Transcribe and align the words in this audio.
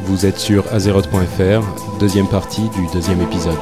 Vous 0.00 0.26
êtes 0.26 0.38
sur 0.38 0.64
azeroth.fr, 0.72 1.98
deuxième 1.98 2.28
partie 2.28 2.68
du 2.70 2.86
deuxième 2.92 3.20
épisode. 3.22 3.58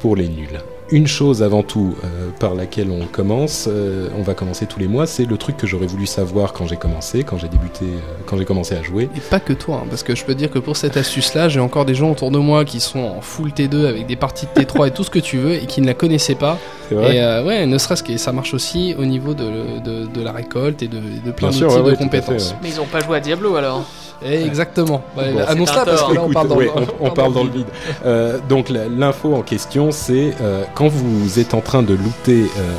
Pour 0.00 0.16
les 0.16 0.28
nuls. 0.28 0.60
Une 0.90 1.06
chose 1.06 1.42
avant 1.42 1.62
tout 1.62 1.94
euh, 2.02 2.30
par 2.40 2.54
laquelle 2.54 2.90
on 2.90 3.04
commence, 3.04 3.68
euh, 3.70 4.08
on 4.18 4.22
va 4.22 4.32
commencer 4.32 4.64
tous 4.64 4.78
les 4.78 4.88
mois, 4.88 5.06
c'est 5.06 5.26
le 5.26 5.36
truc 5.36 5.58
que 5.58 5.66
j'aurais 5.66 5.86
voulu 5.86 6.06
savoir 6.06 6.54
quand 6.54 6.66
j'ai 6.66 6.76
commencé, 6.76 7.22
quand 7.24 7.36
j'ai 7.36 7.48
débuté, 7.48 7.84
euh, 7.84 7.98
quand 8.24 8.38
j'ai 8.38 8.46
commencé 8.46 8.74
à 8.74 8.82
jouer. 8.82 9.10
Et 9.14 9.20
pas 9.20 9.40
que 9.40 9.52
toi, 9.52 9.82
hein, 9.82 9.86
parce 9.90 10.02
que 10.02 10.14
je 10.14 10.24
peux 10.24 10.34
dire 10.34 10.50
que 10.50 10.58
pour 10.58 10.78
cette 10.78 10.96
astuce-là, 10.96 11.50
j'ai 11.50 11.60
encore 11.60 11.84
des 11.84 11.94
gens 11.94 12.10
autour 12.12 12.30
de 12.30 12.38
moi 12.38 12.64
qui 12.64 12.80
sont 12.80 13.00
en 13.00 13.20
full 13.20 13.50
T2 13.50 13.84
avec 13.86 14.06
des 14.06 14.16
parties 14.16 14.46
de 14.46 14.62
T3 14.62 14.88
et 14.88 14.90
tout 14.92 15.04
ce 15.04 15.10
que 15.10 15.18
tu 15.18 15.36
veux 15.36 15.52
et 15.52 15.66
qui 15.66 15.82
ne 15.82 15.86
la 15.86 15.92
connaissaient 15.92 16.34
pas. 16.34 16.56
Vrai 16.90 17.16
Et 17.16 17.20
euh, 17.22 17.44
ouais, 17.44 17.66
ne 17.66 17.76
serait-ce 17.76 18.02
que 18.02 18.16
ça 18.16 18.32
marche 18.32 18.54
aussi 18.54 18.94
au 18.98 19.04
niveau 19.04 19.34
de, 19.34 19.80
de, 19.84 20.06
de 20.06 20.22
la 20.22 20.32
récolte 20.32 20.82
et 20.82 20.88
de, 20.88 20.96
de 21.22 21.30
plein 21.32 21.50
ouais, 21.50 21.64
ouais, 21.66 21.82
de 21.82 21.90
fait, 21.90 21.96
compétences. 21.96 22.52
ouais. 22.52 22.56
Mais 22.62 22.70
ils 22.70 22.80
ont 22.80 22.86
pas 22.86 23.00
joué 23.00 23.18
à 23.18 23.20
Diablo 23.20 23.56
alors 23.56 23.84
Et 24.24 24.42
exactement. 24.44 25.02
Ouais, 25.16 25.32
Bon, 25.32 25.40
Annonce-la 25.46 25.84
parce 25.84 26.02
que 26.02 26.14
là 26.14 26.22
on 26.24 26.30
parle 26.30 26.48
dans, 26.48 26.56
ouais, 26.56 26.70
on, 27.00 27.06
on 27.06 27.10
parle 27.10 27.32
dans 27.34 27.44
le 27.44 27.50
vide. 27.50 27.66
Euh, 28.04 28.38
donc 28.48 28.68
l'info 28.70 29.34
en 29.34 29.42
question, 29.42 29.90
c'est 29.92 30.34
euh, 30.40 30.64
quand 30.74 30.88
vous 30.88 31.38
êtes 31.38 31.54
en 31.54 31.60
train 31.60 31.82
de 31.82 31.94
looter 31.94 32.42
euh, 32.58 32.76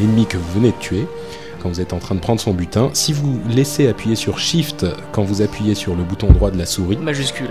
un 0.00 0.02
ennemi 0.04 0.26
que 0.26 0.36
vous 0.38 0.52
venez 0.54 0.70
de 0.70 0.76
tuer, 0.80 1.06
quand 1.62 1.68
vous 1.68 1.80
êtes 1.80 1.92
en 1.92 1.98
train 1.98 2.14
de 2.14 2.20
prendre 2.20 2.40
son 2.40 2.52
butin, 2.52 2.90
si 2.92 3.12
vous 3.12 3.38
laissez 3.50 3.88
appuyer 3.88 4.16
sur 4.16 4.38
Shift 4.38 4.86
quand 5.12 5.22
vous 5.22 5.42
appuyez 5.42 5.74
sur 5.74 5.94
le 5.94 6.04
bouton 6.04 6.28
droit 6.28 6.50
de 6.50 6.58
la 6.58 6.66
souris, 6.66 6.96
Majuscule. 6.98 7.50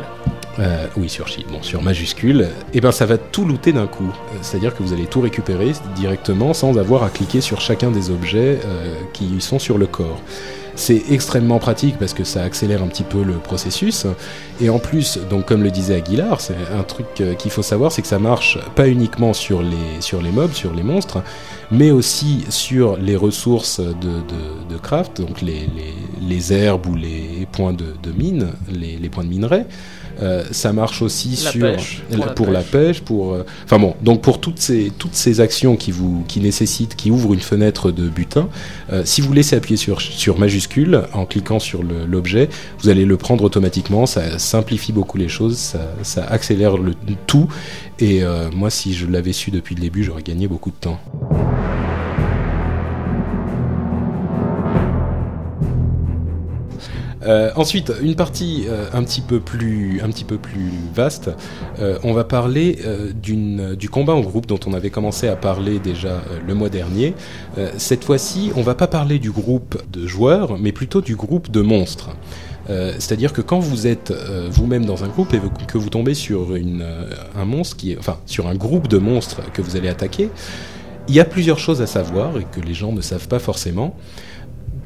euh, 0.59 0.87
oui 0.95 1.07
sur 1.09 1.27
Shift, 1.27 1.49
bon 1.51 1.61
sur 1.61 1.83
majuscule, 1.83 2.47
et 2.73 2.79
ben 2.81 2.91
ça 2.91 3.05
va 3.05 3.17
tout 3.17 3.43
looter 3.45 3.73
d'un 3.73 3.85
coup. 3.85 4.09
C'est-à-dire 4.41 4.73
que 4.75 4.81
vous 4.81 4.93
allez 4.93 5.05
tout 5.05 5.21
récupérer 5.21 5.73
directement 5.95 6.53
sans 6.53 6.77
avoir 6.77 7.03
à 7.03 7.09
cliquer 7.09 7.41
sur 7.41 7.59
chacun 7.61 7.91
des 7.91 8.09
objets 8.09 8.59
euh, 8.65 8.95
qui 9.13 9.39
sont 9.41 9.59
sur 9.59 9.77
le 9.77 9.85
corps. 9.87 10.21
C'est 10.79 11.01
extrêmement 11.09 11.57
pratique 11.57 11.97
parce 11.97 12.13
que 12.13 12.23
ça 12.23 12.43
accélère 12.43 12.83
un 12.83 12.87
petit 12.87 13.03
peu 13.03 13.23
le 13.23 13.33
processus. 13.33 14.05
Et 14.61 14.69
en 14.69 14.77
plus, 14.77 15.17
donc 15.27 15.47
comme 15.47 15.63
le 15.63 15.71
disait 15.71 15.95
Aguilar, 15.95 16.39
c'est 16.39 16.55
un 16.71 16.83
truc 16.83 17.07
euh, 17.19 17.33
qu'il 17.33 17.49
faut 17.49 17.63
savoir, 17.63 17.91
c'est 17.91 18.03
que 18.03 18.07
ça 18.07 18.19
marche 18.19 18.59
pas 18.75 18.87
uniquement 18.87 19.33
sur 19.33 19.63
les, 19.63 20.01
sur 20.01 20.21
mobs, 20.21 20.53
sur 20.53 20.73
les 20.75 20.83
monstres, 20.83 21.23
mais 21.71 21.89
aussi 21.89 22.45
sur 22.49 22.95
les 22.97 23.15
ressources 23.15 23.79
de 23.79 24.77
craft, 24.77 25.19
donc 25.19 25.41
les, 25.41 25.67
les, 25.75 25.95
les 26.21 26.53
herbes 26.53 26.85
ou 26.85 26.95
les 26.95 27.47
points 27.51 27.73
de, 27.73 27.95
de 28.03 28.11
mine, 28.11 28.49
les, 28.71 28.97
les 28.97 29.09
points 29.09 29.23
de 29.23 29.29
minerai. 29.29 29.65
Euh, 30.21 30.43
ça 30.51 30.73
marche 30.73 31.01
aussi 31.01 31.29
La 31.29 31.51
sur 31.51 31.61
pêche, 31.61 32.01
pour 32.09 32.25
la 32.25 32.31
pour 32.33 32.51
la 32.51 32.61
pêche. 32.61 33.01
pour 33.01 33.33
euh, 33.33 33.45
enfin 33.65 33.79
bon, 33.79 33.95
donc 34.01 34.21
pour 34.21 34.39
toutes 34.39 34.59
ces 34.59 34.91
toutes 34.97 35.15
ces 35.15 35.41
actions 35.41 35.75
qui 35.75 35.91
vous 35.91 36.23
qui 36.27 36.39
nécessitent, 36.39 36.95
qui 36.95 37.11
ouvrent 37.11 37.33
une 37.33 37.39
fenêtre 37.39 37.91
de 37.91 38.07
butin, 38.09 38.49
euh, 38.91 39.03
si 39.05 39.21
vous 39.21 39.31
laissez 39.33 39.55
appuyer 39.55 39.77
sur 39.77 40.01
sur 40.01 40.39
majuscule 40.39 41.03
en 41.13 41.25
cliquant 41.25 41.59
sur 41.59 41.83
l'objet, 41.83 42.49
vous 42.79 42.89
allez 42.89 43.05
le 43.05 43.17
prendre 43.17 43.43
automatiquement. 43.43 44.05
Ça 44.05 44.39
simplifie 44.39 44.91
beaucoup 44.91 45.17
les 45.17 45.29
choses, 45.29 45.57
ça, 45.57 45.79
ça 46.03 46.25
accélère 46.25 46.77
le 46.77 46.93
tout. 47.27 47.47
Et 47.99 48.23
euh, 48.23 48.49
moi, 48.51 48.69
si 48.69 48.93
je 48.93 49.07
l'avais 49.07 49.33
su 49.33 49.49
depuis 49.49 49.73
le 49.73 49.81
début, 49.81 50.03
j'aurais 50.03 50.21
gagné 50.21 50.47
beaucoup 50.47 50.69
de 50.69 50.75
temps. 50.75 50.99
Euh, 57.27 57.51
ensuite, 57.55 57.91
une 58.01 58.15
partie 58.15 58.65
euh, 58.67 58.85
un 58.93 59.03
petit 59.03 59.21
peu 59.21 59.39
plus, 59.39 59.99
vaste. 60.93 61.29
Euh, 61.79 61.99
on 62.03 62.13
va 62.13 62.23
parler 62.23 62.79
du 63.21 63.89
combat 63.89 64.13
en 64.13 64.21
groupe 64.21 64.45
dont 64.45 64.59
on 64.65 64.73
avait 64.73 64.89
commencé 64.89 65.27
à 65.27 65.35
parler 65.35 65.79
déjà 65.79 66.21
le 66.45 66.53
mois 66.53 66.69
dernier. 66.69 67.13
Cette 67.77 68.03
fois-ci, 68.03 68.51
on 68.55 68.61
va 68.61 68.75
pas 68.75 68.87
parler 68.87 69.19
du 69.19 69.31
groupe 69.31 69.81
de 69.91 70.07
joueurs, 70.07 70.57
mais 70.57 70.71
plutôt 70.71 71.01
du 71.01 71.15
groupe 71.15 71.51
de 71.51 71.61
monstres. 71.61 72.09
C'est-à-dire 72.67 73.33
que 73.33 73.41
quand 73.41 73.59
vous 73.59 73.87
êtes 73.87 74.13
vous-même 74.49 74.85
dans 74.85 75.03
un 75.03 75.07
groupe 75.07 75.33
et 75.33 75.39
que 75.67 75.77
vous 75.77 75.89
tombez 75.89 76.13
sur 76.13 76.47
un 77.35 77.45
monstre 77.45 77.77
enfin, 77.99 78.17
sur 78.25 78.47
un 78.47 78.55
groupe 78.55 78.87
de 78.87 78.97
monstres 78.97 79.41
que 79.53 79.61
vous 79.61 79.75
allez 79.75 79.89
attaquer, 79.89 80.29
il 81.07 81.15
y 81.15 81.19
a 81.19 81.25
plusieurs 81.25 81.59
choses 81.59 81.81
à 81.81 81.87
savoir 81.87 82.37
et 82.37 82.45
que 82.51 82.59
les 82.59 82.73
gens 82.73 82.91
ne 82.91 83.01
savent 83.01 83.27
pas 83.27 83.39
forcément. 83.39 83.95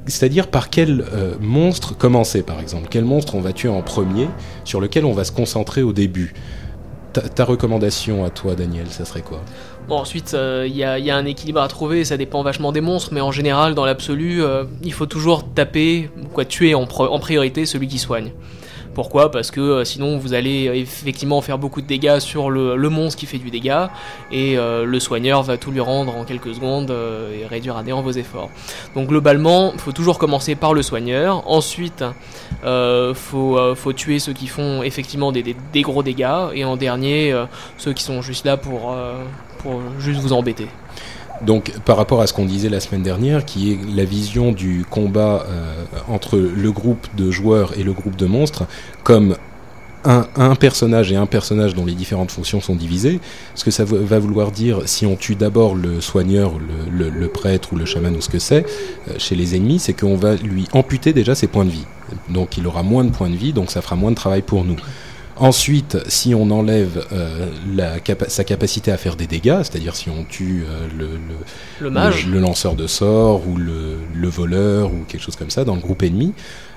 C'est-à-dire 0.08 0.48
par 0.48 0.70
quel 0.70 1.06
euh, 1.14 1.36
monstre 1.40 1.96
commencer, 1.96 2.44
par 2.44 2.60
exemple? 2.60 2.88
Quel 2.90 3.06
monstre 3.06 3.36
on 3.36 3.42
va 3.42 3.54
tuer 3.54 3.70
en 3.70 3.82
premier, 3.82 4.28
sur 4.64 4.82
lequel 4.82 5.06
on 5.06 5.14
va 5.14 5.24
se 5.24 5.32
concentrer 5.32 5.84
au 5.84 5.94
début? 5.94 6.34
Ta, 7.14 7.44
recommandation 7.44 8.24
à 8.24 8.30
toi, 8.30 8.56
Daniel, 8.56 8.88
ça 8.90 9.04
serait 9.04 9.22
quoi? 9.22 9.42
Bon, 9.90 9.98
ensuite, 9.98 10.34
euh, 10.34 10.66
il 10.68 10.76
y, 10.76 10.84
a, 10.84 10.98
il 10.98 11.06
y 11.06 11.12
a 11.12 11.18
un 11.18 11.26
équilibre 11.26 11.60
à 11.60 11.68
trouver, 11.68 12.06
ça 12.06 12.16
dépend 12.16 12.42
vachement 12.42 12.72
des 12.72 12.80
monstres, 12.80 13.10
mais 13.14 13.20
en 13.20 13.34
général, 13.34 13.76
dans 13.76 13.86
l'absolu, 13.86 14.42
euh, 14.42 14.64
il 14.82 14.94
faut 14.94 15.08
toujours 15.08 15.44
taper, 15.54 16.10
quoi, 16.34 16.46
tuer 16.46 16.74
en 16.74 16.86
priorité 16.88 17.66
celui 17.66 17.88
qui 17.88 18.00
soigne. 18.00 18.32
Pourquoi? 18.94 19.32
Parce 19.32 19.52
que 19.52 19.62
euh, 19.62 19.86
sinon 19.86 20.18
vous 20.18 20.34
allez 20.34 20.68
euh, 20.68 20.76
effectivement 20.76 21.42
faire 21.42 21.58
beaucoup 21.58 21.82
de 21.82 21.88
dégâts 21.88 22.20
sur 22.20 22.50
le, 22.50 22.90
monstre 22.90 23.20
qui 23.20 23.26
fait 23.26 23.38
du 23.38 23.50
dégât 23.50 23.90
et 24.32 24.58
euh, 24.58 24.84
le 24.86 25.00
soigneur 25.00 25.44
va 25.44 25.58
tout 25.58 25.72
lui 25.72 25.80
rendre 25.80 26.16
en 26.16 26.26
quelques 26.26 26.54
secondes 26.56 26.92
et 26.92 27.46
réduire 27.46 27.78
à 27.78 27.84
néant 27.84 28.02
vos 28.02 28.12
efforts. 28.12 28.50
Donc 28.96 29.08
globalement, 29.08 29.72
il 29.74 29.80
faut 29.80 29.94
toujours 29.94 30.20
commencer 30.20 30.56
par 30.56 30.74
le 30.74 30.82
soigneur. 30.82 31.50
Ensuite, 31.50 32.04
faut, 32.64 33.94
tuer 33.96 34.20
ceux 34.20 34.34
qui 34.34 34.48
font 34.48 34.84
effectivement 34.84 35.32
des, 35.32 35.56
gros 35.76 36.04
dégâts 36.04 36.50
et 36.54 36.66
en 36.66 36.76
dernier, 36.76 37.34
ceux 37.78 37.94
qui 37.94 38.04
sont 38.04 38.22
juste 38.22 38.46
là 38.46 38.58
pour 38.58 38.94
juste 40.00 40.20
vous 40.20 40.34
embêter. 40.34 40.68
Donc, 41.46 41.72
par 41.86 41.98
rapport 41.98 42.22
à 42.22 42.28
ce 42.28 42.34
qu'on 42.34 42.46
disait 42.46 42.70
la 42.70 42.80
semaine 42.80 43.04
dernière, 43.04 43.46
qui 43.46 43.72
est 43.72 43.80
la 43.96 44.06
vision 44.06 44.52
du 44.52 44.86
combat 44.90 45.46
euh, 45.48 45.74
entre 46.08 46.38
le 46.38 46.72
groupe 46.72 47.08
de 47.16 47.32
joueurs 47.32 47.78
et 47.78 47.84
le 47.84 47.94
groupe 47.94 48.16
de 48.16 48.26
monstres, 48.26 48.66
comme 49.04 49.36
un, 50.04 50.56
personnage 50.56 51.12
et 51.12 51.16
un 51.16 51.28
personnage 51.28 51.76
dont 51.76 51.86
les 51.86 51.94
différentes 51.94 52.32
fonctions 52.32 52.60
sont 52.60 52.76
divisées, 52.76 53.20
ce 53.54 53.64
que 53.64 53.72
ça 53.72 53.84
va 53.86 54.20
vouloir 54.20 54.52
dire, 54.52 54.82
si 54.86 55.06
on 55.06 55.16
tue 55.16 55.36
d'abord 55.36 55.76
le 55.76 56.02
soigneur, 56.02 56.54
le 56.92 57.28
prêtre 57.28 57.74
ou 57.74 57.76
le 57.76 57.86
chaman 57.86 58.16
ou 58.16 58.22
ce 58.22 58.30
que 58.30 58.40
c'est, 58.40 58.66
euh, 59.10 59.14
chez 59.18 59.36
les 59.36 59.56
ennemis, 59.56 59.80
c'est 59.80 59.94
qu'on 59.94 60.16
va 60.16 60.36
lui 60.36 60.68
amputer 60.74 61.14
déjà 61.14 61.36
ses 61.36 61.48
points 61.48 61.66
de 61.66 61.72
vie. 61.72 61.86
Donc 62.30 62.58
il 62.58 62.66
aura 62.68 62.84
moins 62.84 63.04
de 63.04 63.12
points 63.12 63.30
de 63.30 63.36
vie, 63.36 63.54
donc 63.54 63.72
ça 63.72 63.82
fera 63.82 63.96
moins 63.96 64.12
de 64.12 64.16
travail 64.16 64.42
pour 64.42 64.64
nous. 64.64 64.78
Ensuite, 65.42 65.98
si 66.08 66.36
on 66.36 66.52
enlève 66.52 67.04
euh, 67.12 67.48
la 67.76 68.00
capa- 68.00 68.30
sa 68.30 68.44
capacité 68.44 68.92
à 68.92 68.98
faire 68.98 69.16
des 69.16 69.26
dégâts, 69.26 69.58
c'est-à-dire 69.64 69.96
si 69.96 70.08
on 70.10 70.24
tue 70.24 70.64
euh, 70.70 70.88
le, 70.96 71.08
le- 71.08 71.20
Le 71.80 71.90
mage, 71.90 72.28
le, 72.28 72.34
le 72.34 72.40
lanceur 72.40 72.76
de 72.76 72.86
sorts 72.86 73.42
ou 73.48 73.58
le, 73.58 73.98
le 74.14 74.28
voleur 74.30 74.92
ou 74.94 75.04
quelque 75.08 75.22
chose 75.24 75.36
comme 75.36 75.50
ça 75.50 75.64
dans 75.66 75.74
le 75.74 75.82
groupe 75.82 76.04
ennemi, 76.04 76.34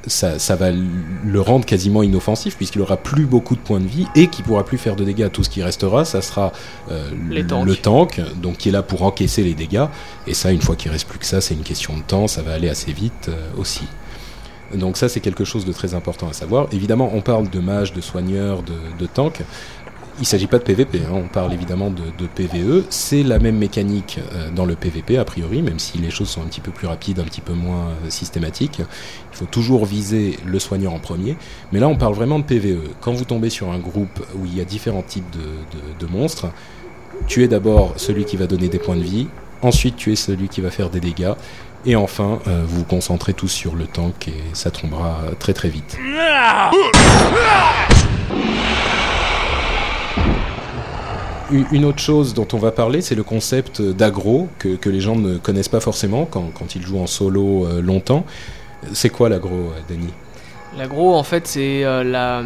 ça, 0.07 0.39
ça 0.39 0.57
va 0.57 0.69
le 0.71 1.41
rendre 1.41 1.67
quasiment 1.67 2.03
inoffensif 2.03 2.57
puisqu'il 2.57 2.81
aura 2.81 2.97
plus 2.97 3.27
beaucoup 3.27 3.55
de 3.55 3.61
points 3.61 3.81
de 3.81 3.87
vie 3.87 4.07
et 4.15 4.29
qu'il 4.29 4.45
pourra 4.47 4.65
plus 4.65 4.79
faire 4.79 4.97
de 4.97 5.05
dégâts. 5.05 5.29
Tout 5.31 5.45
ce 5.45 5.51
qui 5.51 5.63
restera, 5.63 6.05
ça 6.07 6.23
sera 6.23 6.53
euh, 6.91 7.11
le- 7.29 7.35
tank, 7.77 8.21
donc 8.41 8.57
qui 8.57 8.71
est 8.71 8.72
là 8.72 8.83
pour 8.83 9.03
encaisser 9.03 9.43
les 9.43 9.55
dégâts. 9.55 9.84
Et 10.27 10.33
ça, 10.33 10.53
une 10.53 10.63
fois 10.63 10.75
qu'il 10.75 10.91
reste 10.91 11.07
plus 11.07 11.19
que 11.19 11.27
ça, 11.27 11.43
c'est 11.43 11.53
une 11.55 11.63
question 11.65 11.97
de 11.99 12.03
temps, 12.03 12.28
ça 12.28 12.41
va 12.41 12.53
aller 12.55 12.71
assez 12.71 12.93
vite 12.93 13.31
aussi. 13.59 13.84
Donc 14.72 14.97
ça, 14.97 15.09
c'est 15.09 15.21
quelque 15.21 15.45
chose 15.45 15.65
de 15.65 15.72
très 15.72 15.95
important 15.95 16.28
à 16.28 16.33
savoir. 16.33 16.69
Évidemment, 16.72 17.11
on 17.15 17.21
parle 17.21 17.51
de 17.51 17.61
mages, 17.61 17.93
de 17.93 18.01
soigneurs, 18.01 18.63
de, 18.63 18.75
de 18.99 19.07
tanks. 19.07 19.43
Il 20.19 20.21
ne 20.21 20.27
s'agit 20.27 20.47
pas 20.47 20.59
de 20.59 20.63
PVP, 20.63 21.01
hein, 21.01 21.13
on 21.13 21.27
parle 21.27 21.53
évidemment 21.53 21.91
de, 21.91 22.27
PVE. 22.37 22.84
C'est 22.89 23.25
la 23.25 23.41
même 23.41 23.57
mécanique 23.59 24.21
euh, 24.33 24.49
dans 24.53 24.65
le 24.65 24.77
PVP, 24.77 25.19
a 25.19 25.25
priori, 25.25 25.61
même 25.61 25.81
si 25.81 25.99
les 25.99 26.11
choses 26.11 26.28
sont 26.28 26.41
un 26.41 26.47
petit 26.47 26.61
peu 26.61 26.71
plus 26.71 26.87
rapides, 26.87 27.19
un 27.19 27.25
petit 27.25 27.41
peu 27.41 27.53
moins 27.53 27.89
euh, 27.89 28.11
systématiques. 28.11 28.78
Il 28.78 29.37
faut 29.37 29.47
toujours 29.47 29.84
viser 29.84 30.39
le 30.47 30.61
soigneur 30.61 30.93
en 30.93 31.01
premier. 31.01 31.37
Mais 31.72 31.81
là, 31.81 31.89
on 31.89 31.97
parle 31.97 32.15
vraiment 32.15 32.39
de 32.39 32.45
PVE. 32.45 32.91
Quand 33.01 33.13
vous 33.13 33.25
tombez 33.25 33.51
sur 33.51 33.72
un 33.72 33.78
groupe 33.81 34.25
où 34.37 34.47
il 34.47 34.57
y 34.57 34.60
a 34.60 34.65
différents 34.65 35.03
types 35.03 35.28
de, 35.33 36.07
de- 36.07 36.13
monstres, 36.13 36.47
tuez 37.27 37.49
d'abord 37.49 37.95
celui 37.97 38.25
qui 38.25 38.37
va 38.37 38.47
donner 38.47 38.69
des 38.69 38.78
points 38.78 38.97
de 38.97 39.03
vie, 39.03 39.27
ensuite 39.63 39.97
tuez 39.97 40.15
celui 40.15 40.47
qui 40.47 40.60
va 40.60 40.71
faire 40.71 40.91
des 40.91 41.01
dégâts, 41.01 41.33
et 41.86 41.97
enfin, 41.97 42.39
euh, 42.47 42.63
vous 42.66 42.78
vous 42.78 42.84
concentrez 42.84 43.34
tous 43.34 43.48
sur 43.48 43.75
le 43.75 43.86
tank 43.86 44.28
et 44.28 44.34
ça 44.53 44.71
tombera 44.71 45.19
très 45.39 45.53
très 45.53 45.69
vite. 45.69 45.98
Une 51.51 51.84
autre 51.84 51.98
chose 51.98 52.34
dont 52.34 52.48
on 52.53 52.59
va 52.59 52.72
parler, 52.72 53.01
c'est 53.01 53.15
le 53.15 53.22
concept 53.22 53.83
d'agro 53.83 54.48
que, 54.59 54.89
les 54.89 55.01
gens 55.01 55.15
ne 55.15 55.36
connaissent 55.36 55.69
pas 55.69 55.81
forcément 55.81 56.25
quand, 56.25 56.75
ils 56.75 56.83
jouent 56.83 57.01
en 57.01 57.07
solo 57.07 57.66
euh, 57.66 57.81
longtemps. 57.81 58.25
C'est 58.92 59.10
quoi 59.10 59.28
l'agro, 59.28 59.51
euh, 59.54 59.81
Danny 59.89 60.09
L'agro, 60.76 61.15
en 61.15 61.22
fait, 61.22 61.47
c'est 61.47 61.84
euh, 61.84 62.03
la, 62.03 62.42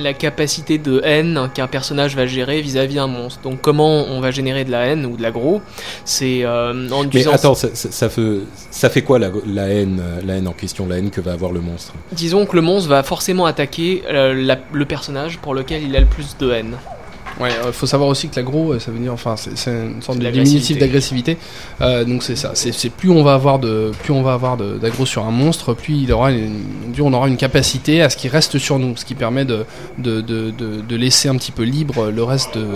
la 0.00 0.12
capacité 0.14 0.78
de 0.78 1.00
haine 1.04 1.48
qu'un 1.54 1.66
personnage 1.66 2.14
va 2.14 2.24
gérer 2.24 2.60
vis-à-vis 2.60 2.94
d'un 2.96 3.08
monstre. 3.08 3.40
Donc, 3.42 3.60
comment 3.60 4.04
on 4.04 4.20
va 4.20 4.30
générer 4.30 4.64
de 4.64 4.70
la 4.70 4.86
haine 4.86 5.04
ou 5.06 5.16
de 5.16 5.22
l'agro 5.22 5.60
C'est 6.04 6.44
euh, 6.44 6.88
en 6.90 7.04
Mais 7.12 7.26
attends, 7.26 7.54
ça, 7.54 7.68
ça- 7.74 7.90
ça 7.90 8.08
fait, 8.08 8.38
ça 8.70 8.90
fait 8.90 9.02
quoi 9.02 9.18
la, 9.18 9.30
la 9.46 9.68
haine, 9.68 10.00
euh, 10.00 10.20
la 10.24 10.34
haine 10.36 10.46
en 10.46 10.52
question, 10.52 10.86
la 10.86 10.98
haine 10.98 11.10
que 11.10 11.20
va 11.20 11.32
avoir 11.32 11.50
le 11.50 11.60
monstre? 11.60 11.94
Disons 12.12 12.46
que 12.46 12.54
le 12.54 12.62
monstre 12.62 12.88
va 12.90 13.02
forcément 13.02 13.46
attaquer 13.46 14.02
euh, 14.08 14.34
la- 14.34 14.58
le 14.72 14.84
personnage 14.84 15.38
pour 15.38 15.52
lequel 15.54 15.82
il 15.82 15.96
a 15.96 16.00
le 16.00 16.06
plus 16.06 16.36
de 16.38 16.50
haine. 16.52 16.76
Ouais, 17.40 17.50
euh, 17.64 17.72
faut 17.72 17.86
savoir 17.86 18.08
aussi 18.08 18.28
que 18.28 18.36
l'agro, 18.36 18.72
euh, 18.74 18.78
ça 18.78 18.92
veut 18.92 18.98
dire, 18.98 19.12
enfin, 19.12 19.34
c'est 19.36 19.58
c'est 19.58 19.70
une 19.72 20.00
sorte 20.02 20.18
De 20.18 20.24
diminutif 20.44 20.76
d'agressivité. 20.78 21.36
Euh, 21.80 22.04
donc 22.04 22.22
c'est 22.22 22.36
ça. 22.36 22.52
C'est 22.54 22.72
c'est 22.72 22.90
plus 22.90 23.10
on 23.10 23.24
va 23.24 23.34
avoir 23.34 23.58
de, 23.58 23.90
plus 24.04 24.12
on 24.12 24.22
va 24.22 24.34
avoir 24.34 24.56
d'agro 24.56 25.04
sur 25.04 25.24
un 25.24 25.32
monstre, 25.32 25.74
plus 25.74 25.94
il 25.94 26.12
aura, 26.12 26.30
une, 26.30 26.60
plus 26.92 27.02
on 27.02 27.12
aura 27.12 27.26
une 27.26 27.36
capacité 27.36 28.02
à 28.02 28.08
ce 28.10 28.16
qu'il 28.16 28.30
reste 28.30 28.58
sur 28.58 28.78
nous, 28.78 28.96
ce 28.96 29.04
qui 29.04 29.14
permet 29.16 29.44
de, 29.44 29.64
de, 29.98 30.20
de, 30.20 30.50
de, 30.52 30.80
de 30.80 30.96
laisser 30.96 31.28
un 31.28 31.36
petit 31.36 31.52
peu 31.52 31.64
libre 31.64 32.10
le 32.10 32.22
reste 32.22 32.56
de, 32.56 32.66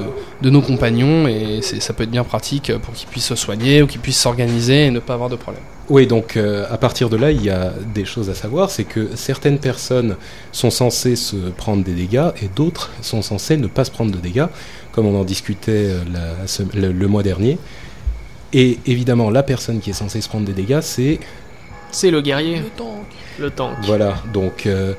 de 0.43 0.50
nos 0.50 0.60
compagnons 0.60 1.28
et 1.28 1.60
c'est- 1.62 1.78
ça 1.81 1.93
peut 1.93 2.02
être 2.02 2.10
bien 2.10 2.25
pratique 2.25 2.72
pour 2.78 2.93
qu'ils 2.94 3.08
puissent 3.08 3.26
se 3.26 3.37
soigner 3.37 3.82
ou 3.82 3.87
qu'ils 3.87 4.00
puissent 4.00 4.20
s'organiser 4.20 4.87
et 4.87 4.90
ne 4.90 4.99
pas 4.99 5.14
avoir 5.14 5.28
de 5.28 5.37
problème. 5.37 5.62
Oui, 5.90 6.06
donc 6.06 6.37
euh, 6.37 6.67
à 6.70 6.76
partir 6.76 7.08
de 7.08 7.17
là, 7.17 7.31
il 7.31 7.43
y 7.43 7.49
a 7.49 7.73
des 7.94 8.05
choses 8.05 8.29
à 8.29 8.35
savoir, 8.35 8.70
c'est 8.70 8.85
que 8.85 9.08
certaines 9.17 9.58
personnes 9.58 10.17
sont 10.52 10.70
censées 10.70 11.17
se 11.17 11.37
prendre 11.37 11.82
des 11.82 11.94
dégâts 11.94 12.29
et 12.43 12.49
d'autres 12.55 12.90
sont 13.00 13.23
censées 13.23 13.56
ne 13.56 13.69
pas 13.69 13.85
se 13.85 13.90
prendre 13.90 14.12
de 14.12 14.19
dégâts, 14.19 14.49
comme 14.93 15.06
on 15.06 15.19
en 15.19 15.25
discutait 15.25 15.87
euh, 15.88 16.00
la 16.12 16.81
le, 16.81 16.93
le 16.93 17.06
mois 17.08 17.23
dernier. 17.23 17.58
Et 18.52 18.79
évidemment, 18.87 19.31
la 19.31 19.43
personne 19.43 19.81
qui 19.81 19.90
est 19.90 19.94
censée 19.94 20.20
se 20.20 20.29
prendre 20.29 20.44
des 20.46 20.52
dégâts, 20.52 20.81
c'est 20.82 21.20
C'est 21.91 22.11
le 22.11 22.20
guerrier, 22.20 22.62
le 23.38 23.50
tank. 23.50 23.76
voilà. 23.84 24.17
Donc 24.32 24.67
euh, 24.67 24.93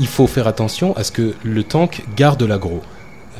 il 0.00 0.08
faut 0.08 0.26
faire 0.26 0.48
attention 0.48 0.96
à 0.96 1.04
ce 1.04 1.12
que 1.12 1.34
le 1.44 1.62
tank 1.62 2.02
garde 2.16 2.42
l'aggro. 2.42 2.82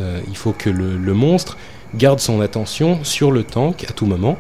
Euh, 0.00 0.20
il 0.28 0.36
faut 0.36 0.52
que 0.52 0.70
le, 0.70 0.96
le 0.96 1.14
monstre 1.14 1.56
garde 1.96 2.20
son 2.20 2.40
attention 2.40 3.02
sur 3.04 3.32
le 3.32 3.42
tank 3.42 3.84
à 3.88 3.92
tout 3.92 4.06
moment. 4.06 4.38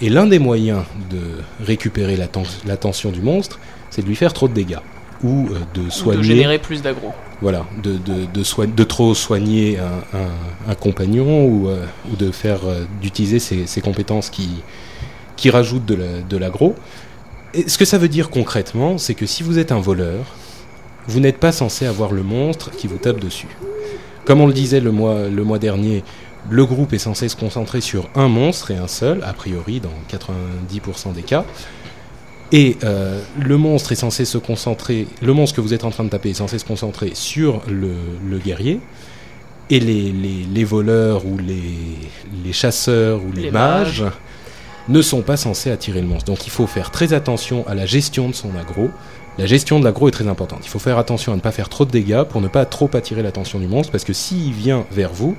Et 0.00 0.08
l'un 0.08 0.26
des 0.26 0.38
moyens 0.38 0.82
de 1.10 1.18
récupérer 1.64 2.16
l'atten- 2.16 2.44
l'attention 2.66 3.10
du 3.10 3.20
monstre, 3.20 3.58
c'est 3.90 4.02
de 4.02 4.06
lui 4.06 4.16
faire 4.16 4.32
trop 4.32 4.48
de 4.48 4.54
dégâts 4.54 4.78
ou 5.22 5.48
euh, 5.50 5.58
de 5.74 5.82
Ou 5.82 5.90
soigner, 5.90 6.18
de 6.18 6.22
générer 6.24 6.58
plus 6.58 6.80
d'agro. 6.80 7.12
voilà, 7.42 7.66
de, 7.82 7.92
de, 7.98 8.24
de, 8.32 8.42
soi- 8.42 8.66
de 8.66 8.84
trop 8.84 9.14
soigner 9.14 9.78
un, 9.78 10.18
un- 10.18 10.70
un 10.70 10.74
compagnon 10.74 11.44
ou, 11.44 11.68
euh, 11.68 11.84
ou 12.10 12.16
de 12.16 12.30
faire 12.30 12.60
euh, 12.64 12.84
d'utiliser 13.02 13.38
ses, 13.38 13.66
ses 13.66 13.82
compétences 13.82 14.30
qui, 14.30 14.48
qui 15.36 15.50
rajoutent 15.50 15.84
de 15.84 15.96
la- 15.96 16.38
l'aggro. 16.38 16.74
Et 17.52 17.68
ce 17.68 17.76
que 17.76 17.84
ça 17.84 17.98
veut 17.98 18.08
dire 18.08 18.30
concrètement, 18.30 18.96
c'est 18.96 19.14
que 19.14 19.26
si 19.26 19.42
vous 19.42 19.58
êtes 19.58 19.72
un 19.72 19.80
voleur, 19.80 20.24
vous 21.08 21.20
n'êtes 21.20 21.38
pas 21.38 21.52
censé 21.52 21.84
avoir 21.84 22.12
le 22.12 22.22
monstre 22.22 22.70
qui 22.70 22.86
vous 22.86 22.96
tape 22.98 23.20
dessus. 23.20 23.48
Comme 24.24 24.40
on 24.40 24.46
le 24.46 24.52
disait 24.54 24.80
le 24.80 24.92
mois, 24.92 25.28
le 25.28 25.44
mois 25.44 25.58
dernier, 25.58 26.04
le 26.48 26.64
groupe 26.64 26.92
est 26.92 26.98
censé 26.98 27.28
se 27.28 27.36
concentrer 27.36 27.80
sur 27.80 28.08
un 28.14 28.28
monstre 28.28 28.70
et 28.70 28.76
un 28.76 28.88
seul, 28.88 29.22
a 29.24 29.32
priori 29.32 29.80
dans 29.80 29.90
90% 30.10 31.12
des 31.12 31.22
cas. 31.22 31.44
Et 32.52 32.78
euh, 32.82 33.22
le 33.38 33.56
monstre 33.56 33.92
est 33.92 33.96
censé 33.96 34.24
se 34.24 34.38
concentrer, 34.38 35.06
le 35.22 35.32
monstre 35.32 35.56
que 35.56 35.60
vous 35.60 35.72
êtes 35.74 35.84
en 35.84 35.90
train 35.90 36.04
de 36.04 36.08
taper 36.08 36.30
est 36.30 36.34
censé 36.34 36.58
se 36.58 36.64
concentrer 36.64 37.12
sur 37.14 37.62
le, 37.68 37.92
le 38.28 38.38
guerrier. 38.38 38.80
Et 39.72 39.78
les, 39.78 40.10
les, 40.10 40.44
les 40.52 40.64
voleurs 40.64 41.24
ou 41.26 41.38
les, 41.38 41.62
les 42.44 42.52
chasseurs 42.52 43.20
ou 43.22 43.30
les, 43.30 43.52
mages, 43.52 44.02
mages. 44.02 44.12
ne 44.88 45.00
sont 45.00 45.22
pas 45.22 45.36
censés 45.36 45.70
attirer 45.70 46.00
le 46.00 46.08
monstre. 46.08 46.24
Donc 46.24 46.44
il 46.44 46.50
faut 46.50 46.66
faire 46.66 46.90
très 46.90 47.12
attention 47.12 47.64
à 47.68 47.76
la 47.76 47.86
gestion 47.86 48.28
de 48.28 48.34
son 48.34 48.50
aggro. 48.56 48.90
La 49.38 49.46
gestion 49.46 49.78
de 49.78 49.84
l'aggro 49.84 50.08
est 50.08 50.10
très 50.10 50.26
importante. 50.26 50.62
Il 50.64 50.68
faut 50.68 50.80
faire 50.80 50.98
attention 50.98 51.32
à 51.32 51.36
ne 51.36 51.40
pas 51.40 51.52
faire 51.52 51.68
trop 51.68 51.84
de 51.84 51.92
dégâts 51.92 52.24
pour 52.24 52.40
ne 52.40 52.48
pas 52.48 52.64
trop 52.64 52.90
attirer 52.94 53.22
l'attention 53.22 53.60
du 53.60 53.68
monstre, 53.68 53.92
parce 53.92 54.02
que 54.02 54.12
s'il 54.12 54.52
vient 54.52 54.84
vers 54.90 55.12
vous, 55.12 55.36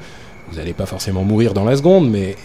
vous 0.50 0.58
n'allez 0.58 0.74
pas 0.74 0.86
forcément 0.86 1.24
mourir 1.24 1.54
dans 1.54 1.64
la 1.64 1.76
seconde, 1.78 2.10
mais 2.10 2.36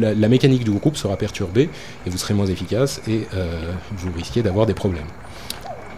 la, 0.00 0.28
mécanique 0.28 0.64
du 0.64 0.70
groupe 0.70 0.96
sera 0.96 1.16
perturbée 1.16 1.68
et 2.06 2.10
vous 2.10 2.18
serez 2.18 2.34
moins 2.34 2.46
efficace 2.46 3.00
et 3.08 3.26
euh, 3.34 3.72
vous 3.92 4.12
risquez 4.14 4.42
d'avoir 4.42 4.66
des 4.66 4.74
problèmes. 4.74 5.06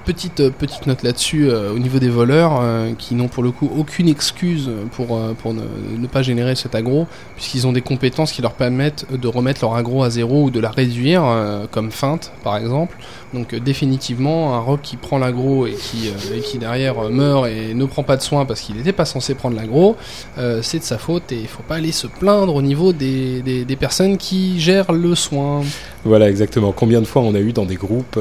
Petite, 0.04 0.40
euh, 0.40 0.50
petite 0.50 0.86
note 0.86 1.02
là-dessus 1.02 1.50
euh, 1.50 1.72
au 1.72 1.78
niveau 1.78 1.98
des 1.98 2.08
voleurs 2.08 2.62
qui 2.96 3.14
n'ont 3.14 3.28
pour 3.28 3.42
le 3.42 3.50
coup 3.50 3.70
aucune 3.76 4.08
excuse 4.08 4.70
pour, 4.92 5.20
pour 5.34 5.52
ne, 5.52 5.62
ne 5.98 6.06
pas 6.06 6.22
générer 6.22 6.54
cet 6.54 6.74
aggro 6.74 7.06
puisqu'ils 7.36 7.66
ont 7.66 7.72
des 7.72 7.82
compétences 7.82 8.32
qui 8.32 8.40
leur 8.40 8.54
permettent 8.54 9.06
de 9.10 9.28
remettre 9.28 9.62
leur 9.62 9.74
aggro 9.74 10.02
à 10.02 10.10
zéro 10.10 10.44
ou 10.44 10.50
de 10.50 10.60
la 10.60 10.70
réduire 10.70 11.22
comme 11.70 11.90
feinte 11.90 12.32
par 12.42 12.56
exemple 12.56 12.96
donc 13.32 13.52
euh, 13.52 13.60
définitivement 13.60 14.54
un 14.54 14.60
rock 14.60 14.80
qui 14.82 14.96
prend 14.96 15.19
l'aggro 15.19 15.66
et 15.66 15.75
qui, 15.75 16.08
euh, 16.08 16.40
et 16.54 16.58
derrière 16.58 16.98
euh, 16.98 17.10
meurt 17.10 17.46
et 17.46 17.75
ne 17.75 17.84
prend 17.84 18.02
pas 18.02 18.16
de 18.16 18.22
soin 18.22 18.44
parce 18.44 18.60
qu'il 18.60 18.76
n'était 18.76 18.92
pas 18.92 19.04
censé 19.04 19.34
prendre 19.34 19.56
l'aggro 19.56 19.96
euh, 20.38 20.60
c'est 20.62 20.78
de 20.78 20.84
sa 20.84 20.98
faute 20.98 21.30
et 21.32 21.38
il 21.38 21.48
faut 21.48 21.62
pas 21.62 21.76
aller 21.76 21.92
se 21.92 22.06
plaindre 22.06 22.54
au 22.54 22.62
niveau 22.62 22.92
des, 22.92 23.42
personnes 23.78 24.19
qui 24.19 24.58
gèrent 24.60 24.92
le 24.92 25.14
soin 25.14 25.62
Voilà, 26.04 26.28
exactement. 26.28 26.72
Combien 26.72 27.00
de 27.00 27.06
fois 27.06 27.22
on 27.22 27.34
a 27.34 27.38
eu 27.38 27.52
dans 27.52 27.64
des 27.64 27.76
groupes 27.76 28.19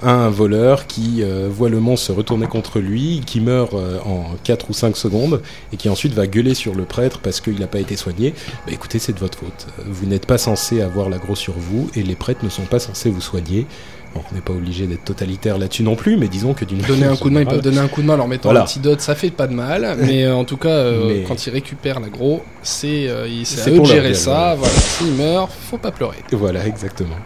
un 0.00 0.30
voleur 0.30 0.86
qui 0.86 1.24
voit 1.50 1.68
le 1.68 1.80
monstre 1.80 2.06
se 2.06 2.12
retourner 2.12 2.46
contre 2.46 2.78
lui, 2.78 3.20
qui 3.26 3.40
meurt 3.40 3.74
en 3.74 4.36
4 4.44 4.70
ou 4.70 4.72
5 4.72 4.96
secondes, 4.96 5.42
et 5.72 5.76
qui 5.76 5.88
ensuite 5.88 6.12
va 6.14 6.28
gueuler 6.28 6.54
sur 6.54 6.76
le 6.76 6.84
prêtre 6.84 7.18
parce 7.18 7.40
qu'il 7.40 7.58
n'a 7.58 7.66
pas 7.66 7.80
été 7.80 7.96
soigné. 7.96 8.32
Bah 8.64 8.72
écoutez, 8.72 9.00
c'est 9.00 9.12
de 9.12 9.18
votre 9.18 9.38
faute. 9.38 9.66
Vous 9.86 10.06
n'êtes 10.06 10.26
pas 10.26 10.38
censé 10.38 10.82
avoir 10.82 11.08
l'aggro 11.08 11.34
sur 11.34 11.54
vous, 11.54 11.90
et 11.96 12.04
les 12.04 12.14
prêtres 12.14 12.44
ne 12.44 12.50
sont 12.50 12.62
pas 12.62 12.78
censés 12.78 13.10
vous 13.10 13.20
soigner. 13.20 13.66
Bon, 14.14 14.20
on 14.30 14.34
n'est 14.34 14.40
pas 14.42 14.52
obligé 14.52 14.86
d'être 14.86 15.04
totalitaire 15.04 15.56
là-dessus 15.56 15.82
non 15.82 15.96
plus, 15.96 16.16
mais 16.18 16.28
disons 16.28 16.52
que 16.52 16.64
d'une 16.66 16.78
donner 16.82 17.06
un 17.06 17.16
coup 17.16 17.28
de 17.30 17.34
main, 17.34 17.40
ils 17.40 17.46
peuvent 17.46 17.62
donner 17.62 17.78
un 17.78 17.88
coup 17.88 18.02
de 18.02 18.06
main 18.06 18.14
en 18.14 18.18
leur 18.18 18.28
mettant 18.28 18.48
Voilà. 18.50 18.60
un 18.60 18.64
antidote, 18.64 19.00
ça 19.00 19.14
fait 19.14 19.30
pas 19.30 19.46
de 19.46 19.54
mal, 19.54 19.96
mais 20.00 20.24
euh, 20.24 20.34
en 20.34 20.44
tout 20.44 20.58
cas, 20.58 20.68
euh, 20.68 21.04
Mais- 21.08 21.22
quand 21.26 21.46
ils 21.46 21.50
récupèrent 21.50 21.98
l'agro, 22.00 22.42
c'est 22.62 23.06
euh, 23.08 23.24
à 23.24 23.70
eux 23.70 23.78
de 23.80 23.84
gérer 23.86 24.14
ça, 24.14 24.54
voilà. 24.58 24.74
S'ils 24.74 25.12
meurent, 25.14 25.48
faut 25.50 25.78
pas 25.78 25.92
pleurer. 25.92 26.18
Voilà, 26.32 26.66
exactement. 26.66 27.16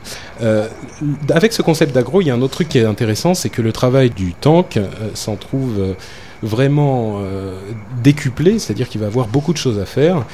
Euh, 0.42 0.68
avec 1.30 1.52
ce 1.52 1.62
concept 1.62 1.94
d'aggro, 1.94 2.20
il 2.20 2.28
y 2.28 2.30
a 2.30 2.34
un 2.34 2.42
autre 2.42 2.54
truc 2.54 2.68
qui 2.68 2.78
est 2.78 2.84
intéressant, 2.84 3.34
c'est 3.34 3.48
que 3.50 3.62
le 3.62 3.72
travail 3.72 4.10
du 4.10 4.34
tank 4.34 4.76
euh, 4.76 4.86
s'en 5.14 5.34
trouve 5.36 5.80
euh, 5.80 5.92
vraiment 6.42 7.18
euh, 7.20 7.58
décuplé, 8.02 8.58
c'est-à-dire 8.58 8.88
qu'il 8.88 9.00
va 9.00 9.06
avoir 9.08 9.26
beaucoup 9.26 9.52
de 9.52 9.58
choses 9.58 9.78
à 9.78 9.86
faire. 9.86 10.24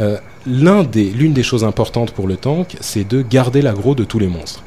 Euh, 0.00 0.16
l'un 0.46 0.82
des, 0.82 1.04
l'une 1.04 1.32
des 1.32 1.42
choses 1.42 1.64
importantes 1.64 2.10
pour 2.12 2.26
le 2.26 2.36
tank, 2.36 2.76
c'est 2.80 3.08
de 3.08 3.22
garder 3.22 3.62
l'aggro 3.62 3.94
de 3.94 4.04
tous 4.04 4.18
les 4.18 4.26
monstres. 4.28 4.62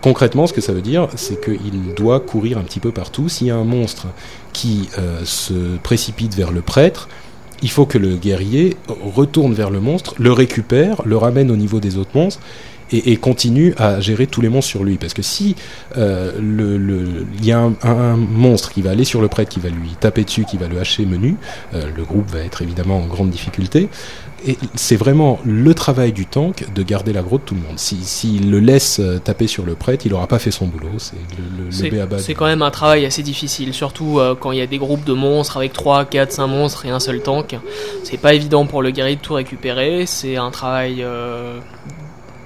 Concrètement, 0.00 0.46
ce 0.46 0.52
que 0.52 0.60
ça 0.60 0.72
veut 0.72 0.82
dire, 0.82 1.08
c'est 1.16 1.40
qu'il 1.42 1.94
doit 1.94 2.20
courir 2.20 2.58
un 2.58 2.62
petit 2.62 2.80
peu 2.80 2.90
partout. 2.90 3.28
S'il 3.28 3.48
y 3.48 3.50
a 3.50 3.56
un 3.56 3.64
monstre 3.64 4.06
qui 4.52 4.88
euh, 4.98 5.24
se 5.24 5.76
précipite 5.82 6.34
vers 6.34 6.52
le 6.52 6.62
prêtre, 6.62 7.08
il 7.62 7.70
faut 7.70 7.86
que 7.86 7.98
le 7.98 8.16
guerrier 8.16 8.76
retourne 8.88 9.54
vers 9.54 9.70
le 9.70 9.80
monstre, 9.80 10.14
le 10.18 10.32
récupère, 10.32 11.02
le 11.04 11.16
ramène 11.16 11.50
au 11.50 11.56
niveau 11.56 11.80
des 11.80 11.96
autres 11.98 12.10
monstres 12.14 12.40
et, 12.96 13.12
et 13.12 13.16
continue 13.16 13.74
à 13.78 14.00
gérer 14.00 14.26
tous 14.26 14.40
les 14.40 14.48
monstres 14.48 14.70
sur 14.70 14.84
lui. 14.84 14.96
Parce 14.96 15.14
que 15.14 15.22
si 15.22 15.56
euh, 15.96 16.32
le- 16.40 16.76
le- 16.78 17.26
il 17.38 17.44
y 17.44 17.52
a 17.52 17.58
un, 17.58 17.74
un 17.82 18.16
monstre 18.16 18.72
qui 18.72 18.82
va 18.82 18.90
aller 18.90 19.04
sur 19.04 19.20
le 19.20 19.28
prêtre, 19.28 19.50
qui 19.50 19.60
va 19.60 19.68
lui 19.68 19.90
taper 20.00 20.24
dessus, 20.24 20.44
qui 20.44 20.56
va 20.56 20.68
le 20.68 20.78
hacher 20.78 21.04
menu, 21.06 21.36
euh, 21.74 21.84
le 21.96 22.04
groupe 22.04 22.28
va 22.30 22.40
être 22.40 22.62
évidemment 22.62 22.98
en 22.98 23.06
grande 23.06 23.30
difficulté. 23.30 23.88
Et 24.46 24.58
c'est 24.74 24.96
vraiment 24.96 25.40
le 25.46 25.72
travail 25.72 26.12
du 26.12 26.26
tank 26.26 26.66
de 26.74 26.82
garder 26.82 27.14
l'aggro 27.14 27.38
de 27.38 27.42
tout 27.44 27.54
le 27.54 27.62
monde. 27.62 27.78
S'il 27.78 28.04
si, 28.04 28.28
s'il 28.34 28.50
le 28.50 28.60
laisse 28.60 29.00
euh, 29.00 29.18
taper 29.18 29.46
sur 29.46 29.64
le 29.64 29.74
prêtre, 29.74 30.04
il 30.04 30.12
n'aura 30.12 30.26
pas 30.26 30.38
fait 30.38 30.50
son 30.50 30.66
boulot. 30.66 30.90
C'est 30.98 31.16
le, 31.38 31.64
le, 31.64 31.64
le 31.64 32.18
C'est 32.18 32.34
quand 32.34 32.44
même 32.44 32.60
un 32.60 32.70
travail 32.70 33.06
assez 33.06 33.22
difficile, 33.22 33.72
surtout 33.72 34.18
euh, 34.18 34.34
quand 34.38 34.52
il 34.52 34.58
y 34.58 34.60
a 34.60 34.66
des 34.66 34.76
groupes 34.76 35.04
de 35.04 35.14
monstres 35.14 35.56
avec 35.56 35.72
3, 35.72 36.04
4, 36.04 36.32
5 36.32 36.46
monstres 36.46 36.84
et 36.84 36.90
un 36.90 37.00
seul 37.00 37.22
tank. 37.22 37.56
C'est 38.02 38.18
pas 38.18 38.34
évident 38.34 38.66
pour 38.66 38.82
le 38.82 38.90
guerrier 38.90 39.16
de 39.16 39.20
tout 39.22 39.32
récupérer, 39.32 40.04
c'est 40.04 40.36
un 40.36 40.50
travail 40.50 41.02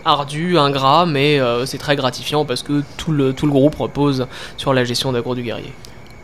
ardu, 0.08 0.58
ingrat, 0.58 1.06
mais 1.06 1.38
euh, 1.38 1.66
c'est 1.66 1.78
très 1.78 1.96
gratifiant 1.96 2.44
parce 2.44 2.62
que 2.62 2.82
tout 2.96 3.12
le, 3.12 3.32
tout 3.32 3.46
le 3.46 3.52
groupe 3.52 3.76
repose 3.76 4.26
sur 4.56 4.72
la 4.72 4.84
gestion 4.84 5.12
d'aggro 5.12 5.34
du 5.34 5.42
guerrier. 5.42 5.72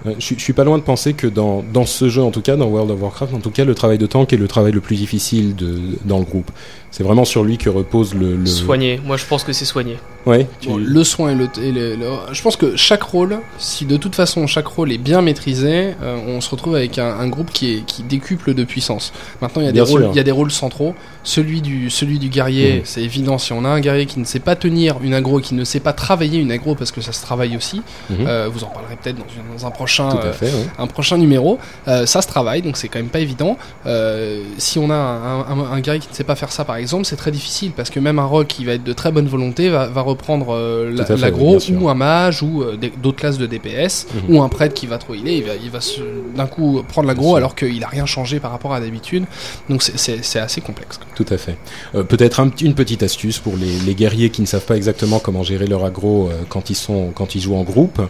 Euh, 0.07 0.15
Je, 0.19 0.35
je 0.35 0.41
suis 0.41 0.53
pas 0.53 0.65
loin 0.65 0.79
de 0.79 0.83
penser 0.83 1.15
que 1.15 1.27
dans, 1.27 1.63
dans 1.63 1.87
ce 1.87 2.09
jeu, 2.09 2.23
en 2.23 2.31
tout 2.31 2.43
cas, 2.43 2.57
dans 2.57 2.67
World 2.67 2.91
of 2.91 3.01
Warcraft, 3.01 3.35
en 3.35 3.41
tout 3.41 3.51
cas, 3.51 3.65
le 3.65 3.75
travail 3.75 3.99
de 3.99 4.07
tank 4.07 4.33
est 4.33 4.37
le 4.37 4.49
travail 4.49 4.73
le 4.73 4.81
plus 4.81 4.97
difficile 4.97 5.55
de, 5.55 5.79
dans 6.05 6.19
le 6.19 6.25
groupe. 6.25 6.51
C'est 6.97 7.03
vraiment 7.03 7.25
sur 7.25 7.43
lui 7.43 7.59
que 7.59 7.69
repose 7.69 8.15
le. 8.15 8.37
le... 8.37 8.47
Soigner. 8.47 9.01
Moi, 9.05 9.17
je 9.17 9.25
pense 9.25 9.43
que 9.43 9.53
c'est 9.53 9.65
soigner. 9.65 9.99
Ouais. 10.27 10.47
Bon, 10.65 10.77
le 10.77 11.03
soin 11.05 11.33
et, 11.33 11.35
le, 11.35 11.49
et 11.61 11.73
le- 11.73 11.97
le- 11.97 12.07
Je 12.33 12.41
pense 12.41 12.57
que 12.57 12.77
chaque 12.77 13.03
rôle, 13.03 13.41
si 13.59 13.85
de 13.85 13.97
toute 13.97 14.15
façon 14.15 14.47
chaque 14.47 14.69
rôle 14.69 14.93
est 14.93 14.97
bien 14.99 15.21
maîtrisé, 15.21 15.95
euh, 16.03 16.17
on 16.29 16.41
se 16.41 16.49
retrouve 16.51 16.77
avec 16.77 16.97
un, 16.99 17.19
un 17.19 17.27
groupe 17.29 17.51
qui, 17.53 17.75
est, 17.75 17.81
qui 17.85 18.05
décuple 18.05 18.55
de 18.55 18.63
puissance. 18.63 19.13
Maintenant, 19.43 19.61
il 19.61 19.65
y 19.65 19.69
a 19.69 19.73
des 19.73 19.81
rôles, 19.81 20.09
il 20.13 20.17
y 20.17 20.21
a 20.21 20.23
des 20.23 20.31
rôles 20.31 20.53
centraux. 20.53 20.95
Celui 21.25 21.61
du, 21.63 21.91
celui 21.91 22.19
du 22.21 22.29
guerrier, 22.29 22.77
Mhm. 22.77 22.81
c'est 22.85 23.03
évident. 23.03 23.39
Si 23.39 23.53
on 23.53 23.65
a 23.65 23.69
un 23.69 23.81
guerrier 23.81 24.07
qui 24.07 24.21
ne 24.21 24.25
sait 24.25 24.39
pas 24.39 24.55
tenir 24.55 24.97
une 25.03 25.15
aggro, 25.15 25.41
qui 25.41 25.55
ne 25.57 25.65
sait 25.65 25.81
pas 25.81 25.93
travailler 25.95 26.39
une 26.39 26.53
aggro, 26.53 26.77
parce 26.77 26.93
que 26.93 27.01
ça 27.01 27.11
se 27.13 27.23
travaille 27.23 27.57
aussi, 27.57 27.83
Mhm. 28.09 28.19
euh, 28.29 28.49
vous 28.53 28.63
en 28.63 28.69
parlerez 28.69 28.97
peut-être 29.03 29.17
dans, 29.17 29.67
un 29.67 29.71
prochain. 29.73 30.11
Euh, 30.11 30.31
à 30.31 30.33
fait. 30.33 30.47
ouais. 30.47 30.67
un 30.79 30.87
prochain 30.87 31.19
numéro, 31.19 31.59
euh, 31.89 32.07
ça 32.07 32.23
se 32.23 32.29
travaille, 32.29 32.63
donc 32.63 32.77
c'est 32.77 32.87
quand 32.89 33.01
même 33.01 33.09
pas 33.09 33.21
évident. 33.21 33.59
Euh, 33.85 34.43
si 34.59 34.79
on 34.79 34.91
a 34.91 34.95
un, 34.95 35.41
un- 35.41 35.73
un 35.73 35.81
guerrier 35.81 36.01
qui 36.01 36.09
ne 36.09 36.15
sait 36.15 36.23
pas 36.25 36.37
faire 36.37 36.53
ça, 36.53 36.65
par 36.65 36.77
exemple, 36.77 36.84
c'est 37.05 37.17
très 37.17 37.31
difficile 37.31 37.73
parce 37.77 37.91
que 37.91 37.99
même 38.01 38.19
un 38.19 38.25
rogue 38.27 38.47
qui 38.47 38.65
va 38.65 38.73
être 38.73 38.85
de 38.85 38.93
très 38.93 39.11
bonne 39.13 39.27
volonté 39.27 39.69
va, 39.71 39.87
va 39.87 40.01
reprendre 40.03 40.49
euh, 40.55 40.91
la- 40.91 41.05
Tout 41.05 41.13
à 41.13 41.17
fait, 41.17 41.23
l'aggro 41.23 41.51
bien 41.51 41.59
sûr. 41.61 41.83
ou 41.83 41.89
un 41.89 41.95
mage 41.95 42.43
ou 42.43 42.63
euh, 42.63 42.77
d'autres 43.03 43.19
classes 43.19 43.39
de 43.39 43.47
DPS 43.47 44.07
Mhm. 44.29 44.35
ou 44.37 44.43
un 44.43 44.49
prêtre 44.49 44.75
qui 44.75 44.87
va 44.87 44.99
trop 44.99 45.15
healer, 45.15 45.37
il 45.39 45.45
va, 45.45 45.53
il 45.63 45.71
va 45.71 45.81
se- 45.81 46.01
d'un 46.37 46.47
coup 46.47 46.83
prendre 46.89 47.09
sûr. 47.31 47.37
alors 47.37 47.55
qu'il 47.55 47.83
a 47.83 47.89
rien 47.89 48.07
changé 48.07 48.41
par 48.41 48.51
rapport 48.51 48.73
à 48.75 48.81
d'habitude. 48.81 49.25
Donc 49.69 49.83
c'est- 49.83 50.21
assez 50.39 50.61
complexe. 50.61 50.99
quoi. 50.99 51.07
Tout 51.15 51.27
à 51.33 51.39
fait. 51.39 51.57
Euh, 51.95 52.03
Peut-être 52.03 52.41
un 52.41 52.51
une 52.61 52.75
petite 52.75 53.03
astuce 53.03 53.39
pour 53.39 53.57
les, 53.57 53.79
les 53.87 53.95
guerriers 53.95 54.31
qui 54.31 54.41
ne 54.43 54.47
savent 54.47 54.65
pas 54.67 54.77
exactement 54.77 55.19
comment 55.19 55.43
gérer 55.43 55.67
leur 55.67 55.85
aggro 55.85 56.29
euh, 56.29 56.43
quand 56.49 56.71
ils 56.71 56.75
sont 56.75 57.11
quand 57.15 57.35
ils 57.35 57.41
jouent 57.41 57.57
en 57.57 57.65
groupe. 57.65 58.01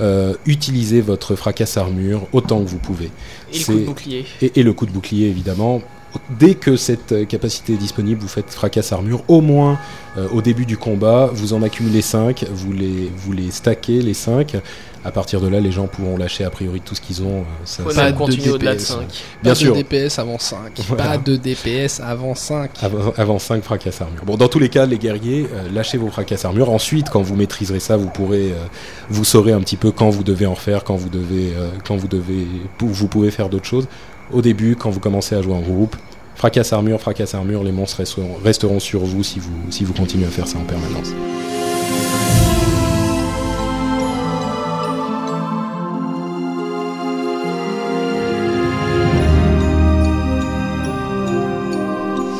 Euh, 0.00 0.34
utilisez 0.44 1.00
votre 1.00 1.36
fracasse 1.36 1.76
armure 1.78 2.26
autant 2.32 2.62
que 2.62 2.68
vous 2.68 2.78
pouvez. 2.78 3.06
Et 3.52 3.58
le 3.58 3.58
C'est- 3.58 3.72
coup 3.72 3.78
de 3.78 3.84
bouclier. 3.86 4.24
Et, 4.42 4.52
et 4.56 4.62
le 4.62 4.72
coup 4.74 4.84
de 4.86 4.90
bouclier 4.90 5.28
évidemment. 5.28 5.80
Dès 6.38 6.54
que 6.54 6.76
cette 6.76 7.12
euh, 7.12 7.24
capacité 7.24 7.74
est 7.74 7.78
disponible, 7.78 8.20
vous 8.20 8.28
faites 8.28 8.50
fracasse 8.50 8.92
armure. 8.92 9.22
Au 9.28 9.40
moins 9.40 9.78
euh, 10.18 10.26
au 10.32 10.42
début 10.42 10.66
du 10.66 10.76
combat, 10.76 11.30
vous 11.32 11.52
en 11.52 11.62
accumulez 11.62 12.02
5, 12.02 12.44
vous 12.50 12.72
les, 12.72 13.10
vous 13.16 13.32
les 13.32 13.50
stackez 13.50 14.00
les 14.02 14.14
5. 14.14 14.56
À 15.04 15.12
partir 15.12 15.40
de 15.40 15.46
là, 15.46 15.60
les 15.60 15.70
gens 15.70 15.86
pourront 15.86 16.16
lâcher 16.16 16.42
a 16.42 16.50
priori 16.50 16.80
tout 16.80 16.96
ce 16.96 17.00
qu'ils 17.00 17.22
ont. 17.22 17.42
euh, 17.42 17.42
ça- 17.64 17.84
de 18.10 18.16
continuer 18.16 18.50
au-delà 18.50 18.72
de 18.74 18.78
DPS. 18.78 18.88
5. 18.88 18.98
Bien 19.42 19.52
pas 19.52 19.54
sûr. 19.54 19.76
de 19.76 19.82
DPS 19.82 20.18
avant 20.18 20.38
5. 20.38 20.58
Voilà. 20.88 21.04
Pas 21.04 21.18
de 21.18 21.36
DPS 21.36 22.00
avant 22.00 22.34
5. 22.34 22.70
Avant, 22.82 23.12
avant 23.16 23.38
5 23.38 23.62
fracasses 23.62 24.00
armure. 24.00 24.24
Bon, 24.24 24.36
dans 24.36 24.48
tous 24.48 24.58
les 24.58 24.68
cas, 24.68 24.84
les 24.84 24.98
guerriers, 24.98 25.46
euh, 25.54 25.68
lâchez 25.72 25.96
vos 25.96 26.08
fracasses 26.08 26.44
armure. 26.44 26.70
Ensuite, 26.70 27.08
quand 27.08 27.22
vous 27.22 27.36
maîtriserez 27.36 27.78
ça, 27.78 27.96
vous 27.96 28.08
pourrez, 28.10 28.50
euh, 28.50 28.56
vous 29.08 29.24
saurez 29.24 29.52
un 29.52 29.60
petit 29.60 29.76
peu 29.76 29.92
quand 29.92 30.10
vous 30.10 30.24
devez 30.24 30.46
en 30.46 30.54
refaire, 30.54 30.82
quand 30.82 30.96
vous 30.96 31.08
devez, 31.10 31.52
euh, 31.56 31.68
quand 31.86 31.96
vous 31.96 32.08
devez, 32.08 32.46
pou- 32.76 32.88
vous 32.88 33.06
pouvez 33.06 33.30
faire 33.30 33.48
d'autres 33.48 33.66
choses. 33.66 33.86
Au 34.32 34.42
début, 34.42 34.76
quand 34.76 34.90
vous 34.90 35.00
commencez 35.00 35.34
à 35.34 35.42
jouer 35.42 35.54
en 35.54 35.60
groupe, 35.60 35.96
fracasse 36.34 36.72
armure, 36.72 37.00
fracasse 37.00 37.34
armure, 37.34 37.62
les 37.62 37.72
monstres 37.72 38.02
resteront, 38.44 38.80
sur 38.80 39.04
vous, 39.04 39.22
si 39.22 39.38
vous 39.40 39.92
continuez 39.92 40.26
à 40.26 40.30
faire 40.30 40.48
ça 40.48 40.58
en 40.58 40.64
permanence. 40.64 41.12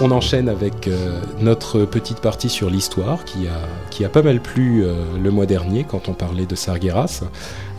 On 0.02 0.10
enchaîne 0.10 0.50
avec 0.50 0.88
euh, 0.88 1.20
notre 1.40 1.86
petite 1.86 2.20
partie 2.20 2.50
sur 2.50 2.68
l'histoire 2.68 3.24
qui 3.24 3.48
a, 3.48 3.58
qui 3.90 4.04
a 4.04 4.10
pas 4.10 4.20
mal 4.20 4.40
plu 4.40 4.84
euh, 4.84 4.92
le 5.22 5.30
mois 5.30 5.46
dernier 5.46 5.84
quand 5.84 6.10
on 6.10 6.12
parlait 6.12 6.44
de 6.44 6.54
Sargeras. 6.54 7.22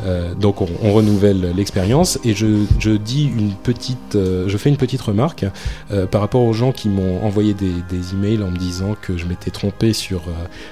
Euh, 0.03 0.33
donc 0.33 0.61
on, 0.61 0.67
on 0.81 0.93
renouvelle 0.93 1.53
l'expérience 1.55 2.17
et 2.23 2.33
je, 2.33 2.65
je 2.79 2.89
dis 2.89 3.25
une 3.25 3.53
petite, 3.53 4.15
je 4.15 4.57
fais 4.57 4.69
une 4.69 4.77
petite 4.77 5.01
remarque 5.01 5.45
par 6.11 6.21
rapport 6.21 6.41
aux 6.41 6.53
gens 6.53 6.71
qui 6.71 6.89
m'ont 6.89 7.23
envoyé 7.23 7.53
des, 7.53 7.73
des 7.89 8.13
emails 8.13 8.41
en 8.43 8.51
me 8.51 8.57
disant 8.57 8.95
que 8.99 9.15
je 9.17 9.25
m'étais 9.25 9.51
trompé 9.51 9.93
sur 9.93 10.21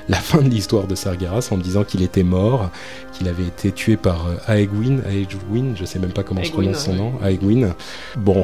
la 0.09 0.17
fin 0.17 0.41
de 0.41 0.49
l'histoire 0.49 0.87
de 0.87 0.95
Sargeras 0.95 1.49
en 1.51 1.57
me 1.57 1.63
disant 1.63 1.83
qu'il 1.83 2.01
était 2.01 2.23
mort, 2.23 2.69
qu'il 3.13 3.27
avait 3.27 3.45
été 3.45 3.71
tué 3.71 3.97
par 3.97 4.27
Aegwin, 4.47 5.01
Aegwin, 5.07 5.75
je 5.75 5.85
sais 5.85 5.99
même 5.99 6.11
pas 6.11 6.23
comment 6.23 6.43
se 6.43 6.49
Aegwin, 6.49 6.71
prononce 6.71 6.85
son 6.85 6.93
nom, 6.93 7.13
Aegwin. 7.23 7.73
Bon, 8.17 8.43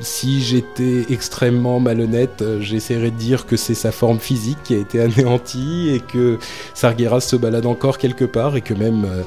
si 0.00 0.42
j'étais 0.42 1.06
extrêmement 1.10 1.80
malhonnête, 1.80 2.42
euh, 2.42 2.60
j'essaierais 2.60 3.10
de 3.10 3.16
dire 3.16 3.46
que 3.46 3.56
c'est 3.56 3.74
sa 3.74 3.92
forme 3.92 4.18
physique 4.18 4.58
qui 4.64 4.74
a 4.74 4.78
été 4.78 5.00
anéantie 5.00 5.90
et 5.94 6.00
que 6.00 6.38
Sargeras 6.74 7.20
se 7.20 7.36
balade 7.36 7.66
encore 7.66 7.98
quelque 7.98 8.24
part 8.24 8.56
et 8.56 8.60
que 8.60 8.74
même 8.74 9.04
euh, 9.04 9.22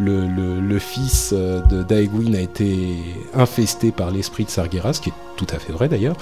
le, 0.00 0.26
le- 0.26 0.60
le 0.60 0.78
fils 0.78 1.30
euh, 1.36 1.60
de 1.62 1.82
Daegwin 1.82 2.34
a 2.34 2.40
été 2.40 2.96
infesté 3.34 3.90
par 3.92 4.10
l'esprit 4.10 4.44
de 4.44 4.50
Sargeras, 4.50 4.94
ce 4.94 5.00
qui 5.00 5.10
est 5.10 5.14
tout 5.36 5.46
à 5.54 5.58
fait 5.58 5.72
vrai 5.72 5.88
d'ailleurs. 5.88 6.16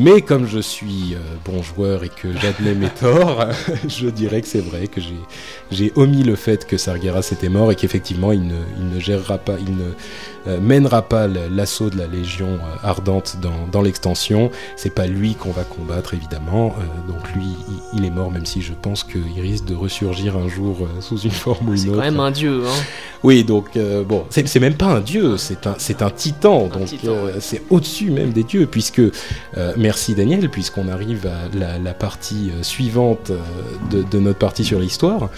Mais 0.00 0.22
comme 0.22 0.46
je 0.46 0.60
suis 0.60 1.16
bon 1.44 1.60
joueur 1.60 2.04
et 2.04 2.08
que 2.08 2.28
j'admets 2.32 2.74
mes 2.74 2.88
torts, 3.00 3.46
je 3.88 4.06
dirais 4.08 4.42
que 4.42 4.46
c'est 4.46 4.60
vrai 4.60 4.86
que 4.86 5.00
j'ai 5.72 5.92
omis 5.96 6.22
le 6.22 6.36
fait 6.36 6.64
que 6.68 6.76
Sargeras 6.76 7.30
était 7.32 7.48
mort 7.48 7.72
et 7.72 7.74
qu'effectivement 7.74 8.30
il 8.30 8.46
ne, 8.46 8.54
il 8.78 8.90
ne 8.94 9.00
gérera 9.00 9.38
pas, 9.38 9.56
il 9.58 9.74
ne 9.76 9.90
mènera 10.60 11.02
pas 11.02 11.26
l'assaut 11.26 11.90
de 11.90 11.98
la 11.98 12.06
Légion 12.06 12.54
euh, 12.54 12.76
ardente 12.88 13.36
dans, 13.42 13.66
dans 13.70 13.82
l'extension. 13.82 14.50
C'est 14.76 14.94
pas 14.94 15.06
lui 15.06 15.34
qu'on 15.34 15.50
va 15.50 15.64
combattre 15.64 16.14
évidemment. 16.14 16.74
Euh, 16.78 17.12
donc 17.12 17.30
lui, 17.34 17.44
il, 17.92 17.98
il 17.98 18.04
est 18.06 18.10
mort, 18.10 18.30
même 18.30 18.46
si 18.46 18.62
je 18.62 18.72
pense 18.72 19.04
qu'il 19.04 19.40
risque 19.40 19.64
de 19.66 19.74
ressurgir 19.74 20.36
un 20.36 20.48
jour 20.48 20.78
euh, 20.82 20.86
sous 21.00 21.18
une 21.18 21.30
forme 21.30 21.68
ou 21.68 21.76
C'est 21.76 21.82
une 21.84 21.90
quand 21.90 21.98
autre. 21.98 22.04
même 22.04 22.20
un 22.20 22.30
dieu. 22.30 22.62
Hein. 22.66 22.82
Oui, 23.22 23.44
donc 23.44 23.76
euh, 23.76 24.04
bon, 24.04 24.24
c'est 24.30 24.46
c'est 24.48 24.60
même 24.60 24.74
pas 24.76 24.86
un 24.86 25.00
dieu, 25.00 25.36
c'est 25.36 25.66
un, 25.66 25.74
c'est 25.78 26.02
un 26.02 26.10
titan, 26.10 26.66
Un 26.72 26.78
donc 26.78 26.88
euh, 27.04 27.36
c'est 27.40 27.62
au-dessus 27.68 28.10
même 28.10 28.30
des 28.32 28.44
dieux, 28.44 28.66
puisque 28.66 29.00
euh, 29.00 29.72
merci 29.76 30.14
Daniel, 30.14 30.48
puisqu'on 30.48 30.88
arrive 30.88 31.26
à 31.26 31.54
la, 31.58 31.78
la 31.78 31.94
partie 31.94 32.50
euh, 32.54 32.62
suivante 32.62 33.30
euh, 33.30 33.38
de, 33.90 34.02
de 34.02 34.18
notre 34.20 34.38
partie 34.38 34.64
sur 34.64 34.78
l'histoire. 34.78 35.30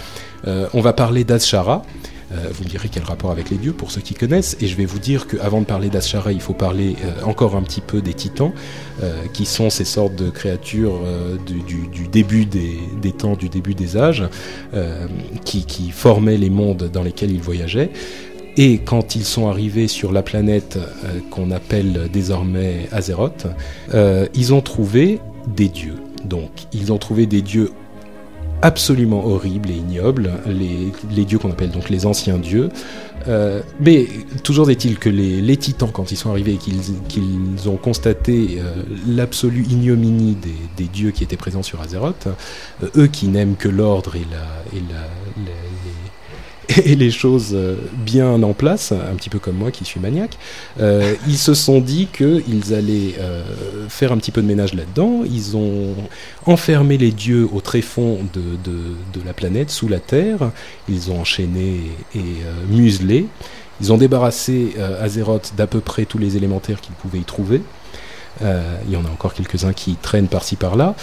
Euh, 0.46 0.68
on 0.74 0.80
va 0.82 0.92
parler 0.92 1.24
d'Azshara. 1.24 1.82
Euh, 2.32 2.48
vous 2.52 2.64
me 2.64 2.68
direz 2.68 2.88
quel 2.88 3.02
rapport 3.02 3.30
avec 3.30 3.50
les 3.50 3.56
dieux 3.56 3.72
pour 3.72 3.90
ceux 3.90 4.00
qui 4.00 4.14
connaissent, 4.14 4.56
et 4.60 4.66
je 4.66 4.76
vais 4.76 4.84
vous 4.84 4.98
dire 4.98 5.26
qu'avant 5.26 5.60
de 5.60 5.66
parler 5.66 5.88
d'Azshara, 5.88 6.32
il 6.32 6.40
faut 6.40 6.54
parler 6.54 6.96
euh, 7.04 7.24
encore 7.24 7.56
un 7.56 7.62
petit 7.62 7.80
peu 7.80 8.00
des 8.00 8.14
titans, 8.14 8.52
euh, 9.02 9.24
qui 9.32 9.46
sont 9.46 9.70
ces 9.70 9.84
sortes 9.84 10.14
de 10.14 10.30
créatures 10.30 11.00
du, 11.46 12.08
début 12.08 12.46
des, 12.46 13.12
temps, 13.12 13.34
du 13.34 13.48
début 13.48 13.74
des 13.74 13.96
âges, 13.96 14.24
qui, 15.44 15.90
formaient 15.90 16.36
les 16.36 16.50
mondes 16.50 16.90
dans 16.92 17.02
lesquels 17.02 17.30
ils 17.30 17.40
voyageaient. 17.40 17.90
Et 18.56 18.78
quand 18.78 19.16
ils 19.16 19.24
sont 19.24 19.48
arrivés 19.48 19.88
sur 19.88 20.12
la 20.12 20.22
planète 20.22 20.78
qu'on 21.30 21.50
appelle 21.50 22.08
désormais 22.12 22.88
Azeroth, 22.92 23.46
ils 24.34 24.54
ont 24.54 24.60
trouvé 24.60 25.20
des 25.46 25.68
dieux. 25.68 25.96
Donc, 26.24 26.50
ils 26.72 26.92
ont 26.92 26.98
trouvé 26.98 27.26
des 27.26 27.42
dieux 27.42 27.70
absolument 28.62 29.24
horribles 29.26 29.70
et 29.70 29.74
ignobles, 29.74 30.30
les, 30.46 31.24
dieux 31.24 31.38
qu'on 31.38 31.50
appelle 31.50 31.70
donc 31.70 31.88
les 31.88 32.06
anciens 32.06 32.38
dieux. 32.38 32.68
Euh, 33.28 33.60
mais 33.80 34.08
toujours 34.42 34.70
est-il 34.70 34.98
que 34.98 35.10
les, 35.10 35.40
les 35.40 35.56
titans, 35.56 35.90
quand 35.92 36.10
ils 36.10 36.16
sont 36.16 36.30
arrivés 36.30 36.54
et 36.54 36.56
qu'ils 36.56 37.68
ont 37.68 37.76
constaté 37.76 38.58
euh, 38.58 38.82
l'absolue 39.06 39.64
ignominie 39.64 40.36
des, 40.36 40.54
des 40.76 40.88
dieux 40.88 41.10
qui 41.10 41.22
étaient 41.22 41.36
présents 41.36 41.62
sur 41.62 41.80
Azeroth, 41.82 42.28
euh, 42.82 42.88
eux 42.96 43.06
qui 43.08 43.28
n'aiment 43.28 43.56
que 43.56 43.68
l'ordre 43.68 44.16
et, 44.16 44.26
la, 44.30 44.82
et 46.84 46.94
les 46.94 47.10
choses 47.10 47.50
euh, 47.52 47.76
bien 47.92 48.42
en 48.42 48.52
place, 48.52 48.92
un 48.92 49.14
petit 49.14 49.30
peu 49.30 49.38
comme 49.38 49.56
moi 49.56 49.70
qui 49.70 49.84
suis 49.84 50.00
maniaque, 50.00 50.36
euh, 50.80 51.14
ils 51.26 51.38
se 51.38 51.54
sont 51.54 51.80
dit 51.80 52.08
qu'ils 52.12 52.74
allaient 52.74 53.14
euh, 53.18 53.42
faire 53.88 54.12
un 54.12 54.18
petit 54.18 54.30
peu 54.30 54.42
de 54.42 54.46
ménage 54.46 54.74
là-dedans. 54.74 55.22
Ils 55.24 55.56
ont 55.56 55.94
enfermé 56.46 56.98
les 56.98 57.10
dieux 57.10 57.48
au 57.52 57.60
tréfonds 57.60 58.18
de, 58.32 58.40
de, 58.40 58.78
de 59.12 59.26
la 59.26 59.32
planète, 59.32 59.70
sous 59.70 59.88
la 59.88 60.00
Terre. 60.00 60.50
Ils 60.88 61.10
ont 61.10 61.20
enchaîné 61.20 61.80
et, 62.14 62.18
euh, 62.18 62.52
muselé. 62.68 63.26
Ils 63.80 63.92
ont 63.92 63.96
débarrassé 63.96 64.74
euh, 64.78 65.02
Azeroth 65.02 65.54
d'à 65.56 65.66
peu 65.66 65.80
près 65.80 66.04
tous 66.04 66.18
les 66.18 66.36
élémentaires 66.36 66.80
qu'ils 66.80 66.94
pouvaient 66.94 67.18
y 67.18 67.24
trouver. 67.24 67.62
Euh, 68.42 68.76
il 68.86 68.92
y 68.92 68.96
en 68.96 69.04
a 69.04 69.08
encore 69.08 69.34
quelques-uns 69.34 69.72
qui 69.72 69.96
traînent 69.96 70.28
par-ci 70.28 70.56
par-là, 70.56 70.94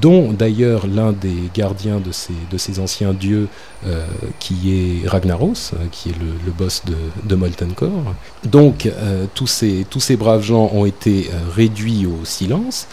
dont 0.00 0.32
d'ailleurs 0.32 0.86
l'un 0.86 1.12
des 1.12 1.50
gardiens 1.54 2.00
de 2.00 2.12
ces, 2.12 2.34
de 2.50 2.58
ces 2.58 2.80
anciens 2.80 3.12
dieux, 3.14 3.48
euh, 3.86 4.04
qui 4.40 5.02
est 5.04 5.08
Ragnaros, 5.08 5.72
euh, 5.72 5.76
qui 5.90 6.10
est 6.10 6.14
le, 6.18 6.52
boss 6.52 6.82
de, 6.84 6.96
de 7.24 7.34
Molten 7.34 7.72
Core. 7.72 8.14
Donc 8.44 8.90
tous, 9.34 9.46
ces, 9.46 9.86
tous 9.88 10.00
ces 10.00 10.16
braves 10.16 10.42
gens 10.42 10.70
ont 10.74 10.84
été 10.84 11.30
réduits 11.54 12.06
au 12.06 12.24
silence. 12.24 12.86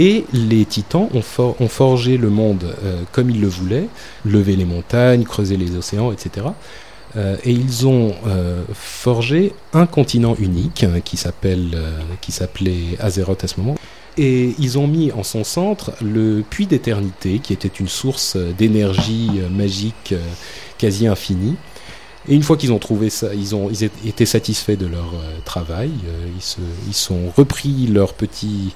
Et 0.00 0.24
les 0.32 0.64
titans 0.64 1.08
ont, 1.14 1.22
for- 1.22 1.54
ont 1.60 1.68
forgé 1.68 2.16
le 2.16 2.28
monde 2.28 2.74
comme 3.12 3.30
ils 3.30 3.40
le 3.40 3.46
voulaient, 3.46 3.88
lever 4.24 4.56
les 4.56 4.64
montagnes, 4.64 5.22
creuser 5.22 5.56
les 5.56 5.76
océans, 5.76 6.10
etc. 6.10 6.46
Euh, 7.16 7.36
et 7.44 7.52
ils 7.52 7.86
ont 7.86 8.14
euh, 8.26 8.62
forgé 8.72 9.52
un 9.72 9.86
continent 9.86 10.34
unique 10.38 10.82
hein, 10.82 10.94
euh, 10.94 11.00
qui 11.00 11.16
s'appelait 11.16 12.96
Azeroth 12.98 13.44
à 13.44 13.48
ce 13.48 13.60
moment. 13.60 13.76
Et 14.16 14.54
ils 14.58 14.78
ont 14.78 14.86
mis 14.86 15.10
en 15.12 15.22
son 15.22 15.42
centre 15.42 15.92
le 16.00 16.42
puits 16.48 16.66
d'éternité, 16.66 17.40
qui 17.40 17.52
était 17.52 17.68
une 17.68 17.88
source 17.88 18.36
d'énergie 18.36 19.28
magique 19.50 20.14
quasi 20.78 21.08
infinie. 21.08 21.56
Et 22.28 22.34
une 22.36 22.44
fois 22.44 22.56
qu'ils 22.56 22.72
ont 22.72 22.78
trouvé 22.78 23.10
ça, 23.10 23.34
ils 23.34 23.56
ont, 23.56 23.70
ils 23.70 23.82
étaient 24.08 24.24
satisfaits 24.24 24.76
de 24.76 24.86
leur 24.86 25.12
travail. 25.44 25.90
ils 26.36 26.42
se, 26.42 26.60
ils 26.86 26.94
sont 26.94 27.32
repris 27.36 27.88
leur 27.88 28.14
petit, 28.14 28.72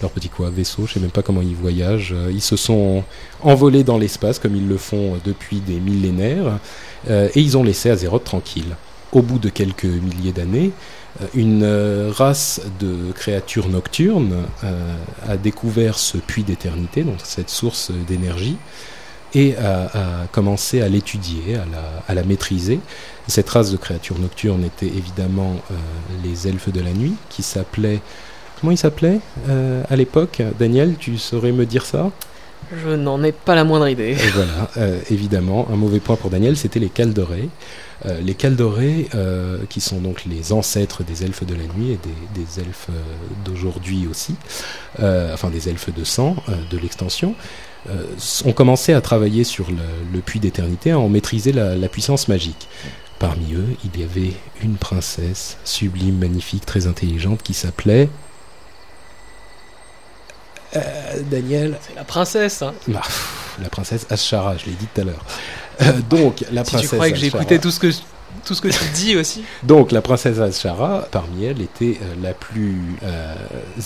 leur 0.00 0.12
petit 0.12 0.28
quoi, 0.28 0.48
vaisseau, 0.48 0.86
je 0.86 0.92
sais 0.92 1.00
même 1.00 1.10
pas 1.10 1.22
comment 1.22 1.42
ils 1.42 1.56
voyagent. 1.56 2.14
Ils 2.30 2.40
se 2.40 2.54
sont 2.54 3.02
envolés 3.42 3.82
dans 3.82 3.98
l'espace 3.98 4.38
comme 4.38 4.54
ils 4.54 4.68
le 4.68 4.78
font 4.78 5.18
depuis 5.24 5.58
des 5.58 5.80
millénaires 5.80 6.60
et 7.08 7.40
ils 7.40 7.56
ont 7.56 7.62
laissé 7.62 7.90
Azeroth 7.90 8.24
tranquille. 8.24 8.76
Au 9.12 9.22
bout 9.22 9.38
de 9.38 9.48
quelques 9.48 9.84
milliers 9.84 10.32
d'années, 10.32 10.72
une 11.34 11.64
race 12.10 12.60
de 12.80 13.12
créatures 13.12 13.68
nocturnes 13.68 14.44
a 15.26 15.36
découvert 15.36 15.98
ce 15.98 16.18
puits 16.18 16.42
d'éternité, 16.42 17.04
donc 17.04 17.16
cette 17.22 17.50
source 17.50 17.90
d'énergie, 18.06 18.56
et 19.34 19.56
a, 19.56 20.26
commencé 20.32 20.80
à 20.80 20.88
l'étudier, 20.88 21.56
à 22.08 22.14
la, 22.14 22.22
maîtriser. 22.22 22.80
Cette 23.26 23.48
race 23.50 23.70
de 23.70 23.76
créatures 23.76 24.18
nocturnes 24.18 24.64
était 24.64 24.86
évidemment 24.86 25.56
euh, 25.70 25.74
les 26.24 26.48
elfes 26.48 26.72
de 26.72 26.80
la 26.80 26.92
nuit, 26.92 27.14
qui 27.28 27.42
s'appelaient... 27.42 28.00
Comment 28.60 28.72
ils 28.72 28.78
s'appelaient 28.78 29.20
euh, 29.48 29.82
à 29.88 29.96
l'époque? 29.96 30.42
Daniel, 30.58 30.96
tu 30.98 31.18
saurais 31.18 31.52
me 31.52 31.66
dire 31.66 31.84
ça? 31.84 32.10
Je 32.72 32.90
n'en 32.90 33.22
ai 33.22 33.32
pas 33.32 33.54
la 33.54 33.64
moindre 33.64 33.88
idée. 33.88 34.10
Et 34.10 34.30
voilà, 34.34 34.70
euh, 34.76 35.00
évidemment, 35.10 35.68
un 35.72 35.76
mauvais 35.76 36.00
point 36.00 36.16
pour 36.16 36.30
Daniel, 36.30 36.56
c'était 36.56 36.80
les 36.80 36.90
Caldorés. 36.90 37.48
les 38.22 38.34
Caldorés, 38.34 39.08
qui 39.68 39.80
sont 39.80 40.00
donc 40.00 40.24
les 40.24 40.52
ancêtres 40.52 41.02
des 41.02 41.24
elfes 41.24 41.44
de 41.44 41.54
la 41.54 41.64
nuit 41.74 41.92
et 41.92 41.98
des, 42.34 42.60
elfes 42.60 42.90
d'aujourd'hui 43.44 44.06
aussi, 44.08 44.36
enfin 44.98 45.50
des 45.50 45.68
elfes 45.68 45.92
de 45.92 46.04
sang 46.04 46.36
de 46.70 46.78
l'extension, 46.78 47.34
euh, 47.88 48.04
ont 48.44 48.52
commencé 48.52 48.92
à 48.92 49.00
travailler 49.00 49.44
sur 49.44 49.68
le, 49.70 50.20
puits 50.20 50.40
d'éternité, 50.40 50.90
à 50.90 50.98
en 50.98 51.08
maîtriser 51.08 51.52
la, 51.52 51.88
puissance 51.88 52.28
magique. 52.28 52.68
Parmi 53.18 53.54
eux, 53.54 53.66
il 53.84 54.00
y 54.00 54.04
avait 54.04 54.32
une 54.62 54.76
princesse 54.76 55.56
sublime, 55.64 56.18
magnifique, 56.18 56.66
très 56.66 56.86
intelligente 56.86 57.42
qui 57.42 57.54
s'appelait 57.54 58.08
euh, 60.76 61.22
Daniel. 61.30 61.78
C'est 61.86 61.94
la 61.94 62.04
princesse. 62.04 62.62
Hein. 62.62 62.74
Bah, 62.86 63.02
la 63.60 63.68
princesse 63.68 64.06
Ashara, 64.10 64.56
je 64.56 64.66
l'ai 64.66 64.72
dit 64.72 64.86
tout 64.94 65.00
à 65.00 65.04
l'heure. 65.04 65.24
Euh, 65.82 65.92
donc 66.10 66.44
la 66.52 66.64
si 66.64 66.70
princesse. 66.72 66.90
Tu 66.90 66.96
crois 66.96 67.10
que 67.10 67.16
j'écoutais 67.16 67.58
tout 67.58 67.70
ce 67.70 67.80
que 67.80 67.90
tout 68.44 68.54
ce 68.54 68.60
que 68.60 68.68
tu 68.68 68.84
dis 68.94 69.16
aussi. 69.16 69.42
Donc 69.62 69.92
la 69.92 70.00
princesse 70.00 70.38
Ashara, 70.38 71.06
parmi 71.10 71.44
elles, 71.44 71.60
était 71.60 71.98
la 72.22 72.32
plus 72.34 72.96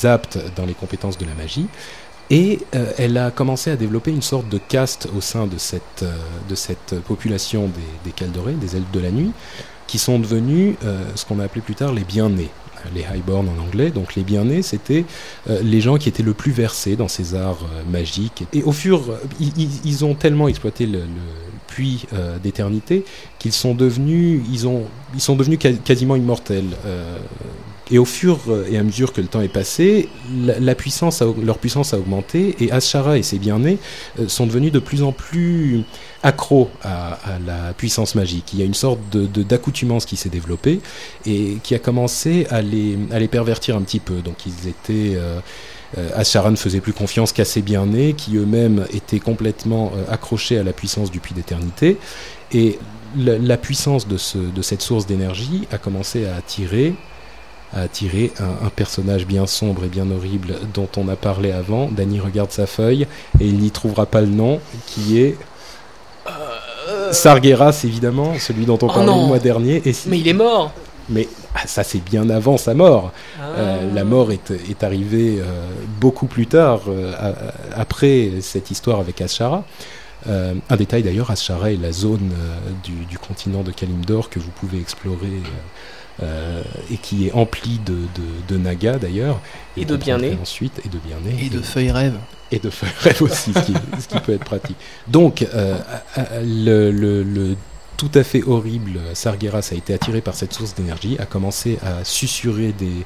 apte 0.04 0.38
dans 0.56 0.66
les 0.66 0.74
compétences 0.74 1.18
de 1.18 1.24
la 1.24 1.34
magie. 1.34 1.66
Et 2.32 2.60
euh, 2.74 2.90
elle 2.96 3.18
a 3.18 3.30
commencé 3.30 3.70
à 3.70 3.76
développer 3.76 4.10
une 4.10 4.22
sorte 4.22 4.48
de 4.48 4.56
caste 4.56 5.06
au 5.14 5.20
sein 5.20 5.46
de 5.46 5.58
cette, 5.58 6.02
euh, 6.02 6.16
de 6.48 6.54
cette 6.54 6.98
population 7.00 7.66
des, 7.66 7.82
des 8.04 8.10
Caldorés, 8.10 8.54
des 8.54 8.74
elfes 8.74 8.90
de 8.90 9.00
la 9.00 9.10
nuit, 9.10 9.32
qui 9.86 9.98
sont 9.98 10.18
devenus 10.18 10.76
euh, 10.82 11.04
ce 11.14 11.26
qu'on 11.26 11.40
a 11.40 11.44
appelé 11.44 11.60
plus 11.60 11.74
tard 11.74 11.92
les 11.92 12.04
bien-nés 12.04 12.48
les 12.94 13.04
highborn 13.04 13.48
en 13.48 13.62
anglais. 13.62 13.90
Donc 13.90 14.14
les 14.14 14.22
bien-nés, 14.22 14.62
c'était 14.62 15.04
les 15.48 15.80
gens 15.80 15.96
qui 15.96 16.08
étaient 16.08 16.22
le 16.22 16.34
plus 16.34 16.52
versés 16.52 16.96
dans 16.96 17.08
ces 17.08 17.34
arts 17.34 17.66
magiques. 17.90 18.44
Et 18.52 18.62
au 18.62 18.72
fur, 18.72 19.18
ils, 19.40 20.04
ont 20.04 20.14
tellement 20.14 20.48
exploité 20.48 20.86
le, 20.86 21.00
puits 21.66 22.06
d'éternité 22.42 23.04
qu'ils 23.38 23.52
sont 23.52 23.74
devenus, 23.74 24.42
ils 24.52 24.66
ont, 24.66 24.84
ils 25.14 25.20
sont 25.20 25.36
devenus 25.36 25.58
quasiment 25.84 26.16
immortels. 26.16 26.76
Et 27.92 27.98
au 27.98 28.06
fur 28.06 28.38
et 28.70 28.78
à 28.78 28.82
mesure 28.82 29.12
que 29.12 29.20
le 29.20 29.26
temps 29.26 29.42
est 29.42 29.52
passé, 29.52 30.08
la, 30.34 30.74
puissance 30.74 31.20
leur 31.20 31.58
puissance 31.58 31.92
a 31.92 31.98
augmenté 31.98 32.56
et 32.58 32.72
Ashara 32.72 33.18
et 33.18 33.22
ses 33.22 33.38
bien-nés 33.38 33.76
euh, 34.18 34.28
sont 34.28 34.46
devenus 34.46 34.72
de 34.72 34.78
plus 34.78 35.02
en 35.02 35.12
plus 35.12 35.84
accros 36.22 36.70
à, 36.82 37.18
la 37.46 37.74
puissance 37.74 38.14
magique. 38.14 38.54
Il 38.54 38.60
y 38.60 38.62
a 38.62 38.64
une 38.64 38.72
sorte 38.72 38.98
d'accoutumance 39.14 40.06
qui 40.06 40.16
s'est 40.16 40.30
développée 40.30 40.80
et 41.26 41.58
qui 41.62 41.74
a 41.74 41.78
commencé 41.78 42.46
à 42.48 42.62
les, 42.62 42.98
à 43.10 43.18
les 43.18 43.28
pervertir 43.28 43.76
un 43.76 43.82
petit 43.82 44.00
peu. 44.00 44.22
Donc 44.22 44.46
ils 44.46 44.68
étaient... 44.68 45.14
Euh, 45.16 45.40
euh 45.98 46.08
Ashara 46.14 46.50
ne 46.50 46.56
faisait 46.56 46.80
plus 46.80 46.94
confiance 46.94 47.34
qu'à 47.34 47.44
ses 47.44 47.60
bien-nés, 47.60 48.14
qui 48.14 48.36
eux-mêmes 48.36 48.86
étaient 48.94 49.20
complètement 49.20 49.92
accrochés 50.10 50.56
à 50.56 50.62
la 50.62 50.72
puissance 50.72 51.10
du 51.10 51.20
puits 51.20 51.34
d'éternité. 51.34 51.98
Et 52.52 52.78
la, 53.18 53.58
puissance 53.58 54.08
de, 54.08 54.16
ce, 54.16 54.38
de 54.38 54.62
cette 54.62 54.80
source 54.80 55.06
d'énergie 55.06 55.68
a 55.70 55.76
commencé 55.76 56.24
à 56.24 56.36
attirer 56.36 56.94
a 57.74 57.82
attiré 57.82 58.32
un, 58.38 58.68
personnage 58.68 59.26
bien 59.26 59.46
sombre 59.46 59.84
et 59.84 59.88
bien 59.88 60.10
horrible 60.10 60.54
dont 60.74 60.88
on 60.96 61.08
a 61.08 61.16
parlé 61.16 61.52
avant. 61.52 61.88
Danny 61.90 62.20
regarde 62.20 62.50
sa 62.50 62.66
feuille 62.66 63.06
et 63.40 63.46
il 63.46 63.58
n'y 63.58 63.70
trouvera 63.70 64.06
pas 64.06 64.20
le 64.20 64.28
nom, 64.28 64.60
qui 64.86 65.20
est 65.20 65.36
euh... 66.26 67.12
Sargeras, 67.12 67.82
évidemment, 67.84 68.34
celui 68.38 68.66
dont 68.66 68.78
on 68.82 68.86
oh 68.86 68.92
parlait 68.92 69.14
le 69.14 69.26
mois 69.26 69.38
dernier. 69.38 69.82
Et 69.84 69.94
Mais 70.06 70.18
il 70.18 70.28
est 70.28 70.34
mort 70.34 70.72
mais 71.08 71.28
ah, 71.54 71.66
ça 71.66 71.84
c'est 71.84 72.02
bien 72.02 72.28
avant 72.30 72.56
sa 72.56 72.74
mort. 72.74 73.12
Euh, 73.40 73.78
ah. 73.80 73.94
la 73.94 74.04
mort 74.04 74.32
est, 74.32 74.50
est 74.50 74.82
arrivée 74.82 75.38
euh, 75.40 75.70
beaucoup 76.00 76.26
plus 76.26 76.46
tard, 76.46 76.82
euh, 76.88 77.12
après 77.74 78.30
cette 78.40 78.70
histoire 78.70 79.00
avec 79.00 79.20
Ashara. 79.20 79.64
un 80.26 80.76
détail 80.76 81.02
d'ailleurs, 81.02 81.30
Ashara 81.30 81.72
est 81.72 81.76
la 81.76 81.92
zone 81.92 82.32
du, 82.84 83.04
du, 83.06 83.18
continent 83.18 83.62
de 83.62 83.72
Kalimdor 83.72 84.30
que 84.30 84.38
vous 84.38 84.50
pouvez 84.50 84.78
explorer 84.78 85.42
euh, 86.22 86.62
et 86.90 86.96
qui 86.96 87.26
est 87.26 87.32
empli 87.32 87.80
de, 87.84 87.92
de, 87.92 88.54
de 88.54 88.56
Naga 88.58 88.98
d'ailleurs. 88.98 89.40
Et, 89.76 89.84
de 89.84 89.96
bien-né. 89.96 90.38
Ensuite, 90.40 90.80
et 90.84 90.88
de 90.88 90.98
bien-né. 90.98 91.44
Et, 91.44 91.48
de 91.48 91.60
feuilles 91.60 91.90
rêves. 91.90 92.18
Et 92.50 92.58
de 92.58 92.70
feuilles 92.70 92.90
rêves 93.00 93.22
aussi, 93.22 93.52
ce, 93.52 93.60
qui, 93.60 93.74
ce, 94.00 94.08
qui, 94.08 94.20
peut 94.20 94.32
être 94.32 94.44
pratique. 94.44 94.76
Donc, 95.08 95.42
euh, 95.42 95.76
le, 96.42 96.90
le, 96.90 97.22
le, 97.22 97.56
tout 97.96 98.10
à 98.14 98.22
fait 98.22 98.42
horrible 98.42 99.00
Sargeras 99.14 99.68
a 99.72 99.74
été 99.74 99.94
attiré 99.94 100.20
par 100.20 100.34
cette 100.34 100.52
source 100.52 100.74
d'énergie, 100.74 101.16
a 101.18 101.26
commencé 101.26 101.78
à 101.84 102.04
susurrer 102.04 102.72
des, 102.72 103.04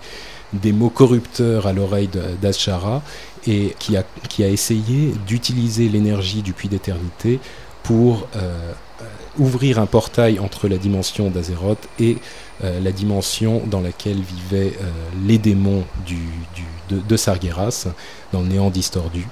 des 0.53 0.73
mots 0.73 0.91
corrupteurs 0.91 1.67
à 1.67 1.73
l'oreille 1.73 2.09
d'Ashara 2.41 3.03
et 3.47 3.75
qui 3.79 3.97
a, 3.97 4.05
qui 4.29 4.43
a 4.45 4.49
essayé 4.49 5.13
d'utiliser 5.27 5.89
l'énergie 5.89 6.43
du 6.43 6.53
puits 6.53 6.69
d'éternité 6.69 7.41
pour 7.83 8.29
euh, 8.37 8.73
ouvrir 9.39 9.79
un 9.79 9.87
portail 9.87 10.39
entre 10.39 10.69
la 10.69 10.77
dimension 10.77 11.31
d'Azeroth 11.31 11.89
et 11.99 12.19
euh, 12.65 12.81
la 12.81 12.93
dimension 12.93 13.63
dans 13.67 13.81
laquelle 13.81 14.19
vivaient 14.21 14.73
euh, 14.81 14.91
les 15.27 15.39
démons 15.39 15.85
du, 16.07 16.19
de, 16.89 17.17
Sargeras, 17.17 17.89
dans 18.33 18.41
le 18.41 18.47
néant 18.47 18.71
distordu. 18.71 19.27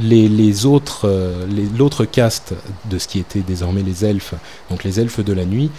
Les 0.00 0.64
autres, 0.64 1.08
euh, 1.08 1.46
l'autre 1.76 2.04
caste 2.04 2.54
de 2.84 2.98
ce 2.98 3.08
qui 3.08 3.18
était 3.18 3.40
désormais 3.40 3.82
les 3.82 4.04
elfes, 4.04 4.34
donc 4.70 4.84
les 4.84 5.00
elfes 5.00 5.20
de 5.20 5.32
la 5.32 5.44
nuit, 5.44 5.70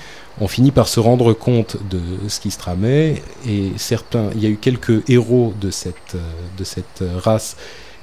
ont 0.42 0.48
fini 0.48 0.72
par 0.72 0.88
se 0.88 1.00
rendre 1.00 1.34
compte 1.34 1.78
de 1.90 2.00
ce 2.28 2.40
qui 2.40 2.52
se 2.52 2.58
tramait, 2.58 3.22
et 3.48 3.72
certains, 3.78 4.30
il 4.36 4.44
y 4.44 4.46
a 4.46 4.50
eu 4.50 4.58
quelques 4.58 5.10
héros 5.10 5.54
de 5.60 5.72
cette, 5.72 6.16
de 6.58 6.64
cette 6.64 7.04
race 7.24 7.58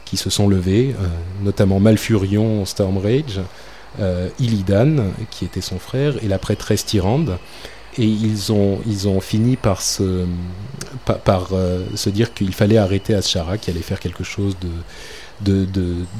qui 0.04 0.16
se 0.16 0.28
sont 0.28 0.48
levés, 0.48 0.94
notamment 1.42 1.80
Malfurion, 1.80 2.64
Stormrage, 2.66 3.40
euh, 4.00 4.28
Illidan, 4.38 5.12
qui 5.30 5.44
était 5.44 5.60
son 5.60 5.78
frère, 5.78 6.14
et 6.22 6.28
la 6.28 6.38
prêtresse 6.38 6.84
Tyrande 6.84 7.38
et 7.98 8.04
ils 8.04 8.52
ont, 8.52 8.80
ils 8.86 9.08
ont 9.08 9.20
fini 9.20 9.56
par 9.56 9.80
se, 9.80 10.26
par, 11.24 11.48
euh, 11.52 11.86
se 11.94 12.10
dire 12.10 12.34
qu'il 12.34 12.52
fallait 12.52 12.76
arrêter 12.76 13.14
Ashara, 13.14 13.58
qui 13.58 13.70
allait 13.70 13.80
faire 13.80 14.00
quelque 14.00 14.24
chose 14.24 14.56
de, 15.40 15.66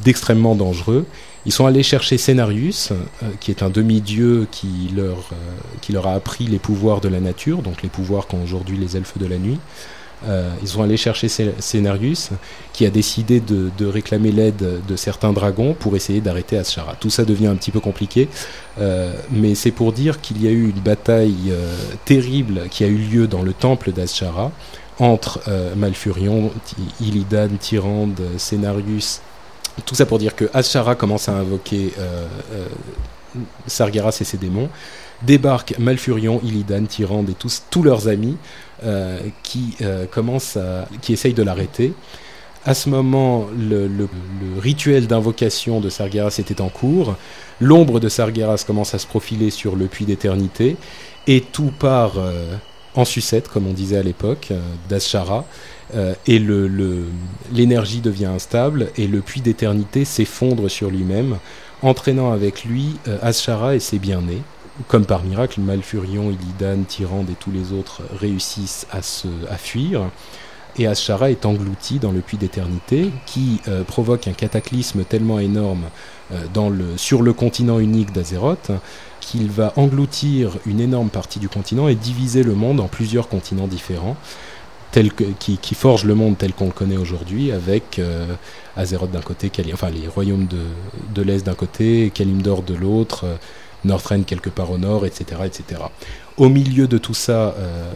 d'extrêmement 0.04 0.54
de, 0.54 0.60
dangereux. 0.60 1.06
Ils 1.44 1.52
sont 1.52 1.66
allés 1.66 1.82
chercher 1.82 2.18
Cenarius, 2.18 2.90
euh, 2.90 3.26
qui 3.40 3.50
est 3.50 3.62
un 3.62 3.70
demi-dieu 3.70 4.48
qui, 4.50 4.90
leur 4.94 5.18
euh, 5.32 5.36
qui 5.80 5.92
leur 5.92 6.06
a 6.06 6.14
appris 6.14 6.46
les 6.46 6.58
pouvoirs 6.58 7.00
de 7.00 7.08
la 7.08 7.20
nature, 7.20 7.62
donc 7.62 7.82
les 7.82 7.88
pouvoirs 7.88 8.26
qu'ont 8.26 8.42
aujourd'hui 8.42 8.78
les 8.78 8.96
elfes 8.96 9.18
de 9.18 9.26
la 9.26 9.38
nuit. 9.38 9.58
Euh, 10.26 10.50
ils 10.62 10.68
sont 10.68 10.82
allés 10.82 10.96
chercher 10.96 11.28
Cenarius, 11.28 12.30
qui 12.72 12.86
a 12.86 12.90
décidé 12.90 13.40
de, 13.40 13.86
réclamer 13.86 14.32
l'aide 14.32 14.80
de 14.86 14.96
certains 14.96 15.32
dragons 15.32 15.74
pour 15.74 15.94
essayer 15.96 16.20
d'arrêter 16.20 16.58
Ashara. 16.58 16.96
Tout 16.98 17.10
ça 17.10 17.24
devient 17.24 17.46
un 17.46 17.56
petit 17.56 17.70
peu 17.70 17.80
compliqué, 17.80 18.28
euh, 18.80 19.12
mais 19.30 19.54
c'est 19.54 19.70
pour 19.70 19.92
dire 19.92 20.20
qu'il 20.20 20.42
y 20.42 20.48
a 20.48 20.50
eu 20.50 20.70
une 20.70 20.80
bataille 20.80 21.50
euh, 21.50 21.74
terrible 22.04 22.62
qui 22.70 22.84
a 22.84 22.86
eu 22.86 22.96
lieu 22.96 23.26
dans 23.26 23.42
le 23.42 23.52
temple 23.52 23.92
d'Ashara 23.92 24.52
entre 24.98 25.42
Malfurion, 25.76 26.50
Illidan, 27.02 27.48
Tyrande, 27.60 28.18
Cenarius. 28.38 29.20
Tout 29.84 29.94
ça 29.94 30.06
pour 30.06 30.18
dire 30.18 30.34
que 30.34 30.46
Ashara 30.54 30.94
commence 30.94 31.28
à 31.28 31.32
invoquer 31.32 31.92
Sargeras 33.66 34.16
et 34.22 34.24
ses 34.24 34.38
démons 34.38 34.70
débarquent 35.22 35.78
Malfurion, 35.78 36.40
Illidan, 36.42 36.84
Tyrande 36.86 37.30
et 37.30 37.34
tous, 37.34 37.62
tous 37.70 37.82
leurs 37.82 38.08
amis 38.08 38.36
qui 39.42 39.76
euh, 39.80 40.06
commencent 40.06 40.56
à, 40.56 40.88
qui 41.02 41.12
essayent 41.12 41.34
de 41.34 41.42
l'arrêter. 41.42 41.92
À 42.64 42.74
ce 42.74 42.88
moment, 42.88 43.46
le, 43.56 43.88
rituel 44.58 45.06
d'invocation 45.06 45.80
de 45.80 45.88
Sargeras 45.88 46.36
était 46.38 46.60
en 46.60 46.68
cours. 46.68 47.14
L'ombre 47.60 48.00
de 48.00 48.08
Sargeras 48.08 48.64
commence 48.66 48.94
à 48.94 48.98
se 48.98 49.06
profiler 49.06 49.50
sur 49.50 49.76
le 49.76 49.86
puits 49.86 50.04
d'éternité 50.04 50.76
et 51.28 51.40
tout 51.40 51.72
part 51.78 52.14
euh, 52.18 52.56
en 52.96 53.04
sucette, 53.04 53.48
comme 53.48 53.66
on 53.66 53.72
disait 53.72 53.98
à 53.98 54.02
l'époque, 54.02 54.48
euh, 54.50 54.60
d'Ashara. 54.88 55.44
Euh, 55.94 56.14
et 56.26 56.40
l'énergie 57.52 58.00
devient 58.00 58.26
instable 58.26 58.88
et 58.96 59.06
le 59.06 59.20
puits 59.20 59.40
d'éternité 59.40 60.04
s'effondre 60.04 60.68
sur 60.68 60.90
lui-même, 60.90 61.38
entraînant 61.82 62.32
avec 62.32 62.64
lui 62.64 62.96
euh, 63.06 63.18
Ashara 63.22 63.76
et 63.76 63.80
ses 63.80 64.00
bien-nés 64.00 64.42
comme 64.88 65.06
par 65.06 65.22
miracle, 65.22 65.60
Malfurion, 65.60 66.30
Illidan, 66.30 66.82
Tyrande 66.84 67.30
et 67.30 67.34
tous 67.34 67.50
les 67.50 67.72
autres 67.72 68.02
réussissent 68.18 68.86
à, 68.90 69.02
se, 69.02 69.28
à 69.50 69.56
fuir. 69.56 70.10
et 70.78 70.86
Ashara 70.86 71.30
est 71.30 71.46
englouti 71.46 71.98
dans 71.98 72.12
le 72.12 72.20
puits 72.20 72.36
d'éternité 72.36 73.10
qui 73.24 73.60
euh, 73.68 73.84
provoque 73.84 74.28
un 74.28 74.32
cataclysme 74.32 75.04
tellement 75.04 75.38
énorme 75.38 75.84
euh, 76.32 76.44
dans 76.52 76.68
le, 76.68 76.96
sur 76.96 77.22
le 77.22 77.32
continent 77.32 77.78
unique 77.78 78.12
d'Azeroth 78.12 78.70
qu'il 79.20 79.50
va 79.50 79.72
engloutir 79.76 80.58
une 80.66 80.80
énorme 80.80 81.08
partie 81.08 81.38
du 81.38 81.48
continent 81.48 81.88
et 81.88 81.94
diviser 81.94 82.42
le 82.42 82.54
monde 82.54 82.80
en 82.80 82.88
plusieurs 82.88 83.28
continents 83.28 83.66
différents. 83.66 84.16
Qui, 85.38 85.58
qui 85.58 85.74
forge 85.74 86.04
le 86.04 86.14
monde 86.14 86.38
tel 86.38 86.54
qu'on 86.54 86.66
le 86.66 86.70
connaît 86.70 86.96
aujourd'hui, 86.96 87.52
avec 87.52 87.98
euh, 87.98 88.24
Azeroth 88.76 89.10
d'un 89.10 89.20
côté, 89.20 89.52
enfin 89.74 89.90
les 89.90 90.08
royaumes 90.08 90.46
de, 90.46 90.62
de 91.14 91.22
l'Est 91.22 91.44
d'un 91.44 91.54
côté, 91.54 92.10
Kalimdor 92.14 92.62
de 92.62 92.72
l'autre, 92.72 93.26
Northrend 93.86 94.22
quelque 94.22 94.50
part 94.50 94.70
au 94.70 94.78
nord, 94.78 95.06
etc., 95.06 95.42
etc. 95.44 95.80
Au 96.36 96.48
milieu 96.48 96.86
de 96.86 96.98
tout 96.98 97.14
ça, 97.14 97.54
euh, 97.58 97.92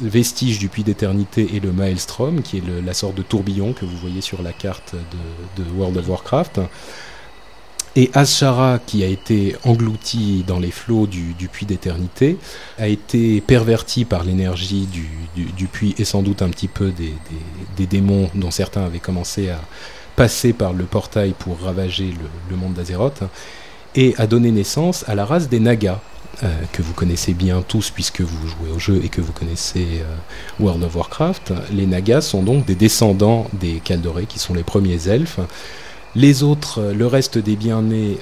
vestige 0.00 0.58
du 0.58 0.68
puits 0.68 0.84
d'éternité 0.84 1.48
et 1.54 1.60
le 1.60 1.72
Maelstrom, 1.72 2.42
qui 2.42 2.58
est 2.58 2.62
la 2.84 2.94
sorte 2.94 3.14
de 3.14 3.22
tourbillon 3.22 3.72
que 3.72 3.84
vous 3.84 3.96
voyez 3.96 4.20
sur 4.20 4.42
la 4.42 4.52
carte 4.52 4.94
de, 5.56 5.64
World 5.76 5.96
of 5.96 6.08
Warcraft. 6.08 6.60
Et 7.96 8.10
Azshara, 8.14 8.78
qui 8.78 9.02
a 9.02 9.08
été 9.08 9.56
englouti 9.64 10.44
dans 10.46 10.60
les 10.60 10.70
flots 10.70 11.08
du, 11.08 11.34
puits 11.50 11.66
d'éternité, 11.66 12.36
a 12.78 12.86
été 12.86 13.40
perverti 13.40 14.04
par 14.04 14.22
l'énergie 14.22 14.86
du, 15.34 15.66
puits 15.66 15.94
et 15.98 16.04
sans 16.04 16.22
doute 16.22 16.42
un 16.42 16.48
petit 16.50 16.68
peu 16.68 16.92
des, 16.92 17.86
démons 17.86 18.30
dont 18.34 18.52
certains 18.52 18.84
avaient 18.84 19.00
commencé 19.00 19.48
à 19.48 19.60
passer 20.14 20.52
par 20.52 20.72
le 20.72 20.84
portail 20.84 21.34
pour 21.36 21.58
ravager 21.60 22.14
le 22.50 22.56
monde 22.56 22.74
d'Azeroth, 22.74 23.22
et 23.94 24.14
a 24.18 24.26
donné 24.26 24.50
naissance 24.50 25.04
à 25.08 25.14
la 25.14 25.24
race 25.24 25.48
des 25.48 25.60
Nagas, 25.60 26.00
euh, 26.44 26.46
que 26.72 26.82
vous 26.82 26.92
connaissez 26.92 27.34
bien 27.34 27.64
tous 27.66 27.90
puisque 27.90 28.20
vous 28.20 28.46
jouez 28.46 28.70
au 28.70 28.78
jeu 28.78 29.00
et 29.02 29.08
que 29.08 29.20
vous 29.20 29.32
connaissez 29.32 30.02
euh, 30.02 30.14
World 30.60 30.84
of 30.84 30.94
Warcraft. 30.94 31.52
Les 31.72 31.86
Nagas 31.86 32.20
sont 32.20 32.42
donc 32.44 32.64
des 32.64 32.76
descendants 32.76 33.48
des 33.54 33.80
Kaldorés, 33.82 34.26
qui 34.26 34.38
sont 34.38 34.54
les 34.54 34.62
premiers 34.62 35.08
elfes. 35.08 35.40
Les 36.14 36.44
autres, 36.44 36.80
euh, 36.80 36.94
le 36.94 37.06
reste 37.08 37.38
des 37.38 37.56
bien-nés 37.56 38.18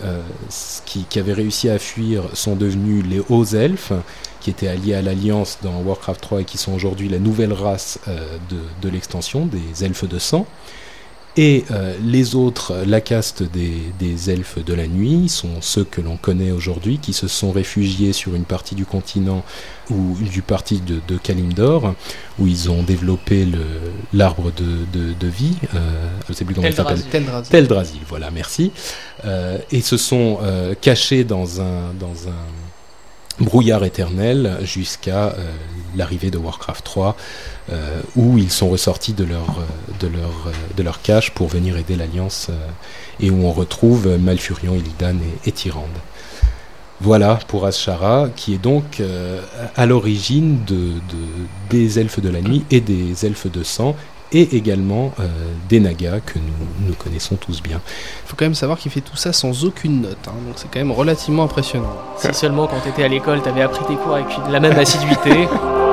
qui, 0.87 1.07
avaient 1.18 1.35
réussi 1.35 1.68
à 1.68 1.79
fuir 1.79 2.22
sont 2.33 2.57
devenus 2.57 3.05
les 3.07 3.20
hauts 3.29 3.44
elfes, 3.44 3.92
qui 4.40 4.48
étaient 4.48 4.68
alliés 4.68 4.94
à 4.94 5.02
l'Alliance 5.02 5.59
dans 5.62 5.83
Warcraft 5.83 6.20
3 6.20 6.40
et 6.40 6.44
qui 6.44 6.57
sont 6.57 6.72
aujourd'hui 6.72 7.09
la 7.09 7.18
nouvelle 7.18 7.52
race 7.52 7.98
de 8.50 8.88
l'extension, 8.88 9.46
des 9.46 9.85
elfes 9.85 10.09
de 10.09 10.18
sang. 10.18 10.46
Et 11.38 11.64
euh, 11.70 11.94
les 12.03 12.35
autres, 12.35 12.75
la 12.87 13.03
caste 13.03 13.42
des, 13.42 13.75
des 13.99 14.31
elfes 14.31 14.64
de 14.64 14.72
la 14.72 14.87
nuit, 14.87 15.29
sont 15.29 15.61
ceux 15.61 15.85
que 15.85 16.01
l'on 16.01 16.16
connaît 16.16 16.51
aujourd'hui, 16.51 16.99
qui 16.99 17.12
se 17.12 17.29
sont 17.29 17.53
réfugiés 17.53 18.14
sur 18.14 18.35
une 18.35 18.44
partie 18.44 18.75
du 18.75 18.87
continent 18.87 19.44
ou 19.90 20.16
du 20.33 20.40
parti 20.40 20.81
de, 20.81 21.01
de 21.07 21.18
Kalimdor, 21.18 21.94
où 22.38 22.46
ils 22.46 22.70
ont 22.70 22.83
développé 22.83 23.44
le- 23.44 23.59
l'arbre 24.14 24.51
de, 24.57 24.64
de, 24.99 25.12
de 25.12 25.27
vie. 25.27 25.57
Euh, 25.75 26.09
je 26.27 26.33
ne 26.33 26.37
sais 26.37 26.44
plus 26.46 26.55
comment 26.55 26.66
il 26.68 26.75
s'appelle. 26.75 27.11
Teldrassil, 27.51 28.01
voilà, 28.09 28.31
merci. 28.31 28.72
Euh, 29.27 29.59
et 29.70 29.83
se 29.83 29.99
sont 29.99 30.38
euh, 30.42 30.75
cachés 30.81 31.25
dans 31.25 31.61
un, 31.61 31.92
dans 32.01 32.29
un 32.29 32.65
brouillard 33.40 33.85
éternel 33.85 34.59
jusqu'à 34.62 35.27
euh, 35.29 35.51
l'arrivée 35.94 36.31
de 36.31 36.38
Warcraft 36.38 36.85
3, 36.85 37.16
euh, 37.70 38.01
où 38.16 38.38
ils 38.38 38.51
sont 38.51 38.68
ressortis 38.68 39.12
de 39.12 39.25
leur, 39.25 39.59
euh, 39.59 40.92
cache 41.03 41.31
pour 41.33 41.49
venir 41.49 41.77
aider 41.77 41.96
l'Alliance, 41.96 42.49
et 43.20 43.31
où 43.31 43.44
on 43.44 43.53
retrouve 43.53 44.16
Malfurion, 44.18 44.75
Illidan 44.75 45.16
et, 45.44 45.53
Tyrande. 45.53 45.87
Voilà 47.01 47.38
pour 47.49 47.66
Ashara, 47.66 48.29
qui 48.35 48.55
est 48.55 48.59
donc 48.59 49.03
à 49.77 49.85
l'origine 49.87 50.64
de, 50.64 50.75
de- 50.75 51.01
des 51.68 51.99
elfes 51.99 52.20
de 52.20 52.31
la 52.31 52.40
nuit 52.40 52.64
et 52.70 52.81
des 52.81 53.27
elfes 53.27 53.51
de 53.51 53.62
sang, 53.62 53.94
et 54.32 54.56
également 54.56 55.12
euh, 55.20 55.26
des 55.68 55.80
Nagas 55.80 56.20
que 56.20 56.38
nous, 56.38 56.88
nous 56.88 56.94
connaissons 56.94 57.36
tous 57.36 57.62
bien. 57.62 57.80
faut 58.26 58.36
quand 58.36 58.44
même 58.44 58.54
savoir 58.54 58.78
qu'il 58.78 58.90
fait 58.90 59.00
tout 59.00 59.16
ça 59.16 59.32
sans 59.32 59.64
aucune 59.64 60.02
note, 60.02 60.18
hein, 60.26 60.32
donc 60.46 60.54
c'est 60.56 60.70
quand 60.70 60.80
même 60.80 60.92
relativement 60.92 61.44
impressionnant. 61.44 61.96
Si 62.18 62.32
seulement 62.34 62.66
quand 62.66 62.80
t'étais 62.80 63.04
à 63.04 63.08
l'école, 63.08 63.42
t'avais 63.42 63.62
appris 63.62 63.84
tes 63.86 63.94
cours 63.94 64.14
avec 64.14 64.26
la 64.50 64.60
même 64.60 64.78
assiduité. 64.78 65.30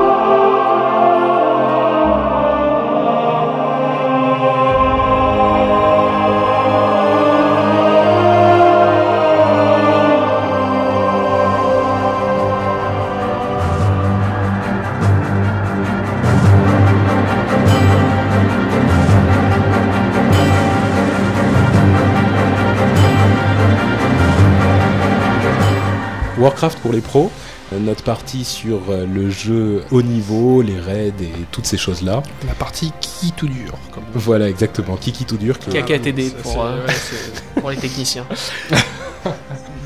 Warcraft 26.44 26.80
pour 26.80 26.92
les 26.92 27.00
pros, 27.00 27.32
euh, 27.72 27.80
notre 27.80 28.04
partie 28.04 28.44
sur 28.44 28.82
euh, 28.90 29.06
le 29.06 29.30
jeu 29.30 29.84
haut 29.92 30.02
niveau, 30.02 30.62
les 30.62 30.78
raids 30.80 31.14
et 31.22 31.32
toutes 31.52 31.66
ces 31.66 31.78
choses-là. 31.78 32.22
La 32.46 32.54
partie 32.54 32.92
qui 33.00 33.32
tout 33.32 33.48
dur, 33.48 33.74
comme 33.94 34.04
Voilà, 34.14 34.50
exactement. 34.50 34.98
Kiki 34.98 35.24
tout 35.24 35.38
dur. 35.38 35.58
qui 35.58 35.70
est- 35.78 35.82
KKTD 35.82 36.30
c'est- 36.30 36.42
pour, 36.42 36.66
euh, 36.66 36.86
ouais, 36.86 36.94
pour 37.62 37.70
les 37.72 37.78
techniciens. 37.78 38.26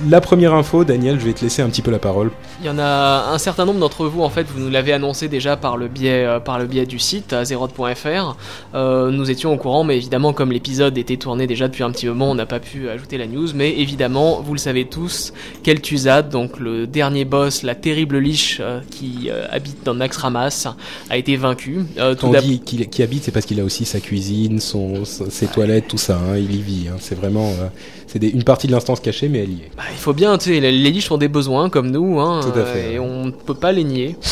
La 0.05 0.21
première 0.21 0.53
info, 0.53 0.83
Daniel, 0.83 1.19
je 1.19 1.25
vais 1.25 1.33
te 1.33 1.41
laisser 1.41 1.63
un 1.63 1.69
petit 1.69 1.81
peu 1.81 1.89
la 1.89 1.97
parole. 1.97 2.29
Il 2.62 2.67
y 2.67 2.69
en 2.69 2.77
a 2.77 3.31
un 3.33 3.38
certain 3.39 3.65
nombre 3.65 3.79
d'entre 3.79 4.05
vous, 4.05 4.21
en 4.21 4.29
fait, 4.29 4.45
vous 4.47 4.60
nous 4.60 4.69
l'avez 4.69 4.93
annoncé 4.93 5.27
déjà 5.27 5.57
par 5.57 5.75
le 5.75 5.88
biais, 5.88 6.23
euh, 6.23 6.39
par 6.39 6.60
le 6.60 6.65
biais 6.67 6.86
du 6.86 6.99
site 6.99 7.33
azeroth.fr. 7.33 8.36
Euh, 8.75 9.10
nous 9.10 9.31
étions 9.31 9.51
au 9.53 9.57
courant, 9.57 9.83
mais 9.83 9.97
évidemment, 9.97 10.33
comme 10.33 10.51
l'épisode 10.51 10.97
était 10.99 11.17
tourné 11.17 11.47
déjà 11.47 11.67
depuis 11.67 11.83
un 11.83 11.89
petit 11.91 12.05
moment, 12.05 12.29
on 12.29 12.36
n'a 12.36 12.45
pas 12.45 12.60
pu 12.60 12.89
ajouter 12.89 13.17
la 13.17 13.25
news. 13.25 13.47
Mais 13.55 13.71
évidemment, 13.79 14.39
vous 14.41 14.53
le 14.53 14.60
savez 14.60 14.86
tous, 14.86 15.33
Kel'Thuzad, 15.63 16.29
donc 16.29 16.60
le 16.60 16.86
dernier 16.86 17.25
boss, 17.25 17.63
la 17.63 17.73
terrible 17.73 18.19
liche 18.19 18.60
euh, 18.62 18.81
qui 18.91 19.29
euh, 19.31 19.47
habite 19.49 19.83
dans 19.83 19.95
Naxxramas, 19.95 20.75
a 21.10 21.17
été 21.17 21.38
vaincu. 21.38 21.86
Euh, 21.97 22.13
Quand 22.15 22.27
on 22.29 22.39
dit 22.39 22.60
qu'il 22.60 22.83
habite, 23.01 23.23
c'est 23.23 23.31
parce 23.31 23.47
qu'il 23.47 23.60
a 23.60 23.63
aussi 23.63 23.86
sa 23.86 23.99
cuisine, 23.99 24.60
son, 24.60 25.05
ses 25.05 25.47
toilettes, 25.47 25.88
tout 25.88 25.97
ça. 25.97 26.17
hein, 26.17 26.38
il 26.38 26.53
y 26.55 26.62
vit. 26.62 26.88
hein. 26.88 26.97
C'est 26.99 27.15
vraiment, 27.15 27.47
euh, 27.47 27.67
c'est 28.08 28.24
une 28.24 28.43
partie 28.43 28.67
de 28.67 28.72
l'instance 28.72 29.00
cachée, 29.00 29.30
mais 29.30 29.39
elle 29.39 29.52
y 29.52 29.62
est. 29.62 29.72
Bah, 29.76 29.84
il 29.91 29.98
faut 29.98 30.13
bien, 30.13 30.38
tu 30.38 30.46
sais, 30.54 30.60
les 30.60 30.72
les 30.72 30.91
liches 30.91 31.12
ont 31.12 31.17
des 31.17 31.28
besoins 31.28 31.70
comme 31.70 31.91
nous, 31.91 32.20
hein, 32.20 32.39
Tout 32.41 32.58
à 32.60 32.63
fait, 32.65 32.86
euh, 32.86 32.91
et 32.93 33.00
on 33.00 33.26
ne 33.26 33.32
peut 33.32 33.54
pas 33.54 33.72
les 33.72 33.84
nier. 33.84 34.15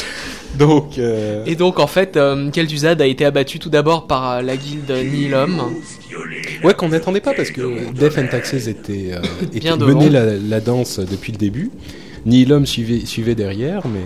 Donc, 0.57 0.97
euh, 0.97 1.43
Et 1.45 1.55
donc 1.55 1.79
en 1.79 1.87
fait, 1.87 2.15
euh, 2.15 2.49
Kel'Thuzad 2.49 3.01
a 3.01 3.05
été 3.05 3.25
abattu 3.25 3.59
tout 3.59 3.69
d'abord 3.69 4.07
par 4.07 4.31
euh, 4.31 4.41
la 4.41 4.55
guilde 4.55 4.89
Nihilum. 4.89 5.61
ouais, 6.63 6.73
qu'on 6.73 6.87
n'attendait 6.89 7.19
pas 7.19 7.33
parce 7.33 7.51
que 7.51 7.91
Death 7.91 8.17
and 8.17 8.27
Taxes 8.31 8.67
était, 8.67 9.09
euh, 9.11 9.19
était 9.53 9.75
menait 9.75 10.09
la, 10.09 10.37
la 10.37 10.61
danse 10.61 10.99
depuis 10.99 11.33
le 11.33 11.37
début. 11.37 11.71
Ni 12.25 12.45
l'homme 12.45 12.65
suivait, 12.65 13.05
suivait 13.05 13.35
derrière, 13.35 13.83
mais 13.87 13.99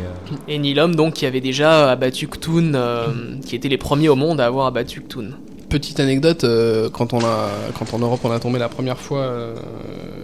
Et 0.54 0.58
Nihilum 0.58 0.96
donc 0.96 1.14
qui 1.14 1.26
avait 1.26 1.40
déjà 1.40 1.90
abattu 1.92 2.28
Ktun, 2.28 2.74
euh, 2.74 3.06
qui 3.46 3.56
étaient 3.56 3.70
les 3.70 3.78
premiers 3.78 4.10
au 4.10 4.16
monde 4.16 4.42
à 4.42 4.46
avoir 4.48 4.66
abattu 4.66 5.02
Ktun. 5.02 5.30
Petite 5.70 6.00
anecdote, 6.00 6.46
euh, 6.46 6.90
quand, 6.90 7.14
on 7.14 7.20
a, 7.20 7.50
quand 7.78 7.94
en 7.94 8.00
Europe 8.00 8.22
on 8.24 8.32
a 8.32 8.40
tombé 8.40 8.58
la 8.58 8.70
première 8.70 8.98
fois 9.00 9.22
euh, 9.22 9.54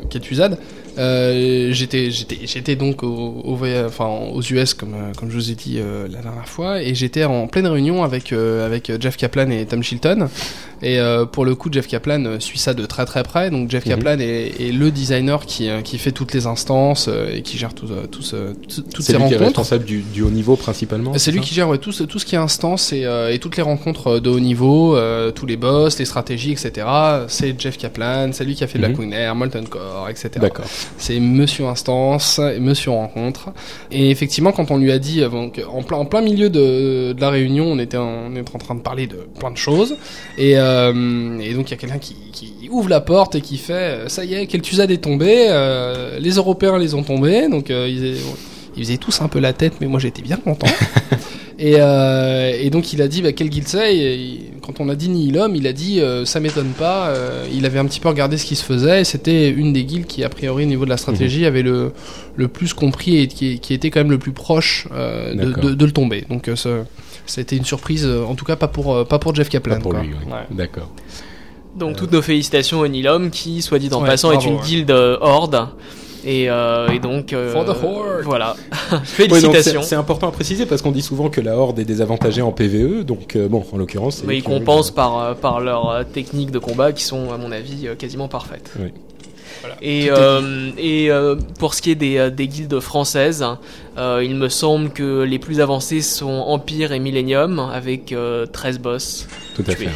Kel'Thuzad, 0.10 0.58
euh, 0.98 1.70
j'étais 1.72 2.12
j'étais 2.12 2.40
j'étais 2.46 2.76
donc 2.76 3.04
au, 3.04 3.08
au 3.44 3.58
enfin, 3.86 4.08
aux 4.34 4.42
US 4.42 4.74
comme 4.74 4.94
euh, 4.94 5.12
comme 5.18 5.30
je 5.30 5.36
vous 5.36 5.52
ai 5.52 5.56
dit 5.56 5.78
euh, 5.80 6.08
la 6.10 6.22
dernière 6.22 6.48
fois 6.48 6.82
et 6.82 6.96
j'étais 6.96 7.24
en 7.26 7.48
pleine 7.48 7.68
réunion 7.68 8.04
avec 8.04 8.32
euh, 8.34 8.66
avec 8.66 8.92
Jeff 9.02 9.18
Kaplan 9.18 9.50
et 9.52 9.66
Tom 9.66 9.84
Chilton 9.84 10.28
et 10.82 11.00
euh, 11.00 11.26
pour 11.26 11.46
le 11.46 11.56
coup 11.56 11.70
Jeff 11.72 11.88
Kaplan 11.88 12.24
euh, 12.26 12.40
suit 12.40 12.60
ça 12.60 12.74
de 12.74 12.86
très 12.86 13.06
très 13.06 13.24
près 13.24 13.50
donc 13.50 13.70
Jeff 13.72 13.86
Mhm. 13.86 13.92
Kaplan 13.92 14.20
est, 14.20 14.54
est 14.62 14.72
le 14.72 14.90
designer 14.92 15.46
qui 15.46 15.70
euh, 15.70 15.82
qui 15.82 15.98
fait 15.98 16.12
toutes 16.12 16.34
les 16.34 16.46
instances 16.48 17.08
euh, 17.10 17.36
et 17.36 17.42
qui 17.42 17.58
gère 17.58 17.74
tout, 17.74 17.88
euh, 17.92 18.08
tout 18.08 18.22
ce- 18.22 18.54
tout- 18.54 18.82
toutes 18.82 19.02
c'est 19.04 19.12
ces 19.14 19.18
lui 19.18 19.28
qui 19.28 19.34
est 19.34 19.38
rencontres. 19.38 19.60
responsable 19.60 19.86
du, 19.86 20.02
du 20.02 20.22
haut 20.24 20.30
niveau 20.30 20.56
principalement. 20.56 21.14
C'est 21.18 21.32
lui 21.32 21.42
qui 21.42 21.54
gère 21.54 21.70
ouais, 21.70 21.78
tout, 21.78 21.92
ce, 21.92 22.04
tout 22.04 22.20
ce 22.20 22.26
qui 22.26 22.36
est 22.36 22.40
instance 22.40 22.94
et, 22.94 23.06
euh, 23.06 23.32
et 23.32 23.40
toutes 23.40 23.58
les 23.58 23.64
rencontres 23.64 24.08
euh, 24.08 24.20
de 24.20 24.30
haut 24.30 24.40
niveau, 24.40 24.96
euh, 24.96 25.32
tous 25.32 25.46
les 25.46 25.58
boss, 25.58 26.00
les 26.00 26.06
stratégies, 26.06 26.52
etc. 26.52 26.88
C'est 27.28 27.60
Jeff 27.60 27.78
Kaplan, 27.78 28.30
c'est 28.32 28.44
lui 28.46 28.56
qui 28.56 28.64
a 28.64 28.68
fait 28.68 28.80
Mhm. 28.80 28.86
Black 28.86 29.00
Wingner, 29.00 29.32
Molten 29.36 29.68
Core, 29.68 30.08
etc. 30.10 30.30
D'accord. 30.38 30.66
C'est 30.98 31.20
Monsieur 31.20 31.66
Instance, 31.66 32.40
et 32.40 32.60
Monsieur 32.60 32.92
Rencontre. 32.92 33.50
Et 33.92 34.10
effectivement, 34.10 34.52
quand 34.52 34.72
on 34.72 34.78
lui 34.78 34.92
a 34.92 35.00
dit, 35.00 35.22
euh, 35.22 35.30
donc, 35.30 35.62
en, 35.68 35.84
plein, 35.84 35.98
en 35.98 36.06
plein 36.06 36.22
milieu 36.22 36.50
de, 36.50 37.16
la 37.20 37.30
réunion, 37.30 37.66
on 37.66 37.80
était, 37.80 37.98
en, 37.98 38.32
train 38.60 38.76
de 38.76 38.82
parler 38.82 39.08
de 39.08 39.28
plein 39.40 39.52
de 39.52 39.58
choses. 39.58 39.98
Et, 40.38 40.54
euh, 40.56 40.92
donc 40.94 41.70
il 41.70 41.72
y 41.72 41.74
a 41.74 41.78
quelqu'un 41.78 42.00
qui, 42.00 42.16
ouvre 42.72 42.90
la 42.90 43.00
porte 43.00 43.36
et 43.36 43.42
qui 43.42 43.58
fait, 43.58 43.74
euh, 43.74 44.10
ça 44.10 44.26
y 44.26 44.34
est, 44.34 44.48
Kel'Thuzad 44.48 44.90
est 44.92 44.98
tombé, 44.98 45.48
les 46.20 46.32
Européens 46.32 46.78
les 46.78 46.94
ont 46.94 47.04
tombés, 47.04 47.48
donc 47.48 47.70
ils 47.70 48.18
faisaient 48.78 48.98
tous 48.98 49.22
un 49.22 49.28
peu 49.28 49.40
la 49.40 49.54
tête, 49.54 49.74
mais 49.82 49.88
moi 49.88 50.00
j'étais 50.00 50.22
bien 50.22 50.38
content. 50.38 50.68
Et, 51.58 51.76
euh, 51.78 52.52
et 52.60 52.70
donc 52.70 52.92
il 52.92 53.02
a 53.02 53.08
dit 53.08 53.22
bah, 53.22 53.32
quel 53.32 53.50
guild 53.50 53.68
c'est. 53.68 54.40
Quand 54.62 54.82
on 54.82 54.90
a 54.90 54.96
dit 54.96 55.08
Nihilum, 55.08 55.56
il 55.56 55.66
a 55.68 55.74
dit 55.74 56.02
euh, 56.02 56.26
ça 56.26 56.40
m'étonne 56.42 56.72
pas. 56.78 57.08
euh, 57.08 57.46
il 57.54 57.66
avait 57.66 57.80
un 57.80 57.86
petit 57.86 58.02
peu 58.02 58.10
regardé 58.10 58.38
ce 58.38 58.46
qui 58.46 58.56
se 58.58 58.64
faisait. 58.64 59.02
et 59.02 59.04
C'était 59.06 59.50
une 59.50 59.72
des 59.72 59.86
guildes 59.86 60.06
qui, 60.06 60.24
a 60.26 60.30
priori, 60.30 60.64
au 60.64 60.68
niveau 60.68 60.84
de 60.84 60.90
la 60.90 60.98
stratégie, 60.98 61.42
Mhm. 61.42 61.46
avait 61.48 61.62
le, 61.62 61.94
le 62.36 62.48
plus 62.50 62.74
compris 62.74 63.18
et 63.20 63.28
qui, 63.28 63.60
qui 63.60 63.74
était 63.74 63.90
quand 63.90 64.02
même 64.02 64.12
le 64.12 64.18
plus 64.20 64.34
proche 64.34 64.88
euh, 64.92 65.34
de, 65.34 65.46
D'accord. 65.52 65.64
de- 65.64 65.74
de 65.76 65.86
le 65.86 65.92
tomber. 65.92 66.26
Donc 66.30 66.50
euh, 66.50 66.56
ça, 66.58 66.70
ça 67.26 67.40
a 67.40 67.44
été 67.44 67.56
une 67.56 67.64
surprise, 67.66 68.06
en 68.06 68.36
tout 68.36 68.46
cas 68.46 68.58
pas 68.58 68.68
pour, 68.68 69.08
pas 69.08 69.20
pour 69.20 69.34
Jeff 69.34 69.48
Kaplan. 69.48 69.76
Pas 69.76 69.82
pour 69.82 69.92
quoi. 69.94 70.02
lui, 70.02 70.10
oui. 70.10 70.32
Ouais. 70.32 70.40
D'accord. 70.58 70.92
Donc 71.78 71.96
toutes 71.96 72.12
nos 72.12 72.22
félicitations 72.22 72.80
au 72.82 72.88
Nilom 72.88 73.30
qui, 73.30 73.62
soit 73.62 73.80
dit 73.80 73.90
en 73.94 74.02
Ouais, 74.02 74.08
passant, 74.10 74.32
est 74.32 74.46
une 74.46 74.56
ouais. 74.56 74.62
guilde 74.66 74.92
euh, 74.92 75.18
horde. 75.22 75.68
Et, 76.26 76.50
euh, 76.50 76.90
et 76.90 77.00
donc... 77.00 77.34
euh, 77.34 77.52
For 77.52 77.64
the 77.66 77.70
horde. 77.84 78.24
Voilà. 78.24 78.56
Félicitations. 79.04 79.82
c'est 79.84 79.90
c'est 79.90 79.96
important 79.96 80.28
à 80.28 80.32
préciser 80.32 80.66
parce 80.66 80.82
qu'on 80.82 80.92
dit 80.92 81.02
souvent 81.04 81.30
que 81.30 81.40
la 81.40 81.56
horde 81.58 81.78
est 81.80 81.86
désavantagée 81.86 82.42
en 82.42 82.52
PVE, 82.52 83.04
donc 83.04 83.36
euh, 83.36 83.48
bon, 83.48 83.64
en 83.72 83.78
l'occurrence, 83.78 84.24
Mais 84.26 84.38
ils 84.38 84.44
compensent 84.44 84.92
par, 84.92 85.20
euh, 85.20 85.34
par 85.34 85.62
leurs 85.62 86.04
techniques 86.12 86.52
de 86.52 86.60
combat 86.60 86.92
qui 86.94 87.04
sont, 87.04 87.32
à 87.32 87.38
mon 87.38 87.52
avis, 87.52 87.88
quasiment 87.98 88.28
parfaites. 88.28 88.72
Oui. 88.80 88.92
Et, 89.82 90.10
euh, 90.12 90.70
et 90.78 91.10
euh, 91.10 91.36
pour 91.60 91.74
ce 91.74 91.82
qui 91.82 91.92
est 91.92 91.96
des, 91.96 92.30
des 92.30 92.48
guildes 92.48 92.80
françaises, 92.80 93.44
euh, 93.98 94.22
il 94.24 94.36
me 94.36 94.50
semble 94.50 94.90
que 94.92 95.24
les 95.24 95.40
plus 95.40 95.60
avancées 95.60 96.02
sont 96.02 96.28
Empire 96.48 96.92
et 96.92 97.00
Millennium 97.00 97.60
avec 97.74 98.12
euh, 98.12 98.46
13 98.46 98.80
boss. 98.80 99.28
Tout 99.56 99.64
à 99.68 99.74
tués. 99.74 99.86
fait. 99.88 99.92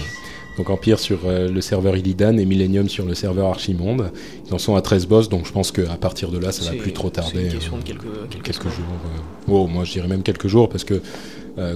Donc 0.60 0.70
Empire 0.70 1.00
sur 1.00 1.20
euh, 1.26 1.48
le 1.50 1.62
serveur 1.62 1.96
Illidan 1.96 2.38
et 2.38 2.44
Millennium 2.46 2.90
sur 2.90 3.06
le 3.06 3.16
serveur 3.16 3.48
Archimonde. 3.48 4.12
Ils 4.46 4.54
en 4.54 4.58
sont 4.58 4.76
à 4.76 4.82
13 4.82 5.08
boss, 5.08 5.30
donc 5.30 5.46
je 5.48 5.54
pense 5.54 5.72
qu'à 5.72 5.96
partir 5.96 6.32
de 6.32 6.38
là, 6.38 6.52
ça 6.52 6.70
va 6.70 6.78
plus 6.78 6.92
trop 6.92 7.08
C'est 7.08 7.22
tarder. 7.22 7.46
une 7.46 7.52
question 7.54 7.76
euh, 7.76 7.80
de 7.80 7.84
quelques, 7.86 8.02
quelques, 8.30 8.44
quelques 8.44 8.64
jours. 8.66 8.86
euh. 9.06 9.20
Oh, 9.48 9.68
moi 9.68 9.86
je 9.86 9.94
dirais 9.94 10.10
même 10.10 10.22
quelques 10.22 10.50
jours 10.50 10.68
parce 10.68 10.84
que 10.84 11.02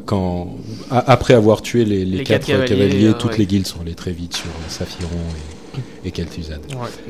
quand 0.05 0.55
après 0.91 1.33
avoir 1.33 1.61
tué 1.61 1.83
les, 1.85 2.05
les, 2.05 2.17
Les 2.19 2.23
quatre, 2.23 2.45
cavaliers, 2.45 2.67
cavaliers, 2.69 3.07
euh, 3.07 3.13
toutes 3.13 3.31
ouais. 3.31 3.37
les 3.39 3.45
guildes 3.45 3.67
sont 3.67 3.81
allées 3.81 3.95
très 3.95 4.11
vite 4.11 4.33
sur 4.35 4.49
Saphiron 4.69 5.09
et, 6.05 6.11
Kel'Thuzad. 6.11 6.59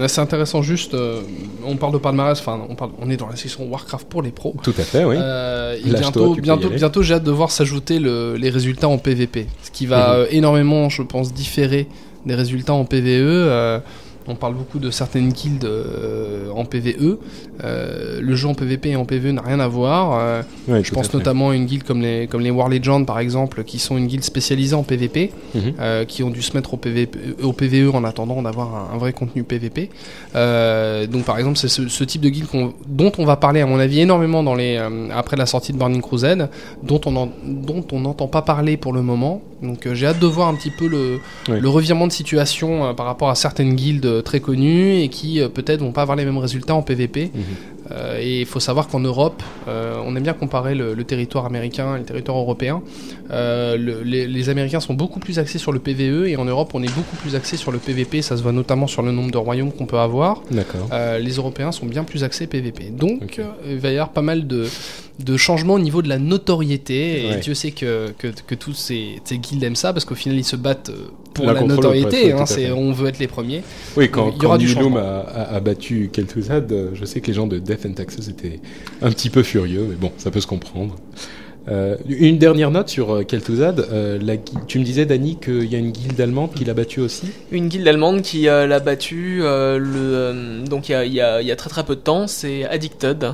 C'est 0.07 0.21
intéressant 0.21 0.61
juste, 0.61 0.93
euh, 0.93 1.21
on 1.65 1.75
parle 1.77 1.93
de 1.93 1.97
palmarès, 1.97 2.39
enfin 2.39 2.59
on, 2.69 2.75
parle, 2.75 2.91
on 3.01 3.09
est 3.09 3.17
dans 3.17 3.27
la 3.27 3.35
section 3.35 3.65
Warcraft 3.69 4.07
pour 4.07 4.21
les 4.21 4.31
pros. 4.31 4.55
Tout 4.63 4.73
à 4.77 4.83
fait, 4.83 5.03
oui. 5.05 5.15
Euh, 5.19 5.75
et 5.75 5.89
bientôt, 5.89 6.35
bientôt, 6.77 7.01
j'ai 7.03 7.13
hâte 7.15 7.23
de 7.23 7.31
voir 7.31 7.51
s'ajouter 7.51 7.99
le- 7.99 8.35
les 8.37 8.49
résultats 8.49 8.87
en 8.87 8.97
PVP, 8.97 9.47
ce 9.63 9.71
qui 9.71 9.85
va 9.85 10.13
euh, 10.15 10.25
énormément, 10.31 10.89
je 10.89 11.01
pense, 11.01 11.33
différer 11.33 11.87
des 12.25 12.35
résultats 12.35 12.73
en 12.73 12.85
PVE. 12.85 13.81
On 14.27 14.35
parle 14.35 14.53
beaucoup 14.55 14.79
de 14.79 14.89
certaines 14.91 15.29
guildes 15.33 15.65
euh, 15.65 16.49
en 16.55 16.65
PVE. 16.65 17.17
Euh, 17.63 18.19
le 18.21 18.35
jeu 18.35 18.47
en 18.47 18.53
PVP 18.53 18.89
et 18.91 18.95
en 18.95 19.05
PVE 19.05 19.31
n'a 19.33 19.41
rien 19.41 19.59
à 19.59 19.67
voir. 19.67 20.17
Euh, 20.19 20.41
Ouais, 20.67 20.81
je 20.83 20.91
à 20.91 20.95
pense 20.95 21.13
notamment 21.13 21.49
à 21.49 21.55
une 21.55 21.65
guilde 21.65 21.83
comme 21.83 22.01
les, 22.01 22.27
comme 22.27 22.41
les 22.41 22.51
War 22.51 22.69
Legends, 22.69 23.03
par 23.03 23.19
exemple, 23.19 23.63
qui 23.65 23.79
sont 23.79 23.97
une 23.97 24.07
guilde 24.07 24.23
spécialisée 24.23 24.75
en 24.75 24.83
PVP, 24.83 25.31
Mhm. 25.55 26.05
qui 26.07 26.23
ont 26.23 26.29
dû 26.29 26.41
se 26.41 26.53
mettre 26.55 26.73
au, 26.73 26.77
PVP, 26.77 27.19
au 27.43 27.51
PVE 27.53 27.93
en 27.93 28.03
attendant 28.05 28.41
d'avoir 28.41 28.73
un, 28.91 28.95
un 28.95 28.97
vrai 28.97 29.11
contenu 29.13 29.43
PVP. 29.43 29.89
Donc, 31.11 31.23
par 31.25 31.37
exemple, 31.37 31.57
c'est 31.57 31.67
ce, 31.67 31.87
ce 31.87 32.03
type 32.03 32.21
de 32.21 32.29
guilde 32.29 32.47
dont 32.87 33.11
on 33.17 33.25
va 33.25 33.35
parler, 33.35 33.61
à 33.61 33.65
mon 33.65 33.79
avis, 33.79 33.99
énormément 33.99 34.43
dans 34.43 34.55
les, 34.55 34.77
après 35.13 35.37
la 35.37 35.45
sortie 35.45 35.73
de 35.73 35.77
Burning 35.77 36.01
Crusade, 36.01 36.49
dont 36.81 37.01
on 37.05 37.15
en- 37.15 37.29
dont 37.45 37.85
on 37.91 37.99
n'entend 38.01 38.27
pas 38.27 38.41
parler 38.41 38.77
pour 38.77 38.93
le 38.93 39.01
moment. 39.01 39.41
Donc, 39.61 39.87
j'ai 39.93 40.07
hâte 40.07 40.19
de 40.19 40.27
voir 40.27 40.49
un 40.49 40.55
petit 40.55 40.71
peu 40.71 40.87
le, 40.87 41.19
Oui. 41.49 41.59
le 41.59 41.69
revirement 41.69 42.07
de 42.07 42.11
situation 42.11 42.93
par 42.95 43.05
rapport 43.05 43.29
à 43.29 43.35
certaines 43.35 43.75
guildes 43.75 44.12
très 44.21 44.39
connues 44.39 44.99
et 44.99 45.09
qui 45.09 45.41
euh, 45.41 45.49
peut-être 45.49 45.81
vont 45.81 45.91
pas 45.91 46.01
avoir 46.01 46.15
les 46.15 46.25
mêmes 46.25 46.37
résultats 46.37 46.75
en 46.75 46.81
PVP. 46.81 47.31
Euh, 47.93 48.17
et 48.19 48.41
il 48.41 48.45
faut 48.45 48.59
savoir 48.59 48.87
qu'en 48.87 48.99
Europe, 48.99 49.43
euh, 49.67 49.95
on 50.05 50.15
aime 50.15 50.23
bien 50.23 50.33
comparer 50.33 50.73
le, 50.73 50.93
le 50.93 51.03
territoire 51.03 51.45
américain 51.45 51.95
et 51.95 51.99
le 51.99 52.05
territoire 52.05 52.37
européen. 52.37 52.81
Euh, 53.31 53.77
le- 53.77 54.01
les, 54.03 54.27
les 54.27 54.49
Américains 54.49 54.79
sont 54.79 54.93
beaucoup 54.95 55.19
plus 55.19 55.37
axés 55.39 55.59
sur 55.59 55.71
le 55.71 55.79
PVE 55.79 56.27
et 56.27 56.35
en 56.35 56.45
Europe, 56.45 56.71
on 56.73 56.81
est 56.83 56.93
beaucoup 56.95 57.15
plus 57.17 57.35
axé 57.35 57.55
sur 57.57 57.71
le 57.71 57.77
PVP. 57.77 58.21
Ça 58.21 58.35
se 58.37 58.41
voit 58.43 58.51
notamment 58.51 58.87
sur 58.87 59.01
le 59.03 59.11
nombre 59.11 59.31
de 59.31 59.37
royaumes 59.37 59.71
qu'on 59.71 59.85
peut 59.85 59.99
avoir. 59.99 60.41
Les 61.19 61.33
Européens 61.33 61.71
sont 61.71 61.85
bien 61.85 62.03
plus 62.03 62.23
axés 62.23 62.47
PVP. 62.47 62.85
Donc, 62.91 63.21
Ok. 63.23 63.39
euh, 63.39 63.43
il 63.69 63.77
va 63.77 63.89
y 63.89 63.93
avoir 63.93 64.09
pas 64.09 64.21
mal 64.21 64.47
de, 64.47 64.65
de 65.19 65.37
changements 65.37 65.75
au 65.75 65.79
niveau 65.79 66.01
de 66.01 66.09
la 66.09 66.17
notoriété. 66.19 67.25
Et 67.25 67.29
Ouais. 67.29 67.39
Dieu 67.39 67.53
sait 67.53 67.71
que, 67.71 68.11
que, 68.17 68.27
que 68.47 68.55
tous 68.55 68.73
ces, 68.73 69.21
ces 69.23 69.37
guildes 69.37 69.63
aiment 69.63 69.75
ça 69.75 69.93
parce 69.93 70.05
qu'au 70.05 70.15
final, 70.15 70.37
ils 70.37 70.43
se 70.43 70.55
battent 70.55 70.91
pour 71.33 71.45
la 71.45 71.61
notoriété. 71.61 72.31
hein, 72.31 72.45
c'est- 72.45 72.71
on 72.71 72.91
veut 72.91 73.07
être 73.09 73.19
les 73.19 73.27
premiers. 73.27 73.61
Oui, 73.97 74.09
quand, 74.09 74.31
il 74.35 74.41
y 74.41 74.45
aura 74.45 74.55
quand 74.57 74.63
du 74.63 74.97
a, 74.97 75.59
battu 75.59 76.09
Kel'Thuzad, 76.11 76.71
je 76.93 77.05
sais 77.05 77.21
que 77.21 77.27
les 77.27 77.33
gens 77.33 77.47
de 77.47 77.57
Death 77.59 77.82
and 77.85 77.93
Taxes 77.93 78.27
étaient 78.29 78.59
un 79.01 79.09
petit 79.11 79.29
peu 79.29 79.43
furieux, 79.43 79.85
mais 79.89 79.95
bon, 79.95 80.11
ça 80.17 80.31
peut 80.31 80.41
se 80.41 80.47
comprendre. 80.47 80.95
Euh, 81.69 81.95
une 82.09 82.39
dernière 82.39 82.71
note 82.71 82.89
sur 82.89 83.15
euh, 83.15 83.23
Kel'Thuzad. 83.23 83.79
Euh, 83.89 84.19
la 84.21 84.33
tu 84.67 84.79
me 84.79 84.83
disais, 84.83 85.05
Dany, 85.05 85.37
qu'il 85.39 85.63
y 85.71 85.75
a 85.75 85.77
une 85.77 85.91
guilde 85.91 86.19
allemande 86.19 86.51
qui 86.53 86.65
l'a 86.65 86.73
battu 86.73 86.99
aussi? 86.99 87.27
Une 87.51 87.69
guilde 87.69 87.87
allemande 87.87 88.21
qui 88.21 88.49
euh, 88.49 88.67
l'a 88.67 88.81
battu 88.81 89.39
euh, 89.41 89.77
le, 89.77 89.85
euh, 89.95 90.65
donc 90.65 90.89
il 90.89 90.91
y 90.91 90.95
a, 90.95 91.05
il 91.05 91.13
y 91.13 91.21
a- 91.21 91.41
il 91.41 91.47
y 91.47 91.51
a 91.53 91.55
très 91.55 91.69
très 91.69 91.85
peu 91.85 91.95
de 91.95 92.01
temps, 92.01 92.27
c'est 92.27 92.65
Addicted. 92.65 93.27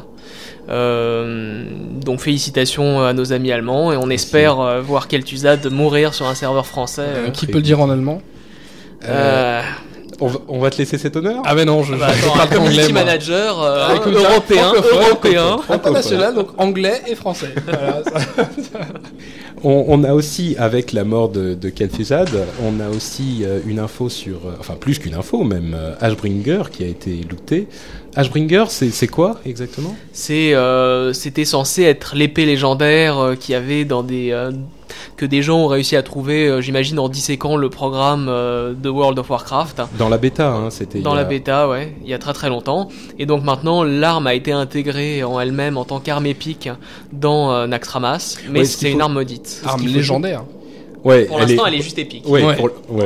Euh, 0.70 1.64
donc 2.06 2.20
félicitations 2.20 3.02
à 3.02 3.14
nos 3.14 3.34
amis 3.34 3.52
allemands 3.52 3.92
et 3.92 3.98
on 3.98 4.12
espère 4.12 4.60
euh, 4.60 4.82
voir 4.82 5.08
Kel'Thuzad 5.08 5.66
mourir 5.72 6.14
sur 6.14 6.28
un 6.28 6.36
serveur 6.36 6.68
français. 6.68 7.08
Qui 7.34 7.48
peut 7.48 7.58
le 7.58 7.64
dire 7.64 7.80
en 7.80 7.90
allemand? 7.90 8.22
Euh, 9.08 9.62
on, 10.20 10.28
va, 10.28 10.40
on 10.48 10.60
va 10.60 10.70
te 10.70 10.78
laisser 10.78 10.98
cet 10.98 11.16
honneur 11.16 11.42
Ah, 11.46 11.56
mais 11.56 11.66
non, 11.66 11.84
je, 11.84 11.96
bah, 11.96 12.08
je 12.14 12.26
attends, 12.26 12.34
parle 12.36 12.42
un 12.42 12.48
pas 12.48 12.58
anglais. 12.58 12.70
community 12.72 12.94
manager 12.94 13.62
euh, 13.62 13.88
Ah, 13.90 13.96
écoute, 13.96 14.14
européen, 14.14 14.74
européen. 14.92 15.58
International, 15.70 16.34
donc 16.36 16.48
anglais 16.58 17.02
et 17.08 17.16
français. 17.16 17.54
Voilà, 17.66 18.02
ça- 18.04 18.82
On, 19.62 19.84
on 19.90 20.04
a 20.06 20.14
aussi, 20.14 20.56
avec 20.58 20.94
la 20.94 21.04
mort 21.04 21.28
de, 21.28 21.54
de 21.54 21.70
Kel'Thuzad, 21.70 22.30
on 22.66 22.80
a 22.80 22.88
aussi 22.96 23.40
euh, 23.44 23.60
une 23.68 23.80
info 23.80 24.08
sur, 24.08 24.38
euh, 24.48 24.52
enfin 24.58 24.76
plus 24.80 25.00
qu'une 25.00 25.16
info 25.16 25.44
même, 25.44 25.76
euh, 25.78 25.96
Ashbringer 26.00 26.64
qui 26.72 26.86
a 26.86 26.88
été 26.88 27.20
looté. 27.30 27.68
Ashbringer, 28.16 28.64
c'est 28.70 29.08
quoi 29.08 29.42
exactement? 29.46 29.94
Euh, 30.30 31.12
c'était 31.12 31.44
censé 31.44 31.84
être 31.84 32.16
l'épée 32.16 32.46
légendaire 32.46 33.34
qu'il 33.38 33.52
y 33.52 33.56
avait 33.56 33.84
dans 33.84 34.02
des 34.02 34.32
euh, 34.32 34.52
que 35.18 35.26
des 35.26 35.42
gens 35.42 35.58
ont 35.60 35.68
réussi 35.68 35.96
à 35.96 36.04
trouver, 36.04 36.48
euh, 36.48 36.62
j'imagine, 36.62 37.00
en 37.00 37.10
disséquant 37.10 37.56
le 37.58 37.70
programme 37.70 38.28
euh, 38.30 38.74
de 38.74 38.90
World 38.90 39.18
of 39.20 39.30
Warcraft. 39.30 39.82
Dans 39.98 40.10
la 40.10 40.18
bêta, 40.18 40.52
hein, 40.52 40.70
c'était. 40.70 41.00
Dans 41.00 41.14
la 41.14 41.22
a- 41.22 41.26
bêta, 41.26 41.68
ouais, 41.70 41.94
il 42.04 42.10
y 42.10 42.14
a 42.14 42.20
très 42.20 42.34
très 42.34 42.50
longtemps. 42.50 42.90
Et 43.18 43.26
donc 43.26 43.44
maintenant, 43.44 43.84
l'arme 43.84 44.28
a 44.28 44.34
été 44.34 44.52
intégrée 44.52 45.24
en 45.24 45.40
elle-même 45.40 45.78
en 45.78 45.86
tant 45.86 46.00
qu'arme 46.00 46.26
épique 46.26 46.70
dans 47.14 47.52
euh, 47.54 47.68
Naxxramas, 47.68 48.38
mais 48.50 48.60
Ouais, 48.60 48.66
ce 48.66 48.78
qu'il 48.78 48.88
c'est 48.88 48.92
une 48.92 48.98
faut- 48.98 49.04
arme 49.04 49.14
maudite. 49.14 49.62
Arme 49.66 49.86
légendaire. 49.86 50.44
Ouais, 51.04 51.26
Pour 51.26 51.40
l'instant, 51.40 51.66
elle 51.66 51.76
est 51.76 51.82
juste 51.82 51.98
épique. 51.98 52.28
Ouais, 52.28 52.44
Ouais. 52.44 52.56
pour- 52.58 52.70
ouais, 52.90 53.06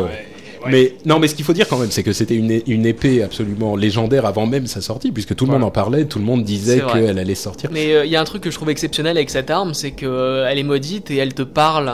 ouais. 0.66 0.72
Mais 0.72 0.94
non, 1.06 1.20
mais 1.20 1.28
ce 1.28 1.36
qu'il 1.36 1.46
faut 1.46 1.54
dire 1.54 1.68
quand 1.68 1.78
même, 1.78 1.92
c'est 1.92 2.04
que 2.04 2.14
c'était 2.14 2.36
une, 2.36 2.86
épée 2.86 3.24
absolument 3.24 3.76
légendaire 3.76 4.26
avant 4.26 4.46
même 4.46 4.68
sa 4.68 4.82
sortie, 4.82 5.12
puisque 5.12 5.36
tout 5.36 5.46
le 5.46 5.50
Voilà. 5.50 5.60
monde 5.60 5.68
en 5.70 5.72
parlait, 5.72 6.06
tout 6.06 6.20
le 6.20 6.26
monde 6.26 6.44
disait 6.44 6.82
qu'elle 6.92 7.20
allait 7.20 7.36
sortir. 7.36 7.70
Mais 7.72 7.94
euh, 7.94 8.06
il 8.06 8.12
y 8.12 8.16
a 8.16 8.22
un 8.22 8.26
truc 8.26 8.44
que 8.44 8.52
je 8.52 8.56
trouve 8.56 8.70
exceptionnel 8.70 9.18
avec 9.18 9.30
cette 9.30 9.50
arme, 9.50 9.74
c'est 9.74 9.92
que 9.92 10.06
euh, 10.06 10.48
est 10.48 10.64
maudite 10.64 11.12
et 11.12 11.18
elle 11.18 11.34
te 11.34 11.44
parle 11.44 11.94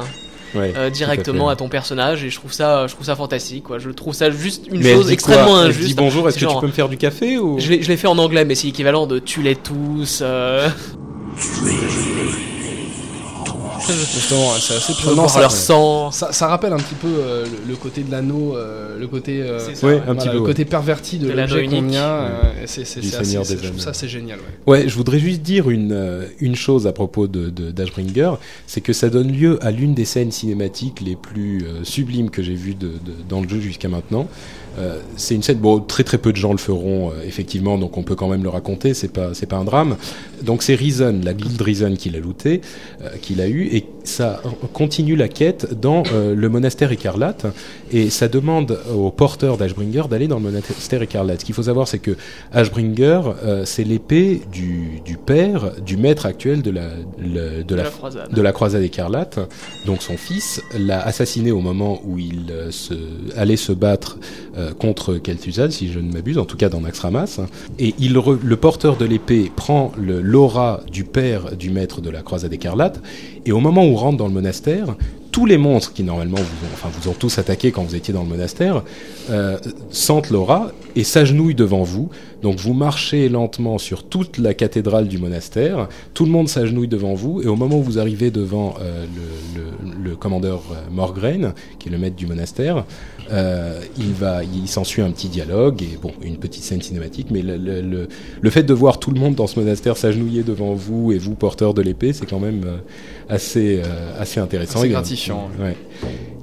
Ouais, 0.56 0.74
euh, 0.76 0.90
directement 0.90 1.50
à, 1.50 1.56
ton 1.56 1.70
personnage 1.70 2.24
et 2.24 2.32
je 2.32 2.36
trouve 2.36 2.52
ça, 2.52 2.88
je 2.88 2.96
trouve 2.96 3.06
ça 3.06 3.16
fantastique. 3.16 3.66
Quoi. 3.66 3.78
Je 3.78 3.92
trouve 3.92 4.16
ça 4.16 4.32
juste 4.32 4.66
une 4.72 4.82
Mais 4.82 4.96
chose 4.96 5.12
extrêmement 5.12 5.46
quoi 5.46 5.60
injuste. 5.60 5.90
dit 5.90 5.94
bonjour, 5.94 6.28
est-ce 6.28 6.38
que 6.38 6.42
Genre, 6.42 6.56
tu 6.56 6.62
peux 6.62 6.68
me 6.68 6.72
faire 6.72 6.90
du 6.90 6.98
café 6.98 7.38
ou 7.38 7.60
Je 7.60 7.70
l'ai 7.70 7.84
je 7.84 7.88
l'ai 7.88 7.98
fait 7.98 8.08
en 8.08 8.18
anglais, 8.18 8.46
mais 8.46 8.56
c'est 8.56 8.68
équivalent 8.68 9.06
de 9.06 9.20
tu 9.20 9.44
les 9.44 9.56
tous. 9.56 10.24
Justement, 14.14 14.52
c'est 14.60 14.76
assez 14.76 14.94
prenant. 14.94 15.28
Ça, 15.28 15.40
leur 15.42 15.52
sang. 15.52 16.12
ça, 16.12 16.32
ça 16.32 16.48
rappelle 16.48 16.74
un 16.74 16.78
petit 16.78 16.96
peu 16.96 17.08
euh, 17.08 17.46
le, 17.46 17.70
le 17.72 17.76
côté 17.76 18.02
de 18.02 18.12
l'anneau, 18.12 18.56
euh, 18.56 18.98
le 19.00 19.08
côté, 19.08 19.42
euh, 19.42 19.60
C'est 19.60 19.76
ça, 19.76 19.88
Ouais, 19.88 19.94
ouais. 19.94 20.00
un 20.02 20.04
voilà, 20.06 20.20
petit 20.22 20.28
peu. 20.30 20.34
le 20.36 20.40
ouais. 20.42 20.46
côté 20.48 20.66
perverti 20.66 21.20
de, 21.20 21.28
De 21.28 21.34
l'anneau 21.34 21.56
l'objet 21.56 21.68
qu'on 21.80 21.94
a. 21.94 21.98
euh, 21.98 22.42
c'est 22.66 22.86
je 22.86 23.10
trouve 23.10 23.52
Anneaux. 23.68 23.80
ça 23.80 23.94
c'est 23.94 24.08
génial. 24.08 24.40
Ouais. 24.68 24.80
Ouais, 24.82 24.90
je 24.90 24.96
voudrais 24.96 25.20
juste 25.20 25.42
dire 25.42 25.70
une, 25.70 25.92
euh, 25.92 26.26
une 26.40 26.56
chose 26.56 26.88
à 26.88 26.92
propos 26.94 27.28
de, 27.28 27.50
de 27.50 27.72
d'Ashbringer, 27.72 28.32
c'est 28.68 28.82
que 28.82 28.94
ça 28.94 29.10
donne 29.10 29.32
lieu 29.32 29.58
à 29.66 29.72
l'une 29.72 29.94
des 29.94 30.06
scènes 30.06 30.32
cinématiques 30.32 31.02
les 31.02 31.16
plus 31.16 31.64
euh, 31.66 31.84
sublimes 31.84 32.30
que 32.30 32.42
j'ai 32.44 32.56
vues 32.56 32.76
de, 32.76 32.88
de- 32.88 32.94
dans 33.28 33.42
le 33.42 33.50
jeu 33.50 33.60
jusqu'à 33.60 33.90
maintenant. 33.90 34.28
Euh, 34.78 35.00
c'est 35.18 35.36
une 35.36 35.44
scène, 35.44 35.58
bon, 35.58 35.80
très 35.80 36.04
très 36.04 36.18
peu 36.18 36.32
de 36.32 36.38
gens 36.38 36.52
le 36.52 36.58
feront 36.58 37.10
euh, 37.10 37.14
effectivement, 37.26 37.78
donc 37.78 37.98
on 37.98 38.04
peut 38.04 38.16
quand 38.16 38.28
même 38.30 38.44
le 38.44 38.50
raconter, 38.50 38.94
c'est 38.94 39.12
pas 39.12 39.34
c'est 39.34 39.46
pas 39.48 39.58
un 39.58 39.64
drame. 39.66 39.96
Donc 40.44 40.64
c'est 40.64 40.76
Reason, 40.76 41.20
la 41.24 41.34
guilde 41.34 41.62
Reason 41.62 41.94
qui 41.96 42.10
l'a 42.10 42.20
looté, 42.20 42.62
euh, 43.02 43.10
qu'il 43.22 43.42
a 43.42 43.48
eu, 43.48 43.68
et 43.74 43.86
ça 44.04 44.42
continue 44.74 45.16
la 45.16 45.28
quête 45.28 45.80
dans 45.80 46.04
euh, 46.14 46.34
le 46.36 46.50
monastère 46.50 46.92
écarlate, 46.92 47.46
et 47.92 48.10
ça 48.10 48.28
demande 48.28 48.80
aux 48.96 49.12
porteurs 49.12 49.58
d'Ashbringer 49.58 50.04
d'aller 50.10 50.28
dans 50.28 50.38
le 50.38 50.44
monastère 50.44 51.02
écarlate. 51.02 51.42
Ce 51.42 51.46
qu'il 51.46 51.56
faut 51.56 51.64
savoir, 51.64 51.88
c'est 51.88 52.00
que 52.00 52.16
Ashbringer, 52.54 53.22
euh, 53.44 53.64
c'est 53.66 53.84
l'épée 53.84 54.42
du, 54.52 55.02
du 55.06 55.18
père, 55.18 55.72
du 55.86 55.98
maître 55.98 56.26
actuel 56.26 56.62
de 56.62 56.72
la, 56.72 56.90
le- 57.20 57.64
de 57.64 57.64
De 57.64 57.76
la, 57.76 57.84
la 57.84 57.90
croisade. 57.90 58.34
de 58.34 58.42
la 58.42 58.52
croisade 58.52 58.84
écarlate. 58.84 59.40
Donc 59.86 60.02
son 60.02 60.18
fils 60.18 60.62
l'a 60.78 61.02
assassiné 61.02 61.52
au 61.52 61.60
moment 61.62 62.00
où 62.06 62.18
il 62.18 62.52
se, 62.72 62.94
allait 63.36 63.56
se 63.58 63.72
battre 63.72 64.18
euh, 64.58 64.59
contre 64.78 65.16
Kel'Thuzad, 65.16 65.72
si 65.72 65.92
je 65.92 66.00
ne 66.00 66.12
m'abuse, 66.12 66.38
en 66.38 66.46
tout 66.46 66.58
cas 66.58 66.70
dans 66.70 66.82
Naxxramas. 66.82 67.40
Et 67.78 67.94
il 68.00 68.14
le 68.14 68.56
porteur 68.56 68.98
de 68.98 69.06
l'épée 69.06 69.52
prend 69.56 69.92
l'aura 69.98 70.82
du 70.92 71.04
père 71.04 71.56
du 71.56 71.70
maître 71.70 72.02
de 72.02 72.10
la 72.10 72.22
croisade 72.22 72.54
écarlate, 72.54 73.02
et 73.46 73.52
au 73.52 73.60
moment 73.60 73.88
où 73.88 73.96
rentre 73.96 74.18
dans 74.18 74.28
le 74.28 74.34
monastère, 74.34 74.96
tous 75.32 75.46
les 75.46 75.58
monstres 75.58 75.94
qui 75.94 76.04
normalement 76.04 76.38
vous 76.38 76.44
ont, 76.44 76.70
enfin, 76.74 76.90
vous 77.00 77.10
ont 77.10 77.14
tous 77.14 77.38
attaqué 77.38 77.72
quand 77.72 77.84
vous 77.84 77.96
étiez 77.96 78.14
dans 78.14 78.24
le 78.24 78.30
monastère 78.30 78.84
euh, 79.30 79.58
sentent 79.92 80.32
l'aura 80.32 80.72
et 80.96 81.04
s'agenouillent 81.04 81.56
devant 81.56 81.84
vous. 81.84 82.10
Donc 82.42 82.58
vous 82.58 82.74
marchez 82.74 83.30
lentement 83.30 83.78
sur 83.78 84.04
toute 84.04 84.38
la 84.38 84.54
cathédrale 84.54 85.08
du 85.08 85.18
monastère, 85.18 85.90
tout 86.14 86.26
le 86.26 86.32
monde 86.32 86.48
s'agenouille 86.48 86.88
devant 86.88 87.14
vous 87.14 87.42
et 87.42 87.48
au 87.48 87.56
moment 87.56 87.78
où 87.78 87.84
vous 87.84 88.00
arrivez 88.00 88.32
devant 88.32 88.76
euh, 88.82 89.06
le, 89.56 89.62
le, 89.62 90.10
le, 90.10 90.16
commandeur 90.16 90.64
euh, 90.72 90.76
Morgraine, 90.92 91.54
qui 91.80 91.90
est 91.90 91.92
le 91.92 91.98
maître 91.98 92.16
du 92.16 92.28
monastère, 92.28 92.86
euh, 93.32 93.82
il 93.98 94.14
va, 94.14 94.44
il 94.44 94.68
s'ensuit 94.68 95.02
un 95.02 95.12
petit 95.12 95.28
dialogue 95.28 95.84
et 95.84 95.98
bon, 96.02 96.12
une 96.24 96.38
petite 96.38 96.64
scène 96.64 96.82
cinématique. 96.82 97.28
Mais 97.30 97.44
le, 97.44 98.50
fait 98.50 98.64
de 98.64 98.74
voir 98.74 99.00
tout 99.00 99.12
le 99.12 99.20
monde 99.20 99.36
dans 99.36 99.48
ce 99.48 99.60
monastère 99.60 99.98
s'agenouiller 99.98 100.44
devant 100.44 100.74
vous 100.74 101.12
et 101.12 101.18
vous 101.18 101.36
porteur 101.36 101.74
de 101.74 101.82
l'épée, 101.82 102.14
c'est 102.14 102.26
quand 102.26 102.40
même 102.40 102.64
assez, 103.30 103.82
euh, 103.84 104.20
assez 104.20 104.40
intéressant. 104.40 104.82
C'est 104.82 104.90
gratifiant. 104.90 105.50
Ouais. 105.60 105.76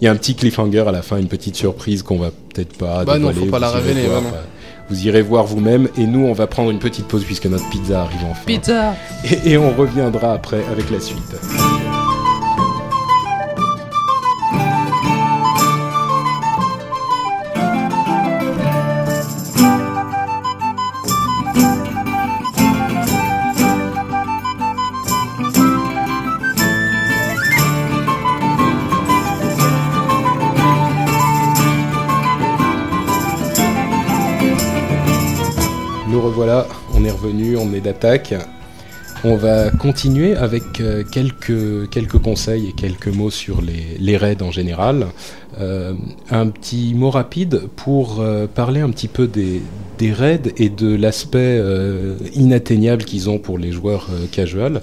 Il 0.00 0.04
y 0.04 0.08
a 0.08 0.12
un 0.12 0.16
petit 0.16 0.34
cliffhanger 0.34 0.84
à 0.86 0.92
la 0.92 1.02
fin, 1.02 1.18
une 1.18 1.28
petite 1.28 1.56
surprise 1.56 2.02
qu'on 2.02 2.18
va 2.18 2.30
peut-être 2.56 2.78
pas 2.78 3.04
bah 3.04 3.14
dévoiler. 3.18 3.38
non, 3.38 3.44
faut 3.46 3.50
pas 3.50 3.58
la 3.58 3.70
révéler. 3.70 4.06
Voir, 4.06 4.20
vraiment. 4.22 4.36
vous 4.88 5.06
irez 5.06 5.22
voir 5.22 5.44
vous-même 5.44 5.88
et 5.98 6.06
nous 6.06 6.24
on 6.26 6.32
va 6.32 6.46
prendre 6.46 6.70
une 6.70 6.78
petite 6.78 7.06
pause 7.06 7.24
puisque 7.24 7.46
notre 7.46 7.68
pizza 7.70 8.02
arrive 8.02 8.24
enfin. 8.30 8.42
Pizza 8.46 8.94
Et, 9.24 9.52
et 9.52 9.58
on 9.58 9.70
reviendra 9.72 10.32
après 10.32 10.64
avec 10.70 10.90
la 10.90 11.00
suite. 11.00 11.36
Revenu, 37.10 37.56
on 37.56 37.72
est 37.72 37.80
d'attaque. 37.80 38.34
On 39.24 39.34
va 39.34 39.70
continuer 39.70 40.36
avec 40.36 40.80
euh, 40.80 41.02
quelques, 41.02 41.88
quelques 41.90 42.18
conseils 42.18 42.68
et 42.68 42.72
quelques 42.72 43.08
mots 43.08 43.30
sur 43.30 43.60
les, 43.62 44.16
raids 44.16 44.42
en 44.42 44.50
général. 44.50 45.06
Euh, 45.58 45.94
un 46.30 46.48
petit 46.48 46.92
mot 46.94 47.10
rapide 47.10 47.62
pour 47.76 48.20
euh, 48.20 48.46
parler 48.46 48.80
un 48.80 48.90
petit 48.90 49.08
peu 49.08 49.26
des, 49.26 49.62
raids 50.12 50.52
et 50.58 50.68
de 50.68 50.94
l'aspect 50.94 51.60
inatteignable 52.34 53.04
qu'ils 53.04 53.30
ont 53.30 53.38
pour 53.38 53.58
les 53.58 53.72
joueurs 53.72 54.08
casual. 54.30 54.82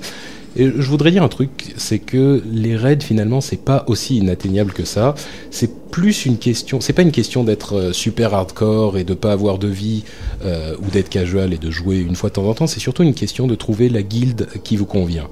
Et 0.56 0.66
je 0.66 0.88
voudrais 0.90 1.10
dire 1.12 1.24
un 1.24 1.30
truc, 1.30 1.74
c'est 1.78 2.00
que 2.00 2.44
les 2.52 2.76
raids 2.76 3.00
finalement 3.02 3.42
c'est 3.42 3.58
pas 3.58 3.84
aussi 3.88 4.18
inatteignable 4.18 4.72
que 4.72 4.86
ça. 4.86 5.16
C'est 5.50 5.72
plus 5.90 6.26
une 6.26 6.38
question, 6.38 6.80
c'est 6.82 6.94
pas 6.94 7.02
une 7.02 7.12
question 7.12 7.44
d'être 7.44 7.76
euh, 7.76 7.94
super 7.94 8.34
hardcore 8.34 8.98
et 8.98 9.04
de 9.04 9.14
pas 9.14 9.32
avoir 9.32 9.58
de 9.58 9.68
vie 9.68 10.04
euh, 10.46 10.76
ou 10.80 10.92
d'être 10.92 11.10
casual 11.10 11.54
et 11.54 11.58
de 11.58 11.72
jouer 11.72 12.00
une 12.00 12.16
fois 12.16 12.30
de 12.30 12.36
temps 12.36 12.46
en 12.48 12.54
temps. 12.54 12.68
C'est 12.68 12.80
surtout 12.80 13.04
une 13.04 13.14
question 13.14 13.48
de 13.48 13.56
trouver 13.56 13.90
la 13.90 14.04
guilde 14.04 14.48
qui 14.64 14.76
vous 14.76 14.86
convient. 14.86 15.28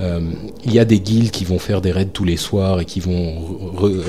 Euh, 0.00 0.20
Il 0.64 0.72
y 0.72 0.78
a 0.80 0.84
des 0.84 0.98
guildes 1.00 1.30
qui 1.30 1.44
vont 1.44 1.58
faire 1.60 1.80
des 1.80 1.92
raids 1.92 2.06
tous 2.12 2.24
les 2.24 2.36
soirs 2.36 2.80
et 2.80 2.84
qui 2.84 2.98
vont 3.00 3.34
re- 3.76 4.02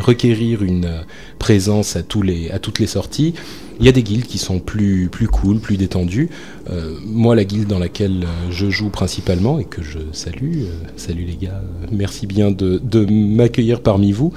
requérir 0.00 0.62
une 0.62 1.04
présence 1.38 1.96
à 1.96 2.02
tous 2.02 2.22
les 2.22 2.50
à 2.50 2.58
toutes 2.58 2.78
les 2.78 2.86
sorties. 2.86 3.34
Il 3.80 3.86
y 3.86 3.88
a 3.88 3.92
des 3.92 4.02
guildes 4.02 4.26
qui 4.26 4.38
sont 4.38 4.60
plus 4.60 5.08
plus 5.10 5.26
cool, 5.26 5.58
plus 5.58 5.76
détendues. 5.76 6.30
Euh, 6.70 6.94
moi, 7.04 7.34
la 7.34 7.44
guilde 7.44 7.68
dans 7.68 7.78
laquelle 7.78 8.24
euh, 8.24 8.50
je 8.50 8.70
joue 8.70 8.88
principalement 8.88 9.58
et 9.58 9.64
que 9.64 9.82
je 9.82 9.98
salue, 10.12 10.62
euh, 10.62 10.70
salut 10.96 11.24
les 11.24 11.36
gars, 11.36 11.60
euh, 11.62 11.86
merci 11.92 12.26
bien 12.26 12.50
de, 12.50 12.80
de 12.82 13.04
m'accueillir 13.04 13.80
parmi 13.80 14.12
vous. 14.12 14.32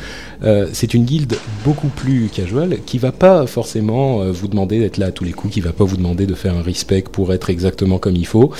C'est 0.73 0.93
une 0.93 1.05
guilde 1.05 1.35
beaucoup 1.63 1.87
plus 1.87 2.29
casual 2.29 2.77
qui 2.85 2.97
va 2.97 3.11
pas 3.11 3.47
forcément 3.47 4.23
vous 4.31 4.47
demander 4.47 4.79
d'être 4.79 4.97
là 4.97 5.07
à 5.07 5.11
tous 5.11 5.23
les 5.23 5.31
coups, 5.31 5.53
qui 5.53 5.61
va 5.61 5.73
pas 5.73 5.83
vous 5.83 5.97
demander 5.97 6.25
de 6.25 6.33
faire 6.33 6.55
un 6.55 6.61
respect 6.61 7.03
pour 7.11 7.33
être 7.33 7.49
exactement 7.49 7.97
comme 7.97 8.15
il 8.15 8.25
faut. 8.25 8.51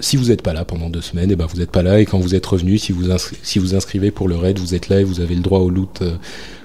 Si 0.00 0.16
vous 0.16 0.26
n'êtes 0.26 0.42
pas 0.42 0.52
là 0.52 0.64
pendant 0.64 0.90
deux 0.90 1.00
semaines, 1.00 1.30
et 1.30 1.36
ben 1.36 1.46
vous 1.46 1.58
n'êtes 1.58 1.70
pas 1.70 1.82
là 1.82 2.00
et 2.00 2.04
quand 2.04 2.18
vous 2.18 2.34
êtes 2.34 2.44
revenu, 2.44 2.78
si 2.78 2.92
vous 2.92 3.10
si 3.42 3.58
vous 3.58 3.74
inscrivez 3.74 4.10
pour 4.10 4.28
le 4.28 4.36
raid, 4.36 4.58
vous 4.58 4.74
êtes 4.74 4.88
là 4.88 5.00
et 5.00 5.04
vous 5.04 5.20
avez 5.20 5.34
le 5.34 5.42
droit 5.42 5.60
au 5.60 5.70
loot. 5.70 6.02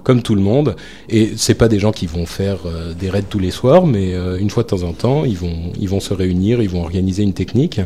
Comme 0.04 0.22
tout 0.22 0.36
le 0.36 0.42
monde, 0.42 0.76
et 1.10 1.32
c'est 1.36 1.56
pas 1.56 1.68
des 1.68 1.80
gens 1.80 1.92
qui 1.92 2.08
vont 2.08 2.26
faire 2.26 2.60
euh, 2.66 2.94
des 2.94 3.10
raids 3.10 3.24
tous 3.30 3.40
les 3.40 3.52
soirs, 3.52 3.86
mais 3.86 4.14
euh, 4.14 4.38
une 4.38 4.50
fois 4.50 4.64
de 4.64 4.68
temps 4.68 4.84
en 4.84 4.94
temps, 4.94 5.26
ils 5.26 5.38
vont, 5.38 5.72
ils 5.80 5.90
vont 5.90 6.00
se 6.00 6.14
réunir, 6.14 6.62
ils 6.62 6.70
vont 6.70 6.82
organiser 6.82 7.24
une 7.24 7.34
technique, 7.34 7.82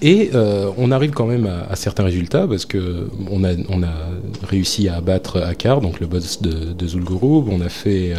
et 0.00 0.30
euh, 0.34 0.70
on 0.78 0.90
arrive 0.90 1.12
quand 1.12 1.26
même 1.26 1.46
à, 1.46 1.76
certains 1.76 2.02
résultats 2.02 2.48
parce 2.48 2.64
que 2.64 3.08
on 3.30 3.44
a, 3.44 3.52
on 3.68 3.84
a 3.84 3.92
réussi 4.48 4.88
à 4.88 4.96
abattre 4.96 5.40
Akar, 5.40 5.80
donc 5.80 6.00
le 6.00 6.08
boss 6.08 6.42
de, 6.42 6.72
de 6.72 6.86
Zul'Gurub. 6.88 7.48
On 7.48 7.60
a 7.60 7.68
fait, 7.68 8.12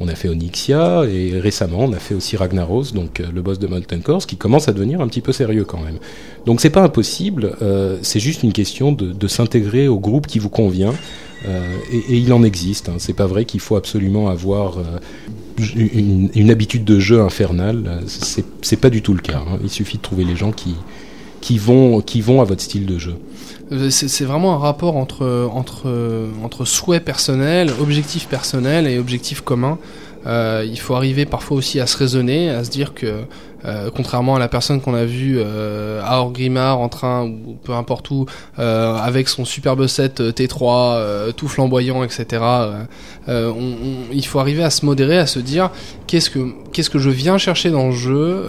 on 0.00 0.08
a 0.08 0.14
fait 0.14 0.30
Onyxia 0.30 1.04
et 1.04 1.38
récemment 1.38 1.80
on 1.80 1.92
a 1.92 1.98
fait 1.98 2.14
aussi 2.14 2.38
Ragnaros, 2.38 2.92
donc 2.94 3.18
le 3.18 3.42
boss 3.42 3.58
de 3.58 3.66
Molten 3.66 4.00
Core, 4.00 4.24
qui 4.26 4.38
commence 4.38 4.68
à 4.68 4.72
devenir 4.72 5.02
un 5.02 5.08
petit 5.08 5.20
peu 5.20 5.32
sérieux 5.32 5.64
quand 5.64 5.82
même. 5.82 5.98
Donc 6.46 6.62
c'est 6.62 6.70
pas 6.70 6.80
impossible, 6.80 7.54
c'est 8.00 8.20
juste 8.20 8.42
une 8.42 8.54
question 8.54 8.90
de 8.92 9.28
s'intégrer 9.28 9.88
au 9.88 9.98
groupe 9.98 10.26
qui 10.26 10.38
vous 10.38 10.48
convient. 10.48 10.94
Euh, 11.46 11.76
et, 11.90 12.16
il 12.16 12.32
en 12.32 12.42
existe. 12.42 12.88
Hein. 12.88 12.96
C'est 12.98 13.12
pas 13.12 13.26
vrai 13.26 13.44
qu'il 13.44 13.60
faut 13.60 13.76
absolument 13.76 14.28
avoir 14.28 14.78
euh, 14.78 14.98
une, 15.74 16.50
habitude 16.50 16.84
de 16.84 16.98
jeu 16.98 17.20
infernale. 17.20 18.02
C'est 18.06 18.76
pas 18.76 18.90
du 18.90 19.02
tout 19.02 19.14
le 19.14 19.20
cas. 19.20 19.38
Hein. 19.38 19.58
Il 19.62 19.70
suffit 19.70 19.96
de 19.96 20.02
trouver 20.02 20.24
les 20.24 20.36
gens 20.36 20.52
qui 20.52 20.74
qui 21.40 21.56
vont 21.56 22.02
qui 22.02 22.20
vont 22.20 22.42
à 22.42 22.44
votre 22.44 22.60
style 22.60 22.84
de 22.84 22.98
jeu. 22.98 23.14
Euh, 23.72 23.88
C'est 23.88 24.24
vraiment 24.24 24.54
un 24.54 24.58
rapport 24.58 24.96
entre, 24.96 25.48
entre, 25.52 26.28
entre 26.44 26.64
souhait 26.64 27.00
personnel, 27.00 27.70
objectif 27.80 28.26
personnel 28.26 28.86
et 28.86 28.98
objectif 28.98 29.40
commun. 29.40 29.78
Il 30.26 30.78
faut 30.78 30.94
arriver 30.94 31.24
parfois 31.24 31.56
aussi 31.56 31.80
à 31.80 31.86
se 31.86 31.96
raisonner, 31.96 32.50
à 32.50 32.62
se 32.64 32.70
dire 32.70 32.92
que, 32.92 33.22
euh, 33.64 33.90
contrairement 33.94 34.36
à 34.36 34.38
la 34.38 34.48
personne 34.48 34.80
qu'on 34.80 34.94
a 34.94 35.04
vue 35.04 35.36
euh, 35.38 36.00
à 36.04 36.20
Orgrimmar 36.20 36.78
en 36.78 36.88
train 36.88 37.24
ou 37.26 37.56
peu 37.62 37.72
importe 37.72 38.10
où, 38.10 38.26
euh, 38.58 38.94
avec 38.96 39.28
son 39.28 39.44
superbe 39.44 39.86
set 39.86 40.20
euh, 40.20 40.32
T3, 40.32 40.94
euh, 40.96 41.32
tout 41.32 41.48
flamboyant, 41.48 42.02
etc. 42.04 42.26
euh, 42.42 42.84
on- 43.28 43.52
on- 43.52 44.12
il 44.12 44.24
faut 44.26 44.38
arriver 44.38 44.62
à 44.62 44.70
se 44.70 44.84
modérer, 44.86 45.18
à 45.18 45.26
se 45.26 45.38
dire 45.38 45.70
qu'est-ce 46.06 46.30
que 46.30 46.38
qu'est-ce 46.72 46.90
que 46.90 46.98
je 46.98 47.10
viens 47.10 47.36
chercher 47.38 47.70
dans 47.70 47.86
le 47.88 47.92
jeu, 47.92 48.42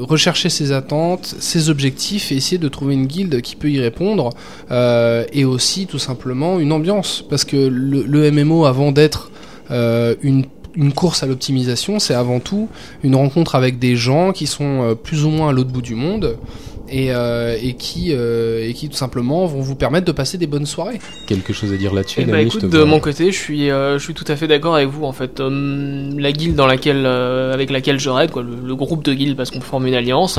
rechercher 0.00 0.48
ses 0.48 0.72
attentes, 0.72 1.34
ses 1.38 1.70
objectifs 1.70 2.32
et 2.32 2.36
essayer 2.36 2.58
de 2.58 2.68
trouver 2.68 2.94
une 2.94 3.06
guilde 3.06 3.40
qui 3.40 3.56
peut 3.56 3.70
y 3.70 3.80
répondre 3.80 4.30
et 4.70 5.44
aussi 5.44 5.86
tout 5.86 5.98
simplement 5.98 6.58
une 6.58 6.72
ambiance 6.72 7.24
parce 7.28 7.44
que 7.44 7.56
le, 7.56 8.02
le 8.02 8.30
MMO 8.30 8.64
avant 8.66 8.92
d'être 8.92 9.30
une 9.70 10.44
une 10.74 10.92
course 10.92 11.22
à 11.22 11.26
l'optimisation, 11.26 11.98
c'est 11.98 12.14
avant 12.14 12.40
tout 12.40 12.68
une 13.02 13.14
rencontre 13.14 13.54
avec 13.54 13.78
des 13.78 13.96
gens 13.96 14.32
qui 14.32 14.46
sont 14.46 14.82
euh, 14.82 14.94
plus 14.94 15.24
ou 15.24 15.30
moins 15.30 15.50
à 15.50 15.52
l'autre 15.52 15.70
bout 15.70 15.82
du 15.82 15.94
monde 15.94 16.36
et, 16.88 17.12
euh, 17.12 17.56
et 17.62 17.74
qui 17.74 18.12
euh, 18.12 18.68
et 18.68 18.74
qui 18.74 18.88
tout 18.88 18.96
simplement 18.96 19.46
vont 19.46 19.60
vous 19.60 19.74
permettre 19.74 20.04
de 20.06 20.12
passer 20.12 20.36
des 20.38 20.46
bonnes 20.46 20.66
soirées. 20.66 20.98
Quelque 21.26 21.52
chose 21.52 21.72
à 21.72 21.76
dire 21.76 21.94
là-dessus 21.94 22.20
Eh 22.22 22.24
bah 22.26 22.40
écoute, 22.42 22.64
de 22.66 22.76
vois. 22.78 22.86
mon 22.86 23.00
côté, 23.00 23.32
je 23.32 23.38
suis, 23.38 23.70
euh, 23.70 23.98
je 23.98 24.04
suis 24.04 24.14
tout 24.14 24.24
à 24.28 24.36
fait 24.36 24.46
d'accord 24.48 24.74
avec 24.74 24.88
vous 24.88 25.04
en 25.04 25.12
fait. 25.12 25.40
La 25.40 26.32
guilde 26.32 26.54
dans 26.54 26.66
laquelle, 26.66 27.04
euh, 27.06 27.54
avec 27.54 27.70
laquelle 27.70 27.98
je 27.98 28.10
raid, 28.10 28.30
quoi, 28.30 28.42
le, 28.42 28.56
le 28.64 28.74
groupe 28.76 29.04
de 29.04 29.14
guildes 29.14 29.36
parce 29.36 29.50
qu'on 29.50 29.60
forme 29.60 29.86
une 29.86 29.94
alliance. 29.94 30.38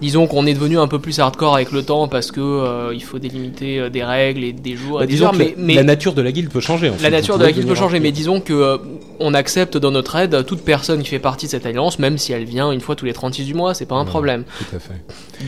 Disons 0.00 0.26
qu'on 0.26 0.46
est 0.46 0.54
devenu 0.54 0.78
un 0.78 0.88
peu 0.88 0.98
plus 0.98 1.18
hardcore 1.18 1.54
avec 1.54 1.72
le 1.72 1.82
temps 1.82 2.08
parce 2.08 2.30
que 2.32 2.40
euh, 2.40 2.94
il 2.94 3.02
faut 3.02 3.18
délimiter 3.18 3.78
euh, 3.78 3.90
des 3.90 4.02
règles 4.02 4.44
et 4.44 4.52
des 4.52 4.74
jours 4.74 4.98
Bah, 4.98 5.04
et 5.04 5.06
des 5.06 5.12
disons 5.12 5.26
heures, 5.26 5.32
que 5.32 5.38
mais, 5.38 5.54
la, 5.56 5.62
mais 5.62 5.74
la 5.74 5.82
nature 5.82 6.14
de 6.14 6.22
la 6.22 6.32
guilde 6.32 6.48
peut 6.50 6.60
changer. 6.60 6.88
ensuite. 6.88 7.02
la 7.02 7.10
nature 7.10 7.36
de 7.38 7.44
la 7.44 7.52
guilde 7.52 7.66
peut 7.68 7.74
changer. 7.74 8.00
Mais 8.00 8.10
disons 8.12 8.40
que 8.40 8.52
euh, 8.54 8.78
on 9.18 9.34
accepte 9.34 9.76
dans 9.76 9.90
notre 9.90 10.16
aide 10.16 10.44
toute 10.46 10.62
personne 10.62 11.02
qui 11.02 11.08
fait 11.10 11.18
partie 11.18 11.46
de 11.46 11.50
cette 11.50 11.66
alliance, 11.66 11.98
même 11.98 12.16
si 12.18 12.32
elle 12.32 12.44
vient 12.44 12.72
une 12.72 12.80
fois 12.80 12.96
tous 12.96 13.04
les 13.04 13.12
36 13.12 13.44
du 13.44 13.54
mois, 13.54 13.74
c'est 13.74 13.84
pas 13.86 13.96
un 13.96 14.04
Ouais. 14.04 14.06
problème. 14.06 14.44
Tout 14.58 14.76
à 14.76 14.78
fait. 14.78 14.94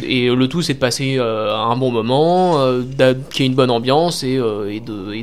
Et 0.06 0.28
le 0.28 0.48
tout, 0.48 0.60
c'est 0.62 0.74
de 0.74 0.78
passer 0.78 1.16
euh, 1.18 1.54
un 1.56 1.76
bon 1.76 1.90
moment, 1.90 2.58
qu'il 3.30 3.40
y 3.40 3.44
ait 3.44 3.50
une 3.50 3.54
bonne 3.54 3.70
ambiance 3.70 4.22
et, 4.22 4.38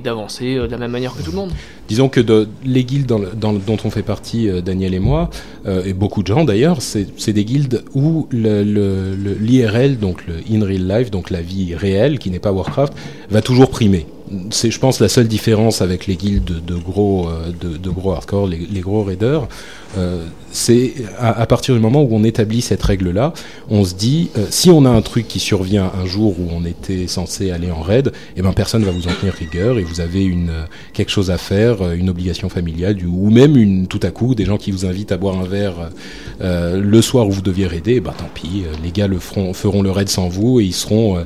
d'avancer 0.03 0.55
de 0.55 0.65
la 0.71 0.77
même 0.77 0.91
manière 0.91 1.13
que 1.15 1.21
tout 1.21 1.31
le 1.31 1.37
monde. 1.37 1.51
Disons 1.89 2.07
que 2.07 2.21
de, 2.21 2.47
les 2.63 2.83
guildes 2.83 3.07
dans 3.07 3.19
dans 3.19 3.53
dont 3.53 3.77
on 3.83 3.89
fait 3.89 4.03
partie, 4.03 4.47
euh, 4.47 4.61
Daniel 4.61 4.93
et 4.93 4.99
moi, 4.99 5.31
euh, 5.65 5.83
et 5.83 5.93
beaucoup 5.93 6.21
de 6.21 6.27
gens 6.27 6.45
d'ailleurs, 6.45 6.81
c'est 6.81 7.33
des 7.33 7.45
guildes 7.45 7.83
où 7.95 8.27
l'IRL, 8.31 9.97
donc 9.97 10.25
le 10.27 10.35
in 10.51 10.63
real 10.63 10.87
life, 10.87 11.11
donc 11.11 11.31
la 11.31 11.41
vie 11.41 11.75
réelle, 11.75 12.19
qui 12.19 12.29
n'est 12.29 12.39
pas 12.39 12.51
Warcraft, 12.51 12.93
va 13.31 13.41
toujours 13.41 13.69
primer. 13.71 14.05
C'est, 14.51 14.71
je 14.71 14.79
pense, 14.79 14.99
la 14.99 15.09
seule 15.09 15.27
différence 15.27 15.81
avec 15.81 16.07
les 16.07 16.15
guildes 16.15 16.63
de, 16.65 16.75
gros, 16.75 17.27
euh, 17.29 17.51
de, 17.51 17.89
gros 17.89 18.11
hardcore, 18.11 18.47
les, 18.47 18.81
gros 18.81 19.03
raiders, 19.03 19.47
euh, 19.97 20.25
c'est 20.51 20.93
à, 21.19 21.45
partir 21.45 21.75
du 21.75 21.81
moment 21.81 22.01
où 22.01 22.09
on 22.11 22.23
établit 22.23 22.61
cette 22.61 22.81
règle-là, 22.81 23.33
on 23.69 23.83
se 23.83 23.93
dit, 23.93 24.29
euh, 24.37 24.45
si 24.49 24.69
on 24.69 24.85
a 24.85 24.89
un 24.89 25.01
truc 25.01 25.27
qui 25.27 25.39
survient 25.39 25.91
un 25.99 26.05
jour 26.05 26.39
où 26.39 26.47
on 26.51 26.65
était 26.65 27.07
censé 27.07 27.51
aller 27.51 27.71
en 27.71 27.81
raid, 27.81 28.11
eh 28.35 28.41
ben 28.41 28.53
personne 28.53 28.83
va 28.83 28.91
vous 28.91 29.07
en 29.07 29.11
tenir 29.11 29.33
rigueur 29.33 29.77
et 29.77 29.83
vous 29.83 29.99
avez 29.99 30.23
une 30.23 30.49
euh, 30.49 30.65
quelque 30.93 31.11
chose 31.11 31.29
à 31.29 31.37
faire, 31.37 31.91
une 31.91 32.09
obligation 32.09 32.49
familiale, 32.49 32.97
ou 33.05 33.29
même 33.29 33.57
une 33.57 33.87
tout 33.87 33.99
à 34.03 34.09
coup 34.09 34.33
des 34.33 34.45
gens 34.45 34.57
qui 34.57 34.71
vous 34.71 34.85
invitent 34.85 35.11
à 35.11 35.17
boire 35.17 35.39
un 35.39 35.45
verre 35.45 35.91
le 36.41 37.01
soir 37.01 37.27
où 37.27 37.31
vous 37.31 37.41
deviez 37.41 37.67
raider, 37.67 37.99
bah 37.99 38.13
tant 38.17 38.29
pis, 38.33 38.63
les 38.83 38.91
gars 38.91 39.07
le 39.07 39.19
feront, 39.19 39.53
feront 39.53 39.81
le 39.81 39.91
raid 39.91 40.09
sans 40.09 40.29
vous 40.29 40.59
et 40.59 40.65
ils 40.65 40.73
seront 40.73 41.23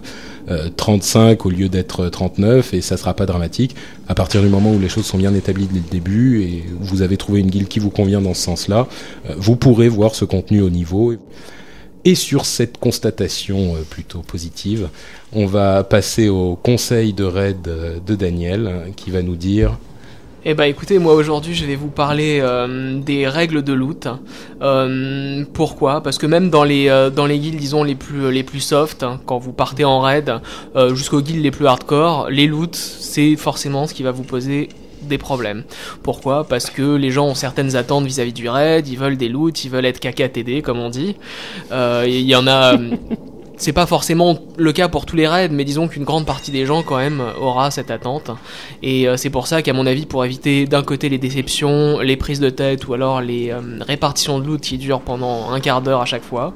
35 0.76 1.46
au 1.46 1.50
lieu 1.50 1.70
d'être 1.70 2.10
39 2.10 2.74
et 2.74 2.82
ça 2.82 2.98
sera 2.98 3.14
pas 3.14 3.26
dramatique. 3.26 3.76
À 4.08 4.16
partir 4.16 4.42
du 4.42 4.50
moment 4.50 4.72
où 4.72 4.80
les 4.80 4.90
choses 4.90 5.06
sont 5.06 5.18
bien 5.18 5.34
établies 5.34 5.68
dès 5.72 5.80
le 5.80 5.90
début 5.90 6.42
et 6.42 6.64
vous 6.80 7.02
avez 7.02 7.18
trouvé 7.18 7.40
une 7.40 7.50
guilde 7.50 7.68
qui 7.68 7.80
vous 7.80 7.90
convient 7.90 8.22
dans 8.22 8.34
ce 8.34 8.42
sens-là, 8.42 8.88
vous 9.38 9.56
pourrez 9.56 9.90
voir 9.90 10.16
ce 10.16 10.26
contenu 10.26 10.62
au 10.62 10.70
niveau. 10.70 11.14
Et 12.06 12.16
sur 12.16 12.46
cette 12.46 12.78
constatation 12.80 13.76
plutôt 13.90 14.20
positive, 14.20 14.90
on 15.32 15.46
va 15.46 15.86
passer 15.86 16.28
au 16.28 16.58
conseil 16.58 17.14
de 17.14 17.24
raid 17.24 17.62
de 17.62 18.16
Daniel 18.16 18.92
qui 18.98 19.10
va 19.10 19.22
nous 19.22 19.38
dire 19.38 19.78
eh 20.46 20.54
bah 20.56 20.68
écoutez, 20.68 21.00
moi 21.00 21.14
aujourd'hui 21.14 21.54
je 21.54 21.66
vais 21.66 21.78
vous 21.78 21.90
parler 21.90 22.40
euh, 22.42 23.00
des 23.00 23.30
règles 23.30 23.64
de 23.64 23.72
loot. 23.72 24.10
Euh, 24.62 25.46
pourquoi? 25.54 26.04
Parce 26.04 26.18
que 26.18 26.26
même 26.26 26.50
dans 26.50 26.66
les 26.66 26.90
euh, 26.90 27.10
dans 27.10 27.26
les 27.26 27.40
guildes 27.40 27.56
disons 27.56 27.86
les 27.86 27.96
plus 27.96 28.30
les 28.30 28.44
plus 28.44 28.60
soft, 28.60 29.04
hein, 29.04 29.22
quand 29.26 29.38
vous 29.38 29.54
partez 29.54 29.86
en 29.86 30.02
raid, 30.02 30.34
jusqu'aux 30.94 31.22
guildes 31.22 31.44
les 31.44 31.52
plus 31.52 31.66
hardcore, 31.66 32.30
les 32.30 32.48
loots 32.48 32.76
c'est 32.76 33.38
forcément 33.38 33.88
ce 33.88 33.94
qui 33.94 34.04
va 34.04 34.12
vous 34.12 34.24
poser 34.24 34.68
des 35.04 35.18
problèmes. 35.18 35.64
Pourquoi? 36.02 36.46
Parce 36.46 36.70
que 36.70 36.96
les 36.96 37.12
gens 37.12 37.28
ont 37.28 37.36
certaines 37.36 37.78
attentes 37.78 38.06
vis-à-vis 38.06 38.34
du 38.34 38.50
raid, 38.50 38.86
ils 38.88 38.98
veulent 38.98 39.18
des 39.18 39.30
loots, 39.30 39.64
ils 39.64 39.70
veulent 39.70 39.86
être 39.86 40.02
KKTD 40.02 40.62
comme 40.62 40.80
on 40.80 40.90
dit. 40.90 41.16
Il 41.72 42.22
y 42.22 42.36
en 42.36 42.48
a 42.48 42.78
c'est 43.58 43.74
pas 43.74 43.86
forcément 43.86 44.38
le 44.58 44.72
cas 44.72 44.88
pour 44.88 45.06
tous 45.06 45.16
les 45.16 45.28
raids, 45.28 45.50
mais 45.50 45.64
disons 45.64 45.88
qu'une 45.88 46.04
grande 46.04 46.26
partie 46.26 46.52
des 46.52 46.66
gens 46.66 46.84
quand 46.84 46.98
même 46.98 47.22
aura 47.40 47.72
cette 47.72 47.92
attente. 47.92 48.32
Et 48.82 49.08
euh, 49.08 49.16
c'est 49.16 49.30
pour 49.30 49.48
ça 49.48 49.62
qu'à 49.62 49.74
mon 49.74 49.86
avis, 49.86 50.06
pour 50.06 50.26
éviter 50.26 50.66
d'un 50.66 50.84
côté 50.84 51.10
les 51.10 51.18
déceptions, 51.18 52.00
les 52.00 52.18
prises 52.18 52.40
de 52.40 52.50
tête 52.50 52.88
ou 52.88 52.94
alors 52.94 53.22
les 53.22 53.52
euh, 53.52 53.60
répartitions 53.82 54.40
de 54.40 54.46
loot 54.46 54.62
qui 54.62 54.78
durent 54.78 55.02
pendant 55.02 55.52
un 55.52 55.60
quart 55.60 55.82
d'heure 55.82 56.02
à 56.02 56.06
chaque 56.06 56.24
fois, 56.24 56.54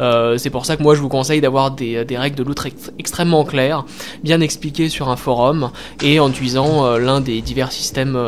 euh, 0.00 0.38
c'est 0.38 0.50
pour 0.50 0.64
ça 0.66 0.76
que 0.76 0.82
moi 0.82 0.94
je 0.94 1.00
vous 1.00 1.08
conseille 1.08 1.40
d'avoir 1.40 1.70
des, 1.70 2.04
règles 2.10 2.36
de 2.36 2.42
loot 2.42 2.58
extrêmement 2.98 3.44
claires, 3.44 3.84
bien 4.22 4.40
expliquées 4.40 4.88
sur 4.88 5.08
un 5.08 5.16
forum 5.16 5.70
et 6.02 6.18
en 6.18 6.30
utilisant 6.30 6.96
l'un 6.96 7.20
des 7.20 7.40
divers 7.40 7.72
systèmes 7.72 8.18